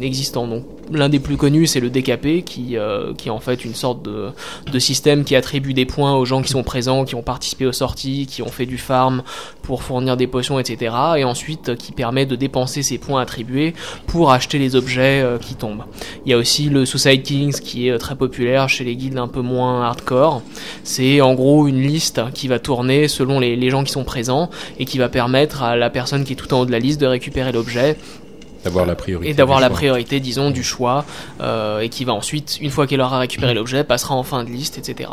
existants. 0.00 0.48
L'un 0.90 1.08
des 1.08 1.20
plus 1.20 1.36
connus 1.36 1.66
c'est 1.66 1.80
le 1.80 1.90
DKP 1.90 2.44
qui, 2.44 2.76
qui 3.16 3.28
est 3.28 3.30
en 3.30 3.40
fait 3.40 3.64
une 3.64 3.74
sorte 3.74 4.02
de, 4.02 4.30
de 4.70 4.78
système 4.78 5.24
qui 5.24 5.36
attribue 5.36 5.74
des 5.74 5.86
points 5.86 6.14
aux 6.14 6.24
gens 6.24 6.42
qui 6.42 6.50
sont 6.50 6.62
présents, 6.62 7.04
qui 7.04 7.14
ont 7.14 7.22
participé 7.22 7.66
au 7.66 7.72
sorties, 7.72 8.26
qui 8.26 8.42
ont 8.42 8.48
fait 8.48 8.66
du 8.66 8.78
farm 8.78 9.22
pour 9.62 9.82
fournir 9.82 10.16
des 10.16 10.26
potions, 10.26 10.58
etc. 10.58 10.94
Et 11.16 11.24
ensuite 11.24 11.70
euh, 11.70 11.76
qui 11.76 11.92
permet 11.92 12.26
de 12.26 12.36
dépenser 12.36 12.82
ces 12.82 12.98
points 12.98 13.20
attribués 13.20 13.74
pour 14.06 14.32
acheter 14.32 14.58
les 14.58 14.76
objets 14.76 15.20
euh, 15.22 15.38
qui 15.38 15.54
tombent. 15.54 15.84
Il 16.24 16.30
y 16.30 16.34
a 16.34 16.38
aussi 16.38 16.68
le 16.68 16.84
Suicide 16.84 17.22
Kings 17.22 17.58
qui 17.60 17.88
est 17.88 17.92
euh, 17.92 17.98
très 17.98 18.14
populaire 18.14 18.68
chez 18.68 18.84
les 18.84 18.96
guildes 18.96 19.18
un 19.18 19.28
peu 19.28 19.40
moins 19.40 19.82
hardcore. 19.82 20.42
C'est 20.84 21.20
en 21.20 21.34
gros 21.34 21.66
une 21.66 21.80
liste 21.80 22.20
qui 22.34 22.48
va 22.48 22.58
tourner 22.58 23.08
selon 23.08 23.40
les, 23.40 23.70
gens 23.70 23.84
qui 23.84 23.92
sont 23.92 24.04
présents 24.04 24.50
et 24.78 24.84
qui 24.84 24.98
va 24.98 25.08
permettre 25.08 25.62
à 25.62 25.76
la 25.76 25.88
personne 25.88 26.24
qui 26.24 26.34
est 26.34 26.36
tout 26.36 26.52
en 26.52 26.60
haut 26.60 26.66
de 26.66 26.72
la 26.72 26.78
liste 26.78 27.00
de 27.00 27.06
récupérer 27.06 27.52
l'objet 27.52 27.96
d'avoir 28.64 28.86
la 28.86 28.94
priorité 28.94 29.30
et 29.30 29.34
d'avoir 29.34 29.60
la 29.60 29.70
priorité 29.70 30.20
disons 30.20 30.50
du 30.50 30.62
choix 30.62 31.04
et 31.40 31.88
qui 31.88 32.04
va 32.04 32.12
ensuite 32.14 32.58
une 32.60 32.70
fois 32.70 32.86
qu'elle 32.86 33.00
aura 33.00 33.18
récupéré 33.18 33.54
l'objet 33.54 33.84
passera 33.84 34.14
en 34.14 34.22
fin 34.22 34.44
de 34.44 34.50
liste 34.50 34.78
etc 34.78 35.10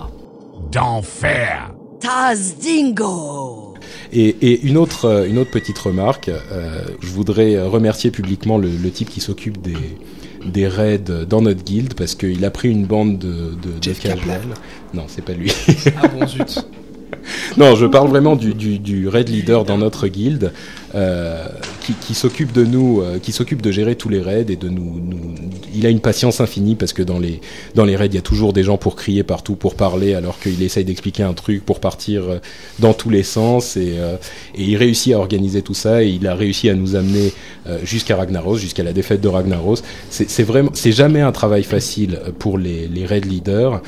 d'enfer. 0.71 1.71
Tazdingo 1.99 3.75
et, 4.11 4.35
et, 4.41 4.61
une 4.61 4.77
autre 4.77 5.05
euh, 5.05 5.27
une 5.27 5.37
autre 5.37 5.51
petite 5.51 5.77
remarque, 5.77 6.29
euh, 6.29 6.81
je 7.01 7.09
voudrais 7.09 7.59
remercier 7.61 8.09
publiquement 8.11 8.57
le, 8.57 8.69
le 8.69 8.91
type 8.91 9.09
qui 9.09 9.21
s'occupe 9.21 9.61
des 9.61 9.77
des 10.45 10.67
raids 10.67 10.99
dans 11.27 11.41
notre 11.41 11.63
guilde 11.63 11.93
parce 11.95 12.15
qu'il 12.15 12.43
a 12.45 12.51
pris 12.51 12.69
une 12.69 12.85
bande 12.85 13.19
de 13.19 13.55
de, 13.61 13.81
Jeff 13.81 14.01
de 14.01 14.09
Non, 14.93 15.03
c'est 15.07 15.23
pas 15.23 15.33
lui. 15.33 15.51
ah 16.01 16.07
bon 16.07 16.25
zut. 16.25 16.65
non, 17.57 17.75
je 17.75 17.85
parle 17.85 18.07
vraiment 18.07 18.35
du, 18.35 18.53
du, 18.53 18.79
du 18.79 19.07
raid 19.09 19.27
leader 19.27 19.65
dans 19.65 19.77
notre 19.77 20.07
guilde 20.07 20.53
euh, 20.95 21.47
qui, 22.01 22.13
s'occupe 22.15 22.51
de 22.51 22.63
nous, 22.63 23.01
euh, 23.01 23.19
qui 23.19 23.31
s'occupe 23.31 23.61
de 23.61 23.71
gérer 23.71 23.95
tous 23.95 24.09
les 24.09 24.21
raids 24.21 24.45
et 24.49 24.55
de 24.55 24.69
nous, 24.69 25.01
Il 25.73 25.85
a 25.85 25.89
une 25.89 25.99
patience 25.99 26.41
infinie 26.41 26.75
parce 26.75 26.93
que 26.93 27.03
dans 27.03 27.19
les 27.19 27.41
dans 27.75 27.85
les 27.85 27.95
raids, 27.95 28.07
il 28.07 28.15
y 28.15 28.17
a 28.17 28.23
toujours 28.23 28.53
des 28.53 28.63
gens 28.63 28.77
pour 28.77 28.95
crier 28.95 29.23
partout, 29.23 29.55
pour 29.55 29.75
parler, 29.75 30.15
alors 30.15 30.39
qu'il 30.39 30.61
essaye 30.63 30.85
d'expliquer 30.85 31.23
un 31.23 31.33
truc, 31.33 31.63
pour 31.63 31.79
partir 31.79 32.23
euh, 32.23 32.39
dans 32.79 32.93
tous 32.93 33.09
les 33.09 33.23
sens 33.23 33.77
et, 33.77 33.97
et 34.55 34.63
il 34.63 34.77
réussit 34.77 35.13
à 35.13 35.19
organiser 35.19 35.61
tout 35.61 35.73
ça 35.73 36.03
et 36.03 36.09
il 36.09 36.27
a 36.27 36.35
réussi 36.35 36.69
à 36.69 36.73
nous 36.73 36.95
amener 36.95 37.33
jusqu'à 37.83 38.15
Ragnaros, 38.15 38.57
jusqu'à 38.57 38.83
la 38.83 38.93
défaite 38.93 39.21
de 39.21 39.27
Ragnaros. 39.27 39.77
C'est 40.09 40.43
vraiment, 40.43 40.71
c'est 40.73 40.91
jamais 40.91 41.21
un 41.21 41.31
travail 41.31 41.63
facile 41.63 42.19
pour 42.39 42.57
les, 42.57 42.87
les 42.87 43.05
raid 43.05 43.25
leaders 43.25 43.81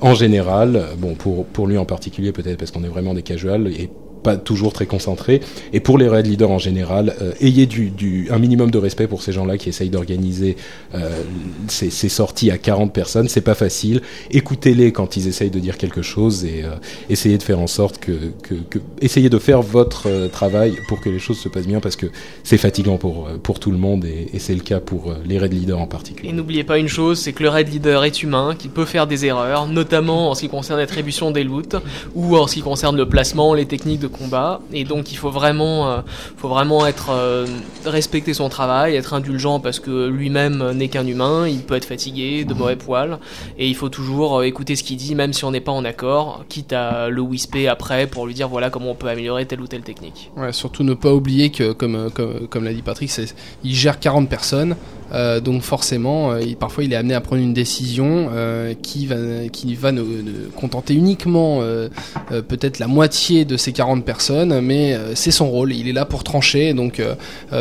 en 0.00 0.14
général. 0.14 0.86
Bon, 0.98 1.14
pour 1.14 1.44
pour 1.44 1.66
lui 1.66 1.76
en 1.78 1.84
particulier 1.84 2.32
peut-être 2.32 2.58
parce 2.58 2.70
qu'on 2.70 2.84
est 2.84 2.88
vraiment 2.88 3.14
des 3.14 3.22
casuals 3.22 3.68
et 3.68 3.90
pas 4.22 4.36
toujours 4.36 4.72
très 4.72 4.86
concentré. 4.86 5.40
Et 5.72 5.80
pour 5.80 5.98
les 5.98 6.08
raid 6.08 6.26
leaders 6.26 6.50
en 6.50 6.58
général, 6.58 7.14
euh, 7.20 7.32
ayez 7.40 7.66
du, 7.66 7.90
du, 7.90 8.28
un 8.30 8.38
minimum 8.38 8.70
de 8.70 8.78
respect 8.78 9.06
pour 9.06 9.22
ces 9.22 9.32
gens-là 9.32 9.58
qui 9.58 9.68
essayent 9.68 9.90
d'organiser 9.90 10.56
euh, 10.94 11.22
ces, 11.68 11.90
ces, 11.90 12.08
sorties 12.08 12.50
à 12.50 12.58
40 12.58 12.92
personnes. 12.92 13.28
C'est 13.28 13.40
pas 13.40 13.54
facile. 13.54 14.02
Écoutez-les 14.30 14.92
quand 14.92 15.16
ils 15.16 15.28
essayent 15.28 15.50
de 15.50 15.58
dire 15.58 15.78
quelque 15.78 16.02
chose 16.02 16.44
et 16.44 16.64
euh, 16.64 16.70
essayez 17.10 17.38
de 17.38 17.42
faire 17.42 17.60
en 17.60 17.66
sorte 17.66 17.98
que, 17.98 18.32
que, 18.42 18.54
que 18.54 18.78
essayez 19.00 19.30
de 19.30 19.38
faire 19.38 19.62
votre 19.62 20.28
travail 20.28 20.74
pour 20.88 21.00
que 21.00 21.08
les 21.08 21.18
choses 21.18 21.38
se 21.38 21.48
passent 21.48 21.66
bien 21.66 21.80
parce 21.80 21.96
que 21.96 22.06
c'est 22.44 22.58
fatigant 22.58 22.96
pour 22.96 23.28
pour 23.42 23.60
tout 23.60 23.70
le 23.70 23.78
monde 23.78 24.04
et 24.04 24.38
c'est 24.38 24.54
le 24.54 24.60
cas 24.60 24.80
pour 24.80 25.14
les 25.26 25.38
raid 25.38 25.52
leaders 25.52 25.78
en 25.78 25.86
particulier. 25.86 26.30
Et 26.30 26.32
n'oubliez 26.32 26.64
pas 26.64 26.78
une 26.78 26.88
chose, 26.88 27.18
c'est 27.18 27.32
que 27.32 27.42
le 27.42 27.48
raid 27.48 27.68
leader 27.68 28.04
est 28.04 28.22
humain, 28.22 28.54
qu'il 28.58 28.70
peut 28.70 28.84
faire 28.84 29.06
des 29.06 29.26
erreurs, 29.26 29.66
notamment 29.66 30.30
en 30.30 30.34
ce 30.34 30.42
qui 30.42 30.48
concerne 30.48 30.78
l'attribution 30.78 31.30
des 31.30 31.44
loots 31.44 31.76
ou 32.14 32.36
en 32.36 32.46
ce 32.46 32.54
qui 32.54 32.60
concerne 32.60 32.96
le 32.96 33.08
placement, 33.08 33.54
les 33.54 33.66
techniques 33.66 34.00
de 34.00 34.07
combat 34.08 34.60
et 34.72 34.84
donc 34.84 35.12
il 35.12 35.16
faut 35.16 35.30
vraiment, 35.30 35.90
euh, 35.90 36.00
faut 36.36 36.48
vraiment 36.48 36.86
être 36.86 37.10
euh, 37.10 37.46
respecter 37.84 38.34
son 38.34 38.48
travail, 38.48 38.96
être 38.96 39.14
indulgent 39.14 39.60
parce 39.60 39.80
que 39.80 40.08
lui-même 40.08 40.72
n'est 40.72 40.88
qu'un 40.88 41.06
humain, 41.06 41.46
il 41.48 41.60
peut 41.60 41.74
être 41.74 41.84
fatigué, 41.84 42.44
de 42.44 42.54
mauvais 42.54 42.76
poils 42.76 43.18
et 43.58 43.68
il 43.68 43.74
faut 43.74 43.88
toujours 43.88 44.38
euh, 44.38 44.42
écouter 44.42 44.76
ce 44.76 44.82
qu'il 44.82 44.96
dit 44.96 45.14
même 45.14 45.32
si 45.32 45.44
on 45.44 45.50
n'est 45.50 45.60
pas 45.60 45.72
en 45.72 45.84
accord, 45.84 46.44
quitte 46.48 46.72
à 46.72 47.08
le 47.08 47.20
whisper 47.20 47.68
après 47.68 48.06
pour 48.06 48.26
lui 48.26 48.34
dire 48.34 48.48
voilà 48.48 48.70
comment 48.70 48.90
on 48.90 48.94
peut 48.94 49.08
améliorer 49.08 49.46
telle 49.46 49.60
ou 49.60 49.66
telle 49.66 49.82
technique. 49.82 50.30
Ouais, 50.36 50.52
surtout 50.52 50.82
ne 50.82 50.94
pas 50.94 51.12
oublier 51.12 51.50
que 51.50 51.72
comme 51.72 52.10
comme, 52.10 52.48
comme 52.48 52.64
l'a 52.64 52.72
dit 52.72 52.82
Patrick, 52.82 53.10
il 53.64 53.74
gère 53.74 54.00
40 54.00 54.28
personnes. 54.28 54.76
Euh, 55.12 55.40
donc 55.40 55.62
forcément, 55.62 56.32
euh, 56.32 56.40
il, 56.42 56.56
parfois 56.56 56.84
il 56.84 56.92
est 56.92 56.96
amené 56.96 57.14
à 57.14 57.20
prendre 57.20 57.42
une 57.42 57.54
décision 57.54 58.30
euh, 58.32 58.74
qui 58.80 59.06
va, 59.06 59.16
qui 59.50 59.74
va 59.74 59.92
ne, 59.92 60.02
contenter 60.54 60.94
uniquement 60.94 61.60
peut-être 62.48 62.78
la 62.78 62.86
moitié 62.86 63.44
de 63.44 63.56
ces 63.56 63.72
40 63.72 64.04
personnes, 64.04 64.60
mais 64.60 64.96
c'est 65.14 65.30
son 65.30 65.48
rôle, 65.48 65.72
il 65.72 65.88
est 65.88 65.92
là 65.92 66.04
pour 66.04 66.24
trancher, 66.24 66.74
donc 66.74 67.02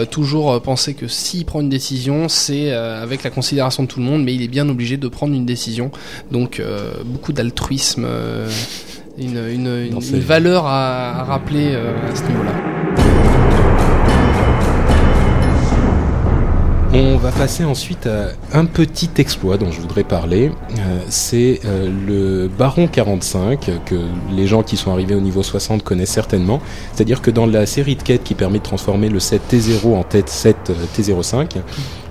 toujours 0.10 0.62
penser 0.62 0.94
que 0.94 1.08
s'il 1.08 1.46
prend 1.46 1.62
une 1.62 1.70
décision, 1.70 2.28
c'est 2.30 2.72
avec 2.72 3.24
la 3.24 3.30
considération 3.30 3.84
de 3.84 3.88
tout 3.88 4.00
le 4.00 4.06
monde, 4.06 4.24
mais 4.24 4.34
il 4.34 4.42
est 4.42 4.48
bien 4.48 4.68
obligé 4.70 4.98
de 4.98 5.08
prendre 5.08 5.34
une 5.34 5.46
décision. 5.46 5.92
Donc 6.32 6.62
beaucoup 7.06 7.34
d'altruisme, 7.34 8.08
une, 9.18 9.38
une, 9.38 9.90
une, 9.92 10.20
valeur 10.20 10.66
à, 10.66 11.22
à 11.22 11.24
rappeler 11.24 11.76
à 11.76 12.16
ce 12.16 12.24
niveau-là. 12.24 12.77
On 17.00 17.18
va 17.18 17.32
passer 17.32 17.64
ensuite 17.64 18.08
à 18.08 18.30
un 18.54 18.66
petit 18.66 19.12
exploit 19.20 19.58
dont 19.58 19.70
je 19.70 19.80
voudrais 19.80 20.04
parler. 20.04 20.50
Euh, 20.80 21.00
c'est 21.10 21.60
euh, 21.64 21.92
le 22.08 22.48
Baron 22.48 22.88
45 22.88 23.70
que 23.86 23.96
les 24.36 24.48
gens 24.48 24.64
qui 24.64 24.78
sont 24.78 24.92
arrivés 24.92 25.14
au 25.14 25.20
niveau 25.20 25.44
60 25.44 25.84
connaissent 25.84 26.10
certainement. 26.10 26.60
C'est-à-dire 26.94 27.22
que 27.22 27.30
dans 27.30 27.46
la 27.46 27.68
série 27.68 27.98
de 27.98 28.02
quêtes 28.02 28.24
qui 28.24 28.34
permet 28.34 28.58
de 28.58 28.64
transformer 28.64 29.10
le 29.10 29.20
7 29.20 29.44
T0 29.48 29.94
en 29.94 30.02
tête 30.02 30.30
7 30.30 30.72
T05, 30.98 31.58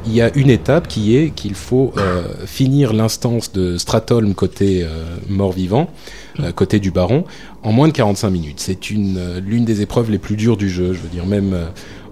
il 0.06 0.14
y 0.14 0.22
a 0.22 0.32
une 0.36 0.50
étape 0.50 0.86
qui 0.86 1.16
est 1.16 1.30
qu'il 1.30 1.54
faut 1.54 1.92
euh, 1.96 2.22
finir 2.46 2.92
l'instance 2.92 3.52
de 3.52 3.78
Stratholm 3.78 4.34
côté 4.34 4.86
mort-vivant, 5.28 5.90
côté 6.54 6.78
du 6.78 6.92
Baron, 6.92 7.24
en 7.64 7.72
moins 7.72 7.88
de 7.88 7.92
45 7.92 8.30
minutes. 8.30 8.60
C'est 8.60 8.88
une 8.90 9.40
l'une 9.44 9.64
des 9.64 9.82
épreuves 9.82 10.12
les 10.12 10.18
plus 10.18 10.36
dures 10.36 10.56
du 10.56 10.70
jeu. 10.70 10.92
Je 10.92 11.00
veux 11.00 11.08
dire 11.08 11.26
même 11.26 11.56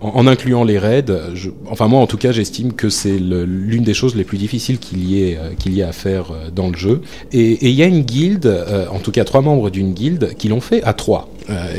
en, 0.04 0.26
incluant 0.26 0.64
les 0.64 0.78
raids, 0.78 1.06
je, 1.34 1.50
enfin 1.66 1.88
moi 1.88 2.00
en 2.00 2.06
tout 2.06 2.18
cas 2.18 2.30
j'estime 2.30 2.72
que 2.74 2.90
c'est 2.90 3.18
l'une 3.18 3.84
des 3.84 3.94
choses 3.94 4.14
les 4.14 4.24
plus 4.24 4.38
difficiles 4.38 4.78
qu'il 4.78 5.08
y 5.08 5.22
ait 5.22 5.36
euh, 5.36 5.54
qu'il 5.58 5.72
y 5.72 5.80
ait 5.80 5.84
à 5.84 5.92
faire 5.92 6.30
euh, 6.30 6.50
dans 6.54 6.68
le 6.68 6.76
jeu. 6.76 7.00
Et 7.32 7.68
il 7.68 7.74
y 7.74 7.82
a 7.82 7.86
une 7.86 8.02
guilde, 8.02 8.46
euh, 8.46 8.86
en 8.90 8.98
tout 8.98 9.12
cas 9.12 9.24
trois 9.24 9.40
membres 9.40 9.70
d'une 9.70 9.94
guilde, 9.94 10.34
qui 10.36 10.48
l'ont 10.48 10.60
fait 10.60 10.82
à 10.82 10.92
trois. 10.92 11.28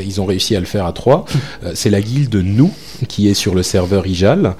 ils 0.04 0.20
ont 0.20 0.26
réussi 0.26 0.56
à 0.56 0.60
le 0.60 0.66
faire 0.66 0.86
à 0.86 0.92
trois. 0.92 1.24
c'est 1.74 1.90
la 1.90 2.00
guilde 2.00 2.34
Nous 2.36 2.72
qui 3.08 3.28
est 3.28 3.34
sur 3.34 3.54
le 3.54 3.62
serveur 3.62 4.06
Ijal. 4.06 4.54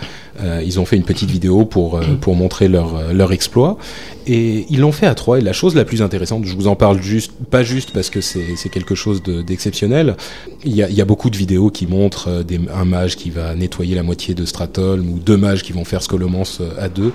ils 0.65 0.81
ont 0.81 0.85
fait 0.85 0.97
une 0.97 1.05
petite 1.05 1.31
vidéo 1.31 1.65
pour 1.65 2.01
pour 2.21 2.35
montrer 2.35 2.69
leur 2.69 3.13
leur 3.13 3.33
exploit 3.33 3.79
et 4.27 4.67
ils 4.71 4.81
l'ont 4.81 4.93
fait 4.93 5.07
à 5.07 5.15
trois. 5.15 5.39
Et 5.39 5.41
la 5.41 5.53
chose 5.53 5.75
la 5.75 5.85
plus 5.85 6.03
intéressante, 6.03 6.45
je 6.45 6.55
vous 6.55 6.67
en 6.67 6.77
parle 6.77 7.01
juste, 7.03 7.33
pas 7.51 7.63
juste 7.63 7.91
parce 7.93 8.11
que 8.11 8.21
c'est 8.21 8.69
quelque 8.71 8.95
chose 8.95 9.23
d'exceptionnel. 9.23 10.17
il, 10.65 10.75
y 10.75 10.83
a, 10.83 10.89
il 10.89 10.95
y 10.95 11.01
a 11.01 11.05
beaucoup 11.05 11.31
de 11.31 11.37
vidéos 11.37 11.71
qui 11.71 11.87
montrent 11.87 12.43
des, 12.43 12.61
un 12.75 12.85
mage 12.85 13.17
qui 13.17 13.31
va 13.31 13.55
nettoyer 13.55 13.95
la 13.95 14.03
moitié 14.03 14.35
de 14.35 14.45
Stratholm 14.45 15.09
ou 15.09 15.19
deux 15.19 15.37
mages 15.37 15.63
qui 15.63 15.73
vont 15.73 15.85
faire 15.85 16.03
Scolomance 16.03 16.59
euh, 16.61 16.71
à 16.79 16.89
deux. 16.89 17.13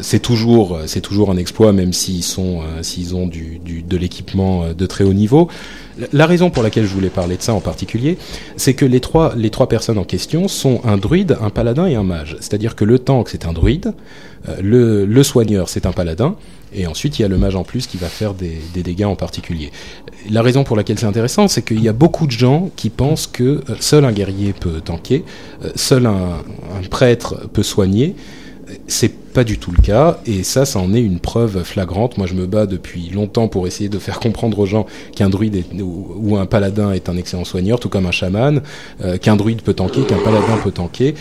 c'est 0.00 0.20
toujours 0.20 0.78
c'est 0.86 1.02
toujours 1.02 1.30
un 1.30 1.36
exploit 1.36 1.74
même 1.74 1.92
s'ils 1.92 2.22
sont 2.22 2.62
s'ils 2.80 3.14
ont 3.14 3.26
du, 3.26 3.58
du 3.62 3.82
de 3.82 3.98
l'équipement 3.98 4.72
de 4.72 4.86
très 4.86 5.04
haut 5.04 5.12
niveau. 5.12 5.50
La 6.12 6.26
raison 6.26 6.50
pour 6.50 6.62
laquelle 6.62 6.84
je 6.84 6.92
voulais 6.92 7.08
parler 7.08 7.38
de 7.38 7.42
ça 7.42 7.54
en 7.54 7.60
particulier, 7.60 8.18
c'est 8.56 8.74
que 8.74 8.84
les 8.84 9.00
trois, 9.00 9.34
les 9.34 9.48
trois 9.48 9.66
personnes 9.68 9.96
en 9.96 10.04
question 10.04 10.46
sont 10.46 10.80
un 10.84 10.98
druide, 10.98 11.38
un 11.40 11.48
paladin 11.48 11.86
et 11.86 11.94
un 11.94 12.02
mage. 12.02 12.36
C'est-à-dire 12.40 12.76
que 12.76 12.84
le 12.84 12.98
tank, 12.98 13.30
c'est 13.30 13.46
un 13.46 13.54
druide, 13.54 13.86
euh, 13.86 13.92
le, 14.60 15.04
le, 15.04 15.22
soigneur, 15.22 15.68
c'est 15.68 15.86
un 15.86 15.92
paladin, 15.92 16.36
et 16.74 16.86
ensuite 16.86 17.18
il 17.18 17.22
y 17.22 17.24
a 17.24 17.28
le 17.28 17.38
mage 17.38 17.56
en 17.56 17.64
plus 17.64 17.86
qui 17.86 17.96
va 17.96 18.08
faire 18.08 18.34
des, 18.34 18.60
dégâts 18.74 19.04
en 19.04 19.16
particulier. 19.16 19.72
La 20.30 20.42
raison 20.42 20.64
pour 20.64 20.76
laquelle 20.76 20.98
c'est 20.98 21.06
intéressant, 21.06 21.48
c'est 21.48 21.62
qu'il 21.62 21.82
y 21.82 21.88
a 21.88 21.92
beaucoup 21.92 22.26
de 22.26 22.32
gens 22.32 22.70
qui 22.76 22.90
pensent 22.90 23.26
que 23.26 23.42
euh, 23.42 23.74
seul 23.80 24.04
un 24.04 24.12
guerrier 24.12 24.52
peut 24.52 24.80
tanker, 24.80 25.24
euh, 25.64 25.70
seul 25.74 26.06
un, 26.06 26.42
prêtre 26.90 27.48
peut 27.52 27.62
soigner. 27.62 28.14
C'est 28.88 29.12
pas 29.32 29.44
du 29.44 29.58
tout 29.58 29.70
le 29.70 29.80
cas, 29.80 30.18
et 30.26 30.42
ça, 30.42 30.64
ça 30.64 30.80
en 30.80 30.92
est 30.92 31.00
une 31.00 31.20
preuve 31.20 31.62
flagrante. 31.62 32.18
Moi, 32.18 32.26
je 32.26 32.34
me 32.34 32.46
bats 32.46 32.66
depuis 32.66 33.10
longtemps 33.10 33.46
pour 33.46 33.68
essayer 33.68 33.88
de 33.88 34.00
faire 34.00 34.18
comprendre 34.18 34.58
aux 34.58 34.66
gens 34.66 34.86
qu'un 35.14 35.28
druide 35.28 35.62
ou, 35.80 36.36
un 36.36 36.46
paladin 36.46 36.90
est 36.90 37.08
un 37.08 37.16
excellent 37.16 37.44
soigneur, 37.44 37.78
tout 37.78 37.88
comme 37.88 38.06
un 38.06 38.10
chaman, 38.10 38.60
euh, 39.04 39.18
qu'un 39.18 39.36
druide 39.36 39.62
peut 39.62 39.74
tanker, 39.74 40.04
qu'un 40.04 40.18
paladin 40.18 40.56
peut 40.64 40.72
tanker. 40.72 41.14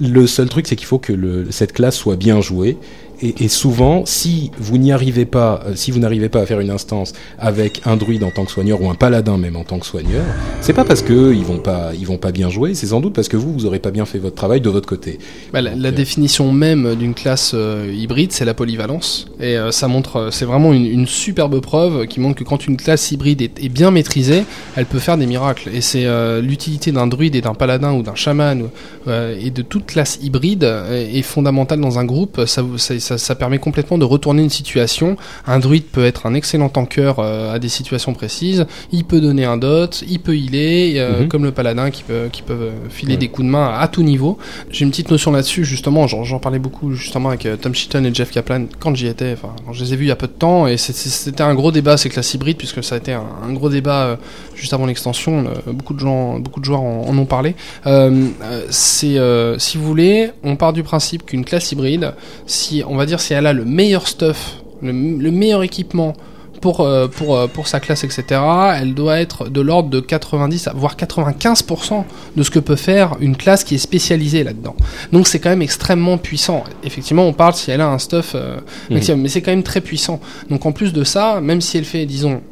Le 0.00 0.26
seul 0.26 0.48
truc, 0.48 0.66
c'est 0.66 0.76
qu'il 0.76 0.86
faut 0.86 0.98
que 0.98 1.46
cette 1.50 1.72
classe 1.72 1.96
soit 1.96 2.16
bien 2.16 2.40
jouée 2.40 2.78
et, 3.22 3.48
souvent, 3.48 4.04
si 4.06 4.50
vous 4.58 4.78
n'y 4.78 4.92
arrivez 4.92 5.26
pas, 5.26 5.60
euh, 5.66 5.72
si 5.74 5.90
vous 5.90 5.98
n'arrivez 5.98 6.28
pas 6.28 6.40
à 6.40 6.46
faire 6.46 6.60
une 6.60 6.70
instance 6.70 7.12
avec 7.38 7.82
un 7.84 7.96
druide 7.96 8.24
en 8.24 8.30
tant 8.30 8.44
que 8.44 8.50
soigneur 8.50 8.80
ou 8.80 8.88
un 8.88 8.94
paladin 8.94 9.36
même 9.36 9.56
en 9.56 9.64
tant 9.64 9.78
que 9.78 9.86
soigneur, 9.86 10.24
c'est 10.60 10.72
pas 10.72 10.84
parce 10.84 11.02
que 11.02 11.34
ils 11.34 11.44
vont 11.44 11.58
pas, 11.58 11.90
ils 11.98 12.06
vont 12.06 12.16
pas 12.16 12.32
bien 12.32 12.48
jouer, 12.48 12.74
c'est 12.74 12.86
sans 12.86 13.00
doute 13.00 13.14
parce 13.14 13.28
que 13.28 13.36
vous, 13.36 13.52
vous 13.52 13.66
aurez 13.66 13.78
pas 13.78 13.90
bien 13.90 14.06
fait 14.06 14.18
votre 14.18 14.36
travail 14.36 14.60
de 14.60 14.70
votre 14.70 14.88
côté. 14.88 15.18
Bah, 15.52 15.60
la, 15.60 15.72
euh, 15.72 15.90
définition 15.90 16.50
même 16.52 16.94
d'une 16.94 17.14
classe 17.14 17.52
euh, 17.54 17.92
hybride, 17.94 18.32
c'est 18.32 18.44
la 18.46 18.54
polyvalence, 18.54 19.26
et 19.38 19.56
ça 19.70 19.88
montre, 19.88 20.28
c'est 20.30 20.44
vraiment 20.44 20.72
une, 20.72 20.86
une, 20.86 21.06
superbe 21.06 21.60
preuve 21.60 22.06
qui 22.06 22.20
montre 22.20 22.38
que 22.38 22.44
quand 22.44 22.66
une 22.66 22.76
classe 22.76 23.10
hybride 23.10 23.42
est, 23.42 23.62
est 23.62 23.68
bien 23.68 23.90
maîtrisée, 23.90 24.44
elle 24.76 24.86
peut 24.86 24.98
faire 24.98 25.18
des 25.18 25.26
miracles. 25.26 25.70
Et 25.74 25.80
c'est 25.80 26.06
l'utilité 26.40 26.92
d'un 26.92 27.06
druide 27.06 27.34
et 27.34 27.40
d'un 27.40 27.54
paladin 27.54 27.92
ou 27.92 28.02
d'un 28.02 28.14
chaman 28.14 28.68
et 29.08 29.50
de 29.50 29.62
toute 29.62 29.86
classe 29.86 30.18
hybride 30.22 30.64
est 30.64 31.22
fondamentale 31.22 31.80
dans 31.80 31.98
un 31.98 32.04
groupe. 32.04 32.42
Ça, 32.46 32.62
ça, 32.76 32.98
ça, 33.09 33.09
permet 33.34 33.58
complètement 33.58 33.98
de 33.98 34.04
retourner 34.04 34.42
une 34.42 34.50
situation. 34.50 35.16
Un 35.46 35.58
druide 35.58 35.84
peut 35.84 36.04
être 36.04 36.26
un 36.26 36.34
excellent 36.34 36.68
tanker 36.68 37.14
euh, 37.18 37.54
à 37.54 37.58
des 37.58 37.68
situations 37.68 38.12
précises. 38.12 38.66
Il 38.92 39.04
peut 39.04 39.20
donner 39.20 39.44
un 39.44 39.56
dot, 39.56 40.02
il 40.08 40.20
peut 40.20 40.36
healer, 40.36 40.94
euh, 40.96 41.22
mhm. 41.22 41.28
comme 41.28 41.44
le 41.44 41.52
paladin 41.52 41.90
qui 41.90 42.02
peut, 42.02 42.28
qui 42.32 42.42
peut 42.42 42.70
filer 42.88 43.16
des 43.16 43.28
coups 43.28 43.46
de 43.46 43.50
main 43.50 43.74
à, 43.78 43.88
tout 43.88 44.02
niveau. 44.02 44.38
J'ai 44.70 44.84
une 44.84 44.90
petite 44.90 45.10
notion 45.10 45.32
là-dessus, 45.32 45.64
justement. 45.64 46.06
J'en 46.06 46.38
parlais 46.38 46.58
beaucoup 46.58 46.92
justement 46.92 47.30
avec 47.30 47.46
euh, 47.46 47.56
Tom 47.56 47.74
Sheaton 47.74 48.04
et 48.04 48.14
Jeff 48.14 48.30
Kaplan 48.30 48.66
quand 48.78 48.94
j'y 48.94 49.06
étais. 49.06 49.32
Enfin, 49.32 49.54
je 49.72 49.84
les 49.84 49.94
ai 49.94 49.96
vus 49.96 50.04
il 50.04 50.08
y 50.08 50.12
a 50.12 50.16
peu 50.16 50.26
de 50.26 50.32
temps 50.32 50.66
et 50.66 50.76
c'était 50.76 51.42
un 51.42 51.54
gros 51.54 51.72
débat, 51.72 51.96
c'est 51.96 52.08
classe 52.08 52.34
hybride, 52.34 52.56
puisque 52.56 52.82
ça 52.82 52.96
a 52.96 52.98
été 52.98 53.12
un, 53.12 53.52
gros 53.52 53.68
débat 53.68 54.18
juste 54.54 54.72
avant 54.72 54.86
l'extension. 54.86 55.44
beaucoup 55.66 55.94
de 55.94 56.00
gens, 56.00 56.38
beaucoup 56.38 56.60
de 56.60 56.64
joueurs 56.64 56.82
en, 56.82 57.06
en 57.08 57.18
ont 57.18 57.26
parlé. 57.26 57.54
c'est, 58.70 59.18
si 59.58 59.78
vous 59.78 59.84
voulez, 59.84 60.30
on 60.42 60.56
part 60.56 60.72
du 60.72 60.82
principe 60.82 61.26
qu'une 61.26 61.44
classe 61.44 61.72
hybride, 61.72 62.14
si 62.46 62.82
on 62.86 62.96
va 62.96 62.99
dire 63.06 63.20
si 63.20 63.34
elle 63.34 63.46
a 63.46 63.52
le 63.52 63.64
meilleur 63.64 64.06
stuff, 64.06 64.62
le, 64.82 64.92
meilleur 64.92 65.62
équipement 65.62 66.14
pour, 66.60 66.80
euh, 66.80 67.08
pour, 67.08 67.36
euh, 67.36 67.46
pour 67.46 67.68
sa 67.68 67.80
classe, 67.80 68.04
etc., 68.04 68.40
elle 68.76 68.94
doit 68.94 69.20
être 69.20 69.48
de 69.48 69.60
l'ordre 69.60 69.88
de 69.88 70.00
90, 70.00 70.70
voire 70.74 70.96
95% 70.96 72.04
de 72.36 72.42
ce 72.42 72.50
que 72.50 72.58
peut 72.58 72.76
faire 72.76 73.16
une 73.20 73.36
classe 73.36 73.64
qui 73.64 73.76
est 73.76 73.78
spécialisée 73.78 74.44
là-dedans. 74.44 74.76
Donc 75.12 75.26
c'est 75.26 75.38
quand 75.38 75.50
même 75.50 75.62
extrêmement 75.62 76.18
puissant. 76.18 76.64
Effectivement, 76.84 77.26
on 77.26 77.32
parle 77.32 77.54
si 77.54 77.70
elle 77.70 77.80
a 77.80 77.88
un 77.88 77.98
stuff 77.98 78.32
euh, 78.34 78.56
mhm. 78.90 79.16
mais 79.16 79.28
c'est 79.28 79.42
quand 79.42 79.52
même 79.52 79.62
très 79.62 79.80
puissant. 79.80 80.20
Donc 80.50 80.66
en 80.66 80.72
plus 80.72 80.92
de 80.92 81.04
ça, 81.04 81.40
même 81.40 81.60
si 81.60 81.78
elle 81.78 81.84
fait, 81.84 82.04
disons, 82.06 82.42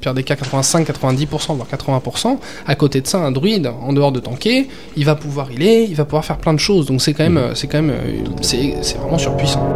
pire 0.00 0.14
des 0.14 0.22
cas 0.22 0.34
85-90% 0.34 1.56
voire 1.56 1.68
80%. 1.68 2.38
À 2.66 2.74
côté 2.74 3.00
de 3.00 3.06
ça, 3.06 3.18
un 3.18 3.32
druide, 3.32 3.66
en 3.66 3.92
dehors 3.92 4.12
de 4.12 4.20
tanker, 4.20 4.68
il 4.96 5.04
va 5.04 5.14
pouvoir 5.14 5.50
healer, 5.50 5.86
il 5.88 5.94
va 5.94 6.04
pouvoir 6.04 6.24
faire 6.24 6.38
plein 6.38 6.54
de 6.54 6.60
choses. 6.60 6.86
Donc 6.86 7.02
c'est 7.02 7.12
quand 7.14 7.24
même, 7.24 7.48
mhm. 7.48 7.54
c'est 7.54 7.66
quand 7.66 7.82
même, 7.82 7.90
euh, 7.90 8.24
c'est 8.42 8.98
vraiment 8.98 9.18
surpuissant. 9.18 9.66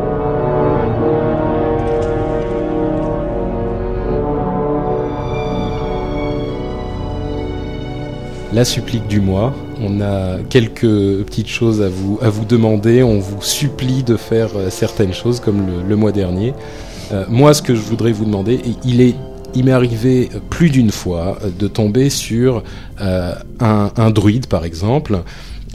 La 8.53 8.65
supplique 8.65 9.07
du 9.07 9.21
mois. 9.21 9.55
On 9.81 10.01
a 10.01 10.39
quelques 10.49 10.81
petites 10.81 11.49
choses 11.49 11.83
à 11.83 11.89
vous, 11.89 12.19
à 12.23 12.31
vous 12.31 12.47
demander. 12.47 13.03
On 13.03 13.19
vous 13.19 13.43
supplie 13.43 14.03
de 14.03 14.17
faire 14.17 14.49
euh, 14.57 14.71
certaines 14.71 15.13
choses 15.13 15.39
comme 15.39 15.67
le, 15.87 15.97
mois 15.97 16.13
dernier. 16.13 16.55
Euh, 17.13 17.25
moi, 17.29 17.53
ce 17.53 17.61
que 17.61 17.75
je 17.75 17.81
voudrais 17.81 18.11
vous 18.11 18.25
demander, 18.25 18.61
il 18.85 19.01
est 19.01 19.15
il 19.55 19.65
m'est 19.65 19.73
arrivé 19.73 20.29
plus 20.51 20.71
d'une 20.71 20.91
fois 20.91 21.39
de 21.59 21.69
tomber 21.69 22.11
sur 22.11 22.63
euh, 23.01 23.35
un, 23.61 24.11
druide, 24.11 24.47
par 24.47 24.65
exemple, 24.65 25.23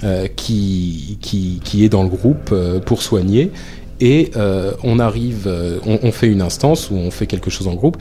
euh, 0.04 0.28
qui, 0.36 1.18
qui, 1.22 1.84
est 1.84 1.90
dans 1.90 2.04
le 2.04 2.10
groupe 2.10 2.50
euh, 2.52 2.80
pour 2.80 3.02
soigner. 3.02 3.52
Et 4.00 4.32
on 4.84 5.00
arrive, 5.00 5.50
on, 5.86 6.12
fait 6.12 6.28
une 6.28 6.42
instance 6.42 6.90
où 6.90 6.96
on 6.96 7.10
fait 7.10 7.26
quelque 7.26 7.50
chose 7.50 7.70
en 7.70 7.74
groupe, 7.74 7.96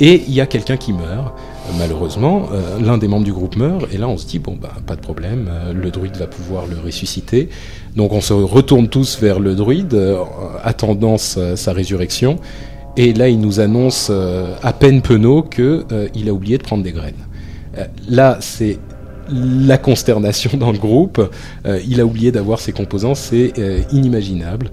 et 0.00 0.22
il 0.28 0.34
y 0.34 0.42
a 0.42 0.46
quelqu'un 0.46 0.76
qui 0.76 0.92
meurt. 0.92 1.32
Malheureusement, 1.78 2.50
l'un 2.84 2.98
des 2.98 3.08
membres 3.08 3.24
du 3.24 3.32
groupe 3.32 3.56
meurt, 3.56 3.86
et 3.90 3.96
là 3.96 4.06
on 4.06 4.18
se 4.18 4.26
dit 4.26 4.38
bon 4.38 4.58
bah 4.60 4.74
pas 4.86 4.96
de 4.96 5.00
problème, 5.00 5.48
le 5.72 5.90
druide 5.90 6.16
va 6.16 6.26
pouvoir 6.26 6.66
le 6.66 6.76
ressusciter. 6.78 7.48
Donc 7.94 8.12
on 8.12 8.20
se 8.20 8.34
retourne 8.34 8.88
tous 8.88 9.18
vers 9.18 9.40
le 9.40 9.54
druide, 9.54 9.98
attendant 10.62 11.16
sa 11.16 11.72
résurrection. 11.72 12.38
Et 12.96 13.12
là, 13.12 13.28
il 13.28 13.40
nous 13.40 13.60
annonce 13.60 14.08
euh, 14.10 14.54
à 14.62 14.72
peine 14.72 15.02
penaud 15.02 15.42
qu'il 15.42 15.84
euh, 15.92 16.08
a 16.26 16.30
oublié 16.30 16.56
de 16.56 16.62
prendre 16.62 16.82
des 16.82 16.92
graines. 16.92 17.14
Euh, 17.76 17.84
là, 18.08 18.38
c'est 18.40 18.78
la 19.28 19.76
consternation 19.76 20.50
dans 20.58 20.72
le 20.72 20.78
groupe. 20.78 21.20
il 21.86 22.00
a 22.00 22.06
oublié 22.06 22.30
d'avoir 22.30 22.60
ses 22.60 22.72
composants, 22.72 23.16
c'est 23.16 23.52
inimaginable 23.90 24.70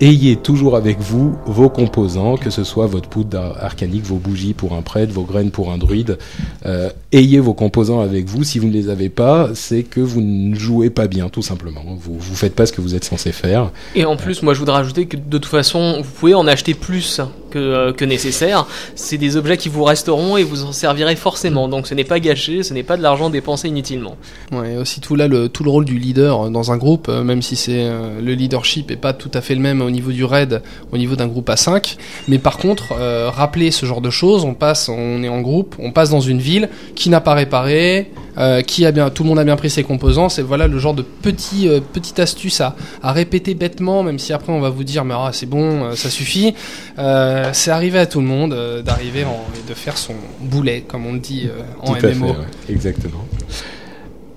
ayez 0.00 0.36
toujours 0.36 0.76
avec 0.76 1.00
vous 1.00 1.36
vos 1.46 1.68
composants, 1.68 2.36
que 2.36 2.50
ce 2.50 2.64
soit 2.64 2.86
votre 2.86 3.08
poudre 3.08 3.56
arcanique, 3.60 4.04
vos 4.04 4.16
bougies 4.16 4.54
pour 4.54 4.74
un 4.74 4.82
prêtre, 4.82 5.12
vos 5.12 5.24
graines 5.24 5.50
pour 5.50 5.72
un 5.72 5.78
druide. 5.78 6.18
Euh, 6.64 6.90
ayez 7.12 7.40
vos 7.40 7.54
composants 7.54 8.00
avec 8.00 8.26
vous. 8.26 8.44
Si 8.44 8.58
vous 8.58 8.68
ne 8.68 8.72
les 8.72 8.88
avez 8.88 9.08
pas, 9.08 9.50
c'est 9.54 9.82
que 9.82 10.00
vous 10.00 10.20
ne 10.20 10.54
jouez 10.54 10.90
pas 10.90 11.06
bien, 11.06 11.28
tout 11.28 11.42
simplement. 11.42 11.82
Vous 11.98 12.18
vous 12.18 12.34
faites 12.34 12.54
pas 12.54 12.66
ce 12.66 12.72
que 12.72 12.80
vous 12.80 12.94
êtes 12.94 13.04
censé 13.04 13.32
faire. 13.32 13.70
Et 13.94 14.04
en 14.04 14.16
plus, 14.16 14.42
moi, 14.42 14.54
je 14.54 14.60
voudrais 14.60 14.76
rajouter 14.76 15.06
que 15.06 15.16
de 15.16 15.38
toute 15.38 15.46
façon, 15.46 16.02
vous 16.02 16.10
pouvez 16.10 16.34
en 16.34 16.46
acheter 16.46 16.74
plus 16.74 17.20
que, 17.50 17.58
euh, 17.58 17.92
que 17.92 18.04
nécessaire. 18.04 18.66
C'est 18.94 19.18
des 19.18 19.36
objets 19.36 19.56
qui 19.56 19.68
vous 19.68 19.84
resteront 19.84 20.36
et 20.36 20.44
vous 20.44 20.64
en 20.64 20.72
servirez 20.72 21.16
forcément. 21.16 21.68
Donc, 21.68 21.86
ce 21.86 21.94
n'est 21.94 22.04
pas 22.04 22.20
gâché, 22.20 22.62
ce 22.62 22.72
n'est 22.74 22.82
pas 22.82 22.96
de 22.96 23.02
l'argent 23.02 23.30
dépensé 23.30 23.68
inutilement. 23.68 24.16
Ouais, 24.52 24.76
aussi 24.76 25.00
tout 25.00 25.16
là 25.16 25.28
le 25.28 25.48
tout 25.48 25.64
le 25.64 25.70
rôle 25.70 25.84
du 25.84 25.98
leader 25.98 26.50
dans 26.50 26.72
un 26.72 26.76
groupe, 26.76 27.08
euh, 27.08 27.22
même 27.22 27.42
si 27.42 27.56
c'est 27.56 27.86
le 28.20 28.32
leadership 28.32 28.90
est 28.90 28.96
pas 28.96 29.12
tout 29.12 29.30
à 29.34 29.40
fait 29.40 29.54
même 29.54 29.80
au 29.80 29.90
niveau 29.90 30.12
du 30.12 30.24
raid, 30.24 30.62
au 30.92 30.98
niveau 30.98 31.16
d'un 31.16 31.26
groupe 31.26 31.48
à 31.50 31.56
5. 31.56 31.96
Mais 32.28 32.38
par 32.38 32.58
contre, 32.58 32.92
euh, 32.92 33.30
rappeler 33.30 33.70
ce 33.70 33.86
genre 33.86 34.00
de 34.00 34.10
choses, 34.10 34.44
on 34.44 34.54
passe, 34.54 34.88
on 34.88 35.22
est 35.22 35.28
en 35.28 35.40
groupe, 35.40 35.74
on 35.78 35.92
passe 35.92 36.10
dans 36.10 36.20
une 36.20 36.38
ville 36.38 36.68
qui 36.94 37.10
n'a 37.10 37.20
pas 37.20 37.34
réparé, 37.34 38.10
euh, 38.38 38.62
qui 38.62 38.84
a 38.86 38.92
bien, 38.92 39.10
tout 39.10 39.22
le 39.22 39.28
monde 39.28 39.38
a 39.38 39.44
bien 39.44 39.56
pris 39.56 39.70
ses 39.70 39.82
composants. 39.82 40.28
C'est 40.28 40.42
voilà 40.42 40.66
le 40.66 40.78
genre 40.78 40.94
de 40.94 41.02
petit, 41.02 41.68
euh, 41.68 41.80
petite 41.80 42.18
astuce 42.18 42.60
à, 42.60 42.76
à, 43.02 43.12
répéter 43.12 43.54
bêtement, 43.54 44.02
même 44.02 44.18
si 44.18 44.32
après 44.32 44.52
on 44.52 44.60
va 44.60 44.70
vous 44.70 44.84
dire 44.84 45.04
mais 45.04 45.14
ah, 45.16 45.30
c'est 45.32 45.46
bon, 45.46 45.94
ça 45.94 46.10
suffit. 46.10 46.54
c'est 46.96 47.70
arrivé 47.70 47.98
à 47.98 48.06
tout 48.06 48.20
le 48.20 48.26
monde 48.26 48.82
d'arriver 48.84 49.20
et 49.20 49.68
de 49.68 49.74
faire 49.74 49.96
son 49.96 50.14
boulet, 50.40 50.84
comme 50.86 51.06
on 51.06 51.12
le 51.12 51.18
dit 51.18 51.48
en 51.82 51.92
MMO. 51.92 52.34
Exactement. 52.68 53.24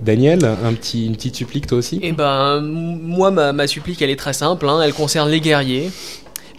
Daniel, 0.00 0.44
un 0.44 0.72
petit, 0.72 1.06
une 1.06 1.14
petite 1.14 1.36
supplique 1.36 1.66
toi 1.66 1.78
aussi? 1.78 2.00
Eh 2.02 2.12
ben, 2.12 2.60
moi, 2.62 3.30
ma, 3.30 3.52
ma, 3.52 3.66
supplique, 3.66 4.00
elle 4.00 4.08
est 4.08 4.16
très 4.16 4.32
simple. 4.32 4.66
Hein. 4.66 4.80
elle 4.82 4.94
concerne 4.94 5.28
les 5.28 5.40
guerriers. 5.40 5.90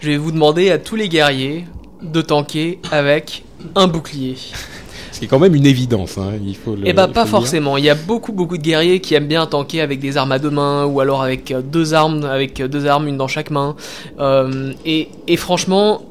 Je 0.00 0.10
vais 0.10 0.16
vous 0.16 0.32
demander 0.32 0.70
à 0.70 0.78
tous 0.78 0.96
les 0.96 1.08
guerriers 1.08 1.64
de 2.02 2.20
tanker 2.22 2.78
avec 2.90 3.44
un 3.74 3.86
bouclier. 3.86 4.36
C'est 5.22 5.28
quand 5.28 5.38
même 5.38 5.54
une 5.54 5.66
évidence, 5.66 6.18
hein. 6.18 6.32
il 6.44 6.56
faut 6.56 6.74
le. 6.74 6.82
Eh 6.84 6.92
ben, 6.92 7.06
pas 7.06 7.26
forcément. 7.26 7.76
Il 7.76 7.84
y 7.84 7.88
a 7.88 7.94
beaucoup, 7.94 8.32
beaucoup 8.32 8.58
de 8.58 8.62
guerriers 8.62 8.98
qui 8.98 9.14
aiment 9.14 9.28
bien 9.28 9.46
tanker 9.46 9.80
avec 9.80 10.00
des 10.00 10.16
armes 10.16 10.32
à 10.32 10.40
deux 10.40 10.50
mains 10.50 10.84
ou 10.84 10.98
alors 10.98 11.22
avec 11.22 11.52
euh, 11.52 11.62
deux 11.62 11.94
armes, 11.94 12.24
avec 12.24 12.60
euh, 12.60 12.66
deux 12.66 12.88
armes, 12.88 13.06
une 13.06 13.16
dans 13.16 13.28
chaque 13.28 13.52
main. 13.52 13.76
Euh, 14.18 14.72
et, 14.84 15.10
et 15.28 15.36
franchement, 15.36 16.02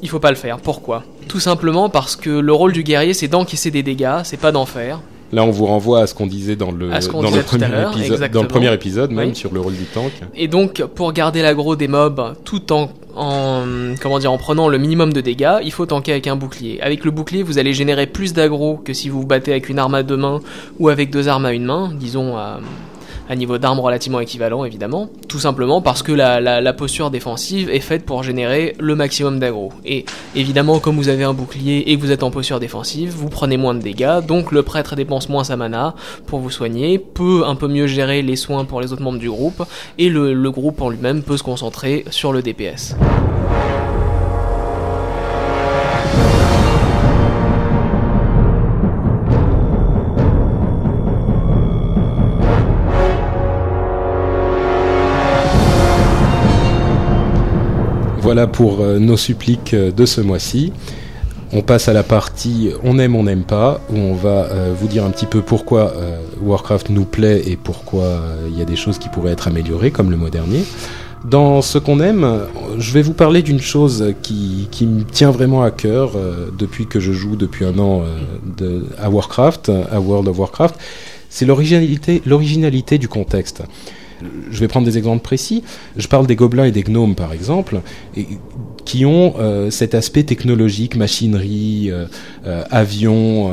il 0.00 0.08
faut 0.08 0.20
pas 0.20 0.30
le 0.30 0.36
faire. 0.36 0.60
Pourquoi? 0.60 1.02
Tout 1.26 1.40
simplement 1.40 1.88
parce 1.88 2.14
que 2.14 2.30
le 2.30 2.52
rôle 2.52 2.72
du 2.72 2.84
guerrier, 2.84 3.14
c'est 3.14 3.26
d'encaisser 3.26 3.72
des 3.72 3.82
dégâts, 3.82 4.20
c'est 4.22 4.36
pas 4.36 4.52
d'en 4.52 4.64
faire. 4.64 5.00
Là, 5.32 5.44
on 5.44 5.50
vous 5.50 5.64
renvoie 5.64 6.02
à 6.02 6.06
ce 6.06 6.14
qu'on 6.14 6.26
disait 6.26 6.56
dans 6.56 6.70
le, 6.70 6.90
dans, 6.90 7.30
le 7.30 7.42
premier 7.42 7.66
épisode, 7.88 8.30
dans 8.30 8.42
le 8.42 8.48
premier 8.48 8.72
épisode, 8.72 9.10
même 9.12 9.34
sur 9.34 9.52
le 9.52 9.60
rôle 9.60 9.74
du 9.74 9.84
tank. 9.84 10.12
Et 10.34 10.46
donc, 10.46 10.82
pour 10.94 11.12
garder 11.12 11.40
l'aggro 11.40 11.74
des 11.74 11.88
mobs 11.88 12.34
tout 12.44 12.70
en, 12.70 12.90
en, 13.16 13.62
comment 14.00 14.18
dire, 14.18 14.30
en 14.30 14.36
prenant 14.36 14.68
le 14.68 14.76
minimum 14.76 15.12
de 15.12 15.22
dégâts, 15.22 15.56
il 15.64 15.72
faut 15.72 15.86
tanker 15.86 16.12
avec 16.12 16.26
un 16.26 16.36
bouclier. 16.36 16.82
Avec 16.82 17.04
le 17.04 17.10
bouclier, 17.10 17.42
vous 17.42 17.58
allez 17.58 17.72
générer 17.72 18.06
plus 18.06 18.34
d'aggro 18.34 18.76
que 18.76 18.92
si 18.92 19.08
vous 19.08 19.22
vous 19.22 19.26
battez 19.26 19.52
avec 19.52 19.70
une 19.70 19.78
arme 19.78 19.94
à 19.94 20.02
deux 20.02 20.18
mains 20.18 20.40
ou 20.78 20.90
avec 20.90 21.10
deux 21.10 21.28
armes 21.28 21.46
à 21.46 21.52
une 21.52 21.64
main, 21.64 21.92
disons 21.94 22.36
à 22.36 22.60
un 23.28 23.34
niveau 23.34 23.58
d'armes 23.58 23.80
relativement 23.80 24.20
équivalent 24.20 24.64
évidemment, 24.64 25.08
tout 25.28 25.38
simplement 25.38 25.80
parce 25.80 26.02
que 26.02 26.12
la, 26.12 26.72
posture 26.72 27.10
défensive 27.10 27.70
est 27.70 27.80
faite 27.80 28.04
pour 28.04 28.22
générer 28.22 28.74
le 28.80 28.94
maximum 28.94 29.38
d'aggro. 29.38 29.72
Et 29.84 30.04
évidemment, 30.34 30.78
comme 30.78 30.96
vous 30.96 31.08
avez 31.08 31.24
un 31.24 31.34
bouclier 31.34 31.90
et 31.90 31.96
que 31.96 32.00
vous 32.00 32.10
êtes 32.10 32.22
en 32.22 32.30
posture 32.30 32.60
défensive, 32.60 33.12
vous 33.14 33.28
prenez 33.28 33.56
moins 33.56 33.74
de 33.74 33.80
dégâts, 33.80 34.20
donc 34.26 34.52
le 34.52 34.62
prêtre 34.62 34.96
dépense 34.96 35.28
moins 35.28 35.44
sa 35.44 35.56
mana 35.56 35.94
pour 36.26 36.40
vous 36.40 36.50
soigner, 36.50 36.98
peut 36.98 37.42
un 37.46 37.54
peu 37.54 37.68
mieux 37.68 37.86
gérer 37.86 38.22
les 38.22 38.36
soins 38.36 38.64
pour 38.64 38.80
les 38.80 38.92
autres 38.92 39.02
membres 39.02 39.18
du 39.18 39.30
groupe, 39.30 39.64
et 39.98 40.08
le 40.08 40.50
groupe 40.50 40.80
en 40.80 40.88
lui-même 40.88 41.22
peut 41.22 41.36
se 41.36 41.42
concentrer 41.42 42.04
sur 42.10 42.32
le 42.32 42.42
DPS. 42.42 42.96
Voilà 58.32 58.46
pour 58.46 58.80
euh, 58.80 58.98
nos 58.98 59.18
suppliques 59.18 59.74
euh, 59.74 59.92
de 59.92 60.06
ce 60.06 60.22
mois-ci. 60.22 60.72
On 61.52 61.60
passe 61.60 61.88
à 61.88 61.92
la 61.92 62.02
partie 62.02 62.70
on 62.82 62.98
aime, 62.98 63.14
on 63.14 63.24
n'aime 63.24 63.42
pas, 63.42 63.82
où 63.90 63.96
on 63.98 64.14
va 64.14 64.46
euh, 64.46 64.72
vous 64.74 64.88
dire 64.88 65.04
un 65.04 65.10
petit 65.10 65.26
peu 65.26 65.42
pourquoi 65.42 65.92
Warcraft 66.40 66.88
nous 66.88 67.04
plaît 67.04 67.42
et 67.44 67.58
pourquoi 67.58 68.22
il 68.48 68.58
y 68.58 68.62
a 68.62 68.64
des 68.64 68.74
choses 68.74 68.96
qui 68.96 69.10
pourraient 69.10 69.32
être 69.32 69.48
améliorées, 69.48 69.90
comme 69.90 70.10
le 70.10 70.16
mois 70.16 70.30
dernier. 70.30 70.64
Dans 71.26 71.60
ce 71.60 71.76
qu'on 71.76 72.00
aime, 72.00 72.46
je 72.78 72.92
vais 72.92 73.02
vous 73.02 73.12
parler 73.12 73.42
d'une 73.42 73.60
chose 73.60 74.14
qui, 74.22 74.66
me 74.80 75.02
tient 75.02 75.30
vraiment 75.30 75.62
à 75.62 75.70
cœur 75.70 76.12
depuis 76.58 76.86
que 76.86 77.00
je 77.00 77.12
joue 77.12 77.36
depuis 77.36 77.66
un 77.66 77.78
an 77.78 78.02
à 78.98 79.10
Warcraft, 79.10 79.70
à 79.90 80.00
World 80.00 80.28
of 80.28 80.38
Warcraft. 80.38 80.76
C'est 81.28 81.44
l'originalité 81.44 82.96
du 82.96 83.08
contexte 83.08 83.62
je 84.50 84.60
vais 84.60 84.68
prendre 84.68 84.86
des 84.86 84.98
exemples 84.98 85.22
précis. 85.22 85.62
Je 85.96 86.06
parle 86.06 86.26
des 86.26 86.36
gobelins 86.36 86.64
et 86.64 86.72
des 86.72 86.82
gnomes, 86.82 87.14
par 87.14 87.32
exemple, 87.32 87.80
qui 88.84 89.04
ont 89.04 89.34
euh, 89.38 89.70
cet 89.70 89.94
aspect 89.94 90.24
technologique, 90.24 90.96
machinerie, 90.96 91.90
euh, 91.90 92.06
euh, 92.46 92.64
avion, 92.70 93.52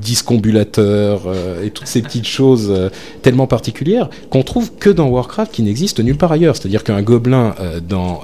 discombulateur 0.00 1.22
et 1.62 1.70
toutes 1.70 1.86
ces 1.86 2.02
petites 2.02 2.26
choses 2.26 2.90
tellement 3.22 3.46
particulières 3.46 4.08
qu'on 4.30 4.42
trouve 4.42 4.72
que 4.78 4.90
dans 4.90 5.08
Warcraft, 5.08 5.52
qui 5.52 5.62
n'existent 5.62 6.02
nulle 6.02 6.16
part 6.16 6.32
ailleurs. 6.32 6.56
C'est-à-dire 6.56 6.84
qu'un 6.84 7.02
gobelin 7.02 7.54
dans 7.86 8.20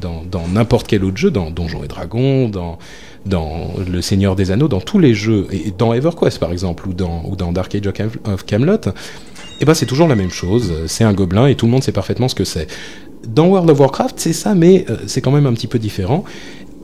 dans 0.00 0.48
n'importe 0.52 0.86
quel 0.86 1.04
autre 1.04 1.16
jeu, 1.16 1.30
dans 1.30 1.50
Donjons 1.50 1.84
et 1.84 1.88
Dragons, 1.88 2.48
dans 2.48 2.78
dans 3.26 3.74
Le 3.86 4.00
Seigneur 4.00 4.34
des 4.34 4.50
Anneaux, 4.50 4.68
dans 4.68 4.80
tous 4.80 4.98
les 4.98 5.14
jeux, 5.14 5.46
et 5.52 5.72
dans 5.76 5.92
EverQuest 5.92 6.38
par 6.38 6.52
exemple, 6.52 6.88
ou 6.88 6.94
dans, 6.94 7.22
ou 7.26 7.36
dans 7.36 7.52
Dark 7.52 7.74
Age 7.74 7.86
of 8.24 8.46
Camelot, 8.46 8.80
eh 9.60 9.64
ben 9.64 9.74
c'est 9.74 9.86
toujours 9.86 10.08
la 10.08 10.16
même 10.16 10.30
chose, 10.30 10.72
c'est 10.86 11.04
un 11.04 11.12
gobelin 11.12 11.46
et 11.46 11.54
tout 11.54 11.66
le 11.66 11.72
monde 11.72 11.82
sait 11.82 11.92
parfaitement 11.92 12.28
ce 12.28 12.34
que 12.34 12.44
c'est. 12.44 12.66
Dans 13.26 13.48
World 13.48 13.68
of 13.70 13.78
Warcraft, 13.78 14.14
c'est 14.18 14.32
ça, 14.32 14.54
mais 14.54 14.86
euh, 14.88 14.96
c'est 15.06 15.20
quand 15.20 15.30
même 15.30 15.46
un 15.46 15.52
petit 15.52 15.66
peu 15.66 15.78
différent. 15.78 16.24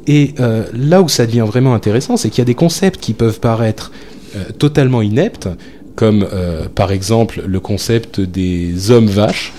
Et 0.07 0.35
euh, 0.39 0.65
là 0.75 1.01
où 1.01 1.09
ça 1.09 1.27
devient 1.27 1.45
vraiment 1.47 1.75
intéressant, 1.75 2.17
c'est 2.17 2.29
qu'il 2.29 2.39
y 2.39 2.43
a 2.43 2.45
des 2.47 2.55
concepts 2.55 3.01
qui 3.01 3.15
peuvent 3.15 3.41
paraître 3.41 3.91
euh, 4.37 4.45
totalement 4.59 5.03
ineptes, 5.03 5.49
comme 5.95 6.29
par 6.75 6.93
exemple 6.93 7.43
le 7.47 7.59
concept 7.59 8.21
des 8.21 8.91
hommes 8.91 9.07
vaches, 9.07 9.55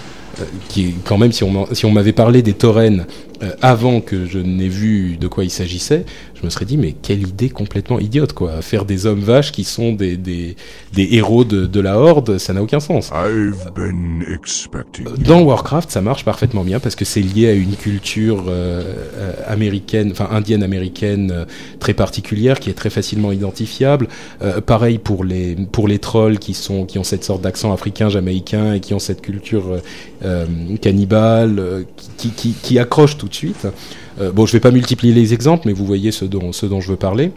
qui 0.67 0.93
quand 1.03 1.17
même 1.17 1.31
si 1.31 1.43
on, 1.43 1.65
si 1.73 1.83
on 1.87 1.91
m'avait 1.91 2.13
parlé 2.13 2.43
des 2.43 2.53
taurennes 2.53 3.07
avant 3.63 4.01
que 4.01 4.27
je 4.27 4.37
n'ai 4.37 4.67
vu 4.67 5.17
de 5.19 5.27
quoi 5.27 5.45
il 5.45 5.49
s'agissait, 5.49 6.05
je 6.39 6.45
me 6.45 6.49
serais 6.49 6.65
dit, 6.65 6.77
mais 6.77 6.93
quelle 6.93 7.27
idée 7.27 7.49
complètement 7.49 7.99
idiote, 7.99 8.33
quoi. 8.33 8.61
Faire 8.61 8.85
des 8.85 9.05
hommes 9.05 9.21
vaches 9.21 9.51
qui 9.51 9.63
sont 9.63 9.93
des, 9.93 10.17
des, 10.17 10.55
des 10.93 11.07
héros 11.13 11.43
de, 11.43 11.65
de, 11.65 11.79
la 11.79 11.99
horde, 11.99 12.37
ça 12.37 12.53
n'a 12.53 12.61
aucun 12.61 12.79
sens. 12.79 13.11
Dans 15.17 15.41
Warcraft, 15.41 15.89
ça 15.89 16.01
marche 16.01 16.23
parfaitement 16.23 16.63
bien 16.63 16.79
parce 16.79 16.95
que 16.95 17.05
c'est 17.05 17.21
lié 17.21 17.47
à 17.47 17.53
une 17.53 17.75
culture 17.75 18.45
euh, 18.47 18.83
euh, 19.15 19.33
américaine, 19.47 20.11
enfin 20.11 20.27
indienne 20.31 20.61
américaine 20.61 21.31
euh, 21.31 21.45
très 21.79 21.93
particulière 21.93 22.59
qui 22.59 22.69
est 22.69 22.73
très 22.73 22.89
facilement 22.89 23.31
identifiable. 23.31 24.07
pareil 24.65 24.99
pour 24.99 25.23
les, 25.23 25.55
pour 25.71 25.87
les 25.87 25.99
trolls 25.99 26.37
qui, 26.37 26.53
sont, 26.53 26.85
qui 26.85 26.99
ont 26.99 27.03
cette 27.03 27.23
sorte 27.23 27.41
d'accent 27.41 27.73
africain, 27.73 28.09
jamaïcain 28.09 28.73
et 28.73 28.79
qui 28.79 28.93
ont 28.93 28.99
cette 28.99 29.21
culture 29.21 29.79
cannibale 30.81 31.85
qui, 32.17 32.29
qui, 32.31 32.53
qui 32.53 32.79
accroche 32.79 33.17
tout 33.17 33.27
de 33.27 33.33
suite. 33.33 33.67
Euh, 34.19 34.31
bon, 34.31 34.45
je 34.45 34.53
vais 34.53 34.59
pas 34.59 34.71
multiplier 34.71 35.13
les 35.13 35.33
exemples, 35.33 35.67
mais 35.67 35.73
vous 35.73 35.85
voyez 35.85 36.11
ce 36.11 36.25
dont, 36.25 36.51
ce 36.51 36.65
dont 36.65 36.81
je 36.81 36.91
veux 36.91 36.97
parler 36.97 37.31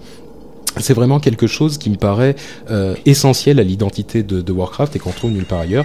c'est 0.77 0.95
vraiment 0.95 1.19
quelque 1.19 1.49
chose 1.49 1.79
qui 1.79 1.91
me 1.91 1.97
paraît 1.97 2.37
euh, 2.71 2.95
essentiel 3.05 3.59
à 3.59 3.65
l'identité 3.65 4.23
de, 4.23 4.53
Warcraft 4.53 4.95
et 4.95 4.99
qu'on 5.01 5.11
trouve 5.11 5.33
nulle 5.33 5.45
part 5.45 5.59
ailleurs. 5.59 5.85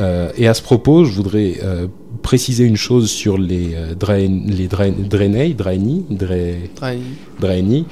Euh, 0.00 0.32
et 0.36 0.48
à 0.48 0.54
ce 0.54 0.62
propos, 0.62 1.04
je 1.04 1.12
voudrais 1.12 1.60
préciser 2.22 2.64
une 2.64 2.76
chose 2.76 3.08
sur 3.08 3.38
les 3.38 3.76
Drain, 3.96 4.42
les 4.48 4.66
Draenei, 4.66 5.54
Draenei, 5.54 6.04
Draenei, 7.38 7.84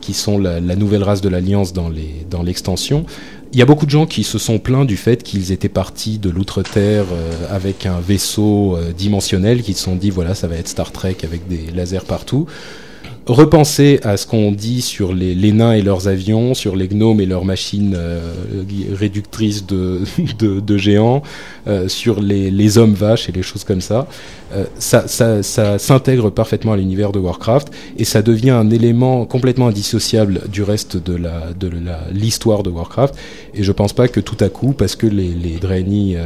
qui 0.00 0.14
sont 0.14 0.38
la, 0.38 0.60
la, 0.60 0.76
nouvelle 0.76 1.02
race 1.02 1.20
de 1.20 1.28
l'Alliance 1.28 1.72
dans 1.72 1.88
les 1.88 2.24
dans 2.30 2.44
l'extension. 2.44 3.04
Il 3.52 3.58
y 3.58 3.62
a 3.62 3.66
beaucoup 3.66 3.84
de 3.84 3.90
gens 3.90 4.06
qui 4.06 4.22
se 4.22 4.38
sont 4.38 4.60
plaints 4.60 4.84
du 4.84 4.96
fait 4.96 5.24
qu'ils 5.24 5.50
étaient 5.50 5.68
partis 5.68 6.18
de 6.18 6.30
l'outre-terre 6.30 7.06
euh, 7.12 7.32
avec 7.50 7.84
un 7.84 7.98
vaisseau 7.98 8.76
euh, 8.76 8.92
dimensionnel, 8.92 9.62
qui 9.62 9.74
se 9.74 9.82
sont 9.82 9.96
dit 9.96 10.10
voilà, 10.10 10.36
ça 10.36 10.46
va 10.46 10.54
être 10.54 10.68
Star 10.68 10.92
Trek 10.92 11.16
avec 11.24 11.48
des 11.48 11.66
lasers 11.74 12.04
partout 12.06 12.46
repenser 13.26 14.00
à 14.02 14.16
ce 14.16 14.26
qu'on 14.26 14.52
dit 14.52 14.80
sur 14.80 15.12
les, 15.12 15.52
nains 15.52 15.72
et 15.72 15.82
leurs 15.82 16.08
avions, 16.08 16.54
sur 16.54 16.76
les 16.76 16.88
gnomes 16.88 17.20
et 17.20 17.26
leurs 17.26 17.44
machines 17.44 17.94
euh, 17.96 18.32
réductrices 18.92 19.66
de, 19.66 20.00
de, 20.38 20.76
géants, 20.76 21.22
euh, 21.66 21.88
sur 21.88 22.20
les, 22.20 22.78
hommes 22.78 22.94
vaches 22.94 23.28
et 23.28 23.32
les 23.32 23.42
choses 23.42 23.64
comme 23.64 23.80
ça. 23.80 24.06
Euh, 24.52 24.64
ça, 24.78 25.06
ça, 25.06 25.78
s'intègre 25.78 26.30
parfaitement 26.30 26.72
à 26.72 26.76
l'univers 26.76 27.12
de 27.12 27.18
Warcraft 27.18 27.70
et 27.98 28.04
ça 28.04 28.22
devient 28.22 28.50
un 28.50 28.70
élément 28.70 29.24
complètement 29.24 29.68
indissociable 29.68 30.42
du 30.50 30.62
reste 30.62 30.96
de 30.96 31.14
la 31.14 31.52
de 31.58 31.70
l'histoire 32.12 32.62
de 32.62 32.70
Warcraft. 32.70 33.14
Et 33.54 33.62
je 33.62 33.72
pense 33.72 33.92
pas 33.92 34.08
que 34.08 34.20
tout 34.20 34.36
à 34.40 34.48
coup, 34.48 34.72
parce 34.72 34.96
que 34.96 35.06
les, 35.06 35.28
les 35.28 35.58
Draenei 35.58 36.16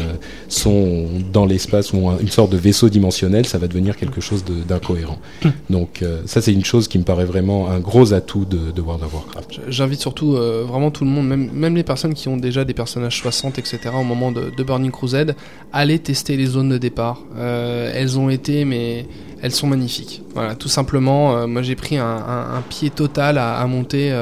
sont 0.48 1.06
dans 1.32 1.44
l'espace 1.44 1.92
ou 1.92 2.10
une 2.20 2.28
sorte 2.28 2.50
de 2.50 2.56
vaisseau 2.56 2.88
dimensionnel, 2.88 3.46
ça 3.46 3.58
va 3.58 3.68
devenir 3.68 3.96
quelque 3.96 4.20
chose 4.20 4.44
d'incohérent. 4.66 5.18
Hmm. 5.44 5.50
Donc 5.70 6.02
ça 6.26 6.40
c'est 6.40 6.52
une 6.52 6.64
chose 6.64 6.83
qui 6.88 6.98
me 6.98 7.04
paraît 7.04 7.24
vraiment 7.24 7.68
un 7.68 7.78
gros 7.78 8.12
atout 8.12 8.44
de, 8.44 8.80
World 8.80 9.04
of 9.04 9.14
Warcraft. 9.14 9.60
J'invite 9.68 10.00
surtout 10.00 10.36
euh, 10.36 10.64
vraiment 10.66 10.90
tout 10.90 11.04
le 11.04 11.10
monde, 11.10 11.26
même, 11.26 11.50
même, 11.52 11.76
les 11.76 11.82
personnes 11.82 12.14
qui 12.14 12.28
ont 12.28 12.36
déjà 12.36 12.64
des 12.64 12.74
personnages 12.74 13.18
60, 13.18 13.58
etc., 13.58 13.78
au 13.98 14.04
moment 14.04 14.32
de, 14.32 14.50
Burning 14.62 14.90
Crusade, 14.90 15.36
aller 15.72 15.98
tester 15.98 16.36
les 16.36 16.46
zones 16.46 16.70
de 16.70 16.78
départ. 16.78 17.20
Euh, 17.36 17.92
elles 17.94 18.18
ont 18.18 18.30
été, 18.30 18.64
mais 18.64 19.06
elles 19.42 19.52
sont 19.52 19.66
magnifiques. 19.66 20.22
Voilà, 20.34 20.54
tout 20.54 20.68
simplement, 20.68 21.36
euh, 21.36 21.46
moi 21.46 21.60
j'ai 21.60 21.74
pris 21.76 21.98
un, 21.98 22.62
pied 22.68 22.88
total 22.90 23.36
à, 23.38 23.64
monter 23.66 24.12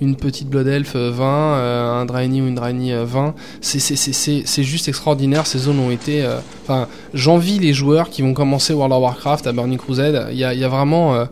une 0.00 0.16
petite 0.16 0.48
Blood 0.48 0.66
Elf 0.66 0.96
20, 0.96 2.00
un 2.00 2.04
Draenei 2.04 2.42
ou 2.42 2.48
une 2.48 2.54
Draenei 2.54 3.04
20. 3.04 3.34
C'est 3.60 4.62
juste 4.62 4.88
extraordinaire, 4.88 5.46
ces 5.46 5.58
zones 5.58 5.78
ont 5.78 5.90
été... 5.90 6.26
Enfin, 6.62 6.88
j'envie 7.14 7.58
les 7.58 7.72
joueurs 7.72 8.10
qui 8.10 8.22
vont 8.22 8.34
commencer 8.34 8.72
World 8.72 8.92
of 8.92 9.02
Warcraft 9.02 9.46
à 9.46 9.52
Burning 9.52 9.78
Crusade. 9.78 10.28
Il 10.32 10.38
y 10.38 10.44
a, 10.44 10.52
y 10.54 10.64
a, 10.64 10.68
vraiment 10.68 11.26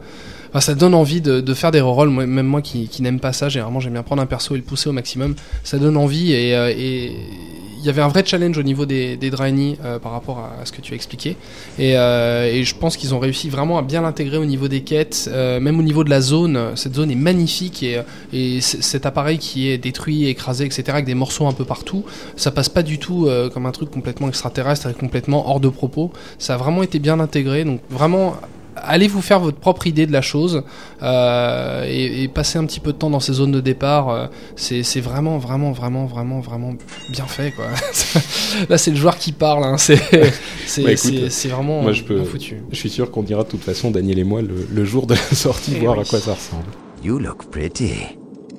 ça 0.58 0.74
donne 0.74 0.94
envie 0.94 1.20
de, 1.20 1.54
faire 1.54 1.70
des 1.70 1.80
rerolls. 1.80 2.10
même 2.10 2.46
moi 2.46 2.62
qui, 2.62 2.88
n'aime 3.00 3.20
pas 3.20 3.32
ça, 3.32 3.48
généralement 3.48 3.78
j'aime 3.78 3.92
bien 3.92 4.02
prendre 4.02 4.22
un 4.22 4.26
perso 4.26 4.54
et 4.54 4.58
le 4.58 4.64
pousser 4.64 4.88
au 4.88 4.92
maximum. 4.92 5.36
Ça 5.62 5.78
donne 5.78 5.96
envie 5.96 6.32
et, 6.32 6.56
euh, 6.56 6.72
il 6.72 7.86
y 7.86 7.88
avait 7.88 8.02
un 8.02 8.08
vrai 8.08 8.22
challenge 8.26 8.58
au 8.58 8.62
niveau 8.62 8.84
des, 8.84 9.16
des 9.16 9.30
euh, 9.32 9.98
par 9.98 10.12
rapport 10.12 10.38
à, 10.38 10.66
ce 10.66 10.72
que 10.72 10.82
tu 10.82 10.92
as 10.92 10.96
expliqué. 10.96 11.36
Euh, 11.78 12.52
et, 12.52 12.64
je 12.64 12.74
pense 12.74 12.96
qu'ils 12.96 13.14
ont 13.14 13.18
réussi 13.18 13.48
vraiment 13.48 13.78
à 13.78 13.82
bien 13.82 14.02
l'intégrer 14.02 14.36
au 14.36 14.44
niveau 14.44 14.68
des 14.68 14.82
quêtes, 14.82 15.30
même 15.32 15.78
au 15.78 15.82
niveau 15.82 16.04
de 16.04 16.10
la 16.10 16.20
zone. 16.20 16.72
Cette 16.74 16.94
zone 16.96 17.10
est 17.10 17.14
magnifique 17.14 17.82
et, 17.82 18.00
et 18.32 18.60
cet 18.60 19.06
appareil 19.06 19.38
qui 19.38 19.68
est 19.68 19.78
détruit, 19.78 20.26
écrasé, 20.26 20.64
etc., 20.64 20.84
avec 20.88 21.06
des 21.06 21.14
morceaux 21.14 21.46
un 21.46 21.52
peu 21.52 21.64
partout, 21.64 22.04
ça 22.36 22.50
passe 22.50 22.68
pas 22.68 22.82
du 22.82 22.98
tout 22.98 23.28
comme 23.54 23.66
un 23.66 23.72
truc 23.72 23.90
complètement 23.90 24.28
extraterrestre 24.28 24.88
et 24.88 24.94
complètement 24.94 25.48
hors 25.48 25.60
de 25.60 25.68
propos. 25.68 26.10
Ça 26.38 26.54
a 26.54 26.56
vraiment 26.56 26.82
été 26.82 26.98
bien 26.98 27.20
intégré. 27.20 27.64
Donc 27.64 27.80
vraiment 27.90 28.34
allez 28.76 29.08
vous 29.08 29.22
faire 29.22 29.40
votre 29.40 29.58
propre 29.58 29.86
idée 29.86 30.06
de 30.06 30.12
la 30.12 30.22
chose 30.22 30.62
euh, 31.02 31.84
et, 31.88 32.28
passer 32.28 32.58
un 32.58 32.64
petit 32.64 32.80
peu 32.80 32.92
de 32.92 32.98
temps 32.98 33.10
dans 33.10 33.20
ces 33.20 33.34
zones 33.34 33.52
de 33.52 33.60
départ. 33.60 34.08
Euh, 34.10 34.26
c'est 34.56 35.00
vraiment, 35.00 35.38
vraiment, 35.38 35.72
vraiment, 35.72 36.06
vraiment, 36.06 36.40
vraiment 36.40 36.74
bien 37.10 37.26
fait. 37.26 37.52
Quoi. 37.52 37.66
Là, 38.68 38.78
c'est 38.78 38.90
le 38.90 38.96
joueur 38.96 39.16
qui 39.16 39.32
parle. 39.32 39.64
Hein. 39.64 39.76
C'est 39.78 39.96
vraiment 41.48 41.82
moi, 41.82 41.92
je 41.92 42.02
peux, 42.02 42.22
foutu. 42.24 42.62
Je 42.70 42.76
suis 42.76 42.90
sûr 42.90 43.10
qu'on 43.10 43.22
dira 43.22 43.44
de 43.44 43.48
toute 43.48 43.64
façon, 43.64 43.90
Daniel 43.90 44.18
et 44.18 44.24
moi, 44.24 44.40
le, 44.42 44.84
jour 44.84 45.06
de 45.06 45.14
la 45.14 45.36
sortie, 45.36 45.74
eh 45.76 45.80
voir 45.80 45.98
à 45.98 46.04
quoi 46.04 46.18
ça 46.18 46.34
ressemble. 46.34 46.64
You 47.02 47.18
look 47.18 47.50
pretty. 47.50 47.94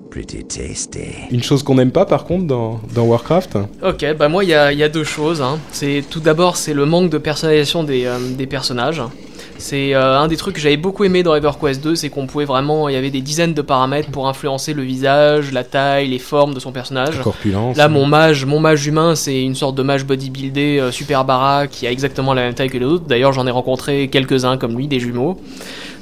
Pretty 0.10 0.44
tasty. 0.44 1.14
Une 1.32 1.42
chose 1.42 1.64
qu'on 1.64 1.76
n'aime 1.76 1.92
pas 1.92 2.06
par 2.06 2.26
contre 2.26 2.46
dans, 2.46 2.82
dans 2.94 3.04
Warcraft 3.04 3.58
Ok, 3.82 4.06
bah 4.18 4.28
moi 4.28 4.44
il 4.44 4.50
y 4.50 4.54
a, 4.54 4.74
y 4.74 4.84
a, 4.84 4.90
deux 4.90 5.06
choses. 5.06 5.42
Hein. 5.42 5.58
C'est 5.72 6.04
tout 6.10 6.20
d'abord 6.20 6.58
c'est 6.58 6.74
le 6.74 6.86
manque 6.86 7.10
de 7.10 7.18
personnalisation 7.18 7.86
des, 7.86 8.06
euh, 8.06 8.18
des 8.38 8.46
personnages. 8.46 9.02
C'est 9.62 9.94
euh, 9.94 10.20
un 10.20 10.28
des 10.28 10.38
trucs 10.38 10.56
que 10.56 10.62
j'avais 10.62 10.76
beaucoup 10.76 11.04
aimé 11.04 11.22
dans 11.22 11.36
EverQuest 11.36 11.84
2, 11.84 11.96
c'est 11.96 12.10
qu'on 12.10 12.26
pouvait 12.26 12.46
vraiment, 12.46 12.90
il 12.90 12.94
y 12.94 12.98
avait 12.98 13.12
des 13.12 13.22
dizaines 13.22 13.54
de 13.54 13.62
paramètres 13.62 14.10
pour 14.10 14.28
influencer 14.28 14.74
le 14.74 14.82
visage, 14.82 15.52
la 15.52 15.64
taille, 15.64 16.08
les 16.08 16.18
formes 16.18 16.56
de 16.56 16.60
son 16.60 16.72
personnage. 16.72 17.18
La 17.18 17.24
corpulence. 17.24 17.78
Là, 17.78 17.88
mon 17.88 18.08
mage, 18.08 18.44
mon 18.46 18.60
mage 18.60 18.88
humain, 18.88 19.14
c'est 19.16 19.44
une 19.44 19.54
sorte 19.54 19.76
de 19.76 19.84
mage 19.84 20.04
bodybuildé 20.04 20.80
euh, 20.80 20.92
super 20.92 21.26
bara 21.26 21.68
qui 21.68 21.86
a 21.86 21.92
exactement 21.92 22.34
la 22.34 22.42
même 22.42 22.56
taille 22.56 22.70
que 22.70 22.78
les 22.80 22.86
autres. 22.86 23.06
D'ailleurs, 23.06 23.34
j'en 23.34 23.46
ai 23.46 23.52
rencontré 23.52 24.08
quelques-uns 24.08 24.58
comme 24.58 24.76
lui, 24.76 24.88
des 24.88 25.00
jumeaux. 25.00 25.40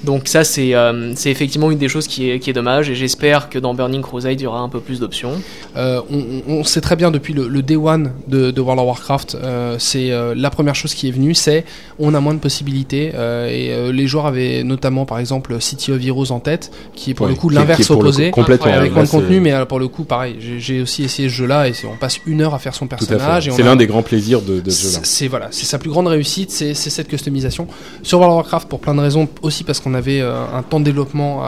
Donc 0.03 0.27
ça, 0.27 0.43
c'est 0.43 0.73
euh, 0.75 1.13
c'est 1.15 1.29
effectivement 1.29 1.71
une 1.71 1.77
des 1.77 1.89
choses 1.89 2.07
qui 2.07 2.29
est, 2.29 2.39
qui 2.39 2.49
est 2.49 2.53
dommage, 2.53 2.89
et 2.89 2.95
j'espère 2.95 3.49
que 3.49 3.59
dans 3.59 3.73
Burning 3.73 4.01
Crusade, 4.01 4.39
il 4.39 4.43
y 4.43 4.47
aura 4.47 4.59
un 4.59 4.69
peu 4.69 4.79
plus 4.79 4.99
d'options. 4.99 5.41
Euh, 5.75 6.01
on, 6.11 6.41
on, 6.47 6.63
sait 6.63 6.81
très 6.81 6.95
bien 6.95 7.11
depuis 7.11 7.33
le, 7.33 7.47
le 7.47 7.61
day 7.61 7.75
one 7.75 8.11
de, 8.27 8.51
de, 8.51 8.61
World 8.61 8.79
of 8.79 8.87
Warcraft, 8.87 9.35
euh, 9.35 9.75
c'est 9.77 10.11
euh, 10.11 10.33
la 10.35 10.49
première 10.49 10.75
chose 10.75 10.93
qui 10.93 11.07
est 11.07 11.11
venue, 11.11 11.33
c'est 11.33 11.65
on 11.99 12.13
a 12.13 12.19
moins 12.19 12.33
de 12.33 12.39
possibilités, 12.39 13.11
euh, 13.13 13.47
et 13.49 13.91
les 13.91 14.07
joueurs 14.07 14.25
avaient 14.25 14.63
notamment 14.63 15.05
par 15.05 15.19
exemple 15.19 15.59
City 15.59 15.91
of 15.91 16.05
Heroes 16.05 16.31
en 16.31 16.39
tête, 16.39 16.71
qui 16.95 17.11
est 17.11 17.13
pour 17.13 17.27
le 17.27 17.35
coup 17.35 17.49
l'inverse 17.49 17.89
opposé, 17.89 18.31
complètement, 18.31 18.71
avec 18.71 18.93
moins 18.93 19.03
de 19.03 19.09
contenu, 19.09 19.39
mais 19.39 19.53
pour 19.67 19.79
le 19.79 19.87
coup 19.87 20.03
pareil, 20.03 20.37
j'ai 20.39 20.81
aussi 20.81 21.03
essayé 21.03 21.29
ce 21.29 21.33
jeu-là, 21.33 21.67
et 21.67 21.73
on 21.91 21.97
passe 21.97 22.19
une 22.25 22.41
heure 22.41 22.53
à 22.53 22.59
faire 22.59 22.75
son 22.75 22.87
personnage. 22.87 23.49
C'est 23.51 23.63
l'un 23.63 23.75
des 23.75 23.87
grands 23.87 24.03
plaisirs 24.03 24.41
de, 24.41 24.59
de 24.59 24.69
ce 24.69 24.87
jeu-là. 24.87 24.99
C'est 25.03 25.27
voilà, 25.27 25.47
c'est 25.51 25.65
sa 25.65 25.77
plus 25.77 25.89
grande 25.89 26.07
réussite, 26.07 26.51
c'est 26.51 26.73
cette 26.73 27.07
customisation. 27.07 27.67
Sur 28.03 28.19
World 28.19 28.33
of 28.33 28.43
Warcraft, 28.43 28.69
pour 28.69 28.79
plein 28.79 28.95
de 28.95 29.01
raisons, 29.01 29.27
aussi 29.41 29.63
parce 29.63 29.79
qu'on 29.79 29.88
avait 29.93 30.21
euh, 30.21 30.45
un 30.53 30.63
temps 30.63 30.79
de 30.79 30.85
développement 30.85 31.43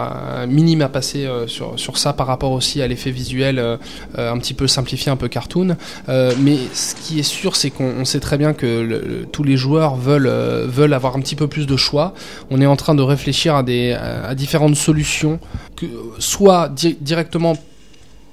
minime 0.47 0.81
à 0.81 0.89
passer 0.89 1.25
euh, 1.25 1.47
sur, 1.47 1.79
sur 1.79 1.97
ça 1.97 2.13
par 2.13 2.27
rapport 2.27 2.51
aussi 2.51 2.81
à 2.81 2.87
l'effet 2.87 3.11
visuel 3.11 3.59
euh, 3.59 3.77
un 4.17 4.37
petit 4.37 4.53
peu 4.53 4.67
simplifié, 4.67 5.11
un 5.11 5.15
peu 5.15 5.27
cartoon. 5.27 5.75
mais 6.07 6.57
ce 6.73 6.95
qui 6.95 7.19
est 7.19 7.23
sûr, 7.23 7.55
c'est 7.55 7.69
qu'on 7.69 8.05
sait 8.05 8.19
très 8.19 8.37
bien 8.37 8.53
que 8.53 9.25
tous 9.31 9.43
les 9.43 9.57
joueurs 9.57 9.95
veulent, 9.95 10.29
veulent 10.67 10.93
avoir 10.93 11.15
un 11.15 11.19
petit 11.19 11.35
peu 11.35 11.47
plus 11.47 11.67
de 11.67 11.77
choix. 11.77 12.13
On 12.49 12.61
est 12.61 12.65
en 12.65 12.75
train 12.75 12.95
de 12.95 13.01
réfléchir 13.01 13.55
à, 13.55 13.63
des, 13.63 13.93
à 13.93 14.35
différentes 14.35 14.75
solutions, 14.75 15.39
que, 15.75 15.85
soit 16.19 16.69
directement 16.69 17.57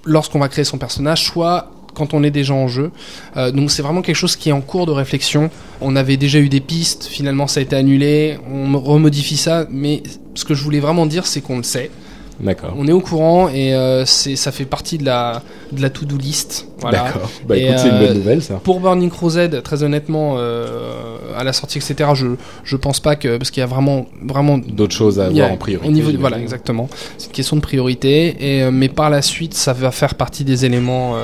lorsqu'on 0.05 0.39
va 0.39 0.49
créer 0.49 0.65
son 0.65 0.79
personnage, 0.79 1.25
soit 1.25 1.71
quand 1.99 2.15
on 2.15 2.23
est 2.23 2.31
déjà 2.31 2.55
en 2.55 2.69
jeu. 2.69 2.91
Euh, 3.37 3.51
donc 3.51 3.71
c'est 3.71 3.83
vraiment 3.83 4.03
quelque 4.03 4.17
chose 4.17 4.37
qui 4.37 4.49
est 4.49 4.53
en 4.53 4.61
cours 4.61 4.87
de 4.87 4.93
réflexion. 4.93 5.51
On 5.81 5.97
avait 5.97 6.17
déjà 6.17 6.39
eu 6.39 6.49
des 6.49 6.61
pistes, 6.61 7.05
finalement 7.05 7.47
ça 7.47 7.61
a 7.61 7.63
été 7.63 7.77
annulé, 7.77 8.39
on 8.51 8.79
remodifie 8.79 9.37
ça, 9.37 9.67
mais 9.71 10.03
ce 10.35 10.45
que 10.45 10.55
je 10.55 10.63
voulais 10.63 10.81
vraiment 10.81 11.07
dire 11.07 11.27
c'est 11.27 11.41
qu'on 11.41 11.59
le 11.59 11.63
sait. 11.65 11.91
D'accord. 12.41 12.75
On 12.77 12.87
est 12.87 12.93
au 12.93 13.01
courant 13.01 13.49
et 13.49 13.75
euh, 13.75 14.05
c'est 14.07 14.37
ça 14.37 14.53
fait 14.53 14.65
partie 14.65 14.97
de 14.97 15.05
la 15.05 15.43
de 15.73 15.83
la 15.83 15.91
to-do 15.91 16.17
list. 16.17 16.69
Voilà. 16.79 17.05
D'accord. 17.05 17.31
Bah 17.47 17.57
écoute, 17.57 17.79
c'est 17.79 17.89
une 17.89 17.99
bonne 17.99 18.11
euh, 18.11 18.15
nouvelle 18.15 18.43
ça. 18.43 18.55
Pour 18.63 18.79
Burning 18.79 19.11
Crusade, 19.11 19.61
très 19.63 19.83
honnêtement, 19.83 20.37
euh, 20.39 21.17
à 21.37 21.43
la 21.43 21.53
sortie, 21.53 21.79
etc. 21.79 22.11
Je 22.15 22.29
je 22.63 22.77
pense 22.77 23.01
pas 23.01 23.17
que 23.17 23.39
parce 23.39 23.51
qu'il 23.51 23.61
y 23.61 23.65
a 23.65 23.67
vraiment 23.67 24.07
vraiment 24.23 24.59
d'autres 24.59 24.95
choses 24.95 25.19
à 25.19 25.27
avoir 25.27 25.51
en 25.51 25.57
priorité. 25.57 25.89
Au 25.89 25.93
niveau 25.93 26.13
voilà 26.19 26.39
exactement. 26.39 26.89
C'est 27.17 27.27
une 27.27 27.33
question 27.33 27.57
de 27.57 27.63
priorité 27.63 28.37
et 28.39 28.71
mais 28.71 28.89
par 28.89 29.11
la 29.11 29.23
suite, 29.23 29.55
ça 29.55 29.73
va 29.73 29.91
faire 29.91 30.15
partie 30.15 30.45
des 30.45 30.65
éléments 30.65 31.17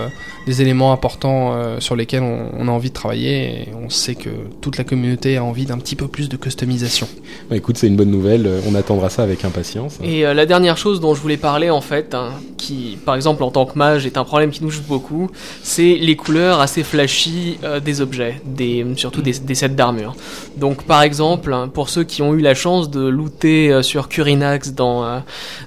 des 0.47 0.61
éléments 0.61 0.93
importants 0.93 1.55
euh, 1.55 1.81
sur 1.81 1.97
lesquels 1.97 2.23
on, 2.23 2.69
a 2.69 2.71
envie 2.71 2.91
de 2.91 2.95
travailler 2.95 3.45
et 3.45 3.69
on 3.75 3.91
sait 3.91 4.15
que 4.15 4.31
toute 4.61 4.79
la 4.79 4.85
communauté 4.85 5.37
a 5.37 5.45
envie 5.45 5.67
d'un 5.67 5.79
petit 5.79 5.97
peu 5.97 6.09
plus 6.09 6.29
de 6.29 6.37
customisation. 6.37 7.09
Bah 7.49 7.57
écoute, 7.57 7.77
c'est 7.77 7.87
une 7.87 7.97
bonne 7.97 8.11
nouvelle, 8.11 8.47
euh, 8.47 8.61
on 8.69 8.75
attendra 8.75 9.11
ça 9.11 9.23
avec 9.23 9.45
impatience. 9.45 9.99
Et 10.03 10.27
euh, 10.27 10.35
la 10.35 10.47
dernière 10.47 10.77
chose 10.77 11.01
dont 11.01 11.15
je 11.15 11.21
voulais 11.21 11.37
parler 11.37 11.71
en 11.71 11.81
fait, 11.81 12.15
hein, 12.15 12.33
qui 12.57 12.99
par 13.05 13.15
exemple 13.15 13.43
en 13.43 13.51
tant 13.51 13.67
que 13.67 13.79
mage 13.79 14.07
est 14.07 14.17
un 14.17 14.25
problème 14.25 14.51
qui 14.51 14.63
nous 14.63 14.71
joue 14.71 14.83
beaucoup, 14.87 15.31
c'est 15.63 15.95
les 15.95 16.17
couleurs 16.17 16.61
assez 16.61 16.83
flashy 16.83 17.59
des 17.85 18.01
objets, 18.01 18.41
des, 18.45 18.85
surtout 18.97 19.23
des, 19.23 19.33
des 19.33 19.55
sets 19.55 19.69
d'armure. 19.71 20.15
Donc 20.57 20.85
par 20.85 21.03
exemple, 21.03 21.53
hein, 21.53 21.69
pour 21.73 21.89
ceux 21.89 22.05
qui 22.05 22.23
ont 22.23 22.35
eu 22.35 22.41
la 22.41 22.55
chance 22.55 22.91
de 22.91 23.07
looter 23.07 23.83
sur 23.83 24.09
Curinax 24.09 24.73
dans, 24.73 25.23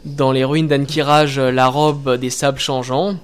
dans 0.05 0.31
les 0.31 0.43
ruines 0.43 0.67
d'Ankiraj 0.67 1.39
la 1.39 1.67
robe 1.67 2.17
des 2.17 2.29
sables 2.29 2.59
changeants, 2.59 3.15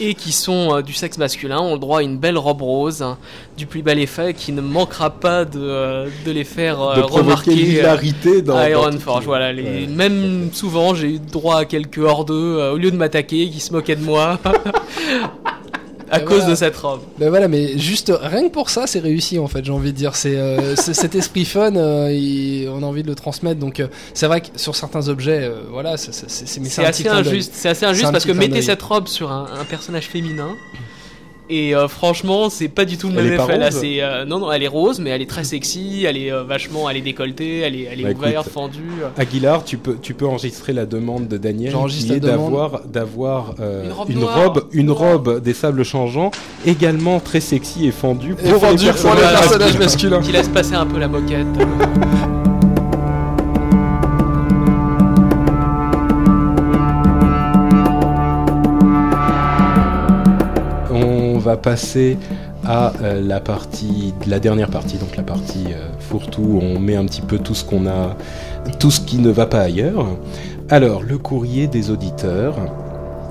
et 0.00 0.14
qui 0.14 0.32
sont 0.32 0.76
euh, 0.76 0.82
du 0.82 0.92
sexe 0.92 1.18
masculin 1.18 1.60
ont 1.60 1.74
le 1.74 1.78
droit 1.78 2.00
à 2.00 2.02
une 2.02 2.18
belle 2.18 2.38
robe 2.38 2.62
rose, 2.62 3.02
hein, 3.02 3.18
du 3.56 3.66
plus 3.66 3.82
bel 3.82 3.98
effet 3.98 4.34
qui 4.34 4.52
ne 4.52 4.60
manquera 4.60 5.10
pas 5.10 5.44
de, 5.44 5.60
euh, 5.60 6.08
de 6.24 6.30
les 6.32 6.44
faire 6.44 6.80
euh, 6.80 6.96
de 6.96 7.00
remarquer 7.02 7.82
dans, 8.42 8.56
à 8.56 8.70
Ironforge. 8.70 9.24
Voilà, 9.24 9.52
les, 9.52 9.86
même 9.86 10.50
souvent 10.52 10.94
j'ai 10.94 11.14
eu 11.14 11.18
droit 11.18 11.60
à 11.60 11.64
quelques 11.64 11.98
hors 11.98 12.24
d'eux 12.24 12.70
au 12.72 12.76
lieu 12.76 12.90
de 12.90 12.96
m'attaquer 12.96 13.48
qui 13.48 13.60
se 13.60 13.72
moquaient 13.72 13.96
de 13.96 14.04
moi. 14.04 14.38
à 16.14 16.20
cause 16.20 16.46
de 16.46 16.54
cette 16.54 16.76
robe. 16.76 17.00
Ben 17.18 17.28
voilà, 17.28 17.48
mais 17.48 17.78
juste 17.78 18.12
rien 18.20 18.44
que 18.44 18.52
pour 18.52 18.70
ça, 18.70 18.86
c'est 18.86 19.00
réussi 19.00 19.38
en 19.38 19.48
fait. 19.48 19.64
J'ai 19.64 19.72
envie 19.72 19.92
de 19.92 19.96
dire, 19.96 20.16
c'est 20.16 20.36
euh, 20.36 20.76
cet 20.76 21.14
esprit 21.14 21.44
fun, 21.44 21.76
euh, 21.76 22.68
on 22.68 22.82
a 22.82 22.86
envie 22.86 23.02
de 23.02 23.08
le 23.08 23.14
transmettre. 23.14 23.60
Donc 23.60 23.80
euh, 23.80 23.88
c'est 24.14 24.26
vrai 24.26 24.40
que 24.40 24.48
sur 24.56 24.76
certains 24.76 25.08
objets, 25.08 25.50
voilà, 25.70 25.96
c'est 25.96 26.10
assez 26.10 27.08
injuste. 27.08 27.52
C'est 27.54 27.68
assez 27.68 27.86
injuste 27.86 28.12
parce 28.12 28.24
que 28.24 28.32
mettez 28.32 28.62
cette 28.62 28.82
robe 28.82 29.08
sur 29.08 29.30
un, 29.30 29.48
un 29.60 29.64
personnage 29.64 30.06
féminin. 30.06 30.56
Et 31.50 31.74
euh, 31.74 31.88
franchement, 31.88 32.48
c'est 32.48 32.68
pas 32.68 32.84
du 32.84 32.96
tout 32.96 33.08
le 33.08 33.14
même 33.14 33.32
effet 33.32 33.58
là. 33.58 33.70
C'est 33.70 34.02
euh, 34.02 34.24
non 34.24 34.38
non, 34.38 34.50
elle 34.50 34.62
est 34.62 34.68
rose, 34.68 34.98
mais 34.98 35.10
elle 35.10 35.20
est 35.20 35.28
très 35.28 35.44
sexy. 35.44 36.04
Elle 36.06 36.16
est 36.16 36.32
euh, 36.32 36.42
vachement, 36.42 36.88
elle 36.88 36.96
est 36.96 37.02
décolletée, 37.02 37.58
elle 37.58 37.74
est, 37.76 37.88
elle 37.90 38.00
est 38.00 38.14
bah, 38.14 38.28
ouverte, 38.28 38.48
fendue. 38.48 38.80
Aguilar, 39.18 39.64
tu 39.64 39.76
peux, 39.76 39.96
tu 40.00 40.14
peux 40.14 40.26
enregistrer 40.26 40.72
la 40.72 40.86
demande 40.86 41.28
de 41.28 41.36
Daniel 41.36 41.74
qui 41.88 42.12
est 42.12 42.20
d'avoir, 42.20 42.84
d'avoir 42.86 43.54
une 44.08 44.24
robe, 44.24 44.68
une 44.72 44.90
robe, 44.90 45.42
des 45.42 45.54
sables 45.54 45.84
changeants, 45.84 46.30
également 46.64 47.20
très 47.20 47.40
sexy 47.40 47.86
et 47.86 47.92
fendue 47.92 48.34
pour, 48.34 48.60
pour 48.60 48.70
les 48.70 48.84
personnages 48.84 49.78
masculins. 49.78 50.20
Qui 50.20 50.32
laisse 50.32 50.48
passer 50.48 50.74
un 50.74 50.86
peu 50.86 50.98
la 50.98 51.08
moquette. 51.08 51.46
Passer 61.56 62.16
à 62.64 62.92
euh, 63.02 63.20
la 63.20 63.40
partie, 63.40 64.14
la 64.26 64.40
dernière 64.40 64.68
partie, 64.68 64.96
donc 64.96 65.16
la 65.16 65.22
partie 65.22 65.66
euh, 65.68 65.88
fourre-tout, 66.00 66.42
où 66.42 66.60
on 66.62 66.78
met 66.78 66.96
un 66.96 67.04
petit 67.04 67.20
peu 67.20 67.38
tout 67.38 67.54
ce 67.54 67.64
qu'on 67.64 67.86
a, 67.86 68.16
tout 68.78 68.90
ce 68.90 69.00
qui 69.00 69.18
ne 69.18 69.30
va 69.30 69.46
pas 69.46 69.60
ailleurs. 69.60 70.06
Alors, 70.70 71.02
le 71.02 71.18
courrier 71.18 71.66
des 71.66 71.90
auditeurs. 71.90 72.56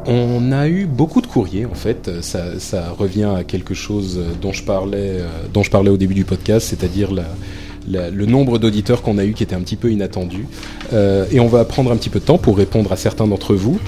On 0.05 0.51
a 0.51 0.67
eu 0.67 0.86
beaucoup 0.86 1.21
de 1.21 1.28
courriers 1.28 1.65
en 1.65 1.76
fait, 1.76 2.11
ça, 2.21 2.89
revient 2.97 3.32
à 3.38 3.45
quelque 3.45 3.74
chose 3.74 4.19
dont 4.41 4.51
je 4.51 4.63
parlais, 4.63 5.21
euh, 5.21 5.28
dont 5.53 5.63
je 5.63 5.71
parlais 5.71 5.89
au 5.89 5.95
début 5.95 6.13
du 6.13 6.26
podcast, 6.26 6.67
c'est-à-dire 6.67 7.11
le 7.88 8.26
nombre 8.26 8.59
d'auditeurs 8.59 9.01
qu'on 9.01 9.17
a 9.17 9.24
eu 9.24 9.34
qui 9.34 9.43
était 9.43 9.55
un 9.55 9.61
petit 9.61 9.78
peu 9.78 9.91
inattendu. 9.91 10.45
Euh, 10.93 11.26
et 11.32 11.39
on 11.39 11.47
va 11.47 11.65
prendre 11.65 11.91
un 11.91 11.95
petit 11.95 12.09
peu 12.09 12.19
de 12.19 12.26
temps 12.26 12.38
pour 12.38 12.57
répondre 12.57 12.91
à 12.91 12.97
certains 12.97 13.28
d'entre 13.28 13.55
vous. 13.55 13.80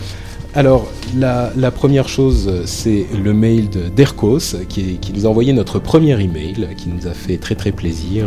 Alors, 0.58 0.90
la, 1.18 1.72
première 1.72 2.08
chose, 2.08 2.50
c'est 2.66 3.06
le 3.14 3.34
mail 3.34 3.68
d'Ercos, 3.94 4.56
qui, 4.70 5.00
qui, 5.00 5.12
nous 5.12 5.26
a 5.26 5.30
envoyé 5.30 5.52
notre 5.52 5.80
premier 5.80 6.18
email, 6.22 6.70
qui 6.78 6.88
nous 6.88 7.08
a 7.08 7.14
fait 7.14 7.36
très 7.36 7.56
très 7.56 7.74
plaisir. 7.74 8.26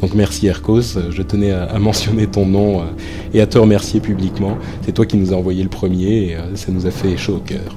Donc 0.00 0.14
merci 0.14 0.46
Ercos, 0.46 0.96
je 1.10 1.22
tenais 1.22 1.50
à, 1.50 1.76
mentionner 1.80 2.28
ton 2.28 2.46
nom 2.46 2.80
euh, 2.80 2.84
et 3.32 3.40
à 3.40 3.48
te 3.48 3.58
remercier 3.58 3.98
publiquement. 3.98 4.56
C'est 4.82 4.92
toi 4.92 5.04
qui 5.04 5.16
nous 5.16 5.32
as 5.32 5.36
envoyé 5.36 5.64
le 5.64 5.68
premier 5.68 6.28
et 6.28 6.36
euh, 6.36 6.54
ça 6.54 6.70
nous 6.70 6.86
a 6.86 6.92
fait 6.92 7.16
chaud 7.16 7.36
au 7.36 7.40
cœur. 7.40 7.76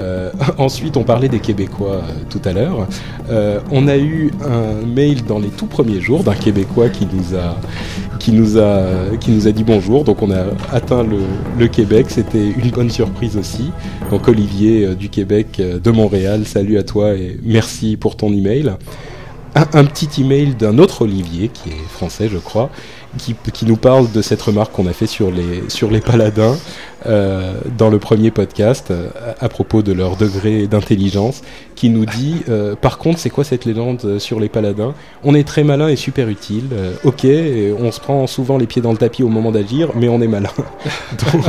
Euh, 0.00 0.30
ensuite, 0.58 0.96
on 0.96 1.04
parlait 1.04 1.28
des 1.28 1.40
Québécois 1.40 2.02
euh, 2.02 2.12
tout 2.30 2.40
à 2.44 2.52
l'heure. 2.52 2.86
Euh, 3.30 3.60
on 3.70 3.88
a 3.88 3.96
eu 3.96 4.30
un 4.44 4.86
mail 4.86 5.24
dans 5.24 5.38
les 5.38 5.48
tout 5.48 5.66
premiers 5.66 6.00
jours 6.00 6.24
d'un 6.24 6.34
Québécois 6.34 6.88
qui 6.88 7.06
nous 7.12 7.36
a 7.36 7.56
qui 8.18 8.32
nous 8.32 8.58
a 8.58 9.16
qui 9.20 9.30
nous 9.30 9.46
a 9.48 9.52
dit 9.52 9.64
bonjour. 9.64 10.04
Donc 10.04 10.22
on 10.22 10.30
a 10.30 10.44
atteint 10.72 11.04
le, 11.04 11.66
Québec. 11.68 12.06
C'était 12.08 12.48
une 12.50 12.70
bonne 12.70 12.90
surprise 12.90 13.36
aussi. 13.36 13.70
Donc 14.10 14.28
Olivier 14.28 14.94
du 14.94 15.08
Québec, 15.08 15.60
de 15.60 15.90
Montréal, 15.90 16.46
salut 16.46 16.78
à 16.78 16.82
toi 16.82 17.14
et 17.14 17.38
merci 17.42 17.96
pour 17.96 18.16
ton 18.16 18.32
email. 18.32 18.72
Un 19.54 19.84
petit 19.84 20.20
email 20.20 20.54
d'un 20.54 20.78
autre 20.78 21.02
Olivier 21.02 21.48
qui 21.48 21.70
est 21.70 21.88
français, 21.88 22.28
je 22.30 22.36
crois, 22.36 22.70
qui, 23.16 23.34
qui, 23.52 23.66
nous 23.66 23.76
parle 23.76 24.10
de 24.12 24.22
cette 24.22 24.42
remarque 24.42 24.72
qu'on 24.72 24.86
a 24.86 24.92
fait 24.92 25.06
sur 25.06 25.30
les, 25.30 25.68
sur 25.68 25.90
les 25.90 26.00
paladins 26.00 26.56
euh, 27.06 27.54
dans 27.76 27.88
le 27.88 27.98
premier 27.98 28.30
podcast 28.30 28.90
euh, 28.90 29.08
à, 29.38 29.48
propos 29.48 29.82
de 29.82 29.92
leur 29.92 30.16
degré 30.16 30.66
d'intelligence, 30.66 31.42
qui 31.74 31.88
nous 31.88 32.06
dit 32.06 32.42
euh, 32.48 32.74
par 32.74 32.98
contre 32.98 33.18
c'est 33.18 33.30
quoi 33.30 33.44
cette 33.44 33.64
légende 33.64 34.18
sur 34.18 34.40
les 34.40 34.48
paladins? 34.48 34.94
On 35.22 35.34
est 35.34 35.46
très 35.46 35.62
malin 35.62 35.88
et 35.88 35.96
super 35.96 36.28
utile. 36.28 36.64
Ok, 37.04 37.24
et 37.24 37.72
on 37.78 37.92
se 37.92 38.00
prend 38.00 38.26
souvent 38.26 38.58
les 38.58 38.66
pieds 38.66 38.82
dans 38.82 38.92
le 38.92 38.98
tapis 38.98 39.22
au 39.22 39.28
moment 39.28 39.52
d'agir, 39.52 39.90
mais 39.94 40.08
on 40.08 40.20
est 40.20 40.28
malin. 40.28 40.50
donc 41.34 41.44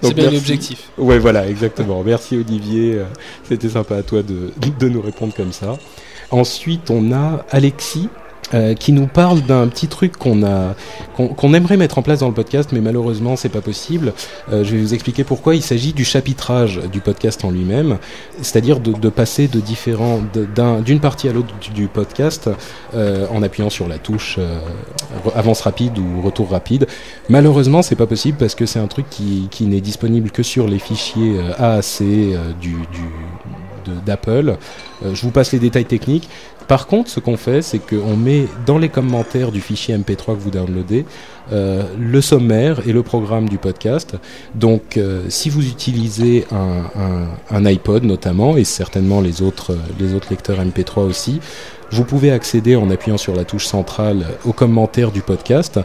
c'est 0.00 0.14
bien 0.14 0.30
l'objectif. 0.30 0.90
Ouais, 0.98 1.18
voilà, 1.18 1.48
exactement. 1.48 2.02
Merci 2.04 2.36
Olivier, 2.36 3.00
c'était 3.48 3.68
sympa 3.68 3.96
à 3.96 4.02
toi 4.02 4.22
de, 4.22 4.52
de 4.78 4.88
nous 4.88 5.00
répondre 5.00 5.34
comme 5.34 5.52
ça. 5.52 5.76
Ensuite, 6.30 6.90
on 6.90 7.12
a 7.12 7.44
Alexis 7.50 8.08
euh, 8.52 8.74
qui 8.74 8.92
nous 8.92 9.06
parle 9.06 9.40
d'un 9.42 9.66
petit 9.68 9.88
truc 9.88 10.16
qu'on 10.16 10.44
a 10.44 10.74
qu'on 11.16 11.54
aimerait 11.54 11.76
mettre 11.76 11.98
en 11.98 12.02
place 12.02 12.18
dans 12.18 12.28
le 12.28 12.34
podcast, 12.34 12.70
mais 12.72 12.80
malheureusement 12.80 13.36
c'est 13.36 13.48
pas 13.48 13.60
possible. 13.60 14.12
Euh, 14.52 14.64
je 14.64 14.72
vais 14.74 14.82
vous 14.82 14.94
expliquer 14.94 15.24
pourquoi. 15.24 15.54
Il 15.54 15.62
s'agit 15.62 15.92
du 15.92 16.04
chapitrage 16.04 16.80
du 16.92 17.00
podcast 17.00 17.44
en 17.44 17.50
lui-même, 17.50 17.98
c'est-à-dire 18.42 18.80
de, 18.80 18.92
de, 18.92 19.08
passer 19.08 19.46
de 19.46 19.60
différents 19.60 20.20
d'une 20.84 21.00
partie 21.00 21.28
à 21.28 21.32
l'autre 21.32 21.54
du, 21.74 21.86
podcast 21.86 22.50
euh, 22.94 23.26
en 23.30 23.42
appuyant 23.42 23.70
sur 23.70 23.86
la 23.86 23.98
touche 23.98 24.36
euh, 24.38 24.58
avance 25.34 25.60
rapide 25.60 25.98
ou 25.98 26.20
retour 26.22 26.50
rapide. 26.50 26.86
Malheureusement 27.28 27.82
c'est 27.82 27.96
pas 27.96 28.06
possible 28.06 28.36
parce 28.38 28.54
que 28.54 28.66
c'est 28.66 28.80
un 28.80 28.88
truc 28.88 29.06
qui, 29.08 29.48
qui 29.50 29.66
n'est 29.66 29.80
disponible 29.80 30.30
que 30.30 30.42
sur 30.42 30.66
les 30.66 30.78
fichiers 30.78 31.38
AAC 31.58 32.02
du, 32.60 32.70
du 32.70 33.08
d'Apple. 34.04 34.56
je 35.02 35.20
vous 35.22 35.30
passe 35.30 35.52
les 35.52 35.58
détails 35.58 35.84
techniques. 35.84 36.28
Par 36.68 36.86
contre, 36.86 37.10
ce 37.10 37.20
qu'on 37.20 37.36
fait, 37.36 37.60
c'est 37.60 37.78
qu'on 37.78 38.16
met 38.16 38.46
dans 38.64 38.78
les 38.78 38.88
commentaires 38.88 39.52
du 39.52 39.60
fichier 39.60 39.96
MP3 39.96 40.34
que 40.34 40.40
vous 40.40 40.50
downloadez 40.50 41.04
euh, 41.52 41.82
le 41.98 42.22
sommaire 42.22 42.80
et 42.86 42.92
le 42.92 43.02
programme 43.02 43.48
du 43.50 43.58
podcast. 43.58 44.16
Donc, 44.54 44.96
euh, 44.96 45.24
si 45.28 45.50
vous 45.50 45.66
utilisez 45.66 46.46
un, 46.50 47.66
iPod 47.66 48.04
notamment, 48.04 48.56
et 48.56 48.64
certainement 48.64 49.20
les 49.20 49.42
autres, 49.42 49.76
les 50.00 50.14
autres 50.14 50.28
lecteurs 50.30 50.58
MP3 50.64 51.00
aussi, 51.00 51.40
vous 51.90 52.04
pouvez 52.04 52.30
accéder 52.30 52.76
en 52.76 52.90
appuyant 52.90 53.18
sur 53.18 53.34
la 53.34 53.44
touche 53.44 53.66
centrale 53.66 54.24
aux 54.44 54.52
commentaires 54.52 55.10
du 55.10 55.20
podcast 55.20 55.80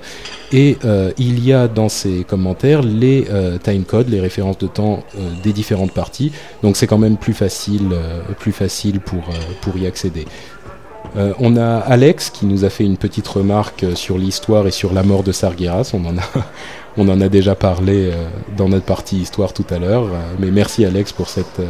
et 0.52 0.78
euh, 0.84 1.12
il 1.18 1.44
y 1.46 1.54
a 1.54 1.68
dans 1.68 1.90
ces 1.90 2.24
commentaires 2.24 2.82
les 2.82 3.28
timecodes, 3.64 4.10
les 4.10 4.20
références 4.20 4.58
de 4.58 4.68
temps 4.68 5.04
des 5.44 5.54
différentes 5.54 5.94
parties. 5.94 6.32
Donc 6.64 6.78
c'est 6.78 6.88
quand 6.88 6.98
même 6.98 7.18
plus 7.18 7.34
facile, 7.34 7.90
plus 8.40 8.52
facile 8.52 9.00
pour 9.00 9.78
y 9.78 9.86
accéder. 9.86 10.26
Euh, 11.18 11.34
on 11.40 11.58
a 11.58 11.78
Alex 11.78 12.30
qui 12.30 12.46
nous 12.46 12.66
a 12.66 12.70
fait 12.70 12.84
une 12.84 12.98
petite 12.98 13.28
remarque 13.28 13.84
euh, 13.84 13.96
sur 13.96 14.18
l'histoire 14.18 14.68
et 14.68 14.72
sur 14.72 14.94
la 14.94 15.04
mort 15.04 15.24
de 15.24 15.32
Sargeras. 15.32 15.92
On 15.94 16.06
en 16.06 17.22
a, 17.22 17.30
déjà 17.30 17.56
parlé 17.56 18.12
euh, 18.12 18.28
dans 18.56 18.70
notre 18.70 18.86
partie 18.86 19.18
histoire 19.18 19.54
tout 19.54 19.66
à 19.70 19.80
l'heure. 19.80 20.08
mais 20.40 20.52
merci 20.52 20.86
Alex 20.86 21.12
pour 21.12 21.30
cette 21.30 21.62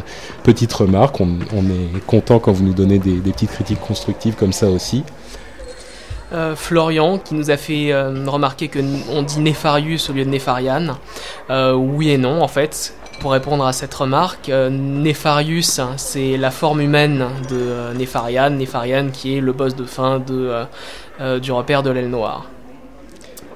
petite 0.43 0.73
remarque. 0.73 1.19
On, 1.21 1.29
est 1.29 2.05
content 2.05 2.39
quand 2.39 2.51
vous 2.51 2.63
nous 2.63 2.73
donnez 2.73 2.99
des, 2.99 3.19
petites 3.19 3.51
critiques 3.51 3.81
constructives 3.81 4.35
comme 4.35 4.53
ça 4.53 4.69
aussi. 4.69 5.03
Florian 6.55 7.17
qui 7.17 7.33
nous 7.33 7.49
a 7.49 7.57
fait 7.57 7.91
remarquer 8.27 8.67
que 8.67 8.77
on 9.11 9.23
dit 9.23 9.39
Nefarius 9.39 10.11
au 10.11 10.13
lieu 10.13 10.25
de 10.25 10.29
Nefarian. 10.29 10.97
oui 11.49 12.11
et 12.11 12.17
non 12.19 12.43
en 12.43 12.47
fait 12.47 12.93
pour 13.19 13.31
répondre 13.31 13.65
à 13.65 13.73
cette 13.73 13.93
remarque, 13.93 14.49
euh, 14.49 14.69
Nefarius, 14.69 15.81
c'est 15.97 16.37
la 16.37 16.51
forme 16.51 16.81
humaine 16.81 17.27
de 17.49 17.55
euh, 17.55 17.93
Nefarian, 17.93 18.49
Nefarian 18.51 19.09
qui 19.11 19.37
est 19.37 19.41
le 19.41 19.51
boss 19.51 19.75
de 19.75 19.83
fin 19.83 20.23
euh, 20.29 21.39
du 21.39 21.51
repère 21.51 21.83
de 21.83 21.89
l'aile 21.89 22.09
noire. 22.09 22.45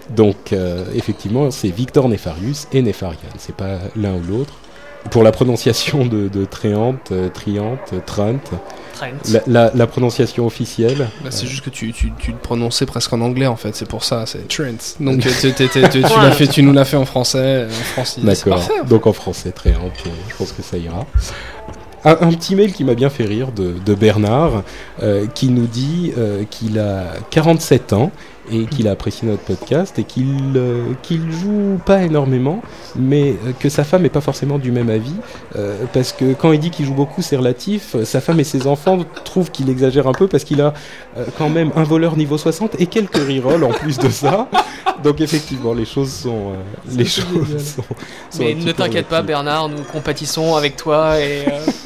Donc 0.09 0.53
effectivement, 0.93 1.49
c'est 1.49 1.69
Victor 1.69 2.09
Nefarius 2.09 2.67
et 2.73 2.81
Nefarian, 2.81 3.17
c'est 3.37 3.55
pas 3.55 3.77
l'un 3.95 4.15
ou 4.15 4.21
l'autre. 4.27 4.53
Pour 5.11 5.23
la 5.23 5.31
prononciation 5.31 6.05
de, 6.05 6.27
de 6.27 6.45
Tréante, 6.45 7.11
Triante, 7.33 7.93
Trent, 8.05 8.39
la, 9.47 9.87
prononciation 9.87 10.45
officielle. 10.45 11.09
Bah, 11.23 11.31
C'est 11.31 11.47
juste 11.47 11.63
que 11.63 11.69
tu, 11.69 11.93
tu, 11.93 12.11
tu, 12.17 12.31
le 12.31 12.37
prononçais 12.37 12.85
presque 12.85 13.11
en 13.13 13.21
anglais 13.21 13.47
en 13.47 13.55
fait, 13.55 13.75
c'est 13.75 13.87
pour 13.87 14.03
ça, 14.03 14.25
c'est 14.25 14.47
Trent. 14.47 14.95
Donc 14.99 15.19
tu, 15.21 15.29
tu, 15.29 15.67
fait, 16.31 16.47
tu 16.47 16.63
nous 16.63 16.73
l'as 16.73 16.85
fait 16.85 16.97
en 16.97 17.05
français, 17.05 17.67
en 17.97 18.03
D'accord, 18.23 18.61
donc 18.87 19.07
en 19.07 19.13
français, 19.13 19.51
très 19.51 19.73
je 20.29 20.35
pense 20.35 20.51
que 20.51 20.61
ça 20.61 20.77
ira. 20.77 21.05
Un, 22.05 22.15
petit 22.31 22.55
mail 22.55 22.73
qui 22.73 22.83
m'a 22.83 22.95
bien 22.95 23.09
fait 23.09 23.23
rire 23.23 23.53
de, 23.53 23.75
de 23.85 23.95
Bernard, 23.95 24.63
euh, 25.01 25.25
qui 25.27 25.47
nous 25.47 25.67
dit 25.67 26.11
euh, 26.17 26.43
qu'il 26.49 26.77
a 26.77 27.13
47 27.29 27.93
ans 27.93 28.11
et 28.51 28.65
qu'il 28.65 28.87
a 28.87 28.91
apprécié 28.91 29.27
notre 29.27 29.43
podcast 29.43 29.97
et 29.99 30.03
qu'il 30.03 30.53
euh, 30.55 30.93
qu'il 31.01 31.31
joue 31.31 31.79
pas 31.85 32.03
énormément, 32.03 32.61
mais 32.95 33.29
euh, 33.31 33.51
que 33.57 33.69
sa 33.69 33.83
femme 33.83 34.05
est 34.05 34.09
pas 34.09 34.21
forcément 34.21 34.59
du 34.59 34.71
même 34.71 34.89
avis, 34.89 35.15
euh, 35.55 35.85
parce 35.93 36.11
que 36.11 36.33
quand 36.33 36.51
il 36.51 36.59
dit 36.59 36.69
qu'il 36.69 36.85
joue 36.85 36.93
beaucoup, 36.93 37.21
c'est 37.21 37.37
relatif. 37.37 37.95
Sa 38.03 38.21
femme 38.21 38.39
et 38.39 38.43
ses 38.43 38.67
enfants 38.67 38.99
trouvent 39.23 39.51
qu'il 39.51 39.69
exagère 39.69 40.07
un 40.07 40.13
peu 40.13 40.27
parce 40.27 40.43
qu'il 40.43 40.61
a 40.61 40.73
quand 41.37 41.49
même 41.49 41.71
un 41.75 41.83
voleur 41.83 42.17
niveau 42.17 42.37
60 42.37 42.79
et 42.79 42.87
quelques 42.87 43.15
rerolls 43.17 43.63
en 43.63 43.71
plus 43.71 43.97
de 43.97 44.09
ça. 44.09 44.47
Donc 45.03 45.21
effectivement, 45.21 45.73
les 45.73 45.85
choses 45.85 46.11
sont 46.11 46.53
les 46.89 47.05
choses 47.05 47.75
sont, 47.75 47.83
Mais 48.39 48.55
ne 48.55 48.71
t'inquiète 48.71 49.07
pas, 49.07 49.21
Bernard, 49.21 49.69
nous 49.69 49.83
compatissons 49.83 50.55
avec 50.55 50.75
toi 50.75 51.19
et 51.19 51.45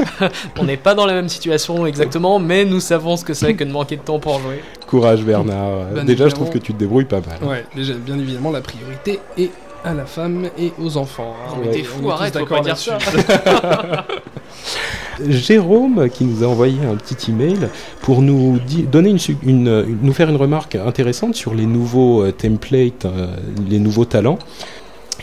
on 0.60 0.64
n'est 0.64 0.78
pas 0.78 0.94
dans 0.94 1.06
la 1.06 1.14
même 1.14 1.30
situation 1.30 1.86
exactement, 1.86 2.40
mais 2.40 2.66
nous 2.66 2.80
savons 2.80 3.18
ce 3.18 3.26
que 3.26 3.34
c'est 3.34 3.54
que 3.54 3.64
de 3.64 3.72
manquer 3.72 3.98
de 3.98 4.02
temps 4.02 4.20
pour 4.20 4.40
jouer. 4.40 4.62
Courage, 4.88 5.24
Bernard. 5.24 6.04
Déjà, 6.06 6.30
je 6.30 6.36
trouve 6.36 6.50
que 6.50 6.58
tu 6.58 6.74
te 6.74 6.80
débrouilles 6.80 7.06
pas 7.06 7.22
mal. 7.22 7.48
Ouais, 7.48 7.66
déjà, 7.76 7.94
bien 7.94 8.18
évidemment, 8.18 8.52
la 8.52 8.62
priorité 8.62 9.20
est 9.38 9.52
à 9.84 9.94
la 9.94 10.06
femme 10.06 10.50
et 10.58 10.72
aux 10.82 10.98
enfants. 10.98 11.36
Hein. 11.48 11.56
mais 11.62 11.72
t'es 11.72 11.84
fou, 11.84 12.10
arrête, 12.10 12.38
faut 12.38 12.46
pas 12.46 12.62
dire 12.62 12.78
ça. 12.78 12.98
Jérôme 15.28 16.10
qui 16.10 16.26
nous 16.26 16.44
a 16.44 16.48
envoyé 16.48 16.78
un 16.86 16.96
petit 16.96 17.32
email 17.32 17.70
pour 18.02 18.22
nous 18.22 18.60
donner 18.92 19.16
une, 19.44 19.98
nous 20.02 20.14
faire 20.14 20.30
une 20.30 20.36
remarque 20.36 20.76
intéressante 20.76 21.36
sur 21.36 21.56
les 21.56 21.66
nouveaux 21.66 22.24
euh, 22.24 22.32
templates, 22.32 23.06
euh, 23.06 23.28
les 23.68 23.80
nouveaux 23.80 24.06
talents. 24.06 24.38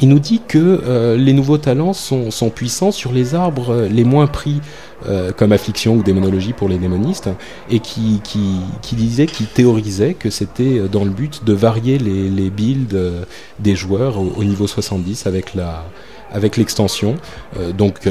Il 0.00 0.08
nous 0.08 0.18
dit 0.18 0.40
que 0.46 0.58
euh, 0.58 1.16
les 1.16 1.32
nouveaux 1.32 1.58
talents 1.58 1.92
sont, 1.92 2.30
sont, 2.30 2.50
puissants 2.50 2.90
sur 2.90 3.12
les 3.12 3.34
arbres 3.34 3.86
les 3.90 4.04
moins 4.04 4.26
pris 4.26 4.60
euh, 5.06 5.32
comme 5.32 5.52
affliction 5.52 5.96
ou 5.96 6.02
démonologie 6.02 6.54
pour 6.54 6.66
les 6.66 6.78
démonistes, 6.78 7.28
et 7.68 7.80
qui, 7.80 8.22
qui, 8.24 8.60
qui 8.80 8.94
disait, 8.94 9.26
qui 9.26 9.44
théorisait 9.44 10.14
que 10.14 10.30
c'était 10.30 10.88
dans 10.90 11.04
le 11.04 11.10
but 11.10 11.44
de 11.44 11.52
varier 11.52 11.98
les, 11.98 12.30
les 12.30 12.48
builds 12.48 12.94
euh, 12.94 13.24
des 13.58 13.76
joueurs 13.76 14.18
au, 14.18 14.44
niveau 14.44 14.66
70 14.66 15.26
avec 15.26 15.54
la 15.54 15.84
avec 16.32 16.56
l'extension, 16.56 17.16
euh, 17.58 17.72
donc 17.72 18.08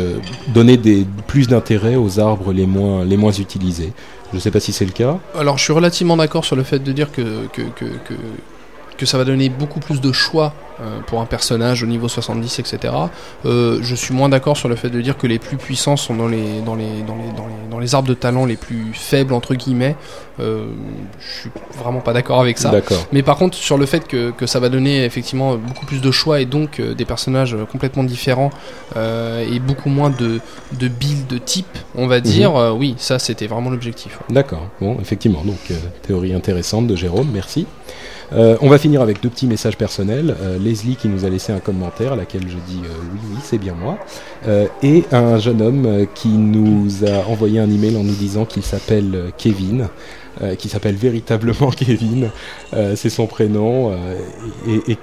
donner 0.53 0.77
des, 0.77 1.05
plus 1.25 1.47
d'intérêt 1.47 1.95
aux 1.95 2.19
arbres 2.19 2.53
les 2.53 2.67
moins, 2.67 3.03
les 3.03 3.17
moins 3.17 3.34
utilisés. 3.34 3.91
Je 4.31 4.38
ne 4.38 4.41
sais 4.41 4.51
pas 4.51 4.59
si 4.59 4.71
c'est 4.71 4.86
le 4.86 4.91
cas. 4.91 5.17
Alors 5.36 5.57
je 5.57 5.63
suis 5.63 5.73
relativement 5.73 6.15
d'accord 6.15 6.45
sur 6.45 6.55
le 6.55 6.63
fait 6.63 6.79
de 6.79 6.91
dire 6.91 7.11
que, 7.11 7.47
que, 7.47 7.63
que, 7.63 7.86
que 7.86 8.13
que 8.97 9.05
ça 9.05 9.17
va 9.17 9.25
donner 9.25 9.49
beaucoup 9.49 9.79
plus 9.79 10.01
de 10.01 10.11
choix 10.11 10.53
euh, 10.79 10.99
pour 11.05 11.21
un 11.21 11.25
personnage 11.25 11.83
au 11.83 11.85
niveau 11.85 12.07
70, 12.07 12.59
etc. 12.59 12.93
Euh, 13.45 13.79
je 13.81 13.95
suis 13.95 14.13
moins 14.13 14.29
d'accord 14.29 14.57
sur 14.57 14.69
le 14.69 14.75
fait 14.75 14.89
de 14.89 15.01
dire 15.01 15.17
que 15.17 15.27
les 15.27 15.39
plus 15.39 15.57
puissants 15.57 15.97
sont 15.97 16.15
dans 16.15 16.27
les, 16.27 16.61
dans 16.65 16.75
les, 16.75 17.01
dans 17.07 17.15
les, 17.15 17.31
dans 17.37 17.47
les, 17.47 17.69
dans 17.69 17.79
les 17.79 17.95
arbres 17.95 18.07
de 18.07 18.13
talent 18.13 18.45
les 18.45 18.55
plus 18.55 18.91
faibles, 18.93 19.33
entre 19.33 19.53
guillemets. 19.55 19.95
Euh, 20.39 20.65
je 21.19 21.41
suis 21.41 21.49
vraiment 21.77 21.99
pas 21.99 22.13
d'accord 22.13 22.41
avec 22.41 22.57
ça. 22.57 22.71
Mais 23.11 23.21
par 23.21 23.37
contre, 23.37 23.55
sur 23.55 23.77
le 23.77 23.85
fait 23.85 24.07
que, 24.07 24.31
que, 24.31 24.47
ça 24.47 24.59
va 24.59 24.69
donner 24.69 25.05
effectivement 25.05 25.57
beaucoup 25.57 25.85
plus 25.85 26.01
de 26.01 26.11
choix 26.11 26.41
et 26.41 26.45
donc 26.45 26.79
euh, 26.79 26.95
des 26.95 27.05
personnages 27.05 27.55
complètement 27.71 28.03
différents 28.03 28.49
et 28.95 29.59
beaucoup 29.59 29.89
moins 29.89 30.09
de, 30.09 30.39
de 30.79 30.87
build 30.87 31.27
de 31.27 31.37
type, 31.37 31.77
on 31.95 32.07
va 32.07 32.19
dire, 32.19 32.53
mhm. 32.53 32.77
oui, 32.77 32.95
ça 32.97 33.19
c'était 33.19 33.47
vraiment 33.47 33.69
l'objectif. 33.69 34.19
D'accord, 34.29 34.67
bon, 34.79 34.97
effectivement, 35.01 35.43
donc 35.43 35.57
théorie 36.05 36.33
intéressante 36.33 36.87
de 36.87 36.95
Jérôme, 36.95 37.29
merci. 37.33 37.65
Euh, 38.36 38.57
on 38.61 38.69
va 38.69 38.77
finir 38.77 39.01
avec 39.01 39.21
deux 39.21 39.29
petits 39.29 39.47
messages 39.47 39.77
personnels. 39.77 40.36
Euh, 40.41 40.57
Leslie 40.57 40.95
qui 40.95 41.07
nous 41.07 41.25
a 41.25 41.29
laissé 41.29 41.53
un 41.53 41.59
commentaire 41.59 42.13
à 42.13 42.15
laquelle 42.15 42.47
je 42.47 42.57
dis 42.67 42.81
euh, 42.84 42.93
oui, 43.13 43.19
oui, 43.31 43.38
c'est 43.43 43.57
bien 43.57 43.73
moi. 43.73 43.97
et 44.81 45.03
un 45.11 45.38
jeune 45.38 45.61
homme 45.61 46.07
qui 46.15 46.29
nous 46.29 47.05
a 47.05 47.27
envoyé 47.27 47.59
un 47.59 47.69
email 47.69 47.95
en 47.95 48.03
nous 48.03 48.13
disant 48.13 48.45
qu'il 48.45 48.63
s'appelle 48.63 49.31
Kevin. 49.38 49.88
qui 50.57 50.67
s'appelle 50.67 50.95
véritablement 50.95 51.69
Kevin, 51.75 52.29
c'est 52.95 53.09
son 53.09 53.27
prénom, 53.27 53.93
et, 54.67 54.91
et 54.91 54.97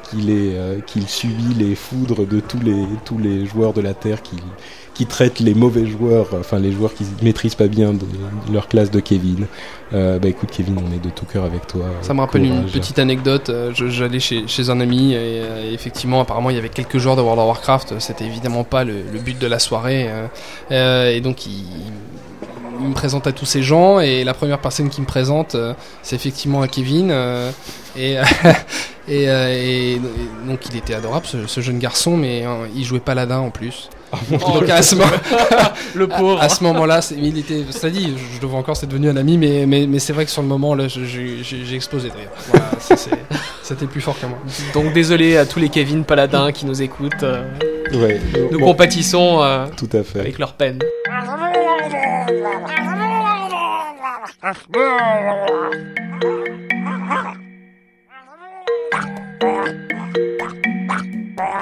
qu'il 0.87 1.09
subit 1.09 1.55
les 1.57 1.75
foudres 1.75 2.27
de 2.27 2.41
tous 2.41 2.61
les 2.61 2.85
tous 3.05 3.19
les 3.19 3.47
joueurs 3.47 3.73
de 3.73 3.81
la 3.81 3.95
terre 3.95 4.23
qui 4.23 4.37
qui 5.01 5.07
traite 5.07 5.41
les 5.41 5.55
mauvais 5.55 5.87
joueurs, 5.87 6.27
enfin 6.39 6.59
les 6.59 6.73
joueurs 6.73 6.93
qui 6.93 7.07
maîtrisent 7.23 7.55
pas 7.55 7.69
bien 7.69 7.95
leur 8.53 8.69
classe 8.69 8.91
de 8.91 9.01
Kevin. 9.01 9.47
Euh, 9.95 10.19
bah 10.19 10.29
écoute 10.29 10.51
Kevin, 10.53 10.77
on 10.77 10.95
est 10.95 11.03
de 11.03 11.09
tout 11.09 11.25
cœur 11.25 11.45
avec 11.45 11.67
toi. 11.67 11.87
Ça 12.03 12.13
me 12.13 12.21
rappelle 12.21 12.45
une 12.45 12.67
petite 12.67 12.99
anecdote. 12.99 13.49
Euh, 13.49 13.73
j'allais 13.75 14.21
chez, 14.21 14.47
chez, 14.47 14.69
un 14.69 14.79
ami 14.79 15.15
et, 15.15 15.17
euh, 15.17 15.73
effectivement 15.73 16.21
apparemment 16.21 16.51
il 16.51 16.57
y 16.57 16.59
avait 16.59 16.69
quelques 16.69 16.99
joueurs 16.99 17.17
de 17.17 17.23
World 17.23 17.41
of 17.41 17.47
Warcraft. 17.47 17.95
C'était 17.99 18.27
évidemment 18.27 18.63
pas 18.63 18.85
le, 18.85 19.03
but 19.25 19.39
de 19.39 19.47
la 19.47 19.59
soirée 19.59 20.11
et 20.71 21.21
donc 21.23 21.47
il, 21.47 21.65
me 22.87 22.93
présente 22.93 23.27
à 23.27 23.33
tous 23.33 23.47
ces 23.47 23.63
gens 23.63 24.01
et 24.01 24.23
la 24.23 24.35
première 24.35 24.59
personne 24.59 24.91
qui 24.91 25.01
me 25.01 25.07
présente 25.07 25.57
c'est 26.03 26.17
effectivement 26.17 26.67
Kevin 26.67 27.11
et, 27.99 28.17
et, 29.09 30.01
donc 30.47 30.61
il 30.71 30.77
était 30.77 30.95
adorable 30.95 31.25
ce, 31.25 31.47
ce 31.47 31.61
jeune 31.63 31.79
garçon 31.79 32.19
mais 32.19 32.45
il 32.77 32.85
jouait 32.85 33.01
paladin 33.01 33.39
en 33.39 33.51
plus. 33.51 33.89
Donc 34.31 34.69
à 34.69 34.83
ce, 34.83 34.97
moment... 34.97 35.11
le 35.95 36.09
pauvre. 36.09 36.41
À, 36.41 36.49
ce 36.49 36.65
moment-là, 36.65 37.01
il 37.17 37.39
était, 37.39 37.65
ça 37.71 37.91
dit, 37.91 38.17
je 38.35 38.41
le 38.41 38.47
vois 38.47 38.59
encore, 38.59 38.77
c'est 38.77 38.87
devenu 38.87 39.09
un 39.09 39.17
ami, 39.17 39.39
mais, 39.39 39.67
mais, 39.67 39.87
mais 39.87 39.99
c'est 39.99 40.13
vrai 40.13 40.25
que 40.25 40.31
sur 40.31 40.43
le 40.43 40.49
moment, 40.49 40.75
là, 40.75 40.89
j'ai 40.89 41.75
explosé 41.75 42.09
de 42.09 42.15
rire. 42.15 42.31
Voilà, 42.49 42.71
c'était 43.63 43.87
plus 43.87 44.01
fort 44.01 44.19
que 44.19 44.27
moi. 44.27 44.39
Donc 44.75 44.93
désolé 44.93 45.37
à 45.37 45.47
tous 45.47 45.61
les 45.61 45.69
Kevin 45.69 46.05
Paladins 46.05 46.51
qui 46.53 46.67
nous 46.67 46.83
écoutent. 46.83 47.23
Euh, 47.23 47.45
ouais, 47.93 48.21
nous 48.51 48.59
compatissons 48.59 49.43
euh, 49.43 49.67
tout 49.77 49.89
à 49.93 50.03
fait. 50.03 50.21
avec 50.21 50.39
leur 50.39 50.55
peine. 50.55 50.81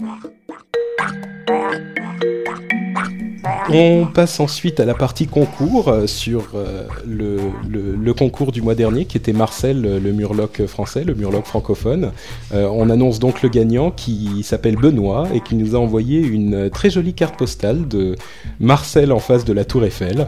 On 3.69 4.05
passe 4.05 4.39
ensuite 4.39 4.79
à 4.79 4.85
la 4.85 4.93
partie 4.93 5.25
concours 5.25 5.87
euh, 5.87 6.05
sur 6.05 6.49
euh, 6.53 6.83
le, 7.07 8.13
concours 8.13 8.51
du 8.51 8.61
mois 8.61 8.75
dernier 8.75 9.05
qui 9.05 9.17
était 9.17 9.33
Marcel, 9.33 9.81
le 9.81 10.11
murloc 10.11 10.65
français, 10.67 11.03
le 11.03 11.15
murloc 11.15 11.45
francophone. 11.45 12.11
Euh, 12.53 12.67
on 12.71 12.89
annonce 12.89 13.19
donc 13.19 13.41
le 13.41 13.49
gagnant 13.49 13.89
qui 13.89 14.43
s'appelle 14.43 14.75
Benoît 14.75 15.27
et 15.33 15.41
qui 15.41 15.55
nous 15.55 15.75
a 15.75 15.79
envoyé 15.79 16.19
une 16.19 16.69
très 16.69 16.89
jolie 16.89 17.13
carte 17.13 17.37
postale 17.37 17.87
de 17.87 18.15
Marcel 18.59 19.11
en 19.11 19.19
face 19.19 19.45
de 19.45 19.53
la 19.53 19.65
Tour 19.65 19.85
Eiffel. 19.85 20.27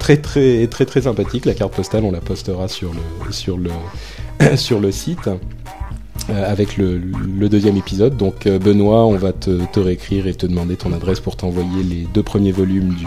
très 0.00 0.16
très 0.16 0.66
très 0.66 1.02
sympathique 1.02 1.44
la 1.44 1.54
carte 1.54 1.74
postale, 1.74 2.04
on 2.04 2.10
la 2.10 2.20
postera 2.20 2.66
sur 2.68 2.90
le 3.60 4.90
site. 4.92 5.28
Euh, 6.30 6.50
avec 6.50 6.78
le, 6.78 6.98
deuxième 7.48 7.76
épisode. 7.76 8.16
Donc 8.16 8.46
euh, 8.46 8.58
Benoît, 8.58 9.04
on 9.04 9.16
va 9.16 9.32
te, 9.32 9.78
réécrire 9.78 10.26
et 10.26 10.34
te 10.34 10.46
demander 10.46 10.76
ton 10.76 10.92
adresse 10.94 11.20
pour 11.20 11.36
t'envoyer 11.36 11.82
les 11.82 12.06
deux 12.14 12.22
premiers 12.22 12.52
volumes 12.52 12.94
du, 12.94 13.06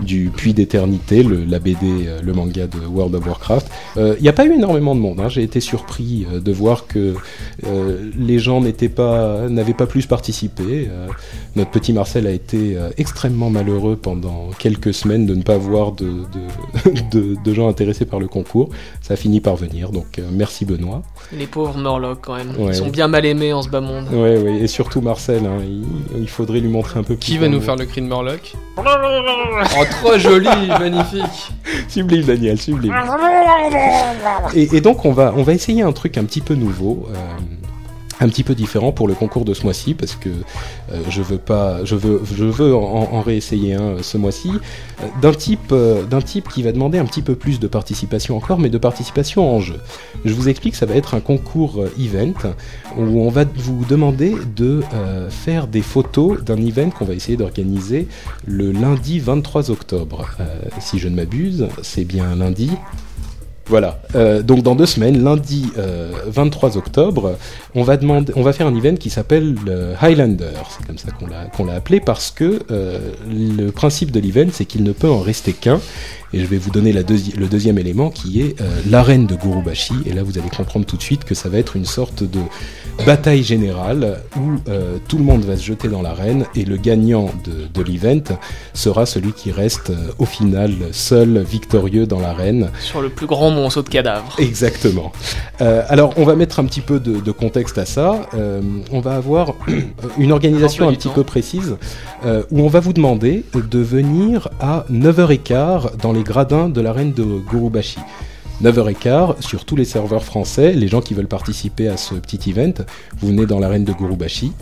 du 0.00 0.30
Puits 0.34 0.54
d'éternité, 0.54 1.22
la 1.22 1.58
BD, 1.58 1.78
euh, 1.84 2.20
le 2.22 2.32
manga 2.32 2.66
de 2.66 2.78
World 2.78 3.14
of 3.14 3.26
Warcraft. 3.26 3.66
Il 3.96 4.02
euh, 4.02 4.16
n'y 4.20 4.28
a 4.28 4.32
pas 4.32 4.44
eu 4.44 4.52
énormément 4.52 4.94
de 4.94 5.00
monde. 5.00 5.20
Hein. 5.20 5.28
J'ai 5.28 5.42
été 5.42 5.60
surpris 5.60 6.26
euh, 6.32 6.40
de 6.40 6.52
voir 6.52 6.86
que 6.86 7.14
les 8.18 8.38
gens 8.38 8.60
n'étaient 8.60 8.88
pas, 8.88 9.48
n'avaient 9.48 9.74
pas 9.74 9.86
plus 9.86 10.06
participé. 10.06 10.88
notre 11.56 11.70
petit 11.70 11.92
Marcel 11.92 12.26
a 12.26 12.30
été 12.30 12.76
extrêmement 12.96 13.50
malheureux 13.50 13.96
pendant 13.96 14.50
quelques 14.58 14.94
semaines 14.94 15.26
de 15.26 15.34
ne 15.34 15.42
pas 15.42 15.58
voir 15.58 15.92
de, 15.92 16.22
de, 17.12 17.36
de, 17.42 17.54
gens 17.54 17.68
intéressés 17.68 18.04
par 18.04 18.20
le 18.20 18.28
concours. 18.28 18.70
Ça 19.02 19.14
a 19.14 19.16
fini 19.16 19.40
par 19.40 19.56
venir. 19.56 19.90
Donc 19.90 20.20
merci 20.32 20.64
Benoît. 20.64 21.02
Les 21.32 21.46
pauvres 21.46 21.76
Morlocks 21.76 22.20
quand 22.22 22.36
même. 22.36 22.52
Ils 22.58 22.74
sont 22.74 22.88
bien 22.88 23.08
mal 23.08 23.26
aimés 23.26 23.52
en 23.52 23.62
ce 23.62 23.68
bas 23.68 23.80
monde. 23.80 24.06
Oui, 24.12 24.30
oui. 24.42 24.58
Et 24.62 24.66
surtout 24.66 25.00
Marcel. 25.00 25.44
Hein. 25.44 25.58
il, 26.16 26.28
faudrait 26.28 26.60
lui 26.60 26.68
montrer 26.68 27.00
un 27.00 27.02
peu. 27.02 27.16
Qui 27.16 27.38
va 27.38 27.48
nous 27.48 27.60
faire 27.60 27.76
le 27.76 27.86
cri 27.86 28.00
de 28.00 28.06
Morlock? 28.06 28.54
Trop 29.90 30.18
joli, 30.18 30.48
magnifique. 30.78 31.52
Sublime, 31.88 32.22
Daniel, 32.22 32.58
sublime. 32.58 32.94
Et, 34.54 34.80
donc, 34.80 35.04
on 35.04 35.12
va, 35.12 35.32
on 35.36 35.42
va 35.42 35.52
essayer 35.52 35.82
un 35.82 35.92
truc 35.92 36.18
un 36.18 36.24
petit 36.24 36.40
peu 36.40 36.54
nouveau. 36.54 37.08
Euh, 37.10 37.57
un 38.20 38.28
petit 38.28 38.44
peu 38.44 38.54
différent 38.54 38.92
pour 38.92 39.08
le 39.08 39.14
concours 39.14 39.44
de 39.44 39.54
ce 39.54 39.62
mois-ci 39.62 39.94
parce 39.94 40.14
que 40.14 40.28
euh, 40.28 41.02
je 41.08 41.22
veux 41.22 41.38
pas, 41.38 41.84
je 41.84 41.94
veux, 41.94 42.20
je 42.36 42.44
veux 42.44 42.74
en, 42.74 43.20
réessayer 43.20 43.74
un 43.74 43.82
euh, 43.82 44.02
ce 44.02 44.16
mois-ci 44.16 44.50
euh, 45.00 45.06
d'un 45.22 45.32
type, 45.32 45.74
d'un 46.10 46.20
type 46.20 46.48
qui 46.48 46.62
va 46.62 46.72
demander 46.72 46.98
un 46.98 47.04
petit 47.04 47.22
peu 47.22 47.34
plus 47.34 47.60
de 47.60 47.66
participation 47.66 48.36
encore, 48.36 48.58
mais 48.58 48.70
de 48.70 48.78
participation 48.78 49.54
en 49.54 49.60
jeu. 49.60 49.80
Je 50.24 50.32
vous 50.32 50.48
explique, 50.48 50.74
ça 50.74 50.86
va 50.86 50.94
être 50.94 51.14
un 51.14 51.20
concours 51.20 51.84
event 51.98 52.52
où 52.96 53.20
on 53.20 53.30
va 53.30 53.44
vous 53.56 53.84
demander 53.88 54.34
de 54.56 54.82
faire 55.30 55.66
des 55.66 55.82
photos 55.82 56.42
d'un 56.42 56.56
event 56.56 56.90
qu'on 56.90 57.04
va 57.04 57.14
essayer 57.14 57.36
d'organiser 57.36 58.08
le 58.46 58.72
lundi 58.72 59.20
23 59.20 59.70
octobre. 59.70 60.28
si 60.80 60.98
je 60.98 61.08
ne 61.08 61.16
m'abuse, 61.16 61.68
c'est 61.82 62.04
bien 62.04 62.34
lundi. 62.34 62.70
Voilà. 63.68 63.98
Euh, 64.14 64.42
donc 64.42 64.62
dans 64.62 64.74
deux 64.74 64.86
semaines, 64.86 65.22
lundi 65.22 65.70
23 66.26 66.76
euh, 66.76 66.78
octobre, 66.78 67.36
on 67.74 67.82
va 67.82 68.52
faire 68.52 68.66
un 68.66 68.74
event 68.74 68.96
qui 68.96 69.10
s'appelle 69.10 69.54
le 69.64 69.92
Highlander. 70.00 70.52
C'est 70.70 70.86
comme 70.86 70.98
ça 70.98 71.10
qu'on 71.12 71.26
l'a 71.26 71.44
qu'on 71.46 71.66
l'a 71.66 71.74
appelé 71.74 72.00
parce 72.00 72.30
que 72.30 72.60
euh, 72.70 72.98
le 73.30 73.70
principe 73.70 74.10
de 74.10 74.20
l'event, 74.20 74.48
c'est 74.52 74.64
qu'il 74.64 74.82
ne 74.82 74.92
peut 74.92 75.10
en 75.10 75.20
rester 75.20 75.52
qu'un. 75.52 75.80
Et 76.32 76.40
je 76.40 76.46
vais 76.46 76.58
vous 76.58 76.70
donner 76.70 76.92
la 76.92 77.02
le 77.02 77.46
deuxième 77.46 77.78
élément 77.78 78.10
qui 78.10 78.42
est 78.42 78.56
l'arène 78.90 79.26
de 79.26 79.34
Gurubashi. 79.34 79.94
Et 80.04 80.12
là, 80.12 80.22
vous 80.22 80.38
allez 80.38 80.50
comprendre 80.50 80.84
tout 80.84 80.96
de 80.96 81.02
suite 81.02 81.24
que 81.24 81.34
ça 81.34 81.48
va 81.48 81.58
être 81.58 81.76
une 81.76 81.86
sorte 81.86 82.22
de 82.22 82.40
bataille 83.04 83.42
générale 83.42 84.20
où 84.36 84.58
euh, 84.68 84.98
tout 85.08 85.18
le 85.18 85.24
monde 85.24 85.44
va 85.44 85.56
se 85.56 85.62
jeter 85.62 85.88
dans 85.88 86.02
l'arène 86.02 86.46
et 86.54 86.64
le 86.64 86.76
gagnant 86.76 87.30
de, 87.44 87.66
de 87.72 87.82
l'event 87.82 88.36
sera 88.74 89.06
celui 89.06 89.32
qui 89.32 89.52
reste 89.52 89.90
euh, 89.90 90.10
au 90.18 90.24
final 90.24 90.72
seul 90.92 91.42
victorieux 91.42 92.06
dans 92.06 92.20
l'arène. 92.20 92.70
Sur 92.80 93.00
le 93.00 93.08
plus 93.08 93.26
grand 93.26 93.50
monceau 93.50 93.82
de 93.82 93.88
cadavres. 93.88 94.34
Exactement. 94.38 95.12
Euh, 95.60 95.82
alors 95.88 96.12
on 96.16 96.24
va 96.24 96.36
mettre 96.36 96.60
un 96.60 96.64
petit 96.64 96.80
peu 96.80 97.00
de, 97.00 97.20
de 97.20 97.32
contexte 97.32 97.78
à 97.78 97.86
ça. 97.86 98.28
Euh, 98.34 98.60
on 98.92 99.00
va 99.00 99.14
avoir 99.14 99.54
une 100.18 100.32
organisation 100.32 100.88
un 100.88 100.92
petit 100.92 101.08
peu 101.08 101.24
précise 101.24 101.76
euh, 102.24 102.42
où 102.50 102.60
on 102.60 102.68
va 102.68 102.80
vous 102.80 102.92
demander 102.92 103.44
de 103.54 103.78
venir 103.78 104.48
à 104.60 104.84
9h15 104.90 105.98
dans 106.02 106.12
les 106.12 106.17
gradins 106.22 106.68
de 106.68 106.80
l'arène 106.80 107.12
de 107.12 107.24
Gurubashi. 107.24 108.00
9h15 108.62 109.40
sur 109.40 109.64
tous 109.64 109.76
les 109.76 109.84
serveurs 109.84 110.24
français, 110.24 110.72
les 110.72 110.88
gens 110.88 111.00
qui 111.00 111.14
veulent 111.14 111.28
participer 111.28 111.86
à 111.86 111.96
ce 111.96 112.14
petit 112.14 112.50
event, 112.50 112.72
vous 113.20 113.28
venez 113.28 113.46
dans 113.46 113.60
l'arène 113.60 113.84
de 113.84 113.92
Gurubashi, 113.92 114.52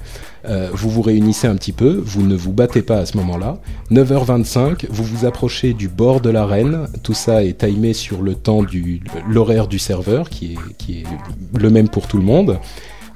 euh, 0.45 0.69
vous 0.75 0.91
vous 0.91 1.01
réunissez 1.01 1.47
un 1.47 1.57
petit 1.57 1.73
peu, 1.73 2.03
vous 2.05 2.23
ne 2.23 2.37
vous 2.37 2.53
battez 2.53 2.83
pas 2.83 2.99
à 2.99 3.07
ce 3.07 3.17
moment-là. 3.17 3.59
9h25, 3.91 4.87
vous 4.91 5.05
vous 5.05 5.25
approchez 5.25 5.73
du 5.73 5.89
bord 5.89 6.21
de 6.21 6.29
l'arène, 6.29 6.89
tout 7.03 7.15
ça 7.15 7.43
est 7.43 7.59
timé 7.67 7.95
sur 7.95 8.21
le 8.21 8.35
temps 8.35 8.63
du 8.63 9.01
l'horaire 9.31 9.67
du 9.67 9.79
serveur 9.79 10.29
qui 10.29 10.53
est, 10.53 10.77
qui 10.77 11.01
est 11.01 11.05
le 11.59 11.71
même 11.71 11.89
pour 11.89 12.07
tout 12.07 12.19
le 12.19 12.25
monde. 12.25 12.59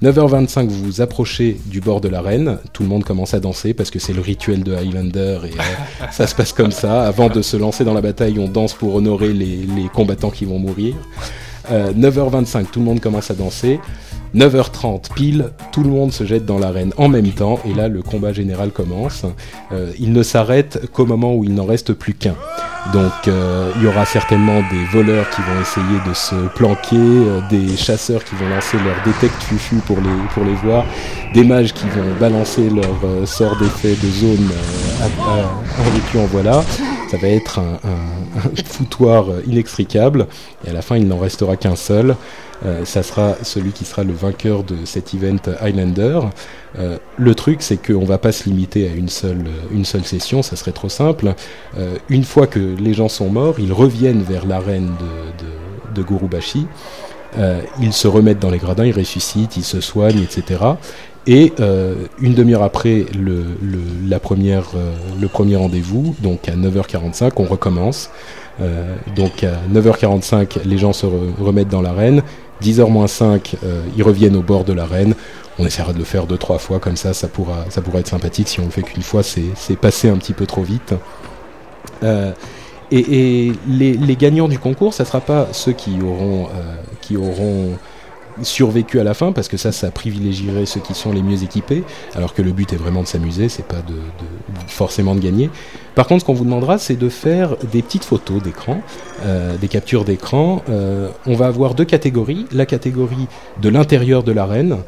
9h25, 0.03 0.69
vous 0.69 0.85
vous 0.85 1.01
approchez 1.03 1.61
du 1.67 1.83
bord 1.83 2.01
de 2.01 2.09
l'arène, 2.09 2.57
tout 2.73 2.83
le 2.83 2.89
monde 2.89 3.05
commence 3.05 3.35
à 3.35 3.41
danser 3.41 3.75
parce 3.75 3.91
que 3.91 3.99
c'est 3.99 4.15
le 4.15 4.23
rituel 4.23 4.63
de 4.65 4.75
Highlander 4.75 5.41
et 5.45 5.53
euh, 5.53 6.07
ça 6.11 6.27
se 6.27 6.35
passe 6.35 6.55
comme 6.55 6.71
ça. 6.71 7.07
Avant 7.07 7.29
de 7.29 7.43
se 7.43 7.59
lancer 7.59 7.85
dans 7.85 7.93
la 7.93 8.01
bataille, 8.01 8.39
on 8.39 8.49
danse 8.49 8.73
pour 8.73 8.95
honorer 8.95 9.35
les, 9.35 9.67
combattants 9.93 10.31
qui 10.31 10.47
vont 10.47 10.59
mourir. 10.59 10.95
9h25, 11.71 12.57
euh, 12.57 12.65
tout 12.73 12.81
le 12.81 12.87
monde 12.87 13.01
commence 13.01 13.31
à 13.31 13.35
danser. 13.35 13.79
9h30 14.35 15.13
pile, 15.15 15.51
tout 15.73 15.83
le 15.83 15.91
monde 15.91 16.13
se 16.13 16.25
jette 16.25 16.47
dans 16.47 16.59
l'arène 16.59 16.93
en 16.97 17.09
même 17.09 17.31
temps 17.31 17.59
et 17.69 17.75
là 17.75 17.89
le 17.89 18.03
combat 18.03 18.33
général 18.33 18.71
commence. 18.71 19.25
Euh, 19.73 19.93
il 19.99 20.13
ne 20.13 20.23
s'arrête 20.23 20.89
qu'au 20.93 21.07
moment 21.07 21.35
où 21.35 21.45
il 21.45 21.55
n'en 21.55 21.65
reste 21.65 21.93
plus 21.93 22.15
qu'un. 22.15 22.37
Donc 22.93 23.13
euh, 23.29 23.71
il 23.77 23.83
y 23.83 23.87
aura 23.87 24.05
certainement 24.07 24.61
des 24.71 24.85
voleurs 24.93 25.29
qui 25.31 25.43
vont 25.43 25.61
essayer 25.61 25.99
de 26.09 26.15
se 26.15 26.49
planquer, 26.55 26.97
euh, 26.97 27.41
des 27.51 27.77
chasseurs 27.77 28.25
qui 28.25 28.35
vont 28.37 28.49
lancer 28.49 28.77
leur 28.79 28.97
détecte 29.05 29.43
fufu 29.43 29.77
pour 29.87 29.99
les, 29.99 30.29
pour 30.33 30.45
les 30.45 30.55
voir, 30.55 30.85
des 31.35 31.45
mages 31.45 31.75
qui 31.75 31.87
vont 31.89 32.15
balancer 32.19 32.71
leur 32.71 33.27
sort 33.29 33.57
d'effet 33.59 33.97
de 34.03 34.11
zone 34.11 34.49
en 35.29 35.91
vécu 35.91 36.19
en 36.19 36.27
voilà. 36.27 36.63
Ça 37.11 37.17
va 37.17 37.27
être 37.27 37.59
un, 37.59 37.79
foutoir 38.65 39.27
inextricable 39.45 40.29
et 40.65 40.71
à 40.71 40.73
la 40.73 40.81
fin 40.81 40.97
il 40.97 41.09
n'en 41.09 41.19
restera 41.19 41.57
qu'un 41.57 41.75
seul. 41.75 42.15
Euh, 42.65 42.85
ça 42.85 43.03
sera 43.03 43.37
celui 43.43 43.73
qui 43.73 43.85
sera 43.85 44.05
le 44.05 44.13
vainqueur 44.13 44.65
de 44.65 44.77
cet 44.85 45.15
event 45.15 45.39
Highlander. 45.61 46.21
Euh, 46.79 46.99
le 47.17 47.35
truc, 47.35 47.63
c'est 47.63 47.79
qu'on 47.79 48.05
va 48.05 48.19
pas 48.19 48.33
se 48.33 48.45
limiter 48.45 48.89
à 48.89 48.93
une 48.93 49.09
seule, 49.09 49.47
une 49.73 49.85
seule 49.85 50.05
session, 50.05 50.43
ça 50.43 50.57
serait 50.57 50.73
trop 50.73 50.89
simple. 50.89 51.35
Euh, 51.79 51.97
une 52.09 52.25
fois 52.25 52.47
que 52.47 52.61
les 52.79 52.93
gens 52.93 53.09
sont 53.09 53.31
morts, 53.31 53.59
ils 53.59 53.73
reviennent 53.73 54.23
vers 54.23 54.47
l'arène 54.47 54.93
de, 55.01 55.45
de, 55.45 55.95
de 55.95 56.03
Gurubashi. 56.07 56.67
ils 57.81 57.93
se 57.93 58.09
remettent 58.09 58.41
dans 58.41 58.51
les 58.51 58.59
gradins, 58.59 58.85
ils 58.85 58.97
ressuscitent, 58.97 59.57
ils 59.57 59.65
se 59.65 59.81
soignent, 59.81 60.23
etc. 60.23 60.61
Et 61.27 61.53
une 62.21 62.35
demi-heure 62.35 62.63
après 62.63 63.05
le, 63.15 63.45
le, 63.63 63.79
la 64.09 64.19
première, 64.19 64.69
le 65.21 65.29
premier 65.29 65.57
rendez-vous, 65.57 66.17
donc 66.23 66.49
à 66.49 66.57
9h45, 66.57 67.33
on 67.37 67.45
recommence. 67.45 68.11
donc 69.15 69.45
à 69.45 69.61
9h45, 69.73 70.65
les 70.65 70.79
gens 70.79 70.93
se 70.93 71.07
remettent 71.07 71.69
dans 71.69 71.83
l'arène. 71.83 72.23
10h 72.63 72.91
moins 72.91 73.07
5, 73.07 73.57
euh, 73.65 73.83
ils 73.97 74.03
reviennent 74.03 74.37
au 74.37 74.43
bord 74.43 74.65
de 74.65 74.73
l'arène. 74.73 75.15
On 75.59 75.67
essaiera 75.67 75.93
de 75.93 75.99
le 75.99 76.05
faire 76.05 76.27
deux, 76.27 76.39
trois 76.39 76.59
fois, 76.59 76.79
comme 76.79 76.97
ça, 76.97 77.13
ça 77.13 77.29
pourra, 77.29 77.65
ça 77.69 77.83
pourra 77.83 78.01
être 78.01 78.09
sympathique. 78.09 78.49
Si 78.49 78.61
on 78.61 78.65
le 78.65 78.71
fait 78.71 78.83
qu'une 78.83 79.03
fois, 79.03 79.23
c'est 79.23 79.77
passé 79.77 80.09
un 80.09 80.17
petit 80.17 80.33
peu 80.33 80.47
trop 80.47 80.63
vite. 80.63 80.95
Euh, 82.03 82.33
et, 82.91 83.53
les, 83.69 84.17
gagnants 84.17 84.49
du 84.49 84.59
concours, 84.59 84.95
ça 84.95 85.05
sera 85.05 85.21
pas 85.21 85.49
ceux 85.53 85.73
qui 85.73 86.01
auront, 86.03 86.47
euh, 86.47 86.75
qui 87.01 87.17
auront 87.17 87.77
survécu 88.43 89.01
à 89.01 89.05
la 89.05 89.15
fin 89.15 89.33
parce 89.33 89.49
que 89.49 89.57
ça 89.57 89.73
ça 89.73 89.91
privilégierait 89.91 90.67
ceux 90.67 90.81
qui 90.81 90.95
sont 90.95 91.13
les 91.13 91.23
mieux 91.23 91.43
équipés 91.43 91.85
alors 92.15 92.35
que 92.35 92.43
le 92.43 92.53
but 92.53 92.73
est 92.73 92.77
vraiment 92.77 93.03
de 93.03 93.07
s'amuser 93.07 93.49
c'est 93.49 93.67
pas 93.67 93.83
forcément 94.67 95.15
de 95.15 95.21
gagner. 95.21 95.51
Par 95.95 96.07
contre 96.07 96.23
ce 96.23 96.27
qu'on 96.27 96.35
vous 96.35 96.45
demandera 96.45 96.79
c'est 96.79 96.97
de 96.97 97.09
faire 97.09 97.57
des 97.73 97.83
petites 97.83 98.05
photos 98.05 98.43
d'écran 98.43 98.81
euh, 99.27 99.57
des 99.59 99.69
captures 99.69 100.05
d'écran. 100.05 100.63
Euh, 100.71 101.11
on 101.27 101.35
va 101.35 101.47
avoir 101.47 101.75
deux 101.75 101.85
catégories. 101.85 102.47
La 102.53 102.65
catégorie 102.65 103.27
de 103.61 103.69
l'intérieur 103.69 104.23
de 104.23 104.33
l'arène 104.33 104.79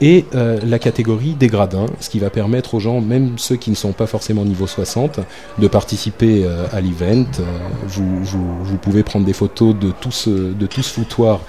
et 0.00 0.24
euh, 0.34 0.58
la 0.64 0.78
catégorie 0.78 1.34
des 1.34 1.46
gradins, 1.46 1.86
ce 2.00 2.08
qui 2.08 2.18
va 2.18 2.30
permettre 2.30 2.74
aux 2.74 2.80
gens, 2.80 3.00
même 3.00 3.38
ceux 3.38 3.56
qui 3.56 3.70
ne 3.70 3.76
sont 3.76 3.92
pas 3.92 4.06
forcément 4.06 4.44
niveau 4.44 4.66
60, 4.66 5.20
de 5.58 5.68
participer 5.68 6.44
euh, 6.44 6.66
à 6.72 6.80
l'event. 6.80 7.26
Euh, 7.38 7.44
vous, 7.86 8.78
pouvez 8.78 9.02
prendre 9.04 9.24
des 9.24 9.32
photos 9.32 9.76
de 9.76 9.92
tout 9.92 10.10
ce, 10.10 10.52
foutoir 10.82 11.40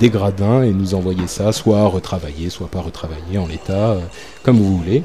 des 0.00 0.10
gradins 0.10 0.62
et 0.62 0.72
nous 0.72 0.94
envoyer 0.94 1.26
ça, 1.26 1.52
soit 1.52 1.84
retravaillé, 1.86 2.50
soit 2.50 2.68
pas 2.68 2.80
retravaillé 2.80 3.38
en 3.38 3.46
l'état, 3.46 3.96
comme 4.42 4.56
vous 4.56 4.76
voulez. 4.76 5.04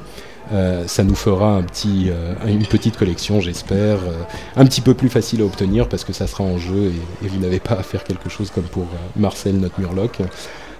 Ça 0.88 1.04
nous 1.04 1.16
fera 1.16 1.62
une 2.48 2.66
petite 2.66 2.98
collection, 2.98 3.42
j'espère, 3.42 4.00
un 4.56 4.66
petit 4.66 4.82
peu 4.82 4.94
plus 4.94 5.10
facile 5.10 5.42
à 5.42 5.46
obtenir 5.46 5.88
parce 5.88 6.04
que 6.04 6.14
ça 6.14 6.26
sera 6.26 6.44
en 6.44 6.58
jeu 6.58 6.92
et 7.24 7.28
vous 7.28 7.40
n'avez 7.40 7.60
pas 7.60 7.76
à 7.76 7.84
faire 7.84 8.04
quelque 8.04 8.30
chose 8.30 8.52
comme 8.52 8.64
pour 8.64 8.88
Marcel, 9.16 9.58
notre 9.58 9.80
Murloc. 9.80 10.22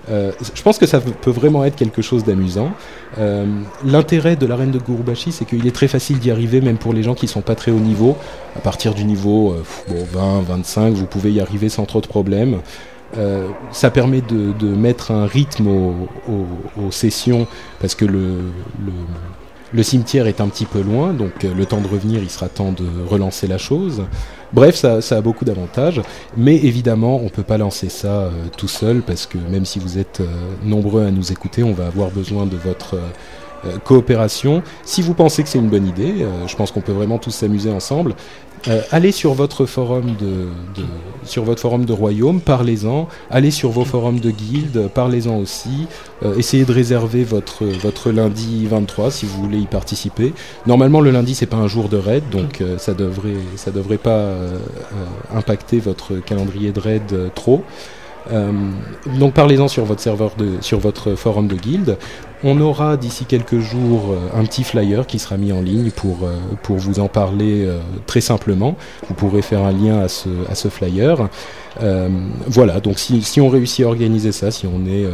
Je 0.08 0.62
pense 0.62 0.78
que 0.78 0.86
ça 0.86 1.00
peut 1.00 1.32
vraiment 1.32 1.66
être 1.66 1.76
quelque 1.76 2.02
chose 2.02 2.24
d'amusant. 2.24 2.72
L'intérêt 3.86 4.36
de 4.36 4.46
l'arène 4.46 4.72
de 4.72 4.80
Gurubashi, 4.80 5.32
c'est 5.32 5.46
qu'il 5.46 5.66
est 5.66 5.76
très 5.76 5.88
facile 5.88 6.20
d'y 6.20 6.32
arriver, 6.32 6.62
même 6.62 6.78
pour 6.78 6.94
les 6.94 7.04
gens 7.04 7.16
qui 7.16 7.28
sont 7.28 7.42
pas 7.42 7.56
très 7.56 7.72
haut 7.72 7.80
niveau. 7.80 8.18
À 8.56 8.60
partir 8.60 8.94
du 8.94 9.04
niveau 9.04 9.56
bon, 9.88 10.06
20, 10.12 10.42
25, 10.42 10.94
vous 10.94 11.08
pouvez 11.08 11.32
y 11.32 11.40
arriver 11.40 11.70
sans 11.70 11.86
trop 11.86 12.02
de 12.02 12.08
problèmes. 12.08 12.60
Euh, 13.18 13.48
ça 13.72 13.92
permet 13.92 14.22
de, 14.22 14.68
mettre 14.68 15.12
un 15.12 15.26
rythme 15.26 15.68
aux, 15.68 16.92
sessions 16.92 17.48
parce 17.80 17.96
que 17.96 18.06
le, 18.06 19.84
cimetière 19.84 20.28
est 20.28 20.42
un 20.42 20.48
petit 20.48 20.66
peu 20.66 20.82
loin, 20.82 21.14
donc 21.14 21.44
euh, 21.44 21.54
le 21.54 21.66
temps 21.66 21.82
de 21.82 21.88
revenir, 21.88 22.22
il 22.22 22.30
sera 22.30 22.50
temps 22.50 22.72
de 22.72 22.86
relancer 23.08 23.48
la 23.48 23.58
chose. 23.58 24.04
Bref, 24.56 24.76
ça, 24.76 25.18
a 25.18 25.22
beaucoup 25.22 25.44
d'avantages, 25.44 26.02
mais 26.38 26.56
évidemment, 26.56 27.18
on 27.18 27.26
ne 27.26 27.30
peut 27.30 27.44
pas 27.44 27.58
lancer 27.58 27.90
ça 27.90 28.08
euh, 28.08 28.32
tout 28.56 28.70
seul 28.70 29.02
parce 29.02 29.26
que 29.26 29.38
même 29.38 29.66
si 29.66 29.80
vous 29.80 29.98
êtes 29.98 30.24
nombreux 30.64 31.06
à 31.06 31.12
nous 31.12 31.34
écouter, 31.34 31.62
on 31.62 31.74
va 31.74 31.88
avoir 31.88 32.10
besoin 32.10 32.46
de 32.46 32.56
votre 32.56 32.96
coopération. 33.84 34.62
Si 34.84 35.02
vous 35.02 35.14
pensez 35.14 35.44
que 35.44 35.50
c'est 35.50 35.58
une 35.58 35.70
bonne 35.70 35.88
idée, 35.88 36.26
je 36.48 36.56
pense 36.56 36.72
qu'on 36.72 36.82
peut 36.82 36.92
vraiment 36.92 37.18
tous 37.18 37.32
s'amuser 37.32 37.72
ensemble. 37.72 38.16
Euh, 38.68 38.82
allez 38.92 39.12
sur 39.12 39.34
votre 39.34 39.66
forum 39.66 40.16
de, 40.20 40.48
sur 41.24 41.44
votre 41.44 41.62
forum 41.62 41.86
de 41.86 41.94
royaume, 41.94 42.42
parlez-en. 42.42 43.08
Allez 43.30 43.52
sur 43.52 43.70
vos 43.70 43.86
forums 43.86 44.20
de 44.20 44.32
guildes, 44.32 44.90
parlez-en 44.94 45.38
aussi. 45.38 45.88
Euh, 46.24 46.36
essayez 46.36 46.66
de 46.66 46.72
réserver 46.72 47.24
votre 47.24 47.66
votre 47.66 48.12
lundi 48.12 48.66
23 48.66 49.12
si 49.12 49.26
vous 49.26 49.42
voulez 49.44 49.60
y 49.60 49.68
participer. 49.68 50.34
Normalement, 50.66 51.02
le 51.02 51.12
lundi 51.12 51.36
c'est 51.36 51.46
pas 51.46 51.58
un 51.58 51.68
jour 51.68 51.90
de 51.90 51.98
raid, 51.98 52.24
donc 52.32 52.62
euh, 52.62 52.78
ça 52.80 52.94
devrait 52.94 53.36
ça 53.56 53.72
devrait 53.72 53.98
pas 53.98 54.34
impacter 55.34 55.80
votre 55.80 56.16
calendrier 56.16 56.72
de 56.72 56.80
raid 56.80 57.32
trop. 57.36 57.64
Euh, 58.32 58.52
donc 59.20 59.34
parlez-en 59.34 59.68
sur 59.68 59.86
votre 59.86 60.02
serveur 60.02 60.36
de, 60.38 60.54
sur 60.62 60.80
votre 60.80 61.16
forum 61.16 61.48
de 61.48 61.56
guilde. 61.56 61.98
On 62.44 62.60
aura 62.60 62.98
d'ici 62.98 63.26
quelques 63.26 63.60
jours 63.60 64.12
euh, 64.12 64.40
un 64.40 64.44
petit 64.46 64.64
flyer 64.64 65.08
qui 65.08 65.20
sera 65.20 65.38
mis 65.38 65.52
en 65.52 65.62
ligne 65.62 65.92
pour, 65.92 66.20
euh, 66.24 66.38
pour 66.64 66.78
vous 66.78 67.00
en 67.00 67.08
parler 67.08 67.68
très 68.06 68.22
simplement. 68.22 68.76
Vous 69.08 69.14
pourrez 69.14 69.42
faire 69.42 69.64
un 69.64 69.72
lien 69.72 70.00
à 70.00 70.08
ce, 70.08 70.68
flyer. 70.70 71.30
voilà, 72.48 72.80
donc 72.80 73.00
si, 73.00 73.22
si, 73.22 73.42
on 73.42 73.50
réussit 73.50 73.86
à 73.86 73.90
organiser 73.90 74.32
ça, 74.32 74.52
si 74.52 74.68
on 74.68 74.86
est 74.86 75.06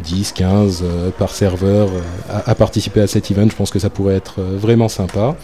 10, 0.00 0.32
15 0.32 0.84
par 1.18 1.30
serveur 1.30 1.88
à, 2.28 2.50
à, 2.50 2.54
participer 2.54 3.00
à 3.00 3.06
cet 3.06 3.30
event, 3.30 3.48
je 3.48 3.56
pense 3.56 3.70
que 3.70 3.78
ça 3.78 3.90
pourrait 3.90 4.16
être 4.16 4.40
vraiment 4.40 4.88
sympa 4.88 5.36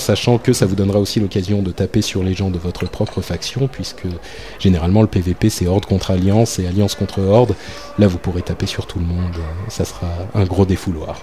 sachant 0.00 0.38
que 0.38 0.52
ça 0.52 0.66
vous 0.66 0.74
donnera 0.74 0.98
aussi 0.98 1.20
l'occasion 1.20 1.62
de 1.62 1.70
taper 1.70 2.02
sur 2.02 2.22
les 2.22 2.34
gens 2.34 2.50
de 2.50 2.58
votre 2.58 2.88
propre 2.88 3.20
faction, 3.20 3.68
puisque 3.68 4.06
généralement 4.58 5.02
le 5.02 5.08
PVP 5.08 5.50
c'est 5.50 5.66
Horde 5.66 5.86
contre 5.86 6.10
Alliance 6.10 6.58
et 6.58 6.66
Alliance 6.66 6.94
contre 6.94 7.20
Horde. 7.20 7.54
Là 7.98 8.06
vous 8.06 8.18
pourrez 8.18 8.42
taper 8.42 8.66
sur 8.66 8.86
tout 8.86 8.98
le 8.98 9.06
monde, 9.06 9.34
ça 9.68 9.84
sera 9.84 10.08
un 10.34 10.44
gros 10.44 10.64
défouloir. 10.64 11.20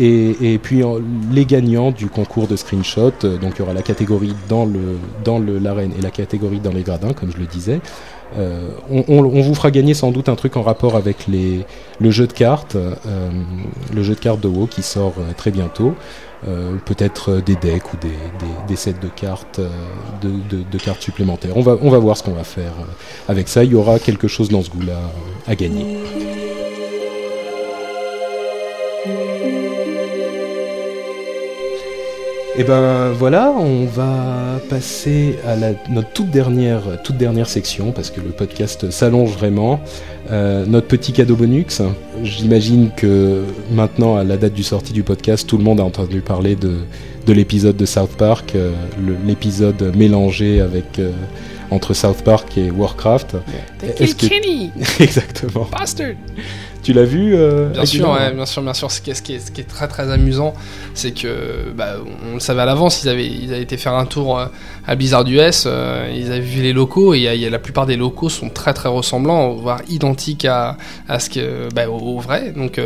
Et, 0.00 0.58
puis 0.62 0.82
les 1.30 1.44
gagnants 1.44 1.90
du 1.90 2.08
concours 2.08 2.48
de 2.48 2.56
screenshot, 2.56 3.12
euh, 3.24 3.38
donc 3.38 3.52
il 3.54 3.58
y 3.60 3.62
aura 3.62 3.74
la 3.74 3.82
catégorie 3.82 4.34
dans 4.48 4.64
le 4.64 4.98
dans 5.24 5.38
l'arène 5.38 5.92
et 5.96 6.02
la 6.02 6.10
catégorie 6.10 6.58
dans 6.58 6.72
les 6.72 6.82
gradins, 6.82 7.12
comme 7.12 7.30
je 7.30 7.38
le 7.38 7.46
disais. 7.46 7.80
Euh, 8.38 8.70
on, 8.88 9.22
vous 9.22 9.54
fera 9.54 9.70
gagner 9.70 9.92
sans 9.92 10.10
doute 10.10 10.30
un 10.30 10.34
truc 10.36 10.56
en 10.56 10.62
rapport 10.62 10.96
avec 10.96 11.26
le 11.28 12.10
jeu 12.10 12.26
de 12.26 12.32
cartes, 12.32 12.76
euh, 12.76 13.30
le 13.94 14.02
jeu 14.02 14.14
de 14.14 14.20
cartes 14.20 14.40
de 14.40 14.48
WoW 14.48 14.66
qui 14.66 14.82
sort 14.82 15.14
très 15.36 15.50
bientôt. 15.50 15.94
Euh, 16.48 16.76
peut-être 16.84 17.34
euh, 17.34 17.40
des 17.40 17.54
decks 17.54 17.92
ou 17.92 17.96
des, 17.98 18.16
des, 18.66 18.74
sets 18.74 18.94
de 18.94 19.06
cartes, 19.06 19.60
euh, 19.60 19.68
de, 20.22 20.78
cartes 20.78 21.00
supplémentaires. 21.00 21.56
On 21.56 21.62
va, 21.62 21.76
on 21.80 21.88
va 21.88 21.98
voir 21.98 22.16
ce 22.16 22.24
qu'on 22.24 22.32
va 22.32 22.42
faire 22.42 22.72
avec 23.28 23.46
ça. 23.46 23.62
Il 23.62 23.70
y 23.70 23.74
aura 23.76 24.00
quelque 24.00 24.26
chose 24.26 24.48
dans 24.48 24.62
ce 24.62 24.70
goût-là 24.70 24.98
à 25.46 25.54
gagner. 25.54 25.98
Et 32.54 32.60
eh 32.60 32.64
ben 32.64 33.12
voilà, 33.12 33.50
on 33.50 33.86
va 33.86 34.60
passer 34.68 35.36
à 35.46 35.56
la, 35.56 35.70
notre 35.88 36.10
toute 36.10 36.28
dernière, 36.28 36.82
toute 37.02 37.16
dernière 37.16 37.48
section 37.48 37.92
parce 37.92 38.10
que 38.10 38.20
le 38.20 38.28
podcast 38.28 38.90
s'allonge 38.90 39.30
vraiment. 39.30 39.80
Euh, 40.30 40.66
notre 40.66 40.86
petit 40.86 41.12
cadeau 41.12 41.34
bonus. 41.34 41.80
J'imagine 42.22 42.90
que 42.94 43.42
maintenant, 43.70 44.16
à 44.16 44.24
la 44.24 44.36
date 44.36 44.52
du 44.52 44.64
sortie 44.64 44.92
du 44.92 45.02
podcast, 45.02 45.48
tout 45.48 45.56
le 45.56 45.64
monde 45.64 45.80
a 45.80 45.84
entendu 45.84 46.20
parler 46.20 46.54
de, 46.54 46.76
de 47.26 47.32
l'épisode 47.32 47.76
de 47.76 47.86
South 47.86 48.16
Park, 48.18 48.54
euh, 48.54 48.70
l'épisode 49.26 49.90
mélangé 49.96 50.60
avec 50.60 50.98
euh, 50.98 51.10
entre 51.70 51.94
South 51.94 52.22
Park 52.22 52.58
et 52.58 52.70
Warcraft. 52.70 53.36
Est-ce 53.98 54.14
que... 54.14 54.26
Kenny 54.26 54.70
Exactement. 55.00 55.66
Bastard 55.72 56.16
tu 56.82 56.92
l'as 56.92 57.04
vu 57.04 57.34
euh, 57.34 57.68
Bien 57.68 57.84
sûr, 57.84 58.10
ouais, 58.10 58.32
bien 58.32 58.46
sûr, 58.46 58.62
bien 58.62 58.74
sûr. 58.74 58.90
Ce 58.90 59.00
qui 59.00 59.10
est, 59.10 59.14
ce 59.14 59.22
qui 59.22 59.34
est, 59.34 59.38
ce 59.38 59.50
qui 59.52 59.60
est 59.60 59.64
très 59.64 59.86
très 59.86 60.10
amusant, 60.10 60.52
c'est 60.94 61.12
que 61.12 61.70
bah, 61.76 61.94
on 62.28 62.34
le 62.34 62.40
savait 62.40 62.62
à 62.62 62.64
l'avance. 62.64 63.02
Ils 63.04 63.08
avaient, 63.08 63.26
ils 63.26 63.52
avaient 63.52 63.62
été 63.62 63.76
faire 63.76 63.94
un 63.94 64.04
tour 64.04 64.38
euh, 64.38 64.46
à 64.86 64.96
Blizzard 64.96 65.26
US. 65.28 65.64
Euh, 65.66 66.12
ils 66.14 66.26
avaient 66.32 66.40
vu 66.40 66.62
les 66.62 66.72
locaux 66.72 67.14
et 67.14 67.20
y 67.20 67.46
a, 67.46 67.50
la 67.50 67.58
plupart 67.60 67.86
des 67.86 67.96
locaux 67.96 68.28
sont 68.28 68.48
très 68.48 68.74
très 68.74 68.88
ressemblants, 68.88 69.54
voire 69.54 69.80
identiques 69.88 70.44
à, 70.44 70.76
à 71.08 71.20
ce 71.20 71.30
que 71.30 71.68
bah, 71.72 71.88
au, 71.88 72.18
vrai. 72.18 72.52
Donc 72.56 72.80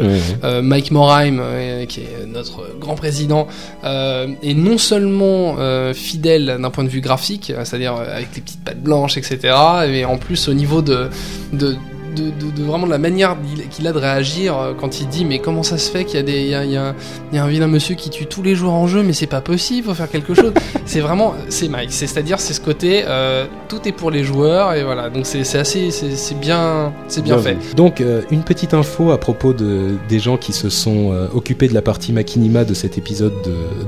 Mike 0.62 0.90
Morheim, 0.90 1.40
qui 1.88 2.00
est 2.00 2.26
notre 2.26 2.78
grand 2.78 2.94
président, 2.94 3.48
est 3.82 4.54
non 4.54 4.78
seulement 4.78 5.56
fidèle 5.94 6.58
d'un 6.60 6.70
point 6.70 6.84
de 6.84 6.88
vue 6.88 7.00
graphique, 7.00 7.52
c'est-à-dire 7.64 7.94
avec 7.94 8.28
les 8.34 8.42
petites 8.42 8.64
pattes 8.64 8.82
blanches, 8.82 9.16
etc., 9.16 9.54
mais 9.88 10.04
en 10.04 10.18
plus 10.18 10.48
au 10.48 10.54
niveau 10.54 10.82
de, 10.82 11.08
de 11.52 11.76
de, 12.16 12.62
vraiment 12.62 12.86
de 12.86 12.90
la 12.90 12.98
manière 12.98 13.36
qu'il 13.70 13.86
a 13.86 13.92
de 13.92 13.98
réagir 13.98 14.58
euh, 14.58 14.72
quand 14.74 15.00
il 15.00 15.08
dit 15.08 15.24
mais 15.24 15.38
comment 15.38 15.62
ça 15.62 15.78
se 15.78 15.90
fait 15.90 16.04
qu'il 16.04 16.16
y 16.16 16.18
a 16.18 16.22
des 16.22 16.42
il 16.42 16.70
y 16.70 16.76
a, 16.76 16.94
un 17.32 17.48
vilain 17.48 17.66
monsieur 17.66 17.94
qui 17.94 18.10
tue 18.10 18.26
tous 18.26 18.42
les 18.42 18.54
jours 18.54 18.72
en 18.72 18.86
jeu 18.86 19.02
mais 19.02 19.12
c'est 19.12 19.26
pas 19.26 19.40
possible 19.40 19.86
faut 19.86 19.94
faire 19.94 20.10
quelque 20.10 20.34
chose. 20.34 20.52
C'est 20.86 21.00
vraiment 21.00 21.34
c'est 21.48 21.68
Mike. 21.68 21.90
C'est 21.90 22.16
à 22.16 22.22
dire 22.22 22.38
c'est 22.38 22.54
ce 22.54 22.60
côté 22.60 23.02
euh, 23.06 23.46
tout 23.68 23.86
est 23.86 23.92
pour 23.92 24.10
les 24.10 24.22
joueurs 24.22 24.74
et 24.74 24.84
voilà. 24.84 25.10
Donc 25.10 25.26
c'est 25.26 25.40
assez 25.58 25.90
c'est 25.90 26.38
bien 26.38 26.92
c'est 27.08 27.22
bien, 27.22 27.38
fait. 27.38 27.56
donc 27.74 28.00
euh, 28.00 28.22
une 28.30 28.42
petite 28.42 28.72
info 28.72 29.10
à 29.10 29.18
propos 29.18 29.52
de 29.52 29.96
des 30.08 30.20
gens 30.20 30.36
qui 30.36 30.52
se 30.52 30.68
sont 30.68 31.12
occupés 31.34 31.68
de 31.68 31.74
la 31.74 31.82
partie 31.82 32.12
Machinima 32.12 32.64
de 32.64 32.72
cet 32.72 32.98
épisode 32.98 33.34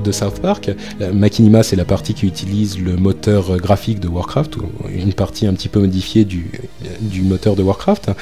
de, 0.03 0.11
South 0.11 0.39
Park. 0.41 0.71
La 0.99 1.11
Machinima 1.11 1.63
c'est 1.63 1.75
la 1.77 1.85
partie 1.85 2.13
qui 2.13 2.27
utilise 2.27 2.79
le 2.79 2.97
moteur 2.97 3.57
graphique 3.57 3.99
de 3.99 4.07
Warcraft 4.07 4.57
ou 4.57 4.63
une 4.93 5.13
partie 5.13 5.47
un 5.47 5.53
petit 5.53 5.69
peu 5.69 5.79
modifiée 5.79 6.25
du, 6.25 6.51
du 6.99 7.21
moteur 7.21 7.55
de 7.55 7.63
Warcraft. 7.63 8.09
euh, 8.09 8.13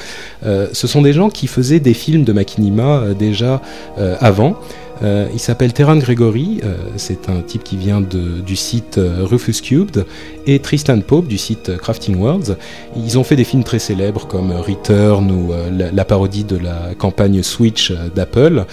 ce 0.42 0.86
sont 0.86 1.02
des 1.02 1.12
gens 1.12 1.30
qui 1.30 1.46
faisaient 1.46 1.80
des 1.80 1.94
films 1.94 2.24
de 2.24 2.32
Machinima 2.32 2.98
euh, 2.98 3.14
déjà 3.14 3.60
euh, 3.98 4.16
avant. 4.20 4.56
il 5.02 5.38
s'appelle 5.38 5.72
Terran 5.72 5.96
Gregory, 5.96 6.60
c'est 6.96 7.28
un 7.28 7.40
type 7.40 7.62
qui 7.62 7.76
vient 7.76 8.00
du 8.00 8.56
site 8.56 8.98
Rufus 9.30 9.60
Cubed, 9.62 10.04
et 10.48 10.58
Tristan 10.58 10.98
Pope 11.02 11.28
du 11.28 11.38
site 11.38 11.76
Crafting 11.76 12.16
Worlds. 12.16 12.56
Ils 12.96 13.16
ont 13.16 13.22
fait 13.22 13.36
des 13.36 13.44
films 13.44 13.62
très 13.62 13.78
célèbres 13.78 14.26
comme 14.26 14.50
Return 14.50 15.30
ou 15.30 15.52
la, 15.70 16.04
parodie 16.04 16.42
de 16.42 16.56
la 16.56 16.94
campagne 16.98 17.44
Switch 17.44 17.92
d'Apple, 18.16 18.64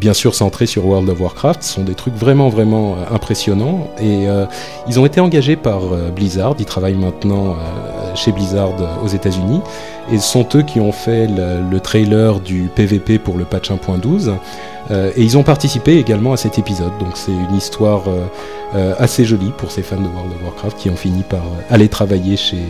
bien 0.00 0.14
sûr 0.14 0.36
centré 0.36 0.66
sur 0.66 0.86
World 0.86 1.08
of 1.08 1.20
Warcraft. 1.20 1.64
Ce 1.64 1.72
sont 1.74 1.82
des 1.82 1.96
trucs 1.96 2.14
vraiment 2.14 2.48
vraiment 2.48 2.94
impressionnants 3.10 3.90
et 4.00 4.28
ils 4.86 5.00
ont 5.00 5.06
été 5.06 5.18
engagés 5.20 5.56
par 5.56 5.80
Blizzard. 6.14 6.54
Ils 6.60 6.66
travaillent 6.66 6.94
maintenant 6.94 7.56
chez 8.14 8.32
Blizzard 8.32 8.72
aux 9.02 9.08
États-Unis 9.08 9.60
et 10.10 10.18
ce 10.18 10.28
sont 10.28 10.46
eux 10.54 10.62
qui 10.62 10.80
ont 10.80 10.92
fait 10.92 11.26
le, 11.26 11.80
trailer 11.80 12.40
du 12.40 12.68
PVP 12.74 13.18
pour 13.18 13.36
le 13.36 13.44
patch 13.44 13.70
1.12. 13.70 14.32
Euh, 14.90 15.12
et 15.16 15.22
ils 15.22 15.38
ont 15.38 15.42
participé 15.42 15.98
également 15.98 16.32
à 16.32 16.36
cet 16.36 16.58
épisode, 16.58 16.92
donc 16.98 17.12
c'est 17.14 17.32
une 17.32 17.56
histoire 17.56 18.02
euh, 18.08 18.24
euh, 18.74 18.94
assez 18.98 19.24
jolie 19.24 19.52
pour 19.56 19.70
ces 19.70 19.82
fans 19.82 20.00
de 20.00 20.08
World 20.08 20.32
of 20.32 20.42
Warcraft 20.44 20.78
qui 20.78 20.90
ont 20.90 20.96
fini 20.96 21.22
par 21.22 21.44
aller 21.70 21.88
travailler 21.88 22.36
chez, 22.36 22.62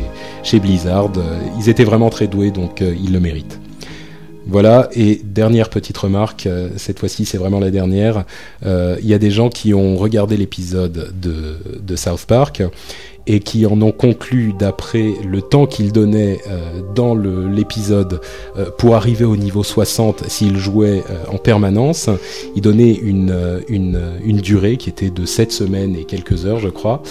chez 0.43 0.61
Blizzard. 0.61 1.11
Ils 1.59 1.69
étaient 1.69 1.85
vraiment 1.85 2.11
très 2.11 2.27
doués, 2.27 2.51
donc 2.51 2.81
ils 2.81 3.13
le 3.13 3.21
méritent. 3.21 3.59
Voilà, 4.45 4.89
et 4.93 5.21
dernière 5.25 5.71
petite 5.71 5.97
remarque, 5.97 6.49
cette 6.77 6.99
fois-ci 6.99 7.25
c'est 7.25 7.39
vraiment 7.39 7.61
la 7.61 7.71
dernière, 7.71 8.25
il 8.65 9.07
y 9.07 9.15
a 9.15 9.19
des 9.19 9.31
gens 9.31 9.49
qui 9.49 9.73
ont 9.73 9.97
regardé 9.97 10.37
l'épisode 10.37 11.13
de, 11.15 11.59
de 11.81 11.97
South 11.97 12.25
Park 12.27 12.63
et 13.27 13.41
qui 13.41 13.67
en 13.67 13.81
ont 13.83 13.93
conclu 13.93 14.53
d'après 14.53 15.13
le 15.25 15.43
temps 15.43 15.67
qu'ils 15.67 15.93
donnaient 15.93 16.41
euh, 16.49 16.81
dans 16.95 17.15
l'épisode 17.15 18.21
euh, 18.57 18.67
pour 18.79 18.97
arriver 18.97 19.25
au 19.25 19.37
niveau 19.37 19.63
60 19.63 20.25
s'ils 20.29 20.59
jouaient 20.59 21.03
euh, 21.11 21.25
en 21.33 21.39
permanence. 21.39 22.11
Ils 22.57 22.63
donnaient 22.63 22.95
une, 22.95 23.33
durée 24.43 24.77
qui 24.77 24.89
était 24.89 25.11
de 25.11 25.25
7 25.25 25.53
semaines 25.53 25.95
et 25.95 26.05
quelques 26.05 26.47
heures, 26.47 26.59
je 26.59 26.69
crois. 26.69 27.03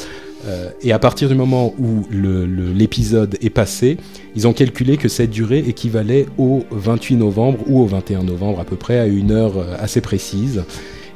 et 0.82 0.92
à 0.92 1.00
partir 1.00 1.30
du 1.30 1.36
moment 1.36 1.74
où 1.80 2.04
l'épisode 2.12 3.38
est 3.42 3.50
passé, 3.52 3.98
ils 4.36 4.48
ont 4.48 4.54
calculé 4.54 4.98
que 4.98 5.08
cette 5.08 5.30
durée 5.30 5.60
équivalait 5.60 6.26
au 6.38 6.66
28 6.72 7.16
novembre 7.16 7.60
ou 7.68 7.80
au 7.82 7.86
21 7.86 8.24
novembre 8.24 8.60
à 8.60 8.66
peu 8.66 8.76
près, 8.76 9.00
à 9.00 9.06
une 9.06 9.32
heure 9.32 9.54
assez 9.80 10.02
précise. 10.02 10.64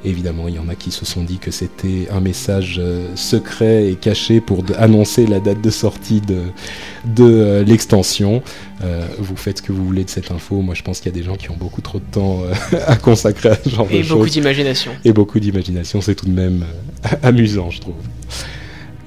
Évidemment, 0.05 0.47
il 0.47 0.55
y 0.55 0.59
en 0.59 0.69
a 0.69 0.75
qui 0.75 0.91
se 0.91 1.05
sont 1.05 1.23
dit 1.23 1.37
que 1.39 1.51
c'était 1.51 2.07
un 2.11 2.19
message 2.19 2.81
secret 3.15 3.89
et 3.89 3.95
caché 3.95 4.39
pour 4.39 4.63
annoncer 4.77 5.25
la 5.25 5.39
date 5.39 5.61
de 5.61 5.69
sortie 5.69 6.21
de, 6.21 6.43
de 7.05 7.63
l'extension. 7.65 8.41
vous 9.19 9.35
faites 9.35 9.57
ce 9.57 9.63
que 9.63 9.71
vous 9.71 9.85
voulez 9.85 10.03
de 10.03 10.09
cette 10.09 10.31
info. 10.31 10.61
Moi, 10.61 10.75
je 10.75 10.83
pense 10.83 10.99
qu'il 10.99 11.11
y 11.11 11.15
a 11.15 11.17
des 11.17 11.25
gens 11.25 11.35
qui 11.35 11.49
ont 11.49 11.57
beaucoup 11.57 11.81
trop 11.81 11.99
de 11.99 12.05
temps 12.11 12.41
à 12.87 12.95
consacrer 12.95 13.49
à 13.49 13.57
ce 13.63 13.69
genre 13.69 13.87
et 13.89 13.97
de 13.97 14.03
choses. 14.03 14.11
Et 14.11 14.15
beaucoup 14.15 14.29
d'imagination. 14.29 14.91
Et 15.03 15.13
beaucoup 15.13 15.39
d'imagination, 15.39 16.01
c'est 16.01 16.15
tout 16.15 16.27
de 16.27 16.31
même 16.31 16.65
amusant, 17.23 17.69
je 17.71 17.81
trouve. 17.81 17.95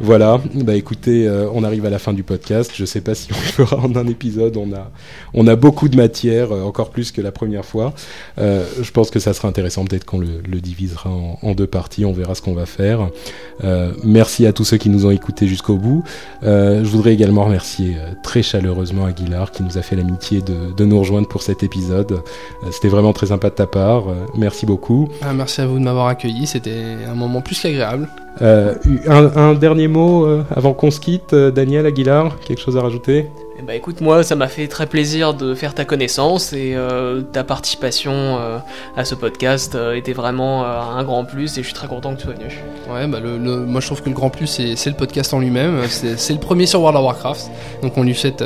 Voilà, 0.01 0.41
bah 0.55 0.77
écoutez, 0.77 1.27
euh, 1.27 1.49
on 1.53 1.65
arrive 1.65 1.85
à 1.85 1.91
la 1.91 1.99
fin 1.99 2.13
du 2.13 2.23
podcast. 2.23 2.71
Je 2.77 2.85
sais 2.85 3.01
pas 3.01 3.17
si 3.17 3.33
on 3.33 3.37
le 3.37 3.43
fera 3.67 3.79
en 3.79 3.97
un 3.97 4.07
épisode. 4.07 4.57
On 4.57 4.73
a, 4.73 4.93
on 5.35 5.49
a 5.49 5.57
beaucoup 5.57 5.89
de 5.89 5.97
matière, 5.97 6.53
euh, 6.53 6.63
encore 6.63 6.91
plus 6.91 7.11
que 7.11 7.21
la 7.21 7.33
première 7.33 7.65
fois. 7.65 7.93
Euh, 8.39 8.65
je 8.81 8.91
pense 8.93 9.11
que 9.11 9.19
ça 9.19 9.33
sera 9.33 9.49
intéressant. 9.49 9.85
Peut-être 9.85 10.05
qu'on 10.05 10.21
le, 10.21 10.61
divisera 10.61 11.11
en, 11.11 11.55
deux 11.55 11.67
parties. 11.67 12.05
On 12.05 12.13
verra 12.13 12.37
ce 12.37 12.43
qu'on 12.43 12.55
va 12.55 12.67
faire. 12.67 13.09
merci 14.05 14.47
à 14.47 14.53
tous 14.53 14.65
ceux 14.65 14.77
qui 14.77 14.89
nous 14.89 15.07
ont 15.07 15.11
écoutés 15.11 15.47
jusqu'au 15.49 15.77
bout. 15.77 16.05
je 16.43 16.85
voudrais 16.85 17.15
également 17.15 17.45
remercier 17.45 17.97
très 18.23 18.43
chaleureusement 18.43 19.05
Aguilar 19.05 19.51
qui 19.51 19.63
nous 19.63 19.79
a 19.79 19.83
fait 19.83 19.97
l'amitié 19.97 20.41
de, 20.43 20.73
de, 20.77 20.85
nous 20.85 20.99
rejoindre 20.99 21.29
pour 21.29 21.43
cet 21.43 21.63
épisode. 21.63 22.21
C'était 22.71 22.89
vraiment 22.89 23.13
très 23.13 23.27
sympa 23.27 23.51
de 23.51 23.55
ta 23.55 23.67
part. 23.67 24.05
merci 24.37 24.67
beaucoup. 24.67 25.09
Ah, 25.23 25.33
merci 25.33 25.61
à 25.61 25.67
vous 25.67 25.79
de 25.79 25.85
m'avoir 25.85 26.09
accueilli. 26.09 26.47
C'était 26.47 26.97
un 27.07 27.15
moment 27.15 27.41
plus 27.41 27.61
qu'agréable. 27.61 28.09
Euh, 28.41 28.75
un, 29.07 29.37
un, 29.37 29.55
dernier 29.55 29.89
mot 29.89 30.25
euh, 30.25 30.45
avant 30.55 30.73
qu'on 30.73 30.91
se 30.91 31.01
quitte, 31.01 31.33
euh, 31.33 31.51
Daniel 31.51 31.87
Aguilar, 31.87 32.39
quelque 32.41 32.61
chose 32.61 32.77
à 32.77 32.83
rajouter? 32.83 33.27
Eh 33.61 33.63
ben, 33.63 33.73
écoute, 33.73 34.01
moi, 34.01 34.23
ça 34.23 34.37
m'a 34.37 34.47
fait 34.47 34.69
très 34.69 34.87
plaisir 34.87 35.35
de 35.35 35.53
faire 35.53 35.75
ta 35.75 35.85
connaissance 35.85 36.53
et 36.53 36.75
euh, 36.77 37.23
ta 37.23 37.43
participation 37.43 38.13
euh, 38.13 38.59
à 38.97 39.05
ce 39.05 39.17
podcast 39.17 39.75
euh, 39.75 39.97
était 39.97 40.13
vraiment 40.13 40.65
un 40.65 41.03
grand 41.03 41.25
plus 41.25 41.59
et 41.59 41.63
je 41.63 41.67
suis 41.67 41.75
très 41.75 41.89
content 41.89 42.15
que 42.15 42.21
tu 42.21 42.27
sois 42.27 42.35
venu. 42.35 42.47
Ouais, 42.89 43.09
bah 43.09 43.19
le, 43.19 43.37
moi 43.67 43.81
je 43.81 43.87
trouve 43.87 44.01
que 44.01 44.09
le 44.09 44.15
grand 44.15 44.31
plus 44.31 44.47
c'est 44.47 44.87
le 44.87 44.95
podcast 44.95 45.35
en 45.35 45.41
lui-même. 45.41 45.83
C'est 45.89 46.33
le 46.33 46.39
premier 46.39 46.67
sur 46.67 46.81
World 46.81 46.99
of 46.99 47.05
Warcraft, 47.05 47.51
donc 47.83 47.99
on 47.99 48.05
lui 48.05 48.15
souhaite, 48.15 48.45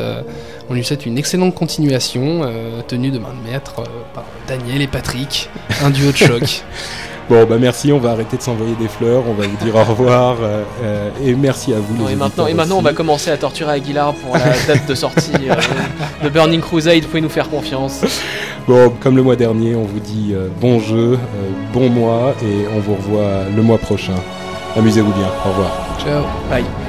on 0.70 0.74
lui 0.74 0.82
souhaite 0.82 1.04
une 1.04 1.18
excellente 1.18 1.54
continuation 1.54 2.50
tenue 2.88 3.10
de 3.10 3.18
main 3.18 3.34
de 3.44 3.50
maître 3.50 3.82
par 4.14 4.24
Daniel 4.48 4.80
et 4.80 4.86
Patrick, 4.86 5.50
un 5.82 5.90
duo 5.90 6.10
de 6.10 6.16
choc. 6.16 6.42
Bon, 7.32 7.46
bah 7.46 7.56
merci, 7.58 7.90
on 7.92 7.98
va 7.98 8.10
arrêter 8.10 8.36
de 8.36 8.42
s'envoyer 8.42 8.74
des 8.74 8.88
fleurs, 8.88 9.22
on 9.26 9.32
va 9.32 9.46
vous 9.46 9.56
dire 9.64 9.74
au 9.74 9.82
revoir 9.82 10.36
euh, 10.42 10.64
euh, 10.84 11.08
et 11.24 11.34
merci 11.34 11.72
à 11.72 11.78
vous. 11.78 12.06
et, 12.06 12.14
maintenant, 12.14 12.46
et 12.46 12.52
maintenant, 12.52 12.76
on 12.76 12.82
va 12.82 12.92
commencer 12.92 13.30
à 13.30 13.38
torturer 13.38 13.72
Aguilar 13.72 14.12
pour 14.12 14.34
la 14.36 14.50
date 14.68 14.86
de 14.86 14.94
sortie 14.94 15.32
euh, 15.48 15.54
de 16.22 16.28
Burning 16.28 16.60
Crusade, 16.60 17.00
vous 17.00 17.08
pouvez 17.08 17.22
nous 17.22 17.30
faire 17.30 17.48
confiance. 17.48 18.02
Bon, 18.68 18.92
comme 19.00 19.16
le 19.16 19.22
mois 19.22 19.36
dernier, 19.36 19.74
on 19.74 19.84
vous 19.84 20.00
dit 20.00 20.34
bon 20.60 20.78
jeu, 20.78 21.18
bon 21.72 21.88
mois 21.88 22.34
et 22.42 22.66
on 22.76 22.80
vous 22.80 22.96
revoit 22.96 23.44
le 23.56 23.62
mois 23.62 23.78
prochain. 23.78 24.14
Amusez-vous 24.76 25.12
bien, 25.12 25.28
au 25.46 25.48
revoir. 25.48 25.70
Ciao, 26.04 26.24
bye. 26.50 26.81